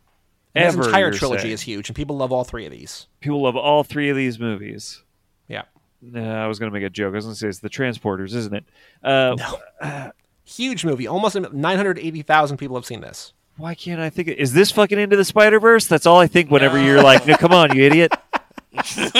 This 0.55 0.75
entire 0.75 1.13
trilogy 1.13 1.43
saying. 1.43 1.55
is 1.55 1.61
huge, 1.63 1.89
and 1.89 1.95
people 1.97 2.17
love 2.17 2.33
all 2.33 2.43
three 2.45 2.65
of 2.67 2.73
these. 2.73 3.07
People 3.21 3.43
love 3.43 3.57
all 3.57 3.85
three 3.85 4.09
of 4.11 4.17
these 4.17 4.39
movies. 4.41 5.03
Yeah, 5.47 5.63
Nah, 6.03 6.45
I 6.45 6.47
was 6.47 6.59
going 6.59 6.71
to 6.73 6.75
make 6.77 6.85
a 6.87 6.91
joke. 6.91 7.13
I 7.13 7.17
was 7.17 7.25
going 7.25 7.35
to 7.35 7.39
say 7.39 7.49
it's 7.49 7.59
the 7.61 7.69
Transporters, 7.71 8.35
isn't 8.35 8.55
it? 8.55 8.65
Uh, 9.03 10.11
huge 10.45 10.85
movie. 10.85 11.07
Almost 11.07 11.37
nine 11.53 11.77
hundred 11.77 11.99
eighty 11.99 12.23
thousand 12.23 12.57
people 12.57 12.77
have 12.77 12.87
seen 12.87 13.01
this. 13.01 13.33
Why 13.57 13.75
can't 13.75 14.01
I 14.01 14.09
think? 14.11 14.29
Of, 14.29 14.37
is 14.37 14.53
this 14.53 14.71
fucking 14.71 14.99
into 14.99 15.17
the 15.17 15.25
Spider 15.25 15.59
Verse? 15.61 15.87
That's 15.87 16.07
all 16.07 16.19
I 16.19 16.27
think 16.29 16.51
whenever 16.51 16.81
you're 16.83 17.03
like, 17.03 17.27
no, 17.27 17.37
come 17.37 17.53
on, 17.53 17.77
you 17.77 17.83
idiot. 17.85 18.13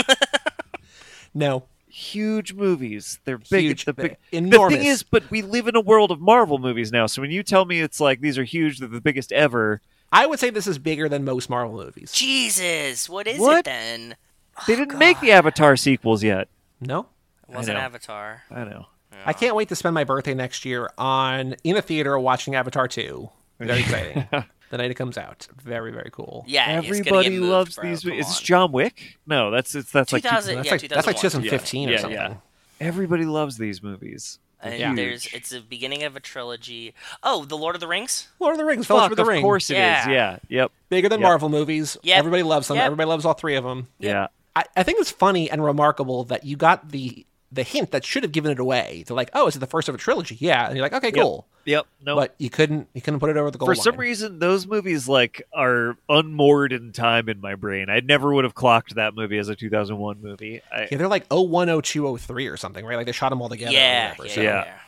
No, 1.35 1.65
Huge 2.13 2.55
movies. 2.55 3.19
They're 3.25 3.39
big. 3.39 3.65
Huge. 3.65 3.85
The, 3.85 3.93
big, 3.93 4.17
the 4.31 4.37
Enormous. 4.39 4.79
thing 4.79 4.87
is, 4.87 5.03
but 5.03 5.31
we 5.31 5.43
live 5.43 5.69
in 5.69 5.77
a 5.77 5.81
world 5.81 6.11
of 6.11 6.21
Marvel 6.21 6.59
movies 6.59 6.91
now. 6.93 7.07
So 7.07 7.23
when 7.23 7.31
you 7.31 7.43
tell 7.43 7.65
me 7.65 7.81
it's 7.81 8.01
like 8.01 8.21
these 8.21 8.39
are 8.39 8.45
huge, 8.45 8.79
they're 8.79 8.89
the 8.89 9.01
biggest 9.01 9.33
ever, 9.33 9.81
I 10.13 10.27
would 10.27 10.39
say 10.39 10.51
this 10.51 10.67
is 10.67 10.79
bigger 10.79 11.09
than 11.09 11.25
most 11.25 11.51
Marvel 11.51 11.77
movies. 11.77 12.13
Jesus, 12.13 13.09
what 13.09 13.27
is 13.27 13.39
What? 13.39 13.59
it 13.61 13.65
then? 13.67 14.17
Oh, 14.59 14.65
they 14.67 14.77
didn't 14.77 14.99
make 14.99 15.21
the 15.21 15.33
Avatar 15.33 15.77
sequels 15.77 16.23
yet. 16.23 16.49
No, 16.81 17.07
It 17.49 17.55
wasn't 17.55 17.77
know. 17.77 17.83
Avatar. 17.85 18.43
I 18.51 18.65
know. 18.65 18.87
I 19.27 19.33
can't 19.33 19.55
wait 19.57 19.69
to 19.71 19.77
spend 19.77 19.95
my 19.95 20.05
birthday 20.05 20.33
next 20.35 20.65
year 20.65 20.89
on 20.97 21.57
in 21.65 21.77
a 21.77 21.83
theater 21.83 22.19
watching 22.19 22.55
Avatar 22.55 22.87
two. 22.89 23.29
Very 23.59 23.81
exciting. 23.81 24.27
The 24.71 24.79
night 24.79 24.91
it 24.91 24.95
comes 24.95 25.17
out. 25.19 25.47
Very 25.63 25.91
very 25.93 26.11
cool. 26.13 26.45
Yeah, 26.47 26.79
it's 26.81 26.87
gonna 26.89 26.99
get 27.03 27.07
Everybody 27.13 27.31
moved, 27.39 27.51
loves 27.51 27.75
bro. 27.77 27.89
these. 27.89 28.05
Movies. 28.05 28.27
Is 28.27 28.33
this. 28.37 28.41
John 28.41 28.73
Wick? 28.73 29.19
No, 29.27 29.51
that's 29.51 29.75
it's 29.75 29.91
that's 29.91 30.13
like 30.13 30.23
2000 30.23 30.57
That's 30.57 30.67
yeah, 30.67 30.73
like 30.73 30.81
that's 30.89 31.07
like 31.07 31.17
2015 31.17 31.89
Yeah, 31.89 31.95
or 31.95 31.99
something. 31.99 32.19
yeah. 32.19 32.35
everybody 32.81 33.25
loves 33.25 33.59
these 33.59 33.83
movies. 33.83 34.39
Uh, 34.63 34.69
and 34.69 34.79
Yeah. 34.81 34.95
there's 34.95 35.27
it's 35.33 35.51
the 35.51 35.61
beginning 35.61 36.03
of 36.03 36.17
a 36.17 36.21
trilogy. 36.21 36.93
Oh, 37.23 37.45
the 37.45 37.57
Lord 37.57 37.77
of 37.77 37.81
the 37.81 37.87
Rings. 37.87 38.29
Lord 38.41 38.53
of 38.55 38.59
the 38.59 38.65
Rings, 38.65 38.87
Fellowship 38.87 39.11
Fuck, 39.11 39.19
of 39.21 39.27
the 39.27 39.33
of 39.33 39.41
course 39.43 39.71
it 39.71 39.75
is. 39.75 39.79
Yeah. 39.79 40.09
Yeah. 40.09 40.39
Yep. 40.49 40.73
Bigger 40.89 41.09
than 41.09 41.21
Yep. 41.21 41.29
Marvel 41.29 41.49
movies. 41.49 41.97
Yep. 42.03 42.19
Everybody 42.19 42.43
loves 42.43 42.67
them. 42.69 42.77
Yep. 42.77 42.87
Everybody 42.87 43.07
loves 43.09 43.25
all 43.25 43.35
three 43.35 43.55
of 43.57 43.63
them. 43.65 43.87
Yeah. 44.01 44.29
I, 44.57 44.65
I 44.77 44.83
think 44.83 44.99
it's 44.99 45.11
funny 45.13 45.49
and 45.49 45.65
remarkable 45.65 46.25
that 46.25 46.45
you 46.45 46.57
got 46.57 46.89
the 46.91 47.25
the 47.51 47.63
hint 47.63 47.91
that 47.93 48.05
should 48.05 48.23
have 48.23 48.33
given 48.33 48.51
it 48.53 48.59
away. 48.59 49.05
To 49.07 49.15
like, 49.15 49.31
oh, 49.35 49.47
is 49.47 49.57
it 49.57 49.61
the 49.61 49.67
first 49.67 49.89
of 49.89 49.95
a 49.95 49.99
trilogy? 49.99 50.37
Yeah, 50.41 50.67
and 50.67 50.77
you're 50.77 50.85
like, 50.85 50.93
okay, 50.93 51.11
cool. 51.13 51.47
Yep. 51.65 51.87
No. 52.05 52.15
But 52.17 52.35
you 52.39 52.49
couldn't 52.49 52.89
you 52.95 53.03
couldn't 53.03 53.21
put 53.21 53.29
it 53.31 53.37
over 53.37 53.51
the 53.51 53.59
goal 53.59 53.67
for 53.67 53.75
line. 53.75 53.83
some 53.83 53.97
reason, 53.97 54.39
those 54.39 54.67
movies 54.67 55.07
like 55.09 55.43
are 55.53 55.97
unmoored 56.09 56.73
in 56.73 56.93
time 56.93 57.29
in 57.29 57.41
my 57.43 57.55
brain. 57.57 57.91
I 57.91 58.01
never 58.01 58.33
would 58.33 58.45
have 58.45 58.55
clocked 58.55 58.95
that 58.95 59.15
movie 59.15 59.37
as 59.39 59.49
a 59.51 59.55
2001 59.57 60.23
movie. 60.23 60.63
I, 60.73 60.89
Yeah, 60.91 60.97
they're 60.99 61.09
like 61.09 61.27
01, 61.31 61.83
02, 61.83 62.17
03 62.17 62.47
or 62.47 62.57
something, 62.57 62.87
right? 62.87 62.97
Like 62.97 63.05
they 63.07 63.13
shot 63.13 63.29
them 63.31 63.43
all 63.43 63.49
together. 63.51 63.71
or 63.71 63.75
Yeah, 63.75 64.11
whatever. 64.17 64.29
yeah, 64.29 64.35
So, 64.35 64.41
yeah, 64.41 64.65
Yeah. 64.65 64.79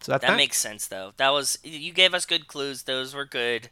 so 0.00 0.12
that's 0.12 0.22
That 0.26 0.36
makes 0.36 0.58
sense 0.58 0.86
though. 0.86 1.12
That 1.16 1.30
was 1.30 1.58
you 1.64 1.92
gave 1.92 2.14
us 2.14 2.24
good 2.24 2.46
clues. 2.46 2.84
Those 2.84 3.14
were 3.14 3.24
good. 3.24 3.68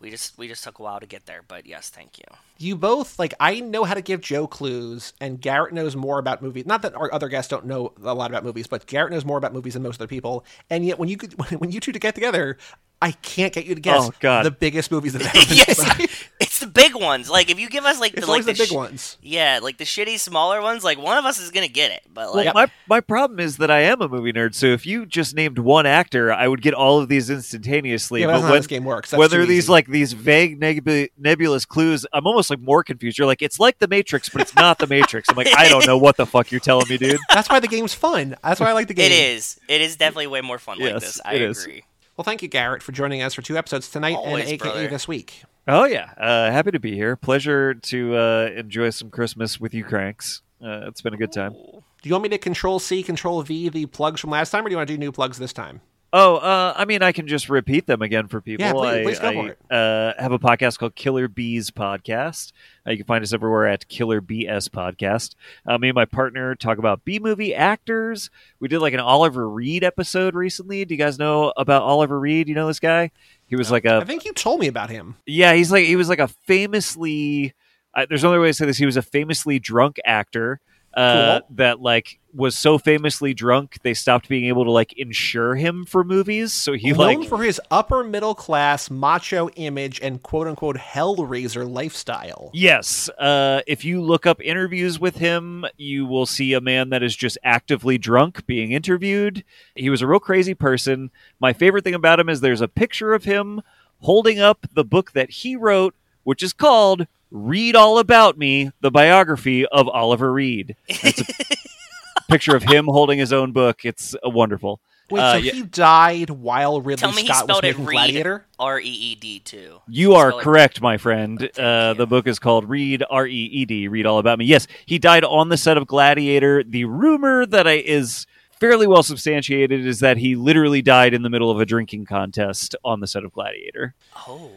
We 0.00 0.10
just 0.10 0.36
we 0.36 0.48
just 0.48 0.62
took 0.64 0.78
a 0.78 0.82
while 0.82 1.00
to 1.00 1.06
get 1.06 1.24
there, 1.26 1.42
but 1.46 1.66
yes, 1.66 1.88
thank 1.88 2.18
you. 2.18 2.24
you 2.58 2.76
both 2.76 3.18
like 3.18 3.32
I 3.40 3.60
know 3.60 3.84
how 3.84 3.94
to 3.94 4.02
give 4.02 4.20
Joe 4.20 4.46
clues, 4.46 5.14
and 5.20 5.40
Garrett 5.40 5.72
knows 5.72 5.96
more 5.96 6.18
about 6.18 6.42
movies. 6.42 6.66
Not 6.66 6.82
that 6.82 6.94
our 6.94 7.12
other 7.12 7.28
guests 7.28 7.48
don't 7.48 7.64
know 7.64 7.92
a 8.02 8.12
lot 8.14 8.30
about 8.30 8.44
movies, 8.44 8.66
but 8.66 8.86
Garrett 8.86 9.12
knows 9.12 9.24
more 9.24 9.38
about 9.38 9.54
movies 9.54 9.74
than 9.74 9.82
most 9.82 10.00
other 10.00 10.08
people. 10.08 10.44
And 10.68 10.84
yet, 10.84 10.98
when 10.98 11.08
you 11.08 11.16
could, 11.16 11.32
when 11.60 11.70
you 11.70 11.80
two 11.80 11.92
to 11.92 11.98
get 11.98 12.14
together, 12.14 12.58
I 13.00 13.12
can't 13.12 13.52
get 13.52 13.64
you 13.66 13.74
to 13.74 13.80
guess 13.80 14.04
Oh, 14.08 14.12
God. 14.20 14.44
the 14.44 14.50
biggest 14.50 14.90
movies 14.90 15.14
that 15.14 15.22
have 15.22 15.34
ever 15.36 15.46
been 15.48 15.56
yes, 15.56 15.98
made. 15.98 16.10
it's 16.64 16.74
the 16.74 16.80
big 16.82 16.94
ones. 16.94 17.28
Like 17.30 17.50
if 17.50 17.58
you 17.60 17.68
give 17.68 17.84
us 17.84 18.00
like 18.00 18.12
It's 18.14 18.22
the 18.22 18.26
always 18.26 18.46
like 18.46 18.56
the 18.56 18.62
big 18.62 18.68
sh- 18.70 18.72
ones. 18.72 19.18
Yeah, 19.22 19.60
like 19.62 19.78
the 19.78 19.84
shitty 19.84 20.18
smaller 20.18 20.60
ones. 20.62 20.84
Like 20.84 20.98
one 20.98 21.18
of 21.18 21.24
us 21.24 21.38
is 21.38 21.50
gonna 21.50 21.68
get 21.68 21.90
it, 21.90 22.02
but 22.12 22.34
like 22.34 22.46
Yep. 22.46 22.54
my 22.54 22.70
my 22.88 23.00
problem 23.00 23.40
is 23.40 23.56
that 23.58 23.70
I 23.70 23.80
am 23.80 24.00
a 24.00 24.08
movie 24.08 24.32
nerd. 24.32 24.54
So 24.54 24.66
if 24.66 24.86
you 24.86 25.06
just 25.06 25.34
named 25.34 25.58
one 25.58 25.86
actor, 25.86 26.32
I 26.32 26.48
would 26.48 26.62
get 26.62 26.74
all 26.74 26.98
of 27.00 27.08
these 27.08 27.30
instantaneously. 27.30 28.20
Yeah, 28.20 28.26
but 28.26 28.32
but 28.32 28.32
that's 28.38 28.42
not 28.42 28.48
how 28.50 28.54
this 28.56 28.66
game 28.66 28.84
works. 28.84 29.10
That's 29.10 29.18
whether 29.18 29.40
too 29.42 29.46
these 29.46 29.64
easy. 29.64 29.72
like 29.72 29.86
these 29.86 30.12
vague 30.12 30.58
nebu- 30.60 31.08
nebulous 31.18 31.64
clues, 31.64 32.06
I'm 32.12 32.26
almost 32.26 32.50
like 32.50 32.60
more 32.60 32.82
confused. 32.84 33.18
You're 33.18 33.26
like, 33.26 33.42
it's 33.42 33.60
like 33.60 33.78
the 33.78 33.88
Matrix, 33.88 34.28
but 34.28 34.40
it's 34.42 34.54
not 34.54 34.78
the 34.78 34.86
Matrix. 34.86 35.28
I'm 35.28 35.36
like, 35.36 35.48
I 35.56 35.68
don't 35.68 35.86
know 35.86 35.98
what 35.98 36.16
the 36.16 36.26
fuck 36.26 36.50
you're 36.50 36.60
telling 36.60 36.88
me, 36.88 36.98
dude. 36.98 37.18
that's 37.32 37.48
why 37.48 37.60
the 37.60 37.68
game's 37.68 37.94
fun. 37.94 38.36
That's 38.42 38.60
why 38.60 38.68
I 38.68 38.72
like 38.72 38.88
the 38.88 38.94
game. 38.94 39.06
it 39.10 39.12
is. 39.12 39.58
It 39.68 39.80
is 39.80 39.96
definitely 39.96 40.26
way 40.28 40.40
more 40.40 40.58
fun 40.58 40.78
like 40.78 40.90
Yes, 40.92 41.02
this. 41.02 41.20
I 41.24 41.34
it 41.34 41.42
is. 41.42 41.62
agree. 41.64 41.84
Well, 42.16 42.24
thank 42.24 42.42
you, 42.42 42.48
Garrett, 42.48 42.80
for 42.82 42.92
joining 42.92 43.22
us 43.22 43.34
for 43.34 43.42
two 43.42 43.56
episodes 43.58 43.88
tonight 43.90 44.14
Always, 44.14 44.44
and 44.44 44.52
AKA 44.52 44.56
brother. 44.70 44.88
this 44.88 45.08
week. 45.08 45.42
Oh 45.66 45.84
yeah, 45.84 46.12
uh, 46.18 46.50
happy 46.50 46.72
to 46.72 46.80
be 46.80 46.94
here. 46.94 47.16
Pleasure 47.16 47.74
to 47.74 48.16
uh, 48.16 48.50
enjoy 48.54 48.90
some 48.90 49.10
Christmas 49.10 49.58
with 49.58 49.72
you, 49.72 49.82
cranks. 49.82 50.42
Uh, 50.62 50.82
it's 50.88 51.00
been 51.00 51.14
a 51.14 51.16
good 51.16 51.32
time. 51.32 51.52
Do 51.52 52.08
you 52.08 52.12
want 52.12 52.24
me 52.24 52.28
to 52.30 52.38
Control 52.38 52.78
C, 52.78 53.02
Control 53.02 53.40
V 53.42 53.70
the 53.70 53.86
plugs 53.86 54.20
from 54.20 54.30
last 54.30 54.50
time, 54.50 54.66
or 54.66 54.68
do 54.68 54.72
you 54.72 54.76
want 54.76 54.88
to 54.88 54.94
do 54.94 54.98
new 54.98 55.10
plugs 55.12 55.38
this 55.38 55.54
time? 55.54 55.80
Oh, 56.16 56.36
uh, 56.36 56.72
I 56.76 56.84
mean, 56.84 57.02
I 57.02 57.10
can 57.10 57.26
just 57.26 57.48
repeat 57.48 57.86
them 57.88 58.00
again 58.00 58.28
for 58.28 58.40
people. 58.40 58.64
Yeah, 58.64 58.72
please- 58.72 58.86
I, 58.86 59.02
please 59.02 59.18
go 59.18 59.28
I, 59.28 59.34
for 59.34 59.48
it. 59.48 59.58
Uh, 59.68 60.22
have 60.22 60.30
a 60.30 60.38
podcast 60.38 60.78
called 60.78 60.94
Killer 60.94 61.26
Bees 61.26 61.72
Podcast. 61.72 62.52
Uh, 62.86 62.92
you 62.92 62.98
can 62.98 63.06
find 63.06 63.24
us 63.24 63.32
everywhere 63.32 63.66
at 63.66 63.88
Killer 63.88 64.20
BS 64.20 64.68
Podcast. 64.68 65.34
Uh, 65.66 65.76
me 65.76 65.88
and 65.88 65.96
my 65.96 66.04
partner 66.04 66.54
talk 66.54 66.78
about 66.78 67.04
B 67.04 67.18
movie 67.18 67.52
actors. 67.52 68.30
We 68.60 68.68
did 68.68 68.78
like 68.78 68.94
an 68.94 69.00
Oliver 69.00 69.48
Reed 69.48 69.82
episode 69.82 70.36
recently. 70.36 70.84
Do 70.84 70.94
you 70.94 70.98
guys 70.98 71.18
know 71.18 71.52
about 71.56 71.82
Oliver 71.82 72.20
Reed? 72.20 72.48
You 72.48 72.54
know 72.54 72.68
this 72.68 72.78
guy? 72.78 73.10
He 73.54 73.56
was 73.56 73.70
like 73.70 73.84
a 73.84 73.98
I 73.98 74.04
think 74.04 74.24
you 74.24 74.32
told 74.32 74.58
me 74.58 74.66
about 74.66 74.90
him. 74.90 75.14
yeah, 75.26 75.54
he's 75.54 75.70
like 75.70 75.84
he 75.84 75.94
was 75.94 76.08
like 76.08 76.18
a 76.18 76.26
famously. 76.26 77.54
Uh, 77.94 78.04
there's 78.08 78.24
another 78.24 78.40
way 78.40 78.48
to 78.48 78.52
say 78.52 78.66
this. 78.66 78.78
He 78.78 78.84
was 78.84 78.96
a 78.96 79.02
famously 79.02 79.60
drunk 79.60 80.00
actor 80.04 80.58
uh, 80.96 81.40
Cool. 81.40 81.48
that 81.56 81.80
like 81.80 82.18
was 82.32 82.56
so 82.56 82.78
famously 82.78 83.32
drunk 83.32 83.78
they 83.82 83.94
stopped 83.94 84.28
being 84.28 84.46
able 84.46 84.64
to 84.64 84.70
like 84.70 84.92
insure 84.94 85.54
him 85.54 85.84
for 85.84 86.02
movies. 86.02 86.52
So 86.52 86.72
he 86.72 86.90
Known 86.90 86.98
like 87.20 87.28
for 87.28 87.42
his 87.42 87.60
upper 87.70 88.02
middle 88.02 88.34
class 88.34 88.90
macho 88.90 89.48
image 89.50 90.00
and 90.00 90.22
quote 90.22 90.46
unquote 90.48 90.76
hellraiser 90.76 91.70
lifestyle. 91.70 92.50
Yes. 92.52 93.08
Uh, 93.18 93.60
if 93.66 93.84
you 93.84 94.02
look 94.02 94.26
up 94.26 94.40
interviews 94.42 94.98
with 94.98 95.16
him, 95.16 95.64
you 95.76 96.06
will 96.06 96.26
see 96.26 96.52
a 96.54 96.60
man 96.60 96.90
that 96.90 97.02
is 97.02 97.14
just 97.14 97.38
actively 97.44 97.98
drunk 97.98 98.44
being 98.46 98.72
interviewed. 98.72 99.44
He 99.76 99.90
was 99.90 100.02
a 100.02 100.06
real 100.06 100.20
crazy 100.20 100.54
person. 100.54 101.10
My 101.38 101.52
favorite 101.52 101.84
thing 101.84 101.94
about 101.94 102.18
him 102.18 102.28
is 102.28 102.40
there's 102.40 102.60
a 102.60 102.68
picture 102.68 103.14
of 103.14 103.24
him 103.24 103.62
holding 104.00 104.40
up 104.40 104.66
the 104.74 104.84
book 104.84 105.12
that 105.12 105.30
he 105.30 105.54
wrote, 105.56 105.94
which 106.24 106.42
is 106.42 106.52
called 106.52 107.06
Reed 107.34 107.74
All 107.74 107.98
About 107.98 108.38
Me, 108.38 108.70
the 108.80 108.92
biography 108.92 109.66
of 109.66 109.88
Oliver 109.88 110.32
Reed. 110.32 110.76
It's 110.86 111.20
a 111.20 112.24
picture 112.30 112.54
of 112.54 112.62
him 112.62 112.84
holding 112.86 113.18
his 113.18 113.32
own 113.32 113.50
book. 113.50 113.84
It's 113.84 114.14
uh, 114.24 114.30
wonderful. 114.30 114.78
Wait, 115.10 115.20
Uh, 115.20 115.32
so 115.32 115.38
yeah. 115.38 115.52
he 115.52 115.62
died 115.64 116.30
while 116.30 116.80
Ridley 116.80 117.00
Tell 117.00 117.12
me 117.12 117.22
he 117.22 117.26
Scott 117.26 117.48
was 117.48 117.56
spelled 117.58 117.64
it 117.64 117.72
making 117.76 117.84
Reed. 117.86 117.96
Gladiator? 117.96 118.46
R 118.60 118.78
E 118.78 118.84
E 118.88 119.14
D 119.16 119.40
too. 119.40 119.80
You 119.88 120.14
are 120.14 120.30
Spell 120.30 120.38
it- 120.38 120.42
correct, 120.44 120.80
my 120.80 120.96
friend. 120.96 121.38
Thank 121.40 121.58
Uh, 121.58 121.94
the 121.94 122.06
book 122.06 122.28
is 122.28 122.38
called 122.38 122.68
Reed 122.70 123.02
R 123.10 123.26
E 123.26 123.32
E 123.52 123.64
D. 123.64 123.88
Reed 123.88 124.06
all 124.06 124.18
about 124.20 124.38
me. 124.38 124.44
Yes, 124.44 124.68
he 124.86 125.00
died 125.00 125.24
on 125.24 125.48
the 125.48 125.56
set 125.56 125.76
of 125.76 125.88
Gladiator. 125.88 126.62
The 126.62 126.84
rumor 126.84 127.44
that 127.46 127.66
I 127.66 127.78
is 127.78 128.26
fairly 128.60 128.86
well 128.86 129.02
substantiated 129.02 129.84
is 129.84 129.98
that 129.98 130.18
he 130.18 130.36
literally 130.36 130.80
died 130.82 131.12
in 131.12 131.22
the 131.22 131.28
middle 131.30 131.50
of 131.50 131.60
a 131.60 131.66
drinking 131.66 132.04
contest 132.06 132.76
on 132.84 133.00
the 133.00 133.08
set 133.08 133.24
of 133.24 133.32
Gladiator. 133.32 133.94
Oh. 134.28 134.50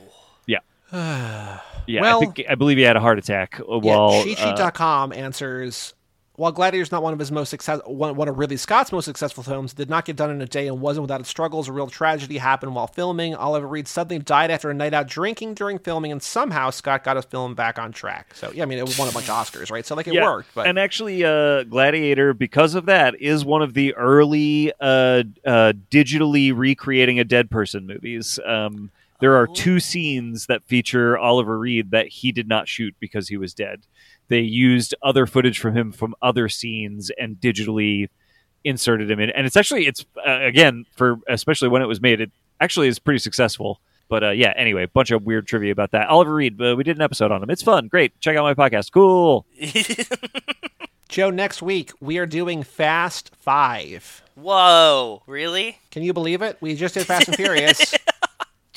Yeah, 0.45 0.59
Well- 1.87 2.17
I 2.17 2.19
think 2.19 2.43
I 2.49 2.55
believe 2.55 2.77
he 2.77 2.83
had 2.83 2.95
a 2.95 3.01
heart 3.01 3.17
attack 3.17 3.59
uh, 3.59 3.79
while 3.79 4.11
yeah, 4.25 4.33
uh, 4.33 4.55
CheatSheet.com 4.57 5.13
answers 5.13 5.93
While 6.35 6.51
Gladiator's 6.51 6.91
not 6.91 7.01
one 7.01 7.13
of 7.13 7.19
his 7.19 7.31
most 7.31 7.49
success, 7.49 7.79
one, 7.85 8.15
one 8.15 8.27
of 8.27 8.37
Ridley 8.37 8.57
Scott's 8.57 8.91
most 8.91 9.05
successful 9.05 9.41
films, 9.43 9.73
did 9.73 9.89
not 9.89 10.05
get 10.05 10.15
done 10.15 10.29
in 10.29 10.39
a 10.39 10.45
day 10.45 10.67
and 10.67 10.79
wasn't 10.79 11.01
without 11.01 11.19
its 11.19 11.29
struggles. 11.29 11.67
A 11.67 11.71
real 11.71 11.87
tragedy 11.87 12.37
happened 12.37 12.75
while 12.75 12.85
filming. 12.85 13.33
Oliver 13.33 13.67
Reed 13.67 13.87
suddenly 13.87 14.21
died 14.23 14.51
after 14.51 14.69
a 14.69 14.73
night 14.75 14.93
out 14.93 15.07
drinking 15.07 15.55
during 15.55 15.79
filming, 15.79 16.11
and 16.11 16.21
somehow 16.21 16.69
Scott 16.69 17.03
got 17.03 17.15
his 17.15 17.25
film 17.25 17.55
back 17.55 17.79
on 17.79 17.91
track. 17.91 18.35
So 18.35 18.51
yeah, 18.53 18.61
I 18.61 18.65
mean, 18.67 18.77
it 18.77 18.99
won 18.99 19.07
a 19.09 19.11
bunch 19.11 19.29
of 19.29 19.35
Oscars, 19.35 19.71
right? 19.71 19.83
So 19.83 19.95
like 19.95 20.07
it 20.07 20.13
Yeah, 20.13 20.25
worked. 20.25 20.49
But 20.53 20.67
and 20.67 20.77
actually, 20.77 21.23
uh, 21.25 21.63
Gladiator, 21.63 22.35
because 22.35 22.75
of 22.75 22.85
that, 22.85 23.19
is 23.19 23.43
one 23.43 23.63
of 23.63 23.73
the 23.73 23.95
early 23.95 24.71
uh, 24.79 25.23
uh, 25.43 25.73
digitally 25.89 26.55
recreating 26.55 27.17
a 27.19 27.23
dead 27.23 27.49
person 27.49 27.87
movies. 27.87 28.37
Um, 28.45 28.91
there 29.19 29.35
are 29.35 29.47
two 29.47 29.79
scenes 29.79 30.45
that 30.45 30.63
feature 30.65 31.17
Oliver 31.17 31.57
Reed 31.57 31.91
that 31.91 32.07
he 32.07 32.31
did 32.31 32.47
not 32.47 32.67
shoot 32.67 32.95
because 32.99 33.27
he 33.27 33.37
was 33.37 33.53
dead. 33.53 33.85
They 34.27 34.41
used 34.41 34.93
other 35.01 35.25
footage 35.25 35.59
from 35.59 35.75
him 35.75 35.91
from 35.91 36.13
other 36.21 36.49
scenes 36.49 37.09
and 37.17 37.37
digitally 37.37 38.09
inserted 38.63 39.09
him 39.09 39.19
in. 39.19 39.29
And 39.31 39.47
it's 39.47 39.55
actually, 39.55 39.87
it's 39.87 40.05
uh, 40.25 40.41
again 40.41 40.85
for 40.95 41.17
especially 41.27 41.69
when 41.69 41.81
it 41.81 41.87
was 41.87 42.01
made, 42.01 42.21
it 42.21 42.31
actually 42.59 42.87
is 42.87 42.99
pretty 42.99 43.19
successful. 43.19 43.81
But 44.09 44.23
uh, 44.23 44.29
yeah, 44.31 44.53
anyway, 44.55 44.85
bunch 44.85 45.11
of 45.11 45.23
weird 45.23 45.47
trivia 45.47 45.71
about 45.71 45.91
that. 45.91 46.07
Oliver 46.07 46.35
Reed, 46.35 46.61
uh, 46.61 46.75
we 46.77 46.83
did 46.83 46.95
an 46.95 47.01
episode 47.01 47.31
on 47.31 47.41
him. 47.41 47.49
It's 47.49 47.63
fun, 47.63 47.87
great. 47.87 48.19
Check 48.19 48.37
out 48.37 48.43
my 48.43 48.53
podcast. 48.53 48.91
Cool. 48.91 49.45
Joe, 51.09 51.29
next 51.29 51.61
week 51.61 51.91
we 51.99 52.17
are 52.17 52.25
doing 52.25 52.63
Fast 52.63 53.31
Five. 53.35 54.23
Whoa, 54.35 55.23
really? 55.25 55.79
Can 55.89 56.03
you 56.03 56.13
believe 56.13 56.41
it? 56.41 56.57
We 56.61 56.75
just 56.75 56.93
did 56.93 57.07
Fast 57.07 57.27
and 57.27 57.35
Furious. 57.35 57.95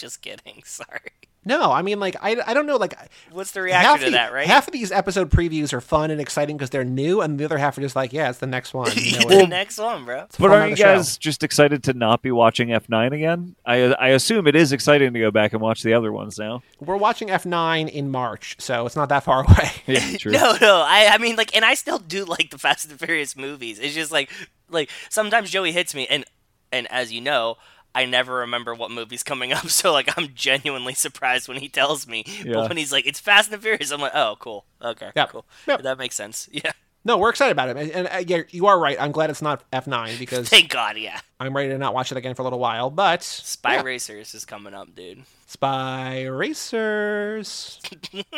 Just 0.01 0.22
kidding. 0.22 0.62
Sorry. 0.64 1.01
No, 1.42 1.72
I 1.72 1.80
mean 1.80 1.98
like 1.98 2.16
I, 2.20 2.36
I 2.46 2.53
don't 2.53 2.66
know 2.66 2.76
like 2.76 2.94
What's 3.32 3.53
the 3.53 3.62
reaction 3.62 3.98
to 4.01 4.05
the- 4.07 4.11
that, 4.11 4.30
right? 4.30 4.46
Half 4.46 4.68
of 4.68 4.72
these 4.72 4.92
episode 4.92 5.30
previews 5.30 5.72
are 5.72 5.80
fun 5.80 6.11
and 6.11 6.20
exciting 6.20 6.59
because 6.59 6.68
they're 6.68 6.84
new, 6.84 7.22
and 7.22 7.38
the 7.38 7.46
other 7.46 7.57
half 7.57 7.78
are 7.78 7.80
just 7.80 7.96
like, 7.96 8.12
yeah, 8.12 8.28
it's 8.28 8.40
the 8.40 8.46
next 8.46 8.74
one. 8.74 8.90
You 8.96 9.20
know, 9.20 9.28
the 9.28 9.40
it's 9.40 9.48
next 9.48 9.78
one, 9.78 10.05
bro. 10.05 10.18
a 10.20 10.28
But 10.38 10.51
aren't 10.51 10.70
you 10.70 10.76
the 10.76 10.82
show. 10.82 10.94
guys 10.96 11.16
just 11.16 11.42
excited 11.42 11.82
to 11.84 11.94
not 11.94 12.20
be 12.20 12.30
watching 12.30 12.68
F9 12.68 13.12
again? 13.14 13.57
I 13.64 13.76
I 13.94 14.09
assume 14.09 14.46
it 14.48 14.55
is 14.55 14.72
exciting 14.72 15.14
to 15.14 15.18
go 15.18 15.30
back 15.30 15.55
and 15.55 15.62
watch 15.62 15.82
the 15.82 15.94
other 15.94 16.12
ones 16.12 16.38
now. 16.38 16.62
We're 16.78 16.96
watching 16.98 17.28
F9 17.28 17.88
in 17.88 18.11
March, 18.11 18.57
so 18.59 18.84
it's 18.84 18.94
not 18.96 19.09
that 19.09 19.24
far 19.24 19.44
away. 19.48 19.70
Yeah, 19.86 20.16
true. 20.18 20.32
No, 20.32 20.57
no. 20.61 20.84
I, 20.86 21.07
I 21.12 21.16
mean, 21.18 21.36
like, 21.36 21.57
and 21.57 21.64
I 21.64 21.72
still 21.72 21.98
do 21.98 22.26
like 22.26 22.51
the 22.51 22.59
Fast 22.59 22.90
and 22.90 22.98
Furious 23.01 23.34
movies. 23.34 23.78
It's 23.78 23.94
just 23.94 24.12
like, 24.12 24.30
like 24.68 24.90
sometimes 25.09 25.51
Joey 25.51 25.72
hits 25.72 25.94
me, 25.94 26.07
and 26.09 26.26
and 26.70 26.86
as 26.92 27.11
you 27.12 27.22
know, 27.22 27.57
I 27.95 28.05
never 28.05 28.36
remember 28.36 28.74
what 28.74 28.91
movie's 28.91 29.22
coming 29.22 29.53
up. 29.53 29.64
So 29.70 29.93
like, 29.93 30.16
I'm 30.16 30.28
genuinely 30.34 30.95
surprised 30.95 31.49
when 31.49 31.57
he 31.59 31.68
tells 31.68 32.07
me. 32.07 32.24
Yeah. 32.45 32.55
But 32.55 32.68
when 32.68 32.76
he's 32.76 32.93
like, 32.93 33.07
"It's 33.07 33.20
Fast 33.20 33.53
and 33.53 33.61
Furious," 33.62 33.91
I'm 33.91 34.01
like, 34.01 34.14
"Oh, 34.14 34.36
cool. 34.38 34.64
Okay, 34.82 35.11
Yep. 35.16 35.30
cool. 35.30 35.45
Yep. 35.66 35.82
That 35.82 35.99
makes 35.99 36.14
sense. 36.16 36.49
Yeah. 36.53 36.72
No, 37.03 37.16
we're 37.16 37.30
excited 37.30 37.53
about 37.53 37.70
it, 37.70 37.76
and, 37.78 37.90
and 37.92 38.09
uh, 38.09 38.22
yeah, 38.26 38.42
you 38.51 38.66
are 38.66 38.78
right. 38.78 39.01
I'm 39.01 39.11
glad 39.11 39.30
it's 39.30 39.40
not 39.40 39.68
F9 39.70 40.18
because 40.18 40.48
Thank 40.48 40.70
God. 40.70 40.98
Yeah. 40.98 41.18
I'm 41.38 41.57
ready 41.57 41.70
to 41.70 41.78
not 41.78 41.94
watch 41.94 42.12
it 42.12 42.18
again 42.18 42.34
for 42.34 42.42
a 42.42 42.44
little 42.44 42.59
while. 42.59 42.90
But 42.90 43.22
Spy 43.22 43.76
yeah. 43.76 43.82
Racers 43.82 44.34
is 44.34 44.44
coming 44.44 44.74
up, 44.74 44.94
dude. 44.94 45.22
Spy 45.46 46.24
Racers. 46.26 47.80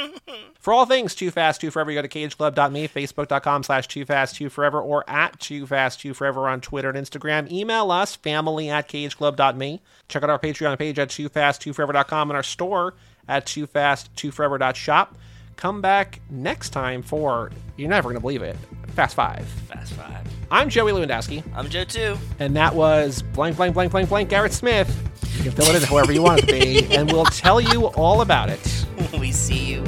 for 0.60 0.72
all 0.72 0.86
things 0.86 1.14
Too 1.16 1.32
Fast, 1.32 1.60
Too 1.60 1.72
Forever, 1.72 1.90
you 1.90 1.98
go 2.00 2.06
to 2.06 2.08
cageclub.me, 2.08 2.88
facebook.com 2.88 3.64
slash 3.64 3.88
Too 3.88 4.04
Fast, 4.04 4.36
Too 4.36 4.48
Forever, 4.48 4.80
or 4.80 5.04
at 5.10 5.40
Too 5.40 5.66
Fast, 5.66 6.00
Too 6.00 6.14
Forever 6.14 6.48
on 6.48 6.60
Twitter 6.60 6.88
and 6.88 6.96
Instagram. 6.96 7.50
Email 7.50 7.90
us, 7.90 8.14
family 8.14 8.70
at 8.70 8.88
cageclub.me. 8.88 9.80
Check 10.08 10.22
out 10.22 10.30
our 10.30 10.38
Patreon 10.38 10.78
page 10.78 11.00
at 11.00 11.10
Too 11.10 11.28
Fast, 11.28 11.60
Too 11.62 11.72
Forever.com 11.72 12.30
and 12.30 12.36
our 12.36 12.42
store 12.44 12.94
at 13.26 13.44
Too 13.44 13.66
Fast, 13.66 14.14
Too 14.16 14.30
Forever.shop. 14.30 15.16
Come 15.57 15.80
back 15.80 16.20
next 16.30 16.70
time 16.70 17.03
for, 17.03 17.50
you're 17.76 17.88
never 17.88 18.09
going 18.09 18.16
to 18.16 18.20
believe 18.20 18.42
it, 18.42 18.57
Fast 18.94 19.14
Five. 19.14 19.46
Fast 19.68 19.92
Five. 19.94 20.26
I'm 20.50 20.68
Joey 20.68 20.92
Lewandowski, 20.92 21.42
I'm 21.55 21.68
Joe 21.68 21.84
too. 21.84 22.16
and 22.38 22.57
that 22.57 22.74
was 22.74 23.22
blank, 23.22 23.57
blank, 23.57 23.74
blank, 23.74 23.92
blank, 23.92 24.09
blank, 24.09 24.28
Garrett 24.28 24.53
Smith. 24.53 24.88
You 25.36 25.44
can 25.44 25.53
fill 25.53 25.66
it 25.74 25.76
in 25.76 25.82
however 25.88 26.12
you 26.12 26.22
want 26.22 26.42
it 26.42 26.46
to 26.46 26.53
be, 26.53 26.94
and 26.94 27.11
we'll 27.11 27.24
tell 27.24 27.61
you 27.61 27.86
all 27.86 28.20
about 28.22 28.50
it. 28.50 28.86
we 29.18 29.32
see 29.32 29.64
you 29.64 29.82